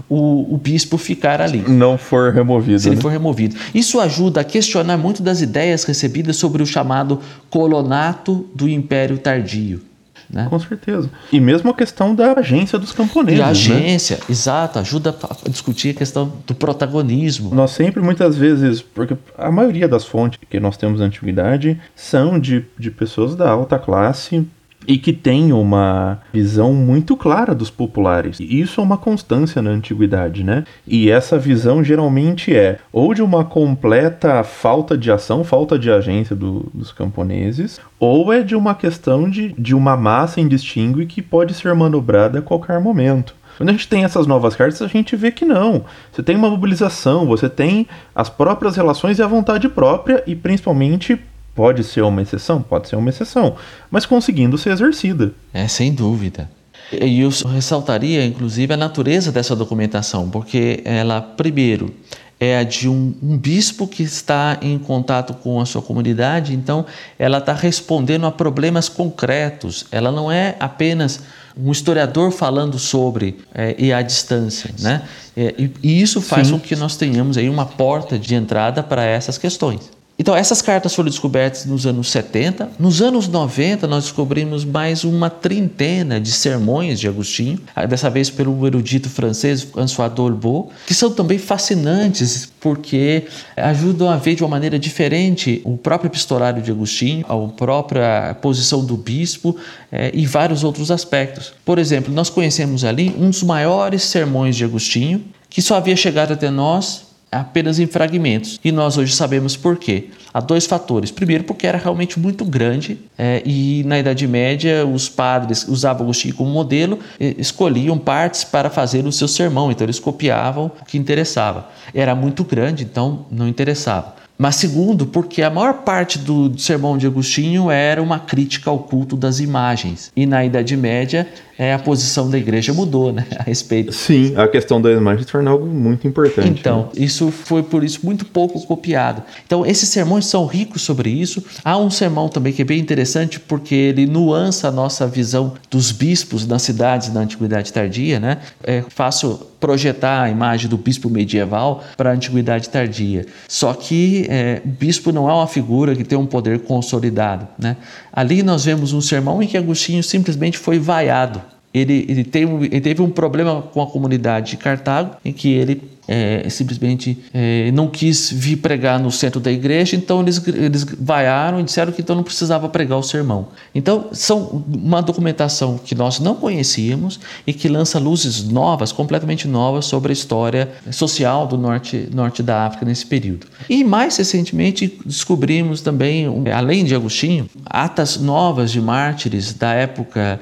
o, 0.08 0.54
o 0.54 0.58
bispo 0.58 0.96
ficar 0.98 1.40
ali. 1.40 1.64
Não 1.66 1.96
for 1.98 2.32
removido. 2.32 2.80
Se 2.80 2.88
ele 2.88 2.96
né? 2.96 3.02
for 3.02 3.10
removido. 3.10 3.56
Isso 3.74 4.00
ajuda 4.00 4.40
a 4.40 4.44
questionar 4.44 4.96
muito 4.96 5.22
das 5.22 5.40
ideias 5.40 5.84
recebidas 5.84 6.36
sobre 6.36 6.62
o 6.62 6.66
chamado 6.66 7.20
colonato 7.50 8.46
do 8.54 8.68
Império 8.68 9.18
Tardio. 9.18 9.80
Né? 10.28 10.46
Com 10.50 10.58
certeza. 10.58 11.08
E 11.32 11.38
mesmo 11.38 11.70
a 11.70 11.74
questão 11.74 12.14
da 12.14 12.32
agência 12.32 12.78
dos 12.78 12.92
camponeses. 12.92 13.38
Da 13.38 13.44
né? 13.46 13.50
agência, 13.50 14.16
né? 14.16 14.22
exato, 14.28 14.78
ajuda 14.78 15.16
a 15.22 15.48
discutir 15.48 15.90
a 15.90 15.94
questão 15.94 16.32
do 16.46 16.54
protagonismo. 16.54 17.54
Nós 17.54 17.70
sempre, 17.70 18.02
muitas 18.02 18.36
vezes, 18.36 18.82
porque 18.82 19.16
a 19.38 19.50
maioria 19.52 19.86
das 19.86 20.04
fontes 20.04 20.40
que 20.50 20.58
nós 20.58 20.76
temos 20.76 21.00
na 21.00 21.06
antiguidade 21.06 21.80
são 21.94 22.40
de, 22.40 22.64
de 22.78 22.90
pessoas 22.90 23.36
da 23.36 23.48
alta 23.48 23.78
classe 23.78 24.44
e 24.86 24.98
que 24.98 25.12
tem 25.12 25.52
uma 25.52 26.18
visão 26.32 26.72
muito 26.72 27.16
clara 27.16 27.54
dos 27.54 27.70
populares. 27.70 28.38
E 28.40 28.60
isso 28.60 28.80
é 28.80 28.84
uma 28.84 28.96
constância 28.96 29.60
na 29.60 29.70
antiguidade, 29.70 30.44
né? 30.44 30.64
E 30.86 31.10
essa 31.10 31.38
visão 31.38 31.82
geralmente 31.82 32.54
é 32.54 32.78
ou 32.92 33.14
de 33.14 33.22
uma 33.22 33.44
completa 33.44 34.42
falta 34.44 34.96
de 34.96 35.10
ação, 35.10 35.44
falta 35.44 35.78
de 35.78 35.90
agência 35.90 36.36
do, 36.36 36.70
dos 36.72 36.92
camponeses, 36.92 37.80
ou 37.98 38.32
é 38.32 38.42
de 38.42 38.54
uma 38.54 38.74
questão 38.74 39.28
de, 39.28 39.54
de 39.58 39.74
uma 39.74 39.96
massa 39.96 40.40
indistingue 40.40 41.06
que 41.06 41.22
pode 41.22 41.54
ser 41.54 41.74
manobrada 41.74 42.38
a 42.38 42.42
qualquer 42.42 42.80
momento. 42.80 43.34
Quando 43.56 43.70
a 43.70 43.72
gente 43.72 43.88
tem 43.88 44.04
essas 44.04 44.26
novas 44.26 44.54
cartas, 44.54 44.82
a 44.82 44.86
gente 44.86 45.16
vê 45.16 45.30
que 45.30 45.44
não. 45.44 45.84
Você 46.12 46.22
tem 46.22 46.36
uma 46.36 46.50
mobilização, 46.50 47.26
você 47.26 47.48
tem 47.48 47.86
as 48.14 48.28
próprias 48.28 48.76
relações 48.76 49.18
e 49.18 49.22
a 49.22 49.26
vontade 49.26 49.68
própria, 49.68 50.22
e 50.26 50.34
principalmente 50.36 51.18
Pode 51.56 51.82
ser 51.82 52.02
uma 52.02 52.20
exceção? 52.20 52.60
Pode 52.60 52.88
ser 52.88 52.96
uma 52.96 53.08
exceção, 53.08 53.56
mas 53.90 54.04
conseguindo 54.04 54.58
ser 54.58 54.70
exercida. 54.70 55.32
É, 55.54 55.66
sem 55.66 55.92
dúvida. 55.92 56.50
E 56.92 57.20
eu 57.20 57.30
ressaltaria, 57.52 58.24
inclusive, 58.24 58.72
a 58.74 58.76
natureza 58.76 59.32
dessa 59.32 59.56
documentação, 59.56 60.30
porque 60.30 60.82
ela, 60.84 61.20
primeiro, 61.20 61.92
é 62.38 62.58
a 62.58 62.62
de 62.62 62.88
um, 62.88 63.14
um, 63.22 63.38
bispo 63.38 63.88
que 63.88 64.02
está 64.02 64.58
em 64.60 64.78
contato 64.78 65.34
com 65.34 65.58
a 65.58 65.66
sua 65.66 65.80
comunidade, 65.80 66.54
então 66.54 66.84
ela 67.18 67.38
está 67.38 67.54
respondendo 67.54 68.26
a 68.26 68.30
problemas 68.30 68.88
concretos, 68.88 69.86
ela 69.90 70.12
não 70.12 70.30
é 70.30 70.54
apenas 70.60 71.22
um 71.56 71.72
historiador 71.72 72.30
falando 72.30 72.78
sobre 72.78 73.38
é, 73.54 73.74
e 73.78 73.90
à 73.92 74.02
distância, 74.02 74.70
né? 74.78 75.02
É, 75.34 75.54
e, 75.56 75.72
e, 75.82 76.02
isso 76.02 76.20
faz 76.20 76.48
Sim. 76.48 76.54
com 76.54 76.60
que 76.60 76.76
nós 76.76 76.96
tenhamos 76.96 77.38
aí 77.38 77.48
uma 77.48 77.64
porta 77.64 78.18
de 78.18 78.34
entrada 78.34 78.82
para 78.82 79.04
essas 79.04 79.38
questões. 79.38 79.95
Então, 80.18 80.34
essas 80.34 80.62
cartas 80.62 80.94
foram 80.94 81.10
descobertas 81.10 81.66
nos 81.66 81.86
anos 81.86 82.10
70. 82.10 82.70
Nos 82.78 83.02
anos 83.02 83.28
90, 83.28 83.86
nós 83.86 84.04
descobrimos 84.04 84.64
mais 84.64 85.04
uma 85.04 85.28
trintena 85.28 86.18
de 86.18 86.32
sermões 86.32 86.98
de 86.98 87.06
Agostinho, 87.06 87.60
dessa 87.88 88.08
vez 88.08 88.30
pelo 88.30 88.66
erudito 88.66 89.10
francês 89.10 89.62
François 89.62 90.10
Dolbeau, 90.10 90.70
que 90.86 90.94
são 90.94 91.10
também 91.10 91.38
fascinantes 91.38 92.50
porque 92.58 93.26
ajudam 93.56 94.08
a 94.08 94.16
ver 94.16 94.34
de 94.34 94.42
uma 94.42 94.48
maneira 94.48 94.78
diferente 94.78 95.60
o 95.64 95.76
próprio 95.76 96.08
epistolário 96.08 96.62
de 96.62 96.70
Agostinho, 96.70 97.24
a 97.28 97.48
própria 97.52 98.34
posição 98.40 98.84
do 98.84 98.96
bispo 98.96 99.54
é, 99.92 100.10
e 100.14 100.26
vários 100.26 100.64
outros 100.64 100.90
aspectos. 100.90 101.52
Por 101.64 101.78
exemplo, 101.78 102.12
nós 102.12 102.30
conhecemos 102.30 102.84
ali 102.84 103.14
um 103.18 103.28
dos 103.28 103.42
maiores 103.42 104.02
sermões 104.02 104.56
de 104.56 104.64
Agostinho, 104.64 105.22
que 105.50 105.60
só 105.60 105.76
havia 105.76 105.94
chegado 105.94 106.32
até 106.32 106.50
nós 106.50 107.05
apenas 107.40 107.78
em 107.78 107.86
fragmentos. 107.86 108.60
E 108.64 108.70
nós 108.72 108.96
hoje 108.96 109.14
sabemos 109.14 109.56
por 109.56 109.76
quê. 109.76 110.08
Há 110.32 110.40
dois 110.40 110.66
fatores. 110.66 111.10
Primeiro, 111.10 111.44
porque 111.44 111.66
era 111.66 111.78
realmente 111.78 112.18
muito 112.20 112.44
grande 112.44 112.98
é, 113.16 113.42
e 113.44 113.82
na 113.86 113.98
Idade 113.98 114.26
Média 114.26 114.84
os 114.86 115.08
padres 115.08 115.66
usavam 115.66 116.04
Agostinho 116.04 116.34
como 116.34 116.50
modelo, 116.50 116.98
escolhiam 117.18 117.96
partes 117.96 118.44
para 118.44 118.68
fazer 118.68 119.06
o 119.06 119.12
seu 119.12 119.28
sermão, 119.28 119.70
então 119.70 119.86
eles 119.86 119.98
copiavam 119.98 120.70
o 120.80 120.84
que 120.84 120.98
interessava. 120.98 121.68
Era 121.94 122.14
muito 122.14 122.44
grande, 122.44 122.84
então 122.84 123.24
não 123.30 123.48
interessava. 123.48 124.14
Mas 124.38 124.56
segundo, 124.56 125.06
porque 125.06 125.42
a 125.42 125.48
maior 125.48 125.78
parte 125.82 126.18
do 126.18 126.58
sermão 126.58 126.98
de 126.98 127.06
Agostinho 127.06 127.70
era 127.70 128.02
uma 128.02 128.18
crítica 128.18 128.68
ao 128.68 128.80
culto 128.80 129.16
das 129.16 129.40
imagens. 129.40 130.12
E 130.14 130.26
na 130.26 130.44
Idade 130.44 130.76
Média 130.76 131.26
é, 131.58 131.72
a 131.72 131.78
posição 131.78 132.28
da 132.28 132.38
igreja 132.38 132.72
mudou 132.72 133.12
né, 133.12 133.26
a 133.38 133.42
respeito. 133.42 133.92
Sim, 133.92 134.34
a 134.36 134.46
questão 134.46 134.80
da 134.80 134.90
imagem 134.92 135.24
se 135.24 135.32
tornou 135.32 135.54
algo 135.54 135.66
muito 135.66 136.06
importante. 136.06 136.60
Então, 136.60 136.90
né? 136.94 137.04
isso 137.04 137.30
foi 137.30 137.62
por 137.62 137.82
isso 137.82 138.00
muito 138.04 138.24
pouco 138.24 138.60
copiado. 138.66 139.22
Então, 139.46 139.64
esses 139.64 139.88
sermões 139.88 140.26
são 140.26 140.46
ricos 140.46 140.82
sobre 140.82 141.10
isso. 141.10 141.42
Há 141.64 141.78
um 141.78 141.90
sermão 141.90 142.28
também 142.28 142.52
que 142.52 142.62
é 142.62 142.64
bem 142.64 142.78
interessante 142.78 143.40
porque 143.40 143.74
ele 143.74 144.06
nuança 144.06 144.68
a 144.68 144.70
nossa 144.70 145.06
visão 145.06 145.54
dos 145.70 145.92
bispos 145.92 146.46
nas 146.46 146.62
cidades 146.62 147.08
da 147.08 147.20
Antiguidade 147.20 147.72
Tardia. 147.72 148.20
Né? 148.20 148.38
É 148.62 148.82
fácil 148.88 149.40
projetar 149.58 150.22
a 150.22 150.30
imagem 150.30 150.68
do 150.68 150.76
bispo 150.76 151.08
medieval 151.08 151.82
para 151.96 152.10
a 152.10 152.12
Antiguidade 152.12 152.68
Tardia. 152.68 153.26
Só 153.48 153.72
que 153.72 154.26
é, 154.28 154.60
o 154.64 154.68
bispo 154.68 155.10
não 155.10 155.28
é 155.28 155.32
uma 155.32 155.46
figura 155.46 155.96
que 155.96 156.04
tem 156.04 156.18
um 156.18 156.26
poder 156.26 156.60
consolidado. 156.60 157.48
Né? 157.58 157.76
Ali 158.16 158.42
nós 158.42 158.64
vemos 158.64 158.94
um 158.94 159.00
sermão 159.02 159.42
em 159.42 159.46
que 159.46 159.58
Agostinho 159.58 160.02
simplesmente 160.02 160.56
foi 160.56 160.78
vaiado. 160.78 161.42
Ele, 161.74 162.06
ele, 162.08 162.24
teve, 162.24 162.52
ele 162.64 162.80
teve 162.80 163.02
um 163.02 163.10
problema 163.10 163.60
com 163.60 163.82
a 163.82 163.86
comunidade 163.86 164.52
de 164.52 164.56
Cartago, 164.56 165.16
em 165.22 165.34
que 165.34 165.52
ele 165.52 165.82
é, 166.08 166.48
simplesmente 166.48 167.18
é, 167.32 167.70
não 167.72 167.88
quis 167.88 168.30
vir 168.30 168.56
pregar 168.56 168.98
no 168.98 169.10
centro 169.10 169.40
da 169.40 169.50
igreja, 169.50 169.96
então 169.96 170.20
eles, 170.20 170.46
eles 170.46 170.84
vaiaram 170.98 171.60
e 171.60 171.62
disseram 171.62 171.92
que 171.92 172.02
então 172.02 172.14
não 172.14 172.22
precisava 172.22 172.68
pregar 172.68 172.98
o 172.98 173.02
sermão. 173.02 173.48
Então, 173.74 174.08
são 174.12 174.64
uma 174.68 175.00
documentação 175.00 175.78
que 175.78 175.94
nós 175.94 176.20
não 176.20 176.34
conhecíamos 176.34 177.18
e 177.46 177.52
que 177.52 177.68
lança 177.68 177.98
luzes 177.98 178.44
novas, 178.44 178.92
completamente 178.92 179.48
novas, 179.48 179.86
sobre 179.86 180.12
a 180.12 180.14
história 180.14 180.70
social 180.90 181.46
do 181.46 181.58
norte, 181.58 182.08
norte 182.12 182.42
da 182.42 182.66
África 182.66 182.84
nesse 182.84 183.06
período. 183.06 183.46
E 183.68 183.82
mais 183.84 184.16
recentemente 184.16 184.98
descobrimos 185.04 185.80
também, 185.80 186.26
além 186.54 186.84
de 186.84 186.94
Agostinho, 186.94 187.48
atas 187.64 188.16
novas 188.16 188.70
de 188.70 188.80
mártires 188.80 189.52
da 189.52 189.72
época 189.72 190.40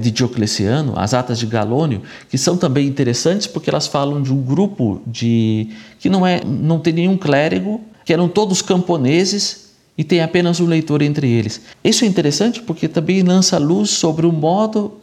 de 0.00 0.10
Diocleciano, 0.10 0.94
as 0.96 1.12
atas 1.12 1.38
de 1.38 1.46
Galônio, 1.46 2.02
que 2.30 2.38
são 2.38 2.56
também 2.56 2.86
interessantes 2.86 3.46
porque 3.46 3.68
elas 3.68 3.86
falam 3.86 4.22
de 4.22 4.32
um 4.32 4.40
grupo 4.40 5.02
de 5.06 5.68
que 5.98 6.08
não 6.08 6.26
é, 6.26 6.42
não 6.44 6.78
tem 6.78 6.92
nenhum 6.92 7.16
clérigo, 7.16 7.80
que 8.04 8.12
eram 8.12 8.28
todos 8.28 8.62
camponeses 8.62 9.64
e 9.96 10.02
tem 10.02 10.20
apenas 10.20 10.58
um 10.60 10.66
leitor 10.66 11.02
entre 11.02 11.28
eles. 11.30 11.60
Isso 11.82 12.04
é 12.04 12.08
interessante 12.08 12.60
porque 12.60 12.88
também 12.88 13.22
lança 13.22 13.58
luz 13.58 13.90
sobre 13.90 14.26
o 14.26 14.32
modo, 14.32 14.94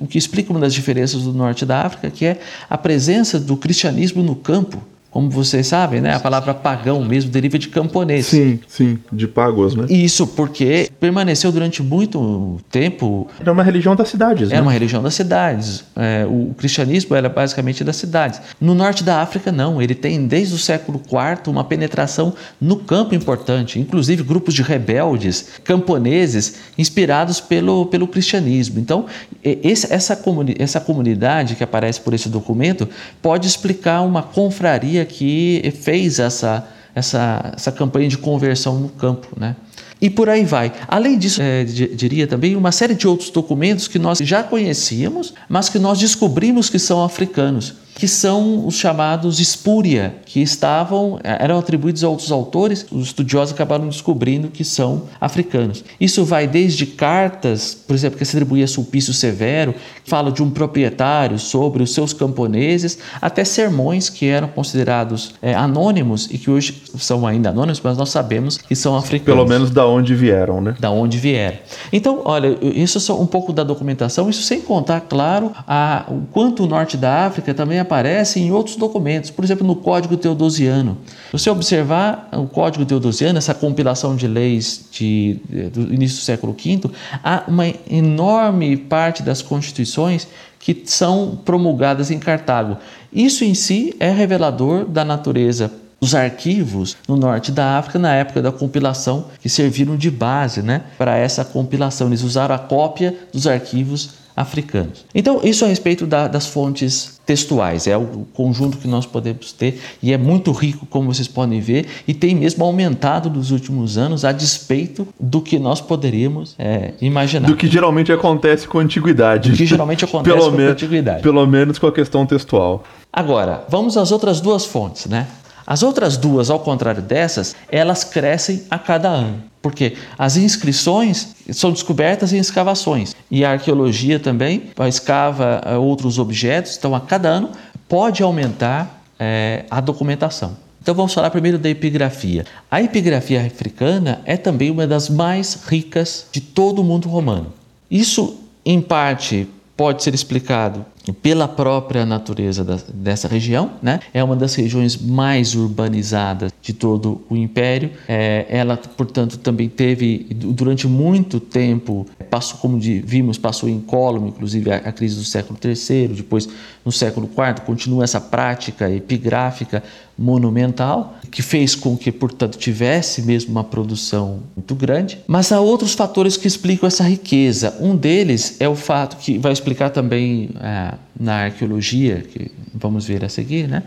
o 0.00 0.06
que 0.06 0.16
explica 0.16 0.50
uma 0.50 0.60
das 0.60 0.72
diferenças 0.72 1.22
do 1.22 1.32
norte 1.32 1.66
da 1.66 1.82
África, 1.82 2.10
que 2.10 2.24
é 2.24 2.40
a 2.68 2.78
presença 2.78 3.38
do 3.38 3.56
cristianismo 3.56 4.22
no 4.22 4.34
campo. 4.34 4.82
Como 5.10 5.28
vocês 5.28 5.66
sabem, 5.66 6.00
né? 6.00 6.14
A 6.14 6.20
palavra 6.20 6.54
pagão 6.54 7.04
mesmo 7.04 7.30
deriva 7.30 7.58
de 7.58 7.68
camponês. 7.68 8.26
Sim, 8.26 8.60
sim, 8.68 8.98
de 9.12 9.26
pagos, 9.26 9.74
né? 9.74 9.86
Isso 9.88 10.26
porque 10.26 10.88
permaneceu 11.00 11.50
durante 11.50 11.82
muito 11.82 12.60
tempo. 12.70 13.26
Era 13.40 13.52
uma 13.52 13.64
religião 13.64 13.96
das 13.96 14.08
cidades. 14.08 14.50
Era 14.50 14.60
né? 14.60 14.62
uma 14.62 14.72
religião 14.72 15.02
das 15.02 15.14
cidades. 15.14 15.84
É, 15.96 16.24
o 16.28 16.54
cristianismo 16.56 17.16
era 17.16 17.28
basicamente 17.28 17.82
das 17.82 17.96
cidades. 17.96 18.40
No 18.60 18.72
norte 18.74 19.02
da 19.02 19.20
África, 19.20 19.50
não. 19.50 19.82
Ele 19.82 19.96
tem 19.96 20.26
desde 20.26 20.54
o 20.54 20.58
século 20.58 21.00
IV 21.04 21.50
uma 21.50 21.64
penetração 21.64 22.32
no 22.60 22.76
campo 22.76 23.14
importante, 23.14 23.80
inclusive 23.80 24.22
grupos 24.22 24.54
de 24.54 24.62
rebeldes, 24.62 25.48
camponeses, 25.64 26.54
inspirados 26.78 27.40
pelo, 27.40 27.86
pelo 27.86 28.06
cristianismo. 28.06 28.78
Então, 28.78 29.06
esse, 29.42 29.92
essa, 29.92 30.14
comuni 30.14 30.54
essa 30.58 30.80
comunidade 30.80 31.56
que 31.56 31.64
aparece 31.64 32.00
por 32.00 32.14
esse 32.14 32.28
documento 32.28 32.88
pode 33.20 33.46
explicar 33.46 34.02
uma 34.02 34.22
confraria 34.22 34.99
que 35.04 35.72
fez 35.80 36.18
essa, 36.18 36.68
essa, 36.94 37.52
essa 37.56 37.72
campanha 37.72 38.08
de 38.08 38.18
conversão 38.18 38.78
no 38.78 38.88
campo. 38.88 39.28
Né? 39.38 39.56
E 40.00 40.08
por 40.08 40.28
aí 40.28 40.44
vai. 40.44 40.72
Além 40.88 41.18
disso, 41.18 41.42
é, 41.42 41.64
diria 41.64 42.26
também 42.26 42.56
uma 42.56 42.72
série 42.72 42.94
de 42.94 43.06
outros 43.06 43.30
documentos 43.30 43.86
que 43.86 43.98
nós 43.98 44.18
já 44.18 44.42
conhecíamos, 44.42 45.34
mas 45.48 45.68
que 45.68 45.78
nós 45.78 45.98
descobrimos 45.98 46.70
que 46.70 46.78
são 46.78 47.04
africanos 47.04 47.74
que 48.00 48.08
são 48.08 48.66
os 48.66 48.76
chamados 48.76 49.38
espúria, 49.40 50.14
que 50.24 50.40
estavam 50.40 51.20
eram 51.22 51.58
atribuídos 51.58 52.02
a 52.02 52.08
outros 52.08 52.32
autores. 52.32 52.86
Os 52.90 53.08
estudiosos 53.08 53.52
acabaram 53.52 53.86
descobrindo 53.86 54.48
que 54.48 54.64
são 54.64 55.02
africanos. 55.20 55.84
Isso 56.00 56.24
vai 56.24 56.46
desde 56.46 56.86
cartas, 56.86 57.74
por 57.74 57.92
exemplo, 57.92 58.18
que 58.18 58.24
se 58.24 58.34
atribuía 58.34 58.64
a 58.64 58.68
Sulpício 58.68 59.12
Severo, 59.12 59.74
que 60.02 60.08
fala 60.08 60.32
de 60.32 60.42
um 60.42 60.48
proprietário 60.48 61.38
sobre 61.38 61.82
os 61.82 61.92
seus 61.92 62.14
camponeses, 62.14 62.98
até 63.20 63.44
sermões 63.44 64.08
que 64.08 64.24
eram 64.24 64.48
considerados 64.48 65.34
é, 65.42 65.52
anônimos 65.52 66.26
e 66.30 66.38
que 66.38 66.50
hoje 66.50 66.82
são 66.96 67.26
ainda 67.26 67.50
anônimos, 67.50 67.82
mas 67.84 67.98
nós 67.98 68.08
sabemos 68.08 68.56
que 68.56 68.74
são 68.74 68.96
africanos. 68.96 69.36
Pelo 69.36 69.46
menos 69.46 69.70
da 69.70 69.86
onde 69.86 70.14
vieram, 70.14 70.62
né? 70.62 70.74
Da 70.80 70.90
onde 70.90 71.18
vieram. 71.18 71.58
Então, 71.92 72.22
olha, 72.24 72.56
isso 72.62 72.96
é 72.96 73.00
só 73.02 73.20
um 73.20 73.26
pouco 73.26 73.52
da 73.52 73.62
documentação, 73.62 74.30
isso 74.30 74.40
sem 74.40 74.62
contar, 74.62 75.02
claro, 75.02 75.52
a, 75.68 76.06
o 76.08 76.22
quanto 76.32 76.64
o 76.64 76.66
norte 76.66 76.96
da 76.96 77.26
África 77.26 77.52
também 77.52 77.78
aparece 77.90 78.38
em 78.38 78.52
outros 78.52 78.76
documentos, 78.76 79.30
por 79.30 79.44
exemplo, 79.44 79.66
no 79.66 79.74
Código 79.74 80.16
Teodosiano. 80.16 80.96
Se 81.26 81.32
você 81.32 81.50
observar 81.50 82.28
o 82.32 82.46
Código 82.46 82.84
Teodosiano, 82.84 83.36
essa 83.36 83.52
compilação 83.52 84.14
de 84.14 84.28
leis 84.28 84.86
de, 84.92 85.40
do 85.72 85.92
início 85.92 86.18
do 86.18 86.22
século 86.22 86.52
V, 86.52 86.88
há 87.24 87.42
uma 87.48 87.66
enorme 87.90 88.76
parte 88.76 89.24
das 89.24 89.42
constituições 89.42 90.28
que 90.60 90.82
são 90.84 91.40
promulgadas 91.44 92.12
em 92.12 92.18
Cartago. 92.20 92.76
Isso 93.12 93.44
em 93.44 93.54
si 93.54 93.96
é 93.98 94.08
revelador 94.10 94.84
da 94.84 95.04
natureza 95.04 95.72
dos 96.00 96.14
arquivos 96.14 96.96
no 97.08 97.16
norte 97.16 97.50
da 97.50 97.76
África 97.76 97.98
na 97.98 98.14
época 98.14 98.40
da 98.40 98.52
compilação, 98.52 99.26
que 99.42 99.48
serviram 99.48 99.96
de 99.96 100.10
base 100.10 100.62
né, 100.62 100.82
para 100.96 101.16
essa 101.16 101.44
compilação. 101.44 102.06
Eles 102.06 102.22
usaram 102.22 102.54
a 102.54 102.58
cópia 102.58 103.14
dos 103.32 103.46
arquivos 103.46 104.19
africanos. 104.36 105.04
Então, 105.14 105.40
isso 105.42 105.64
a 105.64 105.68
respeito 105.68 106.06
da, 106.06 106.28
das 106.28 106.46
fontes 106.46 107.20
textuais, 107.26 107.86
é 107.86 107.96
o 107.96 108.26
conjunto 108.34 108.78
que 108.78 108.88
nós 108.88 109.06
podemos 109.06 109.52
ter 109.52 109.80
e 110.02 110.12
é 110.12 110.18
muito 110.18 110.50
rico, 110.50 110.84
como 110.86 111.12
vocês 111.12 111.28
podem 111.28 111.60
ver, 111.60 111.86
e 112.08 112.12
tem 112.12 112.34
mesmo 112.34 112.64
aumentado 112.64 113.30
nos 113.30 113.50
últimos 113.50 113.96
anos 113.96 114.24
a 114.24 114.32
despeito 114.32 115.06
do 115.18 115.40
que 115.40 115.58
nós 115.58 115.80
poderíamos 115.80 116.54
é, 116.58 116.92
imaginar. 117.00 117.46
Do 117.46 117.56
que 117.56 117.68
geralmente 117.68 118.10
acontece 118.12 118.66
com 118.66 118.78
a 118.78 118.82
antiguidade. 118.82 119.50
Do 119.50 119.56
que 119.56 119.66
geralmente 119.66 120.04
acontece 120.04 120.34
pelo 120.36 120.50
com 120.50 120.60
a 120.60 120.64
antiguidade. 120.64 121.22
Pelo 121.22 121.46
menos 121.46 121.78
com 121.78 121.86
a 121.86 121.92
questão 121.92 122.26
textual. 122.26 122.82
Agora, 123.12 123.64
vamos 123.68 123.96
às 123.96 124.10
outras 124.10 124.40
duas 124.40 124.64
fontes, 124.64 125.06
né? 125.06 125.26
As 125.66 125.84
outras 125.84 126.16
duas, 126.16 126.50
ao 126.50 126.58
contrário 126.58 127.00
dessas, 127.00 127.54
elas 127.70 128.02
crescem 128.02 128.64
a 128.68 128.76
cada 128.76 129.08
ano. 129.08 129.49
Porque 129.62 129.94
as 130.16 130.36
inscrições 130.36 131.34
são 131.52 131.70
descobertas 131.70 132.32
em 132.32 132.38
escavações 132.38 133.14
e 133.30 133.44
a 133.44 133.52
arqueologia 133.52 134.18
também 134.18 134.70
escava 134.88 135.60
eh, 135.64 135.76
outros 135.76 136.18
objetos, 136.18 136.76
então 136.78 136.94
a 136.94 137.00
cada 137.00 137.28
ano 137.28 137.50
pode 137.86 138.22
aumentar 138.22 139.02
é, 139.18 139.66
a 139.70 139.80
documentação. 139.80 140.56
Então 140.80 140.94
vamos 140.94 141.12
falar 141.12 141.28
primeiro 141.28 141.58
da 141.58 141.68
epigrafia. 141.68 142.46
A 142.70 142.82
epigrafia 142.82 143.44
africana 143.44 144.22
é 144.24 144.36
também 144.36 144.70
uma 144.70 144.86
das 144.86 145.10
mais 145.10 145.58
ricas 145.66 146.26
de 146.32 146.40
todo 146.40 146.80
o 146.80 146.84
mundo 146.84 147.06
romano. 147.06 147.52
Isso, 147.90 148.38
em 148.64 148.80
parte, 148.80 149.46
pode 149.76 150.02
ser 150.02 150.14
explicado 150.14 150.86
pela 151.22 151.48
própria 151.48 152.04
natureza 152.04 152.62
da, 152.62 152.78
dessa 152.92 153.26
região, 153.26 153.72
né? 153.82 154.00
É 154.12 154.22
uma 154.22 154.36
das 154.36 154.54
regiões 154.54 154.96
mais 154.96 155.54
urbanizadas 155.54 156.52
de 156.60 156.72
todo 156.72 157.22
o 157.28 157.36
império. 157.36 157.90
É, 158.06 158.46
ela, 158.48 158.76
portanto, 158.76 159.38
também 159.38 159.68
teve 159.68 160.26
durante 160.30 160.86
muito 160.86 161.40
tempo 161.40 162.06
passou, 162.30 162.58
como 162.58 162.78
vimos, 162.78 163.36
passou 163.36 163.68
incólume, 163.68 164.28
inclusive 164.28 164.70
a, 164.70 164.76
a, 164.76 164.92
crise 164.92 165.16
do 165.16 165.24
século 165.24 165.58
III, 165.62 166.08
depois 166.08 166.48
no 166.84 166.92
século 166.92 167.28
IV 167.28 167.64
continua 167.66 168.04
essa 168.04 168.20
prática 168.20 168.88
epigráfica 168.88 169.82
monumental 170.16 171.18
que 171.30 171.42
fez 171.42 171.74
com 171.74 171.96
que, 171.96 172.12
portanto, 172.12 172.58
tivesse 172.58 173.22
mesmo 173.22 173.50
uma 173.50 173.64
produção 173.64 174.40
muito 174.54 174.74
grande. 174.74 175.18
Mas 175.26 175.50
há 175.50 175.60
outros 175.60 175.94
fatores 175.94 176.36
que 176.36 176.46
explicam 176.46 176.86
essa 176.86 177.02
riqueza. 177.04 177.76
Um 177.80 177.96
deles 177.96 178.56
é 178.60 178.68
o 178.68 178.76
fato 178.76 179.16
que 179.16 179.38
vai 179.38 179.52
explicar 179.52 179.90
também 179.90 180.50
é, 180.60 180.89
na 181.18 181.44
arqueologia, 181.44 182.22
que 182.22 182.50
vamos 182.74 183.06
ver 183.06 183.24
a 183.24 183.28
seguir, 183.28 183.68
né? 183.68 183.82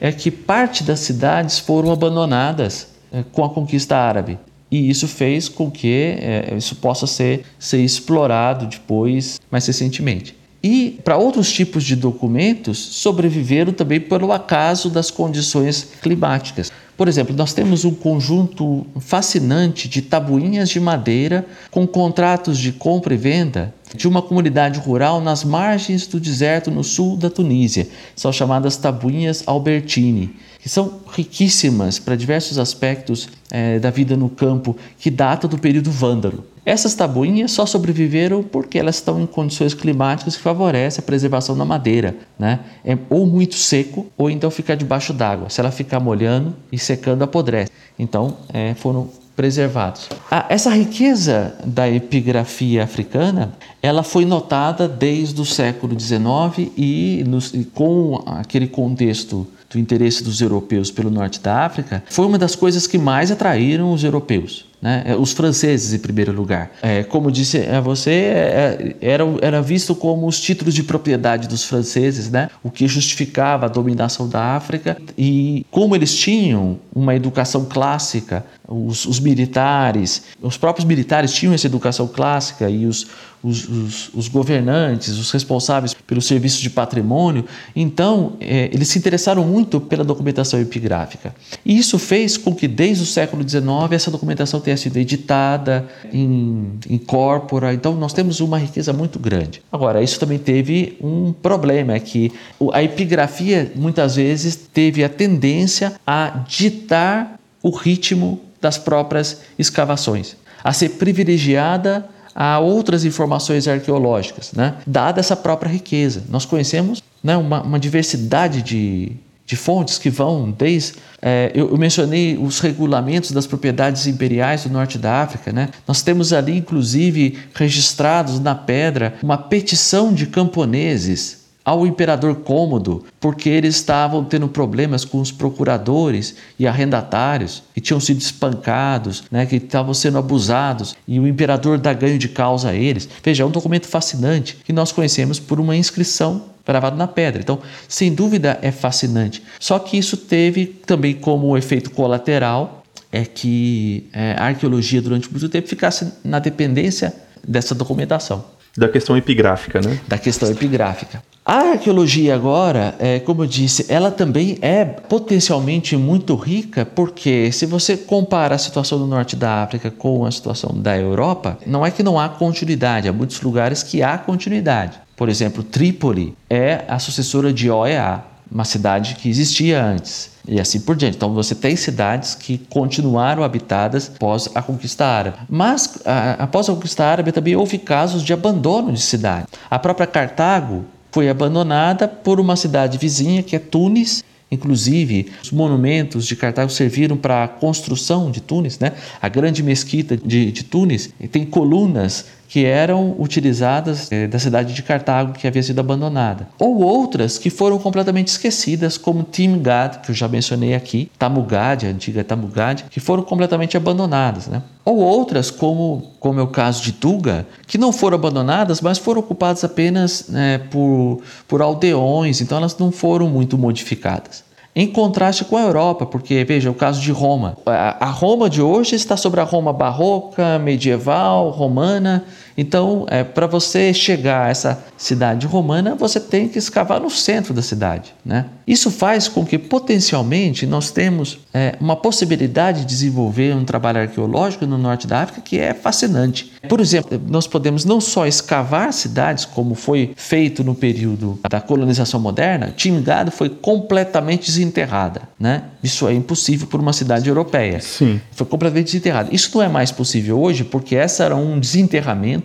é 0.00 0.10
que 0.12 0.30
parte 0.30 0.82
das 0.82 1.00
cidades 1.00 1.58
foram 1.58 1.92
abandonadas 1.92 2.88
é, 3.12 3.24
com 3.32 3.44
a 3.44 3.50
conquista 3.50 3.96
árabe. 3.96 4.38
E 4.70 4.90
isso 4.90 5.06
fez 5.06 5.48
com 5.48 5.70
que 5.70 6.16
é, 6.18 6.54
isso 6.56 6.76
possa 6.76 7.06
ser, 7.06 7.44
ser 7.58 7.78
explorado 7.78 8.66
depois, 8.66 9.40
mais 9.50 9.66
recentemente. 9.66 10.36
E 10.62 10.98
para 11.04 11.18
outros 11.18 11.52
tipos 11.52 11.84
de 11.84 11.94
documentos, 11.94 12.78
sobreviveram 12.78 13.72
também 13.72 14.00
pelo 14.00 14.32
acaso 14.32 14.88
das 14.88 15.10
condições 15.10 15.88
climáticas. 16.00 16.72
Por 16.96 17.06
exemplo, 17.06 17.36
nós 17.36 17.52
temos 17.52 17.84
um 17.84 17.92
conjunto 17.92 18.86
fascinante 18.98 19.88
de 19.88 20.00
tabuinhas 20.00 20.70
de 20.70 20.80
madeira 20.80 21.44
com 21.70 21.86
contratos 21.86 22.58
de 22.58 22.72
compra 22.72 23.12
e 23.14 23.16
venda 23.16 23.74
de 23.94 24.08
uma 24.08 24.20
comunidade 24.20 24.78
rural 24.80 25.20
nas 25.20 25.44
margens 25.44 26.06
do 26.06 26.18
deserto 26.18 26.70
no 26.70 26.82
sul 26.82 27.16
da 27.16 27.30
Tunísia. 27.30 27.88
São 28.16 28.32
chamadas 28.32 28.76
tabuinhas 28.76 29.42
Albertini, 29.46 30.36
que 30.60 30.68
são 30.68 31.00
riquíssimas 31.12 31.98
para 31.98 32.16
diversos 32.16 32.58
aspectos 32.58 33.28
é, 33.50 33.78
da 33.78 33.90
vida 33.90 34.16
no 34.16 34.28
campo, 34.28 34.76
que 34.98 35.10
data 35.10 35.46
do 35.46 35.58
período 35.58 35.90
vândalo. 35.90 36.44
Essas 36.66 36.94
tabuinhas 36.94 37.52
só 37.52 37.66
sobreviveram 37.66 38.42
porque 38.42 38.78
elas 38.78 38.96
estão 38.96 39.20
em 39.20 39.26
condições 39.26 39.74
climáticas 39.74 40.36
que 40.36 40.42
favorecem 40.42 41.02
a 41.02 41.06
preservação 41.06 41.56
da 41.56 41.64
madeira. 41.64 42.16
Né? 42.38 42.60
É 42.82 42.96
ou 43.10 43.26
muito 43.26 43.54
seco 43.54 44.06
ou 44.16 44.30
então 44.30 44.50
ficar 44.50 44.74
debaixo 44.74 45.12
d'água. 45.12 45.50
Se 45.50 45.60
ela 45.60 45.70
ficar 45.70 46.00
molhando 46.00 46.54
e 46.72 46.78
secando, 46.78 47.22
apodrece. 47.22 47.70
Então 47.98 48.38
é, 48.52 48.72
foram 48.74 49.10
preservados. 49.34 50.08
Essa 50.48 50.70
riqueza 50.70 51.54
da 51.64 51.88
epigrafia 51.88 52.84
africana, 52.84 53.52
ela 53.82 54.02
foi 54.02 54.24
notada 54.24 54.88
desde 54.88 55.40
o 55.40 55.44
século 55.44 55.98
XIX 55.98 56.70
e, 56.76 57.24
e 57.52 57.64
com 57.64 58.22
aquele 58.26 58.66
contexto 58.66 59.46
do 59.74 59.78
interesse 59.78 60.22
dos 60.22 60.40
europeus 60.40 60.90
pelo 60.90 61.10
norte 61.10 61.40
da 61.40 61.64
África, 61.64 62.02
foi 62.08 62.26
uma 62.26 62.38
das 62.38 62.54
coisas 62.54 62.86
que 62.86 62.96
mais 62.96 63.30
atraíram 63.30 63.92
os 63.92 64.04
europeus. 64.04 64.66
Né? 64.80 65.02
É, 65.06 65.16
os 65.16 65.32
franceses, 65.32 65.94
em 65.94 65.98
primeiro 65.98 66.30
lugar. 66.30 66.70
É, 66.82 67.02
como 67.02 67.32
disse 67.32 67.58
a 67.58 67.80
você, 67.80 68.10
é, 68.10 68.94
é, 69.00 69.12
era, 69.12 69.24
era 69.40 69.62
visto 69.62 69.94
como 69.94 70.26
os 70.26 70.38
títulos 70.38 70.74
de 70.74 70.82
propriedade 70.82 71.48
dos 71.48 71.64
franceses, 71.64 72.30
né? 72.30 72.50
o 72.62 72.70
que 72.70 72.86
justificava 72.86 73.64
a 73.64 73.68
dominação 73.68 74.28
da 74.28 74.54
África. 74.54 74.98
E 75.16 75.64
como 75.70 75.96
eles 75.96 76.14
tinham 76.14 76.78
uma 76.94 77.14
educação 77.14 77.64
clássica, 77.64 78.44
os, 78.66 79.04
os 79.04 79.20
militares, 79.20 80.22
os 80.40 80.56
próprios 80.56 80.86
militares 80.86 81.32
tinham 81.32 81.52
essa 81.52 81.66
educação 81.66 82.06
clássica 82.06 82.68
e 82.70 82.86
os, 82.86 83.06
os, 83.42 83.68
os, 83.68 84.14
os 84.14 84.28
governantes, 84.28 85.18
os 85.18 85.30
responsáveis 85.30 85.92
pelos 85.92 86.24
serviços 86.24 86.60
de 86.60 86.70
patrimônio. 86.70 87.44
Então, 87.76 88.32
é, 88.40 88.70
eles 88.72 88.88
se 88.88 88.98
interessaram 88.98 89.44
muito 89.44 89.78
pela 89.80 90.02
documentação 90.02 90.58
epigráfica. 90.58 91.34
E 91.64 91.76
isso 91.76 91.98
fez 91.98 92.38
com 92.38 92.54
que, 92.54 92.66
desde 92.66 93.02
o 93.02 93.06
século 93.06 93.46
XIX, 93.46 93.64
essa 93.92 94.10
documentação 94.10 94.58
tenha 94.60 94.78
sido 94.78 94.96
editada 94.96 95.86
em, 96.10 96.78
em 96.88 96.96
corpora. 96.96 97.74
Então, 97.74 97.94
nós 97.94 98.14
temos 98.14 98.40
uma 98.40 98.58
riqueza 98.58 98.94
muito 98.94 99.18
grande. 99.18 99.60
Agora, 99.70 100.02
isso 100.02 100.18
também 100.18 100.38
teve 100.38 100.96
um 101.02 101.34
problema, 101.34 101.92
é 101.92 102.00
que 102.00 102.32
a 102.72 102.82
epigrafia, 102.82 103.70
muitas 103.76 104.16
vezes, 104.16 104.56
teve 104.56 105.04
a 105.04 105.08
tendência 105.08 105.92
a 106.06 106.44
ditar 106.48 107.38
o 107.62 107.70
ritmo 107.70 108.40
das 108.64 108.78
próprias 108.78 109.42
escavações, 109.58 110.36
a 110.64 110.72
ser 110.72 110.90
privilegiada 110.90 112.08
a 112.34 112.58
outras 112.58 113.04
informações 113.04 113.68
arqueológicas, 113.68 114.52
né? 114.52 114.76
dada 114.86 115.20
essa 115.20 115.36
própria 115.36 115.70
riqueza. 115.70 116.24
Nós 116.30 116.46
conhecemos 116.46 117.02
né, 117.22 117.36
uma, 117.36 117.62
uma 117.62 117.78
diversidade 117.78 118.62
de, 118.62 119.12
de 119.44 119.54
fontes 119.54 119.98
que 119.98 120.08
vão 120.08 120.50
desde. 120.50 120.94
É, 121.20 121.52
eu, 121.54 121.70
eu, 121.70 121.76
mencionei 121.76 122.38
os 122.38 122.58
regulamentos 122.58 123.32
das 123.32 123.46
propriedades 123.46 124.06
imperiais 124.06 124.64
do 124.64 124.70
norte 124.70 124.96
da 124.96 125.22
África. 125.22 125.52
Né? 125.52 125.68
Nós 125.86 126.00
temos 126.00 126.32
ali, 126.32 126.56
inclusive, 126.56 127.38
registrados 127.54 128.40
na 128.40 128.54
pedra 128.54 129.14
uma 129.22 129.36
petição 129.36 130.12
de 130.12 130.26
camponeses 130.26 131.43
ao 131.64 131.86
imperador 131.86 132.36
Cômodo, 132.36 133.04
porque 133.18 133.48
eles 133.48 133.76
estavam 133.76 134.22
tendo 134.24 134.46
problemas 134.48 135.04
com 135.04 135.20
os 135.20 135.32
procuradores 135.32 136.36
e 136.58 136.66
arrendatários, 136.66 137.62
que 137.72 137.80
tinham 137.80 138.00
sido 138.00 138.20
espancados, 138.20 139.24
né, 139.30 139.46
que 139.46 139.56
estavam 139.56 139.94
sendo 139.94 140.18
abusados, 140.18 140.94
e 141.08 141.18
o 141.18 141.26
imperador 141.26 141.78
dá 141.78 141.92
ganho 141.92 142.18
de 142.18 142.28
causa 142.28 142.70
a 142.70 142.74
eles. 142.74 143.08
Veja, 143.22 143.42
é 143.42 143.46
um 143.46 143.50
documento 143.50 143.86
fascinante 143.86 144.58
que 144.64 144.72
nós 144.72 144.92
conhecemos 144.92 145.40
por 145.40 145.58
uma 145.58 145.74
inscrição 145.74 146.42
gravada 146.66 146.96
na 146.96 147.06
pedra. 147.06 147.40
Então, 147.40 147.60
sem 147.88 148.14
dúvida, 148.14 148.58
é 148.62 148.70
fascinante. 148.70 149.42
Só 149.58 149.78
que 149.78 149.96
isso 149.96 150.16
teve 150.16 150.66
também 150.66 151.14
como 151.14 151.56
efeito 151.56 151.90
colateral 151.90 152.82
é 153.12 153.24
que 153.24 154.08
é, 154.12 154.34
a 154.36 154.46
arqueologia 154.46 155.00
durante 155.00 155.30
muito 155.30 155.48
tempo 155.48 155.68
ficasse 155.68 156.12
na 156.24 156.40
dependência 156.40 157.14
dessa 157.46 157.72
documentação. 157.72 158.44
Da 158.76 158.88
questão 158.88 159.16
epigráfica, 159.16 159.80
né? 159.80 160.00
Da 160.08 160.18
questão 160.18 160.50
epigráfica. 160.50 161.22
A 161.46 161.72
arqueologia 161.72 162.34
agora, 162.34 162.94
é, 162.98 163.20
como 163.20 163.42
eu 163.42 163.46
disse, 163.46 163.84
ela 163.92 164.10
também 164.10 164.56
é 164.62 164.82
potencialmente 164.82 165.94
muito 165.94 166.34
rica, 166.36 166.86
porque 166.86 167.52
se 167.52 167.66
você 167.66 167.98
compara 167.98 168.54
a 168.54 168.58
situação 168.58 168.98
do 168.98 169.06
norte 169.06 169.36
da 169.36 169.62
África 169.62 169.90
com 169.90 170.24
a 170.24 170.30
situação 170.30 170.70
da 170.74 170.96
Europa, 170.96 171.58
não 171.66 171.84
é 171.84 171.90
que 171.90 172.02
não 172.02 172.18
há 172.18 172.30
continuidade, 172.30 173.08
há 173.08 173.12
muitos 173.12 173.42
lugares 173.42 173.82
que 173.82 174.02
há 174.02 174.16
continuidade. 174.16 174.98
Por 175.14 175.28
exemplo, 175.28 175.62
Trípoli 175.62 176.34
é 176.48 176.82
a 176.88 176.98
sucessora 176.98 177.52
de 177.52 177.70
OEA, 177.70 178.24
uma 178.50 178.64
cidade 178.64 179.16
que 179.16 179.28
existia 179.28 179.84
antes 179.84 180.30
e 180.48 180.58
assim 180.58 180.80
por 180.80 180.96
diante. 180.96 181.16
Então 181.16 181.34
você 181.34 181.54
tem 181.54 181.76
cidades 181.76 182.34
que 182.34 182.58
continuaram 182.70 183.42
habitadas 183.42 184.10
após 184.14 184.48
a 184.54 184.62
conquista 184.62 185.04
árabe. 185.04 185.36
Mas 185.48 185.98
a, 186.06 186.44
após 186.44 186.68
a 186.68 186.72
conquista 186.72 187.04
árabe 187.04 187.32
também 187.32 187.54
houve 187.56 187.78
casos 187.78 188.22
de 188.22 188.32
abandono 188.32 188.92
de 188.92 189.00
cidade. 189.00 189.46
A 189.70 189.78
própria 189.78 190.06
Cartago 190.06 190.84
foi 191.14 191.28
abandonada 191.28 192.08
por 192.08 192.40
uma 192.40 192.56
cidade 192.56 192.98
vizinha 192.98 193.40
que 193.40 193.54
é 193.54 193.58
Tunis. 193.60 194.24
Inclusive, 194.50 195.28
os 195.40 195.52
monumentos 195.52 196.26
de 196.26 196.34
Cartago 196.34 196.70
serviram 196.72 197.16
para 197.16 197.44
a 197.44 197.48
construção 197.48 198.32
de 198.32 198.40
Tunis, 198.40 198.80
né? 198.80 198.94
A 199.22 199.28
grande 199.28 199.62
mesquita 199.62 200.16
de, 200.16 200.50
de 200.50 200.64
Tunis 200.64 201.14
tem 201.30 201.44
colunas 201.44 202.26
que 202.48 202.64
eram 202.64 203.14
utilizadas 203.18 204.10
é, 204.12 204.26
da 204.26 204.38
cidade 204.38 204.74
de 204.74 204.82
Cartago, 204.82 205.32
que 205.32 205.46
havia 205.46 205.62
sido 205.62 205.78
abandonada. 205.80 206.48
Ou 206.58 206.82
outras 206.82 207.38
que 207.38 207.50
foram 207.50 207.78
completamente 207.78 208.28
esquecidas, 208.28 208.96
como 208.96 209.22
Timgad, 209.22 210.00
que 210.00 210.10
eu 210.10 210.14
já 210.14 210.28
mencionei 210.28 210.74
aqui, 210.74 211.10
Tamugad, 211.18 211.86
a 211.86 211.90
antiga 211.90 212.22
Tamugad, 212.22 212.84
que 212.90 213.00
foram 213.00 213.22
completamente 213.22 213.76
abandonadas. 213.76 214.46
Né? 214.46 214.62
Ou 214.84 214.98
outras, 214.98 215.50
como, 215.50 216.12
como 216.20 216.40
é 216.40 216.42
o 216.42 216.48
caso 216.48 216.82
de 216.82 216.92
Tuga, 216.92 217.46
que 217.66 217.78
não 217.78 217.92
foram 217.92 218.16
abandonadas, 218.16 218.80
mas 218.80 218.98
foram 218.98 219.20
ocupadas 219.20 219.64
apenas 219.64 220.28
né, 220.28 220.58
por, 220.70 221.22
por 221.48 221.62
aldeões, 221.62 222.40
então 222.40 222.58
elas 222.58 222.76
não 222.78 222.92
foram 222.92 223.28
muito 223.28 223.56
modificadas 223.58 224.44
em 224.76 224.88
contraste 224.88 225.44
com 225.44 225.56
a 225.56 225.62
Europa, 225.62 226.04
porque 226.04 226.44
veja 226.44 226.70
o 226.70 226.74
caso 226.74 227.00
de 227.00 227.12
Roma. 227.12 227.56
A 227.64 228.06
Roma 228.06 228.50
de 228.50 228.60
hoje 228.60 228.96
está 228.96 229.16
sobre 229.16 229.40
a 229.40 229.44
Roma 229.44 229.72
barroca, 229.72 230.58
medieval, 230.58 231.50
romana, 231.50 232.24
então, 232.56 233.06
é, 233.08 233.24
para 233.24 233.46
você 233.46 233.92
chegar 233.92 234.46
a 234.46 234.48
essa 234.48 234.84
cidade 234.96 235.46
romana, 235.46 235.94
você 235.94 236.20
tem 236.20 236.48
que 236.48 236.58
escavar 236.58 237.00
no 237.00 237.10
centro 237.10 237.52
da 237.52 237.62
cidade. 237.62 238.14
Né? 238.24 238.46
Isso 238.66 238.90
faz 238.90 239.28
com 239.28 239.44
que, 239.44 239.58
potencialmente, 239.58 240.66
nós 240.66 240.90
temos 240.90 241.38
é, 241.52 241.74
uma 241.80 241.96
possibilidade 241.96 242.80
de 242.80 242.86
desenvolver 242.86 243.54
um 243.54 243.64
trabalho 243.64 244.00
arqueológico 244.00 244.66
no 244.66 244.78
norte 244.78 245.06
da 245.06 245.22
África 245.22 245.40
que 245.40 245.58
é 245.58 245.74
fascinante. 245.74 246.52
Por 246.68 246.80
exemplo, 246.80 247.20
nós 247.28 247.46
podemos 247.46 247.84
não 247.84 248.00
só 248.00 248.26
escavar 248.26 248.92
cidades, 248.92 249.44
como 249.44 249.74
foi 249.74 250.12
feito 250.16 250.64
no 250.64 250.74
período 250.74 251.38
da 251.48 251.60
colonização 251.60 252.20
moderna, 252.20 252.72
Timgad 252.74 253.30
foi 253.30 253.48
completamente 253.48 254.46
desenterrada. 254.46 255.22
Né? 255.38 255.64
Isso 255.82 256.08
é 256.08 256.14
impossível 256.14 256.66
por 256.66 256.80
uma 256.80 256.92
cidade 256.92 257.28
europeia. 257.28 257.80
Sim. 257.80 258.20
Foi 258.32 258.46
completamente 258.46 258.86
desenterrada. 258.86 259.28
Isso 259.32 259.50
não 259.54 259.62
é 259.62 259.68
mais 259.68 259.90
possível 259.90 260.40
hoje 260.40 260.64
porque 260.64 260.96
essa 260.96 261.24
era 261.24 261.36
um 261.36 261.60
desenterramento 261.60 262.43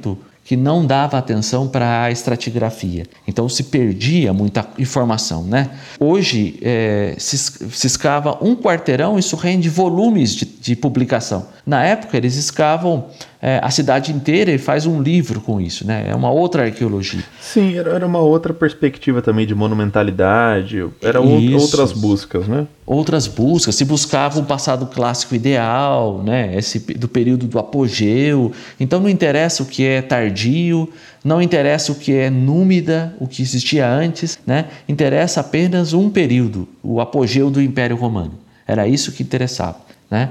que 0.49 0.57
não 0.57 0.83
dava 0.83 1.15
atenção 1.15 1.67
para 1.67 2.05
a 2.05 2.11
estratigrafia. 2.11 3.05
Então 3.27 3.47
se 3.47 3.65
perdia 3.65 4.33
muita 4.33 4.67
informação. 4.79 5.43
Né? 5.43 5.69
Hoje 5.99 6.57
é, 6.63 7.13
se, 7.19 7.37
se, 7.37 7.85
escava 7.85 8.35
um 8.43 8.55
quarteirão, 8.55 9.19
isso 9.19 9.35
rende 9.35 9.69
volumes 9.69 10.33
de, 10.33 10.45
de 10.45 10.75
publicação. 10.75 11.45
Na 11.63 11.83
época 11.83 12.17
eles 12.17 12.35
escavam 12.35 13.09
é, 13.41 13.59
a 13.63 13.69
cidade 13.69 14.11
inteira 14.11 14.51
e 14.51 14.57
faz 14.57 14.85
um 14.85 15.01
livro 15.01 15.39
com 15.39 15.61
isso, 15.61 15.87
né? 15.87 16.07
É 16.09 16.15
uma 16.15 16.29
outra 16.29 16.65
arqueologia. 16.65 17.23
Sim, 17.39 17.77
era 17.77 18.05
uma 18.05 18.19
outra 18.19 18.53
perspectiva 18.53 19.21
também 19.21 19.47
de 19.47 19.55
monumentalidade, 19.55 20.85
eram 21.01 21.25
outras 21.53 21.93
buscas, 21.93 22.47
né? 22.47 22.67
Outras 22.85 23.27
buscas, 23.27 23.75
se 23.75 23.85
buscava 23.85 24.39
um 24.39 24.43
passado 24.43 24.87
clássico 24.87 25.35
ideal, 25.35 26.21
né? 26.21 26.53
Esse 26.57 26.79
do 26.95 27.07
período 27.07 27.47
do 27.47 27.57
apogeu. 27.57 28.51
Então 28.77 28.99
não 28.99 29.09
interessa 29.09 29.63
o 29.63 29.65
que 29.65 29.85
é 29.85 30.01
tardio, 30.01 30.89
não 31.23 31.41
interessa 31.41 31.93
o 31.93 31.95
que 31.95 32.13
é 32.13 32.29
númida, 32.29 33.13
o 33.19 33.27
que 33.27 33.41
existia 33.41 33.89
antes, 33.89 34.37
né? 34.45 34.65
Interessa 34.87 35.39
apenas 35.39 35.93
um 35.93 36.09
período, 36.09 36.67
o 36.83 36.99
apogeu 36.99 37.49
do 37.49 37.61
Império 37.61 37.95
Romano. 37.95 38.33
Era 38.67 38.85
isso 38.85 39.13
que 39.13 39.23
interessava. 39.23 39.88
Né? 40.09 40.29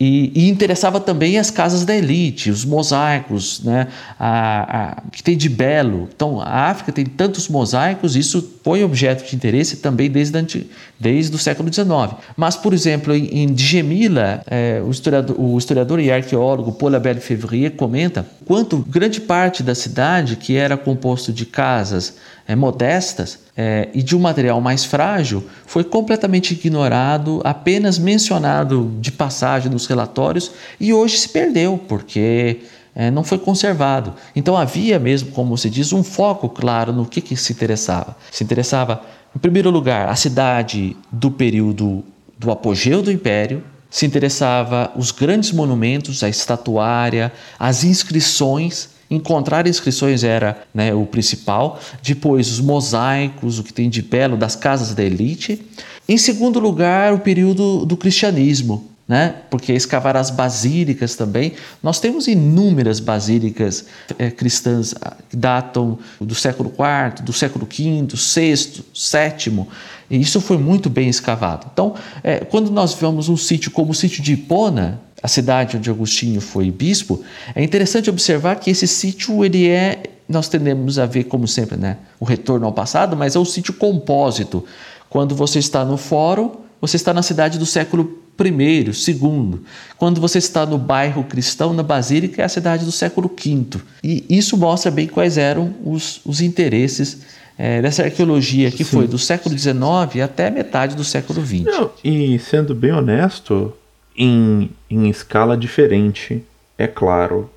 E, 0.00 0.32
e, 0.34 0.48
interessava 0.48 0.98
também 0.98 1.38
as 1.38 1.50
casas 1.50 1.84
da 1.84 1.94
elite, 1.94 2.50
os 2.50 2.64
mosaicos, 2.64 3.60
né? 3.62 3.88
a, 4.18 4.92
a, 4.92 5.02
que 5.12 5.22
tem 5.22 5.36
de 5.36 5.50
belo. 5.50 6.08
Então, 6.14 6.40
a 6.40 6.70
África 6.70 6.92
tem 6.92 7.04
tantos 7.04 7.46
mosaicos, 7.46 8.16
isso 8.16 8.56
foi 8.64 8.82
objeto 8.82 9.28
de 9.28 9.36
interesse 9.36 9.76
também 9.78 10.10
desde, 10.10 10.66
desde 10.98 11.36
o 11.36 11.38
século 11.38 11.70
XIX. 11.70 12.18
Mas, 12.38 12.56
por 12.56 12.72
exemplo, 12.72 13.14
em, 13.14 13.42
em 13.42 13.52
Djemila, 13.52 14.42
é, 14.46 14.80
o, 14.82 14.90
historiador, 14.90 15.36
o, 15.38 15.58
historiador, 15.58 16.00
e 16.00 16.10
arqueólogo 16.10 16.72
Paul 16.72 16.96
Abel 16.96 17.16
Fevrier 17.16 17.72
comenta 17.72 18.26
quanto 18.46 18.78
grande 18.78 19.20
parte 19.20 19.62
da 19.62 19.74
cidade, 19.74 20.36
que 20.36 20.56
era 20.56 20.74
composto 20.74 21.34
de 21.34 21.44
casas 21.44 22.16
é, 22.48 22.56
modestas 22.56 23.38
é, 23.54 23.90
e 23.92 24.02
de 24.02 24.16
um 24.16 24.18
material 24.18 24.58
mais 24.58 24.82
frágil, 24.82 25.44
foi 25.66 25.84
completamente 25.84 26.52
ignorado, 26.52 27.42
apenas 27.44 27.98
mencionado 27.98 28.90
de 28.98 29.12
passagem 29.12 29.70
nos 29.70 29.86
relatórios 29.86 30.50
e 30.80 30.94
hoje 30.94 31.18
se 31.18 31.28
perdeu, 31.28 31.78
porque 31.86 32.60
é, 32.94 33.10
não 33.10 33.22
foi 33.22 33.38
conservado. 33.38 34.14
Então 34.34 34.56
havia 34.56 34.98
mesmo, 34.98 35.30
como 35.32 35.58
se 35.58 35.68
diz, 35.68 35.92
um 35.92 36.02
foco 36.02 36.48
claro 36.48 36.90
no 36.90 37.04
que, 37.04 37.20
que 37.20 37.36
se 37.36 37.52
interessava. 37.52 38.16
Se 38.32 38.42
interessava, 38.42 39.02
em 39.36 39.38
primeiro 39.38 39.68
lugar, 39.68 40.08
a 40.08 40.16
cidade 40.16 40.96
do 41.12 41.30
período 41.30 42.02
do 42.38 42.50
apogeu 42.50 43.02
do 43.02 43.12
império, 43.12 43.62
se 43.90 44.06
interessava 44.06 44.90
os 44.96 45.10
grandes 45.10 45.52
monumentos, 45.52 46.22
a 46.22 46.28
estatuária, 46.28 47.32
as 47.58 47.84
inscrições 47.84 48.90
Encontrar 49.10 49.66
inscrições 49.66 50.22
era 50.22 50.66
né, 50.74 50.94
o 50.94 51.06
principal, 51.06 51.80
depois 52.02 52.50
os 52.50 52.60
mosaicos, 52.60 53.58
o 53.58 53.64
que 53.64 53.72
tem 53.72 53.88
de 53.88 54.02
belo 54.02 54.36
das 54.36 54.54
casas 54.54 54.94
da 54.94 55.02
elite. 55.02 55.64
Em 56.08 56.18
segundo 56.18 56.58
lugar, 56.58 57.14
o 57.14 57.18
período 57.18 57.86
do 57.86 57.96
cristianismo, 57.96 58.88
né? 59.08 59.34
porque 59.48 59.72
escavar 59.72 60.16
as 60.16 60.28
basílicas 60.28 61.14
também. 61.14 61.54
Nós 61.82 61.98
temos 61.98 62.28
inúmeras 62.28 63.00
basílicas 63.00 63.86
é, 64.18 64.30
cristãs 64.30 64.94
que 65.30 65.36
datam 65.36 65.98
do 66.20 66.34
século 66.34 66.70
IV, 66.70 67.24
do 67.24 67.32
século 67.32 67.66
V, 67.66 68.06
VI, 68.14 68.84
VII, 68.94 69.66
e 70.10 70.20
isso 70.20 70.40
foi 70.40 70.56
muito 70.56 70.88
bem 70.88 71.08
escavado. 71.08 71.66
Então, 71.72 71.94
é, 72.22 72.38
quando 72.38 72.70
nós 72.70 72.94
vemos 72.94 73.28
um 73.28 73.36
sítio 73.36 73.70
como 73.70 73.92
o 73.92 73.94
sítio 73.94 74.22
de 74.22 74.32
Hipona, 74.32 75.00
a 75.22 75.28
cidade 75.28 75.76
onde 75.76 75.90
Agostinho 75.90 76.40
foi 76.40 76.70
bispo, 76.70 77.22
é 77.54 77.62
interessante 77.62 78.08
observar 78.08 78.56
que 78.56 78.70
esse 78.70 78.86
sítio 78.86 79.44
ele 79.44 79.68
é 79.68 80.02
nós 80.28 80.48
tendemos 80.48 80.98
a 80.98 81.06
ver 81.06 81.24
como 81.24 81.48
sempre, 81.48 81.78
né, 81.78 81.96
o 82.20 82.24
retorno 82.24 82.66
ao 82.66 82.72
passado, 82.72 83.16
mas 83.16 83.34
é 83.34 83.38
o 83.38 83.46
sítio 83.46 83.72
compósito. 83.72 84.62
Quando 85.08 85.34
você 85.34 85.58
está 85.58 85.86
no 85.86 85.96
fórum, 85.96 86.50
você 86.80 86.96
está 86.96 87.14
na 87.14 87.22
cidade 87.22 87.58
do 87.58 87.64
século 87.64 88.18
I, 88.38 88.92
segundo. 88.92 89.64
Quando 89.96 90.20
você 90.20 90.38
está 90.38 90.66
no 90.66 90.76
bairro 90.76 91.24
cristão, 91.24 91.72
na 91.72 91.82
Basílica, 91.82 92.42
é 92.42 92.44
a 92.44 92.48
cidade 92.48 92.84
do 92.84 92.92
século 92.92 93.28
V. 93.28 93.80
E 94.04 94.24
isso 94.28 94.56
mostra 94.56 94.90
bem 94.90 95.08
quais 95.08 95.38
eram 95.38 95.74
os, 95.82 96.20
os 96.24 96.40
interesses 96.42 97.18
é, 97.58 97.82
dessa 97.82 98.04
arqueologia 98.04 98.70
que 98.70 98.84
Sim. 98.84 98.96
foi 98.96 99.08
do 99.08 99.18
século 99.18 99.58
XIX 99.58 100.22
até 100.22 100.48
metade 100.48 100.94
do 100.94 101.02
século 101.02 101.44
XX. 101.44 101.64
Não, 101.64 101.90
e 102.04 102.38
sendo 102.38 102.72
bem 102.72 102.92
honesto, 102.92 103.74
em, 104.16 104.70
em 104.88 105.10
escala 105.10 105.56
diferente, 105.56 106.42
é 106.78 106.86
claro. 106.86 107.50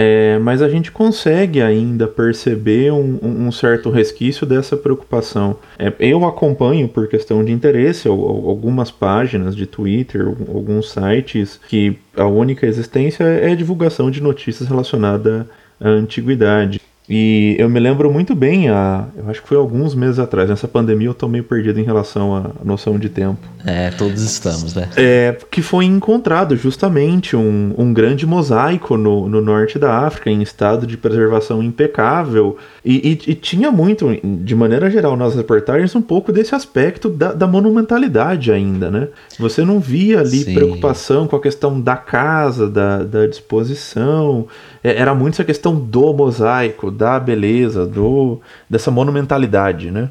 É, 0.00 0.38
mas 0.38 0.62
a 0.62 0.68
gente 0.68 0.92
consegue 0.92 1.60
ainda 1.60 2.06
perceber 2.06 2.92
um, 2.92 3.18
um 3.20 3.50
certo 3.50 3.90
resquício 3.90 4.46
dessa 4.46 4.76
preocupação. 4.76 5.56
É, 5.76 5.92
eu 5.98 6.24
acompanho, 6.24 6.88
por 6.88 7.08
questão 7.08 7.44
de 7.44 7.50
interesse, 7.50 8.06
algumas 8.06 8.92
páginas 8.92 9.56
de 9.56 9.66
Twitter, 9.66 10.24
alguns 10.24 10.92
sites 10.92 11.60
que 11.68 11.98
a 12.16 12.26
única 12.26 12.64
existência 12.64 13.24
é 13.24 13.50
a 13.50 13.56
divulgação 13.56 14.08
de 14.08 14.22
notícias 14.22 14.68
relacionadas 14.68 15.44
à 15.80 15.88
antiguidade. 15.88 16.80
E 17.08 17.56
eu 17.58 17.70
me 17.70 17.80
lembro 17.80 18.12
muito 18.12 18.34
bem, 18.34 18.68
a, 18.68 19.06
eu 19.16 19.30
acho 19.30 19.40
que 19.40 19.48
foi 19.48 19.56
alguns 19.56 19.94
meses 19.94 20.18
atrás, 20.18 20.50
nessa 20.50 20.68
pandemia 20.68 21.08
eu 21.08 21.14
tô 21.14 21.26
meio 21.26 21.42
perdido 21.42 21.80
em 21.80 21.82
relação 21.82 22.36
à 22.36 22.50
noção 22.62 22.98
de 22.98 23.08
tempo. 23.08 23.38
É, 23.64 23.90
todos 23.90 24.22
estamos, 24.22 24.74
né? 24.74 24.88
É, 24.94 25.36
que 25.50 25.62
foi 25.62 25.86
encontrado 25.86 26.54
justamente 26.54 27.34
um, 27.34 27.74
um 27.78 27.94
grande 27.94 28.26
mosaico 28.26 28.96
no, 28.98 29.26
no 29.26 29.40
norte 29.40 29.78
da 29.78 30.06
África, 30.06 30.30
em 30.30 30.42
estado 30.42 30.86
de 30.86 30.98
preservação 30.98 31.62
impecável. 31.62 32.58
E, 32.84 33.18
e, 33.26 33.30
e 33.30 33.34
tinha 33.34 33.70
muito, 33.70 34.06
de 34.22 34.54
maneira 34.54 34.90
geral, 34.90 35.16
nas 35.16 35.34
reportagens, 35.34 35.94
um 35.94 36.02
pouco 36.02 36.30
desse 36.30 36.54
aspecto 36.54 37.08
da, 37.08 37.32
da 37.32 37.46
monumentalidade 37.46 38.52
ainda, 38.52 38.90
né? 38.90 39.08
Você 39.38 39.64
não 39.64 39.80
via 39.80 40.20
ali 40.20 40.44
Sim. 40.44 40.54
preocupação 40.54 41.26
com 41.26 41.36
a 41.36 41.40
questão 41.40 41.80
da 41.80 41.96
casa, 41.96 42.68
da, 42.68 43.02
da 43.02 43.26
disposição. 43.26 44.46
É, 44.82 44.96
era 44.96 45.14
muito 45.14 45.34
essa 45.34 45.44
questão 45.44 45.74
do 45.74 46.12
mosaico, 46.12 46.90
da 46.90 47.18
beleza, 47.18 47.86
do 47.86 48.40
dessa 48.68 48.90
monumentalidade, 48.90 49.90
né? 49.90 50.10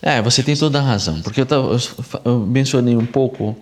É, 0.00 0.20
você 0.20 0.42
tem 0.42 0.56
toda 0.56 0.80
a 0.80 0.82
razão, 0.82 1.22
porque 1.22 1.42
eu, 1.42 1.46
eu, 1.50 1.78
eu 2.24 2.38
mencionei 2.40 2.96
um 2.96 3.06
pouco, 3.06 3.56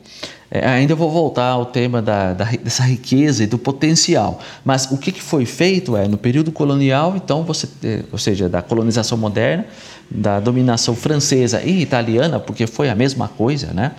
é, 0.51 0.66
ainda 0.66 0.94
vou 0.94 1.10
voltar 1.10 1.47
ao 1.47 1.66
tema 1.66 2.02
da, 2.02 2.35
da, 2.35 2.44
dessa 2.44 2.82
riqueza 2.82 3.44
e 3.44 3.47
do 3.47 3.56
potencial, 3.56 4.40
mas 4.64 4.90
o 4.90 4.98
que, 4.98 5.12
que 5.12 5.22
foi 5.22 5.47
feito 5.47 5.97
é, 5.97 6.09
no 6.09 6.18
período 6.18 6.51
colonial, 6.51 7.14
então 7.16 7.44
você, 7.44 7.68
é, 7.85 8.02
ou 8.10 8.18
seja, 8.18 8.48
da 8.48 8.60
colonização 8.60 9.16
moderna, 9.16 9.66
da 10.10 10.40
dominação 10.40 10.97
francesa 10.97 11.62
e 11.62 11.81
italiana, 11.81 12.40
porque 12.40 12.66
foi 12.66 12.89
a 12.89 12.97
mesma 12.97 13.28
coisa, 13.28 13.72
né? 13.72 13.93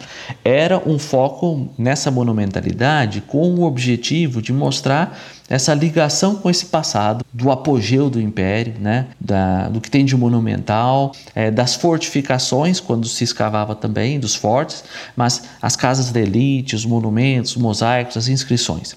Era 0.44 0.78
um 0.86 0.99
foco 0.99 1.69
nessa 1.78 2.11
monumentalidade 2.11 3.22
com 3.22 3.56
o 3.56 3.64
objetivo 3.64 4.41
de 4.41 4.52
mostrar 4.52 5.18
essa 5.52 5.73
ligação 5.73 6.36
com 6.36 6.49
esse 6.49 6.65
passado, 6.65 7.26
do 7.34 7.52
apogeu 7.52 8.10
do 8.10 8.22
império, 8.22 8.73
né? 8.80 9.07
Da, 9.19 9.68
do 9.69 9.82
que 9.82 9.90
tem 9.90 10.03
de 10.03 10.15
monumental, 10.15 11.14
é, 11.36 11.52
das 11.52 11.76
fortificações, 11.76 12.80
quando 12.80 13.06
se 13.07 13.23
escavava 13.23 13.76
também, 13.76 14.19
dos 14.19 14.36
fortes, 14.36 14.84
mas 15.15 15.44
as 15.61 15.76
casas 15.76 16.10
de 16.10 16.22
elite, 16.22 16.40
os 16.73 16.85
monumentos, 16.85 17.55
os 17.55 17.61
mosaicos, 17.61 18.18
as 18.18 18.27
inscrições. 18.27 18.95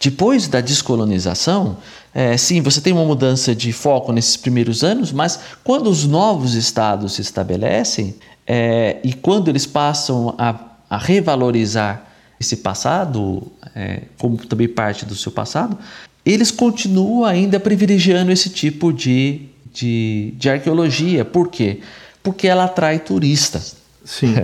Depois 0.00 0.48
da 0.48 0.60
descolonização, 0.60 1.76
é, 2.14 2.36
sim, 2.36 2.60
você 2.62 2.80
tem 2.80 2.92
uma 2.92 3.04
mudança 3.04 3.54
de 3.54 3.72
foco 3.72 4.12
nesses 4.12 4.36
primeiros 4.36 4.82
anos, 4.82 5.12
mas 5.12 5.38
quando 5.62 5.90
os 5.90 6.06
novos 6.06 6.54
estados 6.54 7.14
se 7.14 7.20
estabelecem 7.20 8.14
é, 8.46 8.98
e 9.04 9.12
quando 9.12 9.48
eles 9.48 9.66
passam 9.66 10.34
a, 10.38 10.58
a 10.88 10.96
revalorizar 10.96 12.06
esse 12.40 12.56
passado, 12.56 13.50
é, 13.74 14.02
como 14.18 14.36
também 14.38 14.68
parte 14.68 15.04
do 15.04 15.14
seu 15.14 15.32
passado, 15.32 15.76
eles 16.24 16.50
continuam 16.50 17.24
ainda 17.24 17.60
privilegiando 17.60 18.32
esse 18.32 18.50
tipo 18.50 18.92
de, 18.92 19.42
de, 19.72 20.34
de 20.36 20.50
arqueologia. 20.50 21.24
Por 21.24 21.48
quê? 21.48 21.80
Porque 22.22 22.48
ela 22.48 22.64
atrai 22.64 22.98
turistas. 22.98 23.76
Sim. 24.04 24.34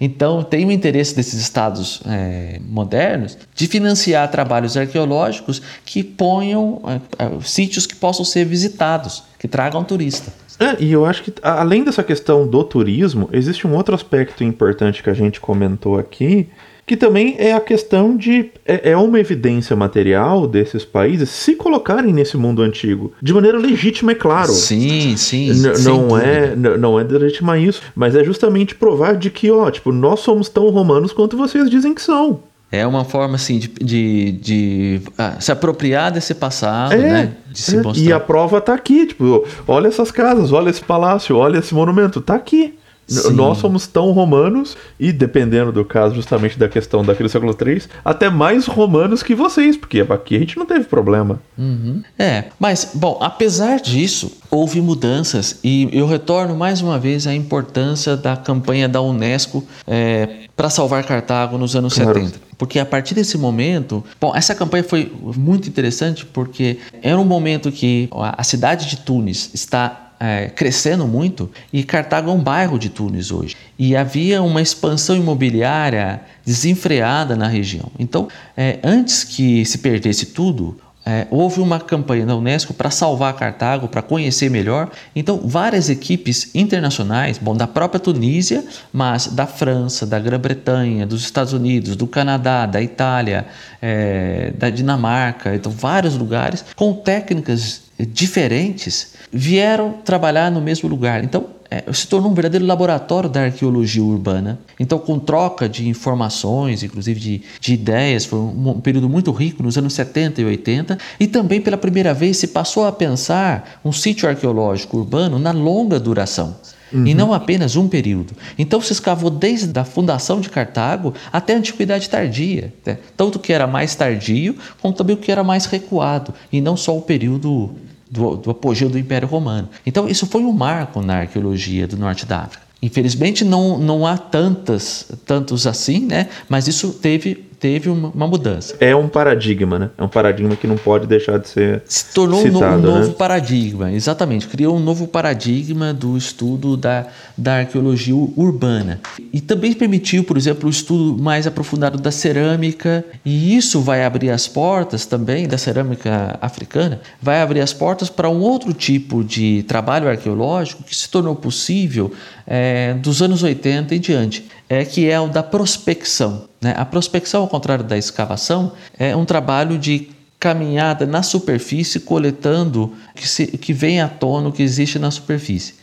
Então, 0.00 0.42
tem 0.42 0.66
o 0.66 0.70
interesse 0.70 1.14
desses 1.14 1.40
estados 1.40 2.02
é, 2.06 2.60
modernos 2.68 3.38
de 3.54 3.66
financiar 3.66 4.30
trabalhos 4.30 4.76
arqueológicos 4.76 5.62
que 5.84 6.02
ponham 6.02 6.82
é, 6.86 7.24
é, 7.24 7.40
sítios 7.42 7.86
que 7.86 7.94
possam 7.94 8.24
ser 8.24 8.44
visitados, 8.44 9.22
que 9.38 9.48
tragam 9.48 9.82
turista. 9.84 10.32
É, 10.58 10.82
e 10.82 10.90
eu 10.92 11.04
acho 11.04 11.22
que, 11.22 11.34
além 11.42 11.84
dessa 11.84 12.02
questão 12.02 12.46
do 12.46 12.64
turismo, 12.64 13.28
existe 13.32 13.66
um 13.66 13.74
outro 13.74 13.94
aspecto 13.94 14.42
importante 14.42 15.02
que 15.02 15.10
a 15.10 15.14
gente 15.14 15.40
comentou 15.40 15.98
aqui, 15.98 16.48
que 16.86 16.96
também 16.96 17.34
é 17.38 17.52
a 17.52 17.60
questão 17.60 18.16
de. 18.16 18.50
É, 18.64 18.92
é 18.92 18.96
uma 18.96 19.18
evidência 19.18 19.74
material 19.74 20.46
desses 20.46 20.84
países 20.84 21.28
se 21.28 21.56
colocarem 21.56 22.12
nesse 22.12 22.36
mundo 22.36 22.62
antigo. 22.62 23.12
De 23.20 23.34
maneira 23.34 23.58
legítima, 23.58 24.12
é 24.12 24.14
claro. 24.14 24.52
Sim, 24.52 25.16
sim. 25.16 25.50
N 25.50 25.72
não, 25.82 26.16
é, 26.16 26.54
não 26.54 27.00
é 27.00 27.02
de 27.02 27.18
legitimar 27.18 27.60
isso, 27.60 27.82
mas 27.94 28.14
é 28.14 28.22
justamente 28.22 28.76
provar 28.76 29.16
de 29.16 29.30
que, 29.30 29.50
ó, 29.50 29.68
tipo, 29.68 29.90
nós 29.90 30.20
somos 30.20 30.48
tão 30.48 30.70
romanos 30.70 31.12
quanto 31.12 31.36
vocês 31.36 31.68
dizem 31.68 31.92
que 31.92 32.00
são. 32.00 32.40
É 32.70 32.86
uma 32.86 33.04
forma, 33.04 33.36
assim, 33.36 33.58
de, 33.58 33.68
de, 33.68 34.32
de 34.32 35.00
ah, 35.16 35.36
se 35.40 35.50
apropriar 35.50 36.12
desse 36.12 36.34
passado, 36.34 36.92
é, 36.92 36.98
né? 36.98 37.32
De 37.50 37.58
se 37.58 37.76
é. 37.76 37.82
mostrar. 37.82 38.04
E 38.04 38.12
a 38.12 38.20
prova 38.20 38.60
tá 38.60 38.74
aqui, 38.74 39.06
tipo, 39.06 39.44
olha 39.66 39.88
essas 39.88 40.10
casas, 40.10 40.52
olha 40.52 40.70
esse 40.70 40.82
palácio, 40.82 41.36
olha 41.36 41.58
esse 41.58 41.74
monumento, 41.74 42.20
tá 42.20 42.34
aqui. 42.34 42.74
Sim. 43.06 43.32
Nós 43.34 43.58
somos 43.58 43.86
tão 43.86 44.10
romanos, 44.10 44.76
e 44.98 45.12
dependendo 45.12 45.70
do 45.70 45.84
caso, 45.84 46.14
justamente 46.14 46.58
da 46.58 46.68
questão 46.68 47.04
daquele 47.04 47.28
século 47.28 47.56
III, 47.58 47.82
até 48.04 48.28
mais 48.28 48.66
romanos 48.66 49.22
que 49.22 49.34
vocês, 49.34 49.76
porque 49.76 50.00
aqui 50.00 50.36
a 50.36 50.38
gente 50.40 50.56
não 50.56 50.66
teve 50.66 50.84
problema. 50.84 51.40
Uhum. 51.56 52.02
É, 52.18 52.44
mas, 52.58 52.90
bom, 52.94 53.18
apesar 53.20 53.80
disso, 53.80 54.32
houve 54.50 54.80
mudanças, 54.80 55.60
e 55.62 55.88
eu 55.92 56.06
retorno 56.06 56.56
mais 56.56 56.80
uma 56.80 56.98
vez 56.98 57.26
à 57.26 57.34
importância 57.34 58.16
da 58.16 58.36
campanha 58.36 58.88
da 58.88 59.00
Unesco 59.00 59.64
é, 59.86 60.46
para 60.56 60.68
salvar 60.68 61.04
Cartago 61.04 61.56
nos 61.58 61.76
anos 61.76 61.94
claro. 61.94 62.14
70. 62.14 62.46
Porque 62.58 62.78
a 62.78 62.86
partir 62.86 63.14
desse 63.14 63.36
momento, 63.36 64.02
bom, 64.20 64.34
essa 64.34 64.54
campanha 64.54 64.82
foi 64.82 65.12
muito 65.36 65.68
interessante 65.68 66.24
porque 66.24 66.78
era 67.02 67.18
um 67.18 67.24
momento 67.24 67.70
que 67.70 68.08
a 68.10 68.42
cidade 68.42 68.88
de 68.88 68.96
Tunis 68.98 69.50
está 69.52 70.05
é, 70.18 70.48
crescendo 70.48 71.06
muito 71.06 71.50
e 71.72 71.82
Cartago 71.82 72.30
é 72.30 72.32
um 72.32 72.42
bairro 72.42 72.78
de 72.78 72.88
Tunis 72.88 73.30
hoje. 73.30 73.56
E 73.78 73.94
havia 73.94 74.42
uma 74.42 74.62
expansão 74.62 75.16
imobiliária 75.16 76.20
desenfreada 76.44 77.36
na 77.36 77.46
região. 77.46 77.90
Então, 77.98 78.28
é, 78.56 78.78
antes 78.82 79.24
que 79.24 79.64
se 79.64 79.78
perdesse 79.78 80.26
tudo, 80.26 80.78
é, 81.06 81.24
houve 81.30 81.60
uma 81.60 81.78
campanha 81.78 82.26
da 82.26 82.34
Unesco 82.34 82.74
para 82.74 82.90
salvar 82.90 83.32
Cartago, 83.34 83.86
para 83.86 84.02
conhecer 84.02 84.50
melhor. 84.50 84.90
Então, 85.14 85.40
várias 85.44 85.88
equipes 85.88 86.50
internacionais, 86.52 87.38
bom, 87.38 87.56
da 87.56 87.68
própria 87.68 88.00
Tunísia, 88.00 88.64
mas 88.92 89.28
da 89.28 89.46
França, 89.46 90.04
da 90.04 90.18
Grã-Bretanha, 90.18 91.06
dos 91.06 91.22
Estados 91.22 91.52
Unidos, 91.52 91.94
do 91.94 92.08
Canadá, 92.08 92.66
da 92.66 92.82
Itália, 92.82 93.46
é, 93.80 94.52
da 94.58 94.68
Dinamarca, 94.68 95.54
então 95.54 95.70
vários 95.70 96.16
lugares, 96.16 96.64
com 96.74 96.92
técnicas 96.92 97.82
diferentes, 97.98 99.14
vieram 99.32 99.92
trabalhar 100.04 100.50
no 100.50 100.60
mesmo 100.60 100.88
lugar. 100.88 101.22
Então, 101.22 101.55
é, 101.70 101.92
se 101.92 102.06
tornou 102.06 102.30
um 102.30 102.34
verdadeiro 102.34 102.64
laboratório 102.64 103.28
da 103.28 103.42
arqueologia 103.42 104.02
urbana. 104.02 104.58
Então, 104.78 104.98
com 104.98 105.18
troca 105.18 105.68
de 105.68 105.88
informações, 105.88 106.82
inclusive 106.82 107.18
de, 107.18 107.42
de 107.60 107.74
ideias, 107.74 108.24
foi 108.24 108.38
um, 108.38 108.70
um, 108.70 108.80
período 108.80 109.08
muito 109.08 109.30
rico 109.32 109.62
nos 109.62 109.76
anos 109.76 109.94
70 109.94 110.40
e 110.40 110.44
80. 110.44 110.98
E 111.18 111.26
também, 111.26 111.60
pela 111.60 111.76
primeira 111.76 112.14
vez, 112.14 112.36
se 112.36 112.48
passou 112.48 112.86
a 112.86 112.92
pensar 112.92 113.80
um 113.84 113.92
sítio 113.92 114.28
arqueológico 114.28 114.98
urbano 114.98 115.38
na 115.38 115.50
longa 115.50 115.98
duração. 115.98 116.56
Uhum. 116.92 117.06
E 117.06 117.14
não 117.14 117.32
apenas 117.32 117.74
um 117.74 117.88
período. 117.88 118.34
Então 118.56 118.80
se 118.80 118.92
escavou 118.92 119.28
desde 119.28 119.76
a 119.78 119.84
fundação 119.84 120.40
de 120.40 120.48
Cartago 120.48 121.14
até 121.32 121.54
a 121.54 121.58
antiguidade 121.58 122.08
tardia. 122.08 122.72
Né? 122.84 122.98
Tanto 123.16 123.36
o 123.36 123.38
que 123.38 123.52
era 123.52 123.66
mais 123.66 123.94
tardio, 123.94 124.56
como 124.80 124.94
também 124.94 125.16
o 125.16 125.18
que 125.18 125.32
era 125.32 125.42
mais 125.42 125.66
recuado. 125.66 126.32
E 126.52 126.60
não 126.60 126.76
só 126.76 126.96
o 126.96 127.02
período 127.02 127.74
do, 128.10 128.36
do 128.36 128.50
apogeu 128.50 128.88
do 128.88 128.98
Império 128.98 129.28
Romano. 129.28 129.68
Então, 129.84 130.08
isso 130.08 130.26
foi 130.26 130.42
um 130.42 130.52
marco 130.52 131.00
na 131.00 131.18
arqueologia 131.20 131.86
do 131.86 131.96
norte 131.96 132.26
da 132.26 132.40
África. 132.40 132.66
Infelizmente 132.82 133.44
não, 133.44 133.78
não 133.78 134.06
há 134.06 134.18
tantas, 134.18 135.10
tantos 135.24 135.66
assim, 135.66 136.00
né? 136.00 136.28
mas 136.48 136.68
isso 136.68 136.90
teve 136.92 137.45
teve 137.58 137.88
uma, 137.88 138.08
uma, 138.08 138.26
mudança. 138.26 138.76
É 138.80 138.94
um 138.94 139.08
paradigma, 139.08 139.78
né? 139.78 139.90
É 139.96 140.02
um 140.02 140.08
paradigma 140.08 140.56
que 140.56 140.66
não 140.66 140.76
pode 140.76 141.06
deixar 141.06 141.38
de 141.38 141.48
ser. 141.48 141.82
Se 141.86 142.12
tornou 142.12 142.42
citado, 142.42 142.78
um, 142.78 142.82
no, 142.82 142.88
um 142.88 142.94
novo 142.94 143.08
né? 143.08 143.14
paradigma, 143.14 143.92
exatamente. 143.92 144.46
Criou 144.46 144.76
um 144.76 144.80
novo 144.80 145.06
paradigma 145.06 145.92
do 145.92 146.16
estudo 146.16 146.76
da, 146.76 147.06
da 147.36 147.58
arqueologia 147.58 148.14
urbana. 148.14 149.00
E 149.32 149.40
também 149.40 149.72
permitiu, 149.72 150.24
por 150.24 150.36
exemplo, 150.36 150.66
o 150.66 150.70
estudo 150.70 151.22
mais 151.22 151.46
aprofundado 151.46 151.98
da 151.98 152.10
cerâmica, 152.10 153.04
e 153.24 153.56
isso 153.56 153.80
vai 153.80 154.04
abrir 154.04 154.30
as 154.30 154.46
portas 154.46 155.06
também, 155.06 155.48
da 155.48 155.58
cerâmica 155.58 156.38
africana, 156.40 157.00
vai 157.20 157.40
abrir 157.40 157.60
as 157.60 157.72
portas 157.72 158.08
para 158.08 158.28
um 158.28 158.40
outro 158.40 158.72
tipo 158.72 159.24
de 159.24 159.64
trabalho 159.64 160.08
arqueológico 160.08 160.82
que 160.82 160.94
se 160.94 161.08
tornou 161.08 161.34
possível 161.34 162.12
é, 162.46 162.94
dos 162.94 163.20
anos 163.22 163.42
80 163.42 163.94
em 163.94 164.00
diante, 164.00 164.46
é, 164.68 164.84
que 164.84 165.08
é 165.08 165.18
o 165.20 165.28
da 165.28 165.42
prospecção. 165.42 166.44
Né? 166.60 166.74
A 166.76 166.84
prospecção, 166.84 167.42
ao 167.42 167.48
contrário 167.48 167.84
da 167.84 167.98
escavação, 167.98 168.72
é 168.98 169.16
um 169.16 169.24
trabalho 169.24 169.78
de 169.78 170.08
caminhada 170.38 171.06
na 171.06 171.22
superfície, 171.22 172.00
coletando 172.00 172.92
que, 173.14 173.46
que 173.58 173.72
vem 173.72 174.00
à 174.00 174.08
tona 174.08 174.48
o 174.48 174.52
que 174.52 174.62
existe 174.62 174.98
na 174.98 175.10
superfície. 175.10 175.74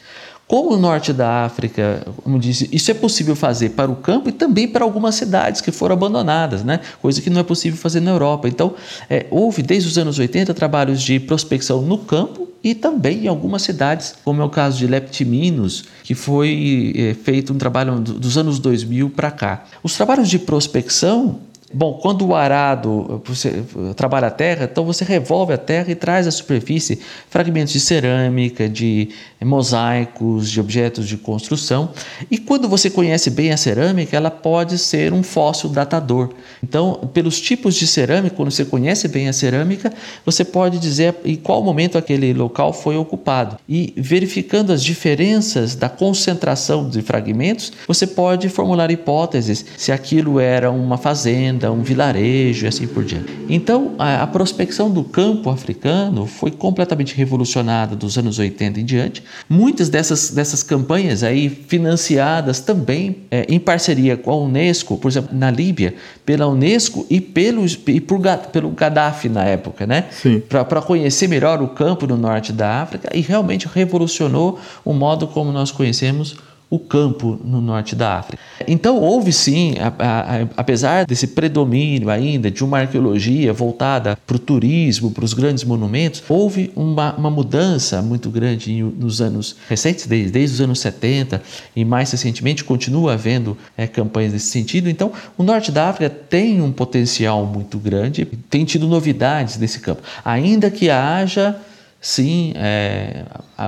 Como 0.47 0.75
o 0.75 0.77
norte 0.77 1.11
da 1.11 1.45
África, 1.45 2.05
como 2.23 2.37
disse, 2.37 2.69
isso 2.71 2.91
é 2.91 2.93
possível 2.93 3.35
fazer 3.35 3.69
para 3.69 3.89
o 3.89 3.95
campo 3.95 4.29
e 4.29 4.31
também 4.31 4.67
para 4.67 4.83
algumas 4.83 5.15
cidades 5.15 5.61
que 5.61 5.71
foram 5.71 5.93
abandonadas, 5.93 6.63
né? 6.63 6.79
coisa 7.01 7.21
que 7.21 7.29
não 7.29 7.41
é 7.41 7.43
possível 7.43 7.79
fazer 7.79 8.01
na 8.01 8.11
Europa. 8.11 8.47
Então, 8.47 8.75
é, 9.09 9.25
houve 9.31 9.63
desde 9.63 9.89
os 9.89 9.97
anos 9.97 10.19
80 10.19 10.53
trabalhos 10.53 11.01
de 11.01 11.19
prospecção 11.19 11.81
no 11.81 11.97
campo 11.97 12.52
e 12.63 12.73
também 12.73 13.25
em 13.25 13.27
algumas 13.27 13.61
cidades, 13.61 14.15
como 14.23 14.41
é 14.41 14.45
o 14.45 14.49
caso 14.49 14.77
de 14.77 14.87
Leptiminos, 14.87 15.83
que 16.03 16.15
foi 16.15 16.93
é, 16.95 17.13
feito 17.13 17.51
um 17.51 17.57
trabalho 17.57 17.99
dos 17.99 18.37
anos 18.37 18.57
2000 18.59 19.09
para 19.09 19.29
cá. 19.29 19.65
Os 19.83 19.95
trabalhos 19.95 20.29
de 20.29 20.39
prospecção 20.39 21.41
Bom, 21.73 21.93
quando 21.93 22.27
o 22.27 22.35
arado 22.35 23.21
você 23.25 23.63
trabalha 23.95 24.27
a 24.27 24.31
terra, 24.31 24.69
então 24.71 24.85
você 24.85 25.03
revolve 25.03 25.53
a 25.53 25.57
terra 25.57 25.91
e 25.91 25.95
traz 25.95 26.27
à 26.27 26.31
superfície 26.31 26.99
fragmentos 27.29 27.73
de 27.73 27.79
cerâmica, 27.79 28.69
de 28.69 29.09
mosaicos, 29.41 30.49
de 30.49 30.59
objetos 30.59 31.07
de 31.07 31.17
construção. 31.17 31.89
E 32.29 32.37
quando 32.37 32.69
você 32.69 32.89
conhece 32.89 33.29
bem 33.29 33.51
a 33.51 33.57
cerâmica, 33.57 34.15
ela 34.15 34.29
pode 34.29 34.77
ser 34.77 35.11
um 35.11 35.23
fóssil 35.23 35.69
datador. 35.69 36.29
Então, 36.61 37.09
pelos 37.13 37.41
tipos 37.41 37.75
de 37.75 37.87
cerâmica, 37.87 38.35
quando 38.35 38.51
você 38.51 38.65
conhece 38.65 39.07
bem 39.07 39.27
a 39.27 39.33
cerâmica, 39.33 39.91
você 40.25 40.45
pode 40.45 40.77
dizer 40.77 41.15
em 41.25 41.35
qual 41.35 41.63
momento 41.63 41.97
aquele 41.97 42.33
local 42.33 42.71
foi 42.71 42.95
ocupado. 42.95 43.57
E 43.67 43.93
verificando 43.97 44.71
as 44.71 44.83
diferenças 44.83 45.75
da 45.75 45.89
concentração 45.89 46.87
de 46.87 47.01
fragmentos, 47.01 47.73
você 47.87 48.05
pode 48.05 48.47
formular 48.47 48.91
hipóteses 48.91 49.65
se 49.75 49.91
aquilo 49.91 50.39
era 50.39 50.69
uma 50.69 50.97
fazenda 50.97 51.62
um 51.71 51.81
vilarejo 51.81 52.65
e 52.65 52.67
assim 52.67 52.87
por 52.87 53.03
diante. 53.03 53.31
Então, 53.49 53.95
a, 53.97 54.23
a, 54.23 54.27
prospecção 54.27 54.89
do 54.89 55.03
campo 55.03 55.49
africano 55.49 56.25
foi 56.25 56.51
completamente 56.51 57.15
revolucionada 57.15 57.95
dos 57.95 58.17
anos 58.17 58.39
80 58.39 58.79
em 58.79 58.85
diante. 58.85 59.23
Muitas 59.49 59.89
dessas, 59.89 60.31
dessas 60.31 60.63
campanhas 60.63 61.23
aí 61.23 61.49
financiadas 61.49 62.59
também 62.59 63.17
é, 63.29 63.45
em 63.49 63.59
parceria 63.59 64.17
com 64.17 64.31
a 64.31 64.35
Unesco, 64.35 64.97
por 64.97 65.09
exemplo, 65.09 65.35
na 65.35 65.51
Líbia, 65.51 65.95
pela 66.25 66.47
Unesco 66.47 67.05
e, 67.09 67.21
pelo, 67.21 67.65
e 67.65 68.01
por, 68.01 68.19
pelo 68.51 68.69
Gaddafi 68.71 69.29
na 69.29 69.43
época, 69.43 69.85
né? 69.85 70.05
Para 70.47 70.81
conhecer 70.81 71.27
melhor 71.27 71.61
o 71.61 71.67
campo 71.69 72.07
no 72.07 72.17
norte 72.17 72.51
da 72.51 72.81
África 72.81 73.09
e 73.13 73.21
realmente 73.21 73.67
revolucionou 73.67 74.59
o 74.83 74.93
modo 74.93 75.27
como 75.27 75.51
nós 75.51 75.71
conhecemos 75.71 76.35
o 76.73 76.79
campo 76.79 77.39
no 77.43 77.61
norte 77.61 77.95
da 77.95 78.17
África. 78.17 78.41
Então, 78.67 78.97
houve 78.97 79.31
sim, 79.31 79.75
a, 79.77 79.93
a, 79.99 80.21
a, 80.21 80.47
apesar 80.57 81.05
desse 81.05 81.27
predomínio 81.27 82.09
ainda 82.09 82.49
de 82.49 82.63
uma 82.63 82.79
arqueologia 82.79 83.53
voltada 83.53 84.17
para 84.25 84.35
o 84.35 84.39
turismo, 84.39 85.11
para 85.11 85.23
os 85.23 85.35
grandes 85.35 85.63
monumentos, 85.63 86.23
houve 86.27 86.71
uma, 86.75 87.13
uma 87.13 87.29
mudança 87.29 88.01
muito 88.01 88.27
grande 88.27 88.81
nos 88.81 89.21
anos 89.21 89.55
recentes, 89.69 90.07
desde, 90.07 90.31
desde 90.31 90.55
os 90.55 90.61
anos 90.61 90.79
70 90.79 91.43
e 91.75 91.85
mais 91.85 92.09
recentemente 92.09 92.63
continua 92.63 93.13
havendo 93.13 93.55
é, 93.77 93.85
campanhas 93.85 94.33
nesse 94.33 94.47
sentido. 94.47 94.89
Então, 94.89 95.11
o 95.37 95.43
norte 95.43 95.71
da 95.71 95.89
África 95.89 96.09
tem 96.09 96.59
um 96.59 96.71
potencial 96.71 97.45
muito 97.45 97.77
grande, 97.77 98.25
tem 98.49 98.65
tido 98.65 98.87
novidades 98.87 99.59
nesse 99.59 99.79
campo, 99.79 100.01
ainda 100.25 100.71
que 100.71 100.89
haja 100.89 101.55
sim 102.03 102.51
é, 102.57 103.23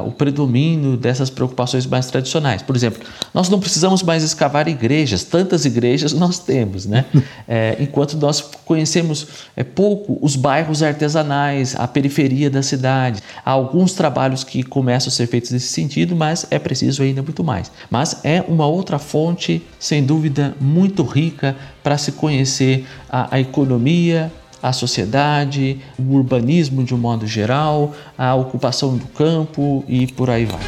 o 0.05 0.11
predomínio 0.11 0.97
dessas 0.97 1.29
preocupações 1.29 1.85
mais 1.85 2.07
tradicionais. 2.07 2.61
Por 2.61 2.75
exemplo, 2.75 3.01
nós 3.33 3.47
não 3.47 3.61
precisamos 3.61 4.03
mais 4.03 4.23
escavar 4.23 4.67
igrejas, 4.67 5.23
tantas 5.23 5.63
igrejas 5.63 6.11
nós 6.11 6.37
temos, 6.37 6.85
né? 6.85 7.05
É, 7.47 7.77
enquanto 7.79 8.17
nós 8.17 8.41
conhecemos 8.41 9.27
é, 9.55 9.63
pouco 9.63 10.17
os 10.19 10.35
bairros 10.35 10.81
artesanais, 10.81 11.75
a 11.75 11.87
periferia 11.87 12.49
da 12.49 12.63
cidade. 12.63 13.21
Há 13.45 13.51
alguns 13.51 13.93
trabalhos 13.93 14.43
que 14.43 14.63
começam 14.63 15.09
a 15.09 15.11
ser 15.11 15.27
feitos 15.27 15.51
nesse 15.51 15.67
sentido, 15.67 16.15
mas 16.15 16.47
é 16.49 16.57
preciso 16.57 17.03
ainda 17.03 17.21
muito 17.21 17.43
mais. 17.43 17.71
Mas 17.89 18.19
é 18.23 18.43
uma 18.47 18.65
outra 18.65 18.97
fonte, 18.97 19.61
sem 19.79 20.03
dúvida, 20.03 20.55
muito 20.59 21.03
rica 21.03 21.55
para 21.83 21.99
se 21.99 22.13
conhecer 22.13 22.85
a, 23.07 23.35
a 23.35 23.39
economia, 23.39 24.31
a 24.65 24.73
sociedade, 24.73 25.79
o 25.95 26.15
urbanismo 26.15 26.83
de 26.83 26.95
um 26.95 26.97
modo 26.97 27.27
geral, 27.27 27.93
a 28.17 28.33
ocupação 28.33 28.97
do 28.97 29.05
campo 29.05 29.85
e 29.87 30.07
por 30.07 30.27
aí 30.27 30.43
vai. 30.45 30.59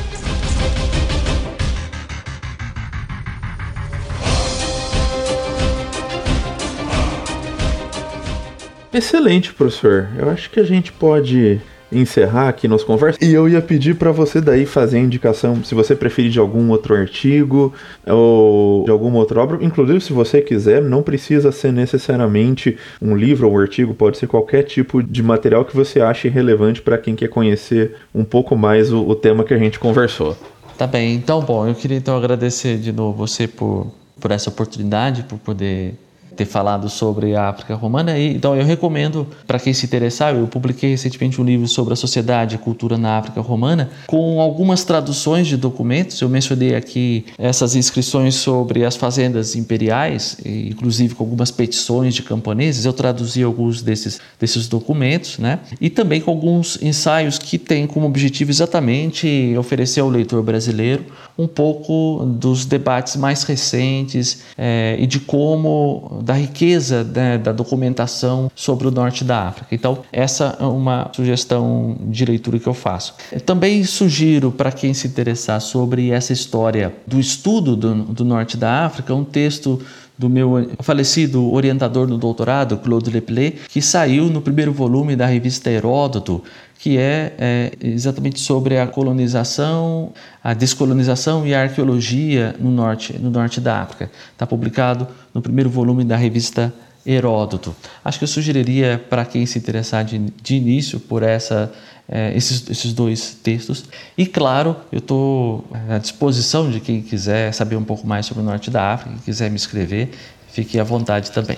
Excelente, 8.93 9.51
professor. 9.51 10.09
Eu 10.15 10.29
acho 10.29 10.51
que 10.51 10.59
a 10.59 10.63
gente 10.63 10.91
pode 10.91 11.59
encerrar 11.91 12.49
aqui 12.49 12.67
nossa 12.67 12.85
conversa. 12.85 13.17
E 13.23 13.33
eu 13.33 13.47
ia 13.47 13.61
pedir 13.61 13.95
para 13.95 14.11
você 14.11 14.41
daí 14.41 14.65
fazer 14.65 14.97
a 14.97 15.01
indicação, 15.01 15.63
se 15.63 15.73
você 15.73 15.95
preferir 15.95 16.31
de 16.31 16.39
algum 16.39 16.69
outro 16.69 16.95
artigo 16.95 17.73
ou 18.05 18.83
de 18.85 18.91
alguma 18.91 19.17
outra 19.17 19.41
obra, 19.41 19.63
inclusive 19.63 20.01
se 20.01 20.13
você 20.13 20.41
quiser, 20.41 20.81
não 20.81 21.01
precisa 21.01 21.51
ser 21.51 21.71
necessariamente 21.71 22.77
um 23.01 23.15
livro 23.15 23.47
ou 23.47 23.55
um 23.55 23.59
artigo, 23.59 23.93
pode 23.93 24.17
ser 24.17 24.27
qualquer 24.27 24.63
tipo 24.63 25.01
de 25.01 25.23
material 25.23 25.65
que 25.65 25.75
você 25.75 26.01
ache 26.01 26.27
relevante 26.27 26.81
para 26.81 26.97
quem 26.97 27.15
quer 27.15 27.29
conhecer 27.29 27.95
um 28.13 28.23
pouco 28.23 28.55
mais 28.55 28.91
o, 28.91 29.07
o 29.07 29.15
tema 29.15 29.43
que 29.43 29.53
a 29.53 29.57
gente 29.57 29.79
conversou. 29.79 30.37
Tá 30.77 30.85
bem, 30.85 31.15
então 31.15 31.41
bom, 31.41 31.67
eu 31.67 31.73
queria 31.73 31.97
então 31.97 32.15
agradecer 32.15 32.77
de 32.77 32.91
novo 32.91 33.17
você 33.17 33.47
por, 33.47 33.91
por 34.19 34.31
essa 34.31 34.49
oportunidade, 34.49 35.23
por 35.23 35.39
poder 35.39 35.95
ter 36.37 36.45
falado 36.45 36.89
sobre 36.89 37.35
a 37.35 37.49
África 37.49 37.75
Romana. 37.75 38.17
E, 38.17 38.35
então, 38.35 38.55
eu 38.55 38.63
recomendo 38.63 39.27
para 39.45 39.59
quem 39.59 39.73
se 39.73 39.85
interessar. 39.85 40.35
Eu 40.35 40.47
publiquei 40.47 40.91
recentemente 40.91 41.41
um 41.41 41.43
livro 41.43 41.67
sobre 41.67 41.93
a 41.93 41.95
sociedade 41.95 42.55
e 42.55 42.57
cultura 42.57 42.97
na 42.97 43.17
África 43.17 43.41
Romana, 43.41 43.89
com 44.05 44.39
algumas 44.39 44.83
traduções 44.83 45.47
de 45.47 45.57
documentos. 45.57 46.21
Eu 46.21 46.29
mencionei 46.29 46.75
aqui 46.75 47.25
essas 47.37 47.75
inscrições 47.75 48.35
sobre 48.35 48.85
as 48.85 48.95
fazendas 48.95 49.55
imperiais, 49.55 50.37
inclusive 50.45 51.15
com 51.15 51.23
algumas 51.23 51.51
petições 51.51 52.13
de 52.13 52.21
camponeses. 52.21 52.85
Eu 52.85 52.93
traduzi 52.93 53.43
alguns 53.43 53.81
desses, 53.81 54.19
desses 54.39 54.67
documentos, 54.67 55.39
né? 55.39 55.59
E 55.81 55.89
também 55.89 56.21
com 56.21 56.31
alguns 56.31 56.81
ensaios 56.81 57.39
que 57.39 57.57
têm 57.57 57.87
como 57.87 58.05
objetivo 58.05 58.51
exatamente 58.51 59.55
oferecer 59.57 60.01
ao 60.01 60.09
leitor 60.09 60.43
brasileiro 60.43 61.05
um 61.37 61.47
pouco 61.47 62.25
dos 62.25 62.65
debates 62.65 63.15
mais 63.15 63.43
recentes 63.43 64.43
é, 64.57 64.95
e 64.99 65.05
de 65.05 65.19
como 65.19 66.21
da 66.23 66.33
riqueza 66.33 67.03
né, 67.03 67.37
da 67.37 67.51
documentação 67.51 68.51
sobre 68.55 68.87
o 68.87 68.91
norte 68.91 69.23
da 69.23 69.47
África. 69.47 69.73
Então, 69.73 69.99
essa 70.11 70.57
é 70.59 70.63
uma 70.63 71.11
sugestão 71.15 71.95
de 72.01 72.25
leitura 72.25 72.59
que 72.59 72.67
eu 72.67 72.73
faço. 72.73 73.15
Também 73.45 73.83
sugiro 73.83 74.51
para 74.51 74.71
quem 74.71 74.93
se 74.93 75.07
interessar 75.07 75.61
sobre 75.61 76.09
essa 76.11 76.33
história 76.33 76.93
do 77.05 77.19
estudo 77.19 77.75
do, 77.75 77.93
do 77.93 78.25
norte 78.25 78.57
da 78.57 78.85
África, 78.85 79.13
um 79.13 79.23
texto 79.23 79.81
do 80.17 80.29
meu 80.29 80.71
falecido 80.79 81.51
orientador 81.53 82.07
no 82.07 82.17
doutorado, 82.17 82.77
Claude 82.77 83.09
Leplet, 83.11 83.59
que 83.69 83.81
saiu 83.81 84.25
no 84.25 84.41
primeiro 84.41 84.73
volume 84.73 85.15
da 85.15 85.25
revista 85.25 85.69
Heródoto, 85.69 86.43
que 86.79 86.97
é, 86.97 87.33
é, 87.37 87.71
exatamente 87.81 88.39
sobre 88.39 88.79
a 88.79 88.87
colonização, 88.87 90.11
a 90.43 90.53
descolonização 90.53 91.45
e 91.45 91.53
a 91.53 91.61
arqueologia 91.61 92.55
no 92.59 92.71
norte, 92.71 93.17
no 93.19 93.29
norte 93.29 93.59
da 93.59 93.81
África. 93.81 94.11
Está 94.31 94.45
publicado 94.45 95.07
no 95.33 95.41
primeiro 95.41 95.69
volume 95.69 96.03
da 96.03 96.15
revista 96.15 96.73
Heródoto. 97.05 97.75
Acho 98.03 98.19
que 98.19 98.23
eu 98.25 98.27
sugeriria 98.27 99.03
para 99.09 99.23
quem 99.23 99.45
se 99.45 99.57
interessar 99.57 100.03
de, 100.03 100.19
de 100.19 100.55
início 100.55 100.99
por 100.99 101.23
essa, 101.23 101.71
é, 102.09 102.35
esses, 102.35 102.69
esses 102.69 102.93
dois 102.93 103.33
textos. 103.33 103.85
E 104.17 104.25
claro, 104.25 104.75
eu 104.91 104.99
estou 104.99 105.65
à 105.89 105.97
disposição 105.97 106.69
de 106.69 106.79
quem 106.79 107.01
quiser 107.01 107.51
saber 107.53 107.75
um 107.75 107.83
pouco 107.83 108.07
mais 108.07 108.25
sobre 108.25 108.43
o 108.43 108.45
norte 108.45 108.71
da 108.71 108.93
África, 108.93 109.11
quem 109.15 109.23
quiser 109.23 109.49
me 109.49 109.57
escrever, 109.57 110.11
fique 110.49 110.79
à 110.79 110.83
vontade 110.83 111.31
também. 111.31 111.57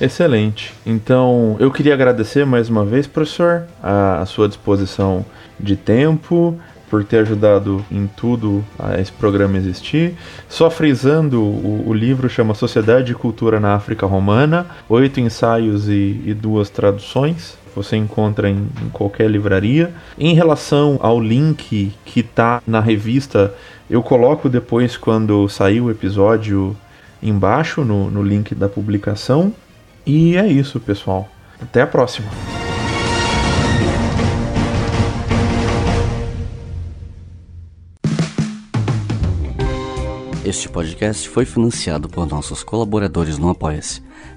Excelente. 0.00 0.72
Então, 0.86 1.56
eu 1.58 1.72
queria 1.72 1.92
agradecer 1.92 2.46
mais 2.46 2.68
uma 2.68 2.84
vez, 2.84 3.06
professor, 3.06 3.64
a, 3.82 4.20
a 4.20 4.26
sua 4.26 4.46
disposição 4.46 5.26
de 5.58 5.74
tempo, 5.74 6.56
por 6.88 7.04
ter 7.04 7.18
ajudado 7.18 7.84
em 7.90 8.06
tudo 8.06 8.64
a 8.78 8.98
esse 8.98 9.12
programa 9.12 9.56
existir. 9.56 10.14
Só 10.48 10.70
frisando, 10.70 11.42
o, 11.42 11.88
o 11.88 11.92
livro 11.92 12.30
chama 12.30 12.54
Sociedade 12.54 13.12
e 13.12 13.14
Cultura 13.14 13.60
na 13.60 13.74
África 13.74 14.06
Romana, 14.06 14.66
oito 14.88 15.20
ensaios 15.20 15.88
e, 15.88 16.22
e 16.24 16.32
duas 16.32 16.70
traduções 16.70 17.57
você 17.78 17.96
encontra 17.96 18.50
em, 18.50 18.68
em, 18.82 18.88
qualquer 18.92 19.30
livraria. 19.30 19.92
Em 20.18 20.34
relação 20.34 20.98
ao 21.00 21.20
link 21.20 21.92
que 22.04 22.20
está 22.20 22.60
na 22.66 22.80
revista, 22.80 23.54
eu 23.88 24.02
coloco 24.02 24.48
depois 24.48 24.96
quando 24.96 25.48
sair 25.48 25.80
o 25.80 25.90
episódio 25.90 26.76
embaixo 27.22 27.84
no, 27.84 28.10
no 28.10 28.22
link 28.22 28.54
da 28.54 28.68
publicação. 28.68 29.54
E 30.04 30.36
é 30.36 30.46
isso, 30.46 30.80
pessoal. 30.80 31.28
Até 31.60 31.82
a 31.82 31.86
próxima. 31.86 32.28
Este 40.44 40.68
podcast 40.68 41.28
foi 41.28 41.44
financiado 41.44 42.08
por 42.08 42.26
nossos 42.26 42.64
colaboradores 42.64 43.38
no 43.38 43.50
Apoia-se. 43.50 44.07